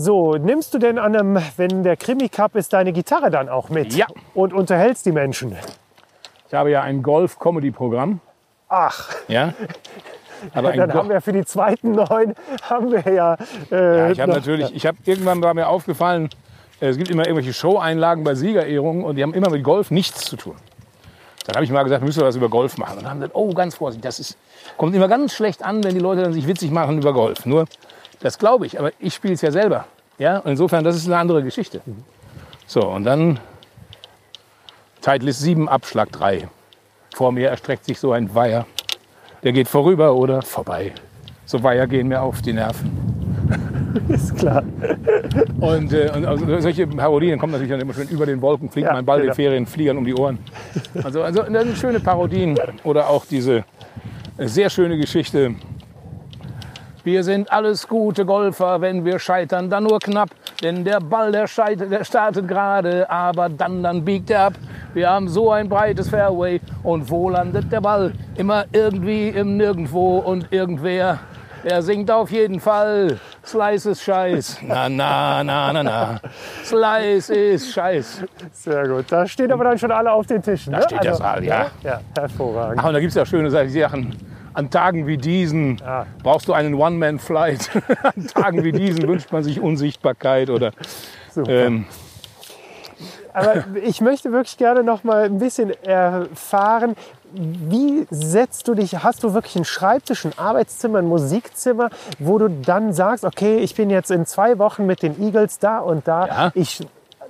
So, 0.00 0.34
nimmst 0.34 0.74
du 0.74 0.78
denn 0.78 0.96
an 0.96 1.16
einem, 1.16 1.42
wenn 1.56 1.82
der 1.82 1.96
Krimi 1.96 2.28
Cup 2.28 2.54
ist, 2.54 2.72
deine 2.72 2.92
Gitarre 2.92 3.30
dann 3.30 3.48
auch 3.48 3.68
mit? 3.68 3.94
Ja. 3.94 4.06
Und 4.32 4.52
unterhältst 4.52 5.04
die 5.06 5.10
Menschen? 5.10 5.56
Ich 6.46 6.54
habe 6.54 6.70
ja 6.70 6.82
ein 6.82 7.02
Golf-Comedy-Programm. 7.02 8.20
Ach, 8.68 9.12
Ja? 9.26 9.54
Aber 10.54 10.72
dann 10.72 10.94
haben 10.94 11.08
wir 11.08 11.20
für 11.20 11.32
die 11.32 11.44
zweiten 11.44 11.90
neun 11.90 12.36
haben 12.62 12.92
wir 12.92 13.12
ja. 13.12 13.36
Äh, 13.72 13.98
Ja, 13.98 14.10
ich 14.10 14.20
habe 14.20 14.30
natürlich, 14.30 14.72
ich 14.72 14.86
habe 14.86 14.98
irgendwann 15.04 15.42
war 15.42 15.52
mir 15.52 15.66
aufgefallen, 15.66 16.28
äh, 16.80 16.86
es 16.86 16.96
gibt 16.96 17.10
immer 17.10 17.26
irgendwelche 17.26 17.52
Show-Einlagen 17.52 18.22
bei 18.22 18.36
Siegerehrungen 18.36 19.02
und 19.02 19.16
die 19.16 19.24
haben 19.24 19.34
immer 19.34 19.50
mit 19.50 19.64
Golf 19.64 19.90
nichts 19.90 20.26
zu 20.26 20.36
tun. 20.36 20.54
Dann 21.44 21.56
habe 21.56 21.64
ich 21.64 21.72
mal 21.72 21.82
gesagt, 21.82 22.04
müssen 22.04 22.20
wir 22.20 22.26
was 22.28 22.36
über 22.36 22.48
Golf 22.48 22.78
machen. 22.78 22.98
Und 22.98 23.02
dann 23.02 23.10
haben 23.10 23.18
gesagt, 23.18 23.34
oh, 23.34 23.52
ganz 23.52 23.74
vorsichtig, 23.74 24.04
das 24.04 24.20
ist, 24.20 24.38
kommt 24.76 24.94
immer 24.94 25.08
ganz 25.08 25.32
schlecht 25.32 25.64
an, 25.64 25.82
wenn 25.82 25.94
die 25.94 26.00
Leute 26.00 26.22
dann 26.22 26.32
sich 26.32 26.46
witzig 26.46 26.70
machen 26.70 26.98
über 26.98 27.12
Golf. 27.12 27.44
Nur, 27.44 27.64
das 28.20 28.38
glaube 28.38 28.66
ich, 28.66 28.78
aber 28.78 28.92
ich 28.98 29.14
spiele 29.14 29.34
es 29.34 29.42
ja 29.42 29.50
selber. 29.50 29.86
Ja, 30.18 30.38
und 30.38 30.50
insofern, 30.50 30.84
das 30.84 30.96
ist 30.96 31.06
eine 31.06 31.16
andere 31.16 31.42
Geschichte. 31.42 31.80
So, 32.66 32.80
und 32.80 33.04
dann 33.04 33.38
Titleist 35.00 35.40
7, 35.40 35.68
Abschlag 35.68 36.10
3. 36.12 36.48
Vor 37.14 37.32
mir 37.32 37.48
erstreckt 37.48 37.84
sich 37.84 37.98
so 37.98 38.12
ein 38.12 38.34
Weiher. 38.34 38.66
Der 39.42 39.52
geht 39.52 39.68
vorüber 39.68 40.14
oder 40.14 40.42
vorbei. 40.42 40.92
So 41.46 41.62
Weiher 41.62 41.86
gehen 41.86 42.08
mir 42.08 42.20
auf 42.20 42.42
die 42.42 42.52
Nerven. 42.52 42.90
Ist 44.08 44.36
klar. 44.36 44.62
Und, 45.60 45.92
äh, 45.92 46.10
und 46.14 46.26
also 46.26 46.60
solche 46.60 46.86
Parodien 46.86 47.38
kommen 47.38 47.52
natürlich 47.52 47.70
dann 47.70 47.80
immer 47.80 47.94
schön 47.94 48.08
über 48.08 48.26
den 48.26 48.42
Wolken, 48.42 48.68
fliegt 48.70 48.86
Ja, 48.86 48.92
mein 48.92 49.04
Ball 49.04 49.20
genau. 49.20 49.32
den 49.32 49.36
Ferienfliegern 49.36 49.96
um 49.96 50.04
die 50.04 50.14
Ohren. 50.14 50.38
Also, 51.02 51.22
also 51.22 51.42
das 51.42 51.64
sind 51.64 51.78
schöne 51.78 52.00
Parodien. 52.00 52.58
Oder 52.84 53.08
auch 53.08 53.24
diese 53.24 53.64
äh, 54.36 54.46
sehr 54.46 54.68
schöne 54.68 54.98
Geschichte. 54.98 55.54
Wir 57.08 57.24
sind 57.24 57.50
alles 57.50 57.88
gute 57.88 58.26
Golfer, 58.26 58.82
wenn 58.82 59.02
wir 59.02 59.18
scheitern, 59.18 59.70
dann 59.70 59.84
nur 59.84 59.98
knapp. 59.98 60.28
Denn 60.62 60.84
der 60.84 61.00
Ball, 61.00 61.32
der, 61.32 61.46
scheitert, 61.46 61.90
der 61.90 62.04
startet 62.04 62.46
gerade, 62.46 63.08
aber 63.08 63.48
dann, 63.48 63.82
dann 63.82 64.04
biegt 64.04 64.28
er 64.28 64.48
ab. 64.48 64.52
Wir 64.92 65.08
haben 65.08 65.26
so 65.26 65.50
ein 65.50 65.70
breites 65.70 66.10
Fairway 66.10 66.60
und 66.82 67.08
wo 67.08 67.30
landet 67.30 67.72
der 67.72 67.80
Ball? 67.80 68.12
Immer 68.36 68.66
irgendwie 68.72 69.30
im 69.30 69.56
Nirgendwo 69.56 70.18
und 70.18 70.52
irgendwer, 70.52 71.18
der 71.64 71.80
singt 71.80 72.10
auf 72.10 72.30
jeden 72.30 72.60
Fall. 72.60 73.18
Slice 73.42 73.86
ist 73.86 74.02
Scheiß. 74.02 74.58
Na, 74.66 74.90
na, 74.90 75.42
na, 75.42 75.72
na, 75.72 75.82
na. 75.82 76.20
Slice 76.62 77.30
ist 77.30 77.72
Scheiß. 77.72 78.24
Sehr 78.52 78.86
gut. 78.86 79.06
Da 79.08 79.26
stehen 79.26 79.50
aber 79.50 79.64
dann 79.64 79.78
schon 79.78 79.92
alle 79.92 80.12
auf 80.12 80.26
den 80.26 80.42
Tischen. 80.42 80.74
Da 80.74 80.80
ne? 80.80 80.84
steht 80.84 81.04
der 81.04 81.14
Saal, 81.14 81.42
ja. 81.42 81.68
Ja, 81.82 82.02
hervorragend. 82.14 82.78
Ach, 82.82 82.88
und 82.88 82.92
da 82.92 83.00
gibt 83.00 83.12
es 83.12 83.14
ja 83.14 83.24
schöne 83.24 83.50
Sachen. 83.50 84.14
An 84.54 84.70
Tagen 84.70 85.06
wie 85.06 85.16
diesen 85.16 85.76
Ja. 85.78 86.06
brauchst 86.22 86.48
du 86.48 86.52
einen 86.52 86.74
One-Man-Flight. 86.74 87.70
An 88.02 88.26
Tagen 88.26 88.64
wie 88.64 88.72
diesen 88.72 89.06
wünscht 89.06 89.30
man 89.32 89.42
sich 89.44 89.60
Unsichtbarkeit 89.60 90.50
oder 90.50 90.72
ähm, 91.46 91.86
Aber 93.32 93.64
ich 93.84 94.00
möchte 94.00 94.32
wirklich 94.32 94.56
gerne 94.56 94.82
noch 94.82 95.04
mal 95.04 95.24
ein 95.24 95.38
bisschen 95.38 95.70
erfahren, 95.84 96.96
wie 97.32 98.06
setzt 98.10 98.66
du 98.68 98.74
dich, 98.74 99.02
hast 99.04 99.22
du 99.22 99.34
wirklich 99.34 99.54
einen 99.56 99.64
Schreibtisch, 99.66 100.24
ein 100.24 100.32
Arbeitszimmer, 100.38 100.98
ein 101.00 101.06
Musikzimmer, 101.06 101.90
wo 102.18 102.38
du 102.38 102.48
dann 102.48 102.92
sagst, 102.94 103.24
okay, 103.24 103.58
ich 103.58 103.74
bin 103.74 103.90
jetzt 103.90 104.10
in 104.10 104.24
zwei 104.26 104.58
Wochen 104.58 104.86
mit 104.86 105.02
den 105.02 105.22
Eagles 105.22 105.58
da 105.58 105.78
und 105.78 106.08
da, 106.08 106.26
Ja. 106.26 106.50
ich 106.54 106.80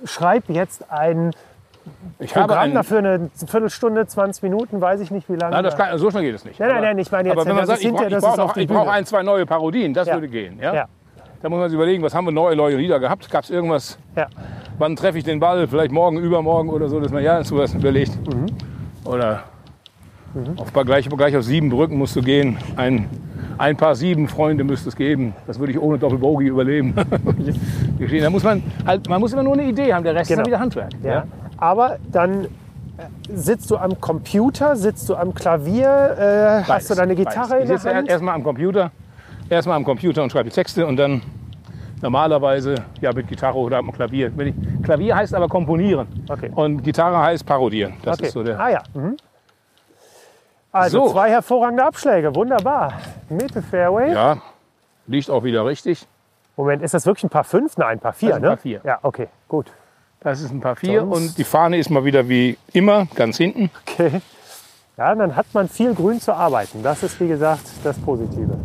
schreibe 0.05 0.53
jetzt 0.53 0.89
ein 0.89 1.31
ich 2.19 2.35
habe 2.35 2.47
Programm 2.47 2.63
einen, 2.65 2.73
dafür 2.73 2.97
eine 2.99 3.29
Viertelstunde, 3.33 4.05
20 4.07 4.43
Minuten, 4.43 4.81
weiß 4.81 4.99
ich 5.01 5.11
nicht 5.11 5.29
wie 5.29 5.35
lange. 5.35 5.55
Na, 5.55 5.61
das 5.61 5.75
kann, 5.77 5.97
so 5.97 6.09
schnell 6.11 6.23
geht 6.23 6.35
es 6.35 6.45
nicht. 6.45 6.59
Nein, 6.59 6.69
nein, 6.69 6.81
nein, 6.83 6.97
ich 6.99 7.11
meine 7.11 7.29
jetzt, 7.29 7.37
aber 7.37 7.45
wenn 7.47 7.55
man 7.55 7.65
sagt, 7.65 7.81
ich 7.81 7.91
brauche 7.91 8.09
brauch 8.09 8.67
brauch 8.67 8.87
ein, 8.87 9.05
zwei 9.05 9.23
neue 9.23 9.45
Parodien, 9.45 9.93
das 9.93 10.07
Ja. 10.07 10.15
würde 10.15 10.27
gehen. 10.27 10.59
Ja? 10.61 10.73
Ja, 10.73 10.85
Da 11.41 11.49
muss 11.49 11.59
man 11.59 11.69
sich 11.69 11.75
überlegen, 11.75 12.03
was 12.03 12.13
haben 12.13 12.25
wir 12.25 12.31
neue, 12.31 12.55
neue 12.55 12.75
Lieder 12.75 12.99
gehabt? 12.99 13.29
Gab 13.31 13.43
es 13.43 13.49
irgendwas? 13.49 13.97
ja. 14.15 14.27
Wann 14.77 14.95
treffe 14.95 15.17
ich 15.17 15.25
den 15.25 15.41
Ball? 15.41 15.67
Vielleicht 15.67 15.91
morgen, 15.91 16.17
übermorgen 16.19 16.69
oder 16.69 16.87
so, 16.87 17.01
dass 17.01 17.11
man 17.11 17.21
ja 17.21 17.43
sowas 17.43 17.73
überlegt. 17.73 18.11
Mhm. 18.33 18.45
Oder 19.03 19.43
auf, 20.55 20.71
gleich, 20.71 21.09
gleich 21.09 21.35
auf 21.35 21.43
sieben 21.43 21.69
Brücken 21.69 21.97
musst 21.97 22.15
du 22.15 22.21
gehen. 22.21 22.57
Ein, 22.77 23.09
ein 23.57 23.75
paar 23.75 23.95
sieben 23.95 24.27
Freunde 24.29 24.63
müsste 24.63 24.87
es 24.87 24.95
geben. 24.95 25.33
Das 25.47 25.59
würde 25.59 25.73
ich 25.73 25.79
ohne 25.81 25.97
Doppelbogie 25.97 26.47
überleben. 26.47 26.93
Da 28.21 28.29
muss 28.29 28.43
man 28.43 28.63
halt, 28.85 29.09
man 29.09 29.19
muss 29.19 29.33
immer 29.33 29.43
nur 29.43 29.53
eine 29.53 29.63
Idee 29.63 29.93
haben. 29.93 30.03
Der 30.03 30.15
Rest 30.15 30.29
Genau. 30.29 30.41
ist 30.41 30.45
dann 30.45 30.51
wieder 30.51 30.59
Handwerk. 30.61 30.89
Ja. 31.03 31.25
Aber 31.59 31.97
dann 32.11 32.45
äh, 32.45 32.47
sitzt 33.33 33.69
du 33.71 33.77
am 33.77 33.99
Computer, 33.99 34.75
sitzt 34.75 35.09
du 35.09 35.15
am 35.15 35.33
Klavier, 35.33 36.63
äh, 36.67 36.71
hast 36.71 36.89
du 36.89 36.95
deine 36.95 37.15
Gitarre 37.15 37.49
Beides. 37.59 37.69
in 37.83 37.89
der 37.89 37.95
Hand? 37.95 38.09
erstmal 38.09 38.35
am 38.35 38.43
Computer, 38.43 38.91
erstmal 39.49 39.75
am 39.77 39.83
Computer 39.83 40.23
und 40.23 40.31
schreibe 40.31 40.49
die 40.49 40.55
Texte 40.55 40.85
und 40.87 40.97
dann 40.97 41.21
normalerweise 42.01 42.75
ja 43.01 43.11
mit 43.11 43.27
Gitarre 43.27 43.57
oder 43.57 43.77
am 43.79 43.91
Klavier. 43.91 44.31
Klavier 44.83 45.15
heißt 45.17 45.33
aber 45.35 45.49
komponieren 45.49 46.07
Okay. 46.29 46.49
und 46.55 46.81
Gitarre 46.83 47.17
heißt 47.19 47.45
parodieren. 47.45 47.93
Das 48.03 48.17
Okay. 48.17 48.27
ist 48.27 48.33
so 48.33 48.43
der. 48.43 48.59
ah 48.59 48.69
ja. 48.69 48.83
Mhm. 48.93 49.17
Also 50.71 51.05
So. 51.07 51.11
zwei 51.13 51.29
hervorragende 51.31 51.83
Abschläge, 51.83 52.33
wunderbar. 52.35 52.93
Mitte 53.27 53.61
Fairway. 53.61 54.13
Ja, 54.13 54.37
liegt 55.07 55.29
auch 55.29 55.43
wieder 55.43 55.65
richtig. 55.65 56.07
Moment, 56.55 56.83
ist 56.83 56.93
das 56.93 57.05
wirklich 57.05 57.23
ein 57.23 57.29
Paar 57.29 57.43
5? 57.43 57.77
Nein, 57.77 57.97
ein 57.97 57.99
Paar 57.99 58.13
4, 58.13 58.29
Das 58.29 58.37
ist 58.37 58.39
ein 58.39 58.41
ne? 58.43 58.47
Paar 58.49 58.57
vier. 58.57 58.81
Ja, 58.83 58.99
okay, 59.01 59.27
gut. 59.47 59.71
Das 60.21 60.41
ist 60.41 60.51
ein 60.51 60.59
paar 60.59 60.75
vier 60.75 61.01
Sonst- 61.01 61.15
und 61.17 61.37
die 61.37 61.43
Fahne 61.43 61.77
ist 61.77 61.89
mal 61.89 62.03
wieder 62.03 62.27
wie 62.27 62.57
immer 62.73 63.07
ganz 63.15 63.37
hinten. 63.37 63.69
Okay. 63.87 64.21
Ja, 64.97 65.15
dann 65.15 65.35
hat 65.35 65.45
man 65.53 65.69
viel 65.69 65.93
Grün 65.93 66.19
zu 66.19 66.33
arbeiten. 66.33 66.83
Das 66.83 67.03
ist, 67.03 67.19
wie 67.21 67.29
gesagt, 67.29 67.63
das 67.83 67.97
Positive. 67.97 68.57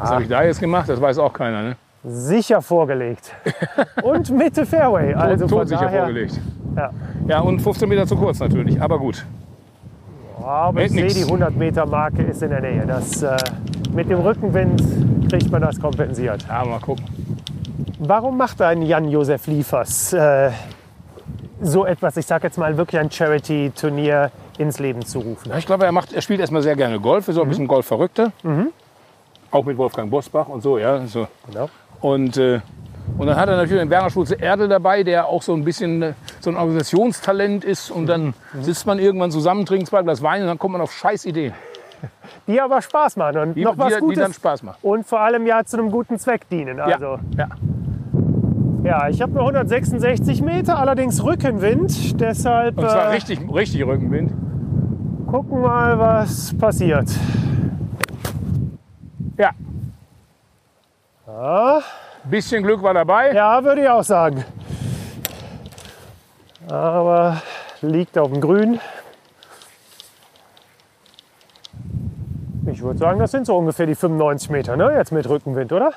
Was 0.00 0.10
habe 0.10 0.22
ich 0.22 0.28
da 0.28 0.44
jetzt 0.44 0.60
gemacht? 0.60 0.88
Das 0.88 1.00
weiß 1.00 1.18
auch 1.18 1.32
keiner. 1.32 1.62
Ne? 1.62 1.76
Sicher 2.04 2.62
vorgelegt. 2.62 3.34
Und 4.02 4.30
Mitte 4.30 4.64
Fairway. 4.64 5.12
Also 5.12 5.48
von 5.48 5.58
Todsicher 5.58 5.80
daher, 5.86 6.04
vorgelegt. 6.04 6.40
Ja. 6.76 6.90
Ja, 7.26 7.40
und 7.40 7.60
15 7.60 7.88
Meter 7.88 8.06
zu 8.06 8.16
kurz 8.16 8.38
natürlich, 8.38 8.80
aber 8.80 8.98
gut. 8.98 9.26
Aber 10.40 10.82
ich 10.82 10.92
sehe, 10.92 11.08
die 11.08 11.24
100 11.24 11.54
Meter 11.56 11.84
Marke 11.84 12.22
ist 12.22 12.42
in 12.42 12.50
der 12.50 12.60
Nähe. 12.60 12.86
Das, 12.86 13.22
äh, 13.22 13.36
mit 13.92 14.08
dem 14.08 14.20
Rückenwind 14.20 14.80
kriegt 15.28 15.50
man 15.50 15.60
das 15.60 15.80
kompensiert. 15.80 16.46
Ja, 16.48 16.64
mal 16.64 16.78
gucken. 16.78 17.04
Warum 17.98 18.36
macht 18.36 18.62
ein 18.62 18.82
Jan-Josef 18.82 19.46
Liefers 19.48 20.12
äh, 20.12 20.50
so 21.60 21.84
etwas, 21.84 22.16
ich 22.16 22.26
sage 22.26 22.46
jetzt 22.46 22.56
mal 22.56 22.76
wirklich 22.76 23.00
ein 23.00 23.10
Charity-Turnier 23.10 24.30
ins 24.58 24.78
Leben 24.78 25.04
zu 25.04 25.18
rufen? 25.18 25.50
Ja, 25.50 25.58
Ich 25.58 25.66
glaube, 25.66 25.84
er, 25.84 25.92
macht, 25.92 26.12
er 26.12 26.20
spielt 26.22 26.40
erstmal 26.40 26.62
sehr 26.62 26.76
gerne 26.76 27.00
Golf, 27.00 27.26
ist 27.28 27.34
so 27.34 27.42
ein 27.42 27.48
bisschen 27.48 27.66
Golfverrückter. 27.66 28.32
Auch 29.50 29.64
mit 29.64 29.76
Wolfgang 29.78 30.10
Bosbach 30.10 30.48
und 30.48 30.62
so, 30.62 30.78
ja. 30.78 31.04
So. 31.06 31.26
Genau. 31.50 31.68
Und, 32.00 32.36
äh, 32.36 32.60
und 33.16 33.26
dann 33.26 33.36
hat 33.36 33.48
er 33.48 33.56
natürlich 33.56 33.82
den 33.82 33.90
Werner 33.90 34.10
Schulze 34.10 34.36
Erde 34.36 34.68
dabei, 34.68 35.02
der 35.02 35.26
auch 35.26 35.42
so 35.42 35.54
ein 35.54 35.64
bisschen 35.64 36.02
äh, 36.02 36.12
so 36.38 36.50
ein 36.50 36.56
Organisationstalent 36.56 37.64
ist. 37.64 37.90
Und 37.90 38.06
dann 38.06 38.34
sitzt 38.60 38.86
man 38.86 39.00
irgendwann 39.00 39.32
zusammen, 39.32 39.66
trinkt 39.66 39.88
zwei 39.88 40.02
Glas 40.02 40.22
Wein 40.22 40.42
und 40.42 40.46
dann 40.48 40.58
kommt 40.58 40.72
man 40.72 40.82
auf 40.82 40.92
scheiß 40.92 41.24
Ideen, 41.24 41.52
Die 42.46 42.60
aber 42.60 42.80
Spaß 42.80 43.16
machen 43.16 43.38
und 43.38 43.54
die, 43.54 43.64
noch 43.64 43.76
was 43.76 43.88
die, 43.88 43.94
die 43.94 44.00
Gutes 44.00 44.22
dann 44.22 44.32
Spaß 44.32 44.62
machen. 44.62 44.78
und 44.82 45.04
vor 45.04 45.18
allem 45.18 45.46
ja 45.46 45.64
zu 45.64 45.78
einem 45.78 45.90
guten 45.90 46.16
Zweck 46.18 46.48
dienen. 46.48 46.78
Also, 46.78 47.18
ja. 47.36 47.38
ja, 47.38 47.48
ich 49.10 49.20
habe 49.20 49.32
nur 49.32 49.42
166 49.42 50.40
Meter, 50.42 50.78
allerdings 50.78 51.22
Rückenwind. 51.22 52.20
Deshalb 52.20 52.78
Und 52.78 52.88
zwar 52.88 53.06
äh, 53.10 53.14
richtig, 53.14 53.40
richtig 53.52 53.84
Rückenwind. 53.86 54.32
gucken 55.26 55.60
mal, 55.60 55.98
was 55.98 56.56
passiert. 56.56 57.08
Ja, 59.36 59.50
Ja, 61.26 61.80
bisschen 62.24 62.62
Glück 62.62 62.82
war 62.82 62.94
dabei. 62.94 63.32
ja 63.32 63.62
würde 63.62 63.82
ich 63.82 63.88
auch 63.88 64.02
sagen. 64.02 64.44
Aber 66.68 67.40
liegt 67.82 68.16
auf 68.18 68.30
dem 68.32 68.40
Grün. 68.40 68.80
Ich 72.66 72.82
würde 72.82 72.98
sagen, 72.98 73.18
das 73.18 73.30
sind 73.30 73.46
so 73.46 73.56
ungefähr 73.56 73.86
die 73.86 73.94
95 73.94 74.50
Meter, 74.50 74.76
ne? 74.76 74.92
Jetzt 74.96 75.12
mit 75.12 75.28
Rückenwind, 75.28 75.72
oder? 75.72 75.92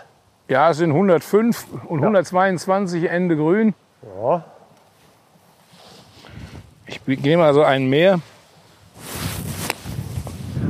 Ja, 0.52 0.69
es 0.72 0.80
sind 0.80 0.91
105 0.91 1.65
und 1.88 1.99
122 1.99 3.10
Ende 3.10 3.38
grün. 3.38 3.73
Ja. 4.22 4.44
Ich 6.88 6.99
gehe 7.06 7.38
mal 7.38 7.53
so 7.53 7.64
einen 7.64 7.90
mehr. 7.90 8.19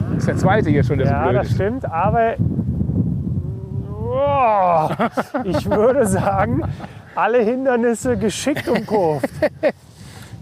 Das 0.10 0.18
ist 0.20 0.28
der 0.28 0.38
zweite 0.38 0.70
hier 0.70 0.84
schon, 0.84 0.99
der 0.99 1.08
so 1.08 1.14
Ja, 1.14 1.24
blöd 1.24 1.36
das 1.36 1.48
ist. 1.48 1.56
stimmt, 1.56 1.86
aber 1.86 2.36
oh, 3.99 4.90
ich 5.45 5.68
würde 5.68 6.06
sagen, 6.06 6.62
alle 7.16 7.40
Hindernisse 7.40 8.18
geschickt 8.18 8.68
umkurvt. 8.68 9.28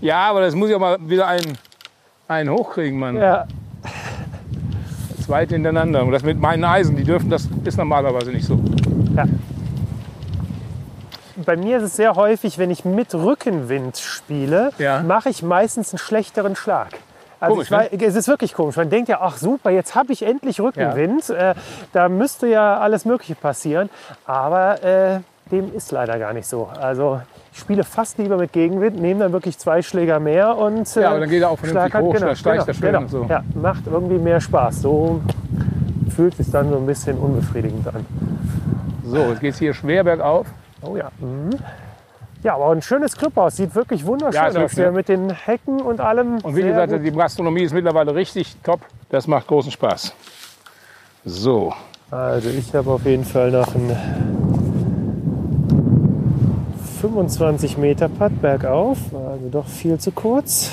Ja, 0.02 0.30
aber 0.30 0.42
das 0.42 0.56
muss 0.56 0.70
ich 0.70 0.76
auch 0.76 0.80
mal 0.80 0.98
wieder 1.02 1.28
einen, 1.28 1.58
einen 2.28 2.50
hochkriegen, 2.50 3.00
Mann. 3.00 3.16
Ja, 3.18 3.48
Zweite 5.30 5.54
hintereinander. 5.54 6.02
Und 6.04 6.12
das 6.12 6.24
mit 6.24 6.40
meinen 6.40 6.64
Eisen, 6.64 6.96
die 6.96 7.04
dürfen, 7.04 7.30
das 7.30 7.48
ist 7.64 7.78
normalerweise 7.78 8.32
nicht 8.32 8.48
so. 8.48 8.60
ja. 9.16 9.26
Bei 11.46 11.56
mir 11.56 11.78
ist 11.78 11.84
es 11.84 11.96
sehr 11.96 12.16
häufig, 12.16 12.58
wenn 12.58 12.70
ich 12.72 12.84
mit 12.84 13.14
Rückenwind 13.14 13.98
spiele, 13.98 14.72
Ja. 14.80 15.04
mache 15.04 15.30
ich 15.30 15.42
meistens 15.44 15.94
einen 15.94 16.00
schlechteren 16.00 16.56
Schlag. 16.56 16.90
Also 17.40 17.54
Komisch, 17.54 17.68
ich 17.68 17.72
weiß, 17.72 17.90
Es 18.02 18.16
ist 18.16 18.28
wirklich 18.28 18.54
komisch. 18.56 18.76
Man 18.76 18.90
denkt 18.90 19.08
ja, 19.08 19.20
ach 19.22 19.38
super, 19.38 19.70
jetzt 19.70 19.94
habe 19.96 20.12
ich 20.12 20.24
endlich 20.24 20.60
Rückenwind. 20.60 21.30
Äh, 21.30 21.54
da 21.94 22.10
müsste 22.10 22.48
ja 22.48 22.80
alles 22.80 23.06
Mögliche 23.06 23.36
passieren. 23.36 23.90
Aber 24.26 24.84
äh, 24.84 25.20
dem 25.52 25.74
ist 25.74 25.92
leider 25.92 26.18
gar 26.20 26.34
nicht 26.34 26.48
so. 26.48 26.70
Also 26.82 27.22
spiele 27.60 27.84
fast 27.84 28.18
lieber 28.18 28.38
mit 28.38 28.52
Gegenwind, 28.54 29.00
nehme 29.02 29.20
dann 29.22 29.34
wirklich 29.34 29.58
zwei 29.58 29.82
Schläger 29.82 30.20
mehr 30.20 30.58
und 30.58 30.96
äh, 30.98 31.02
Ja, 31.02 31.10
aber 31.12 31.20
dann 31.22 31.30
geht 31.30 31.42
er 31.42 31.50
auch 31.50 31.60
vernünftig 31.60 31.94
hat- 31.94 32.02
hoch, 32.04 32.14
genau, 32.14 32.36
steigt 32.36 32.66
genau, 32.66 32.78
schön 32.78 32.92
genau. 32.94 33.08
so. 33.08 33.26
Ja, 33.30 33.44
macht 33.56 33.84
irgendwie 33.88 34.18
mehr 34.18 34.42
Spaß. 34.42 34.82
So 34.82 35.22
fühlt 36.16 36.36
sich 36.36 36.50
dann 36.52 36.70
so 36.70 36.78
ein 36.78 36.86
bisschen 36.86 37.18
unbefriedigend 37.18 37.88
an. 37.88 38.06
So, 39.06 39.18
jetzt 39.18 39.40
geht 39.42 39.54
es 39.54 39.60
hier 39.60 39.74
schwer 39.74 40.04
bergauf. 40.04 40.48
Oh 40.82 40.96
ja. 40.98 41.10
Mhm. 41.20 41.52
Ja, 42.44 42.56
aber 42.56 42.72
ein 42.72 42.82
schönes 42.82 43.18
Clubhaus. 43.18 43.58
Sieht 43.58 43.76
wirklich 43.76 44.06
wunderschön 44.06 44.54
Ja, 44.54 44.64
aus. 44.64 44.72
hier 44.72 44.86
ne? 44.86 44.92
mit 44.94 45.10
den 45.10 45.30
Hecken 45.30 45.82
und 45.82 46.00
allem. 46.00 46.38
Und 46.42 46.56
wie 46.56 46.62
gesagt, 46.62 46.92
gut. 46.92 47.04
die 47.04 47.12
Gastronomie 47.12 47.64
ist 47.64 47.74
mittlerweile 47.74 48.16
richtig 48.16 48.56
top. 48.64 48.80
Das 49.10 49.28
macht 49.28 49.48
großen 49.48 49.72
Spaß. 49.72 50.14
So, 51.26 51.74
Also 52.12 52.50
ich 52.50 52.74
habe 52.74 52.90
auf 52.92 53.06
jeden 53.06 53.26
Fall 53.26 53.52
noch 53.52 53.76
einen 53.76 53.96
25 57.00 57.78
Meter 57.78 58.10
Putt 58.10 58.42
bergauf. 58.42 58.98
Also 59.14 59.50
doch 59.50 59.68
viel 59.68 59.98
zu 60.00 60.12
kurz. 60.12 60.72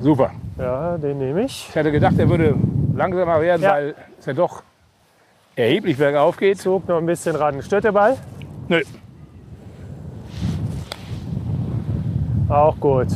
super. 0.00 0.30
Ja, 0.58 0.96
den 0.96 1.18
nehme 1.18 1.42
ich. 1.44 1.68
Ich 1.70 1.76
hatte 1.76 1.92
gedacht, 1.92 2.18
er 2.18 2.28
würde 2.28 2.54
langsamer 2.94 3.40
werden, 3.40 3.62
Ja. 3.62 3.72
weil 3.72 3.94
es 4.18 4.26
ja 4.26 4.32
doch 4.32 4.62
erheblich 5.54 5.96
bergauf 5.98 6.36
geht. 6.36 6.58
Zog 6.60 6.88
noch 6.88 6.98
ein 6.98 7.06
bisschen 7.06 7.36
ran. 7.36 7.62
Stört 7.62 7.84
der 7.84 7.92
Ball? 7.92 8.16
Nö. 8.68 8.82
Auch 12.48 12.78
gut. 12.80 13.08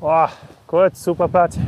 Oh, 0.00 0.26
kurz, 0.66 1.02
super 1.02 1.28
Putt. 1.28 1.58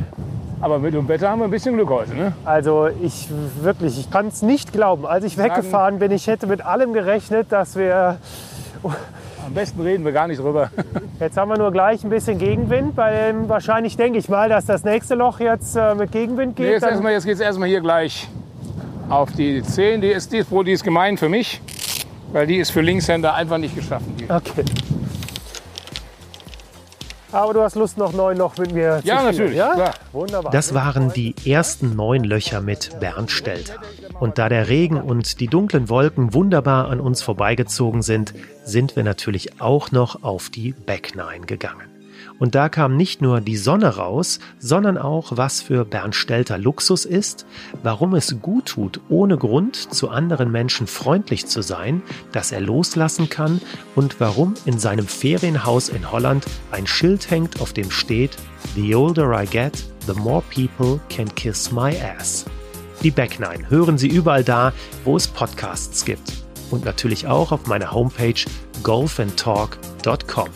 Aber 0.61 0.79
mit 0.79 0.93
dem 0.93 1.07
Wetter 1.07 1.29
haben 1.29 1.39
wir 1.39 1.45
ein 1.45 1.51
bisschen 1.51 1.75
Glück 1.75 1.89
heute. 1.89 2.15
Ne? 2.15 2.33
Also 2.45 2.87
ich 3.01 3.27
wirklich, 3.61 3.99
ich 3.99 4.09
kann 4.09 4.27
es 4.27 4.41
nicht 4.41 4.71
glauben. 4.73 5.05
Als 5.05 5.25
ich 5.25 5.37
weggefahren 5.37 5.99
bin, 5.99 6.11
ich 6.11 6.27
hätte 6.27 6.47
mit 6.47 6.65
allem 6.65 6.93
gerechnet, 6.93 7.51
dass 7.51 7.75
wir 7.75 8.17
Am 8.83 9.53
besten 9.53 9.81
reden 9.81 10.05
wir 10.05 10.11
gar 10.11 10.27
nicht 10.27 10.39
drüber. 10.41 10.69
Jetzt 11.19 11.37
haben 11.37 11.49
wir 11.49 11.57
nur 11.57 11.71
gleich 11.71 12.03
ein 12.03 12.09
bisschen 12.09 12.37
Gegenwind. 12.39 12.95
Beim, 12.95 13.47
wahrscheinlich 13.49 13.95
denke 13.97 14.17
ich 14.17 14.27
mal, 14.29 14.49
dass 14.49 14.65
das 14.65 14.83
nächste 14.83 15.15
Loch 15.15 15.39
jetzt 15.39 15.75
äh, 15.75 15.93
mit 15.95 16.11
Gegenwind 16.11 16.57
Nee, 16.57 16.65
geht. 16.65 16.73
jetzt 16.73 16.83
Dann- 16.83 16.91
erstmal, 16.91 17.11
jetzt 17.13 17.25
geht 17.25 17.35
es 17.35 17.41
erstmal 17.41 17.69
hier 17.69 17.81
gleich 17.81 18.27
auf 19.09 19.31
die 19.33 19.61
10. 19.61 20.01
Die 20.01 20.07
ist, 20.07 20.31
die 20.33 20.37
ist, 20.37 20.47
die 20.51 20.71
ist 20.71 20.83
gemein 20.83 21.17
für 21.17 21.29
mich, 21.29 21.61
weil 22.33 22.47
die 22.47 22.57
ist 22.57 22.71
für 22.71 22.81
Linkshänder 22.81 23.33
einfach 23.35 23.57
nicht 23.57 23.75
geschaffen. 23.75 24.15
Die. 24.17 24.23
okay. 24.31 24.63
Aber 27.35 27.53
du 27.53 27.61
hast 27.61 27.75
Lust, 27.75 27.97
noch 27.97 28.13
neun 28.13 28.37
Loch 28.37 28.57
mit 28.57 28.71
mir 28.73 29.01
zu 29.01 29.07
Ja, 29.07 29.17
spielen, 29.17 29.31
natürlich, 29.31 29.57
Ja? 29.57 29.73
klar. 29.73 29.93
Wunderbar. 30.13 30.51
Das 30.51 30.73
waren 30.73 31.11
die 31.11 31.35
ersten 31.45 31.95
neun 31.95 32.23
Löcher 32.23 32.61
mit 32.61 32.97
Bernd 32.99 33.29
Stelter. 33.29 33.75
Und 34.19 34.37
da 34.37 34.47
der 34.47 34.69
Regen 34.69 35.01
und 35.01 35.39
die 35.41 35.47
dunklen 35.47 35.89
Wolken 35.89 36.33
wunderbar 36.33 36.89
an 36.89 37.01
uns 37.01 37.21
vorbeigezogen 37.21 38.01
sind, 38.01 38.33
sind 38.63 38.95
wir 38.95 39.03
natürlich 39.03 39.61
auch 39.61 39.91
noch 39.91 40.23
auf 40.23 40.49
die 40.49 40.71
Back 40.71 41.15
Nine 41.15 41.45
gegangen. 41.45 41.94
Und 42.39 42.55
da 42.55 42.69
kam 42.69 42.97
nicht 42.97 43.21
nur 43.21 43.41
die 43.41 43.57
Sonne 43.57 43.95
raus, 43.95 44.39
sondern 44.59 44.97
auch, 44.97 45.37
was 45.37 45.61
für 45.61 45.85
Bernd 45.85 46.15
Stelter 46.15 46.57
Luxus 46.57 47.05
ist, 47.05 47.45
warum 47.83 48.13
es 48.15 48.41
gut 48.41 48.65
tut, 48.65 48.99
ohne 49.09 49.37
Grund 49.37 49.75
zu 49.75 50.09
anderen 50.09 50.51
Menschen 50.51 50.87
freundlich 50.87 51.47
zu 51.47 51.61
sein, 51.61 52.01
dass 52.31 52.51
er 52.51 52.61
loslassen 52.61 53.29
kann 53.29 53.61
und 53.95 54.19
warum 54.19 54.55
in 54.65 54.79
seinem 54.79 55.07
Ferienhaus 55.07 55.89
in 55.89 56.11
Holland 56.11 56.45
ein 56.71 56.87
Schild 56.87 57.29
hängt, 57.31 57.61
auf 57.61 57.73
dem 57.73 57.91
steht 57.91 58.35
The 58.75 58.95
older 58.95 59.41
I 59.41 59.45
get, 59.45 59.85
the 60.07 60.19
more 60.19 60.43
people 60.53 60.99
can 61.09 61.33
kiss 61.35 61.71
my 61.71 61.95
ass. 62.17 62.45
Die 63.03 63.11
Back 63.11 63.39
Nine 63.39 63.69
hören 63.69 63.97
Sie 63.97 64.07
überall 64.07 64.43
da, 64.43 64.73
wo 65.03 65.15
es 65.15 65.27
Podcasts 65.27 66.03
gibt. 66.03 66.33
Und 66.71 66.83
natürlich 66.83 67.27
auch 67.27 67.51
auf 67.51 67.67
meiner 67.67 67.91
Homepage 67.91 68.43
golfandtalk.com. 68.81 70.49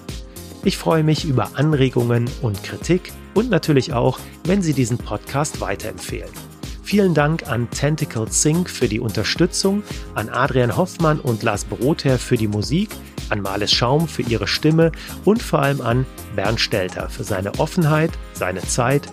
Ich 0.65 0.77
freue 0.77 1.03
mich 1.03 1.23
über 1.23 1.52
Anregungen 1.56 2.30
und 2.41 2.64
Kritik 2.64 3.14
und 3.34 3.49
natürlich 3.49 3.94
auch, 3.94 4.19
wenn 4.44 4.61
Sie 4.61 4.73
diesen 4.73 4.98
Podcast 4.98 5.61
weiterempfehlen. 5.61 6.30
Vielen 6.84 7.14
Dank 7.14 7.48
an 7.48 7.69
Tentacle 7.69 8.30
Sync 8.30 8.69
für 8.69 8.90
die 8.90 8.99
Unterstützung, 8.99 9.84
an 10.15 10.27
Adrian 10.27 10.76
Hoffmann 10.76 11.19
und 11.19 11.44
Lars 11.44 11.64
Brother 11.64 12.18
für 12.18 12.36
die 12.36 12.48
Musik, 12.48 12.90
an 13.30 13.41
Males 13.41 13.72
Schaum 13.72 14.07
für 14.07 14.23
ihre 14.23 14.48
Stimme 14.48 14.91
und 15.23 15.41
vor 15.41 15.60
allem 15.60 15.81
an 15.81 16.06
Bernd 16.36 16.60
Stelter 16.60 17.10
für 17.10 17.23
seine 17.23 17.57
Offenheit, 17.60 18.11
seine 18.34 18.61
Zeit 18.61 19.03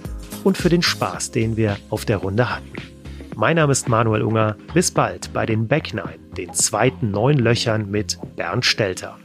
und 0.43 0.57
für 0.57 0.71
den 0.71 0.83
Spaß, 0.83 1.31
den 1.31 1.57
wir 1.57 1.77
auf 1.91 2.05
der 2.05 2.17
Runde 2.17 2.51
hatten. 2.51 2.73
Mein 3.37 3.57
Name 3.57 3.73
ist 3.73 3.89
Manuel 3.89 4.23
Unger. 4.23 4.57
Bis 4.73 4.91
bald 4.91 5.33
bei 5.33 5.45
den 5.45 5.69
Back 5.69 5.93
Nine, 5.93 6.19
den 6.37 6.55
zweiten 6.55 7.11
neun 7.11 7.39
Löchern 7.39 7.91
mit 7.91 8.19
Bernd 8.35 8.65
Stelter. 8.65 9.19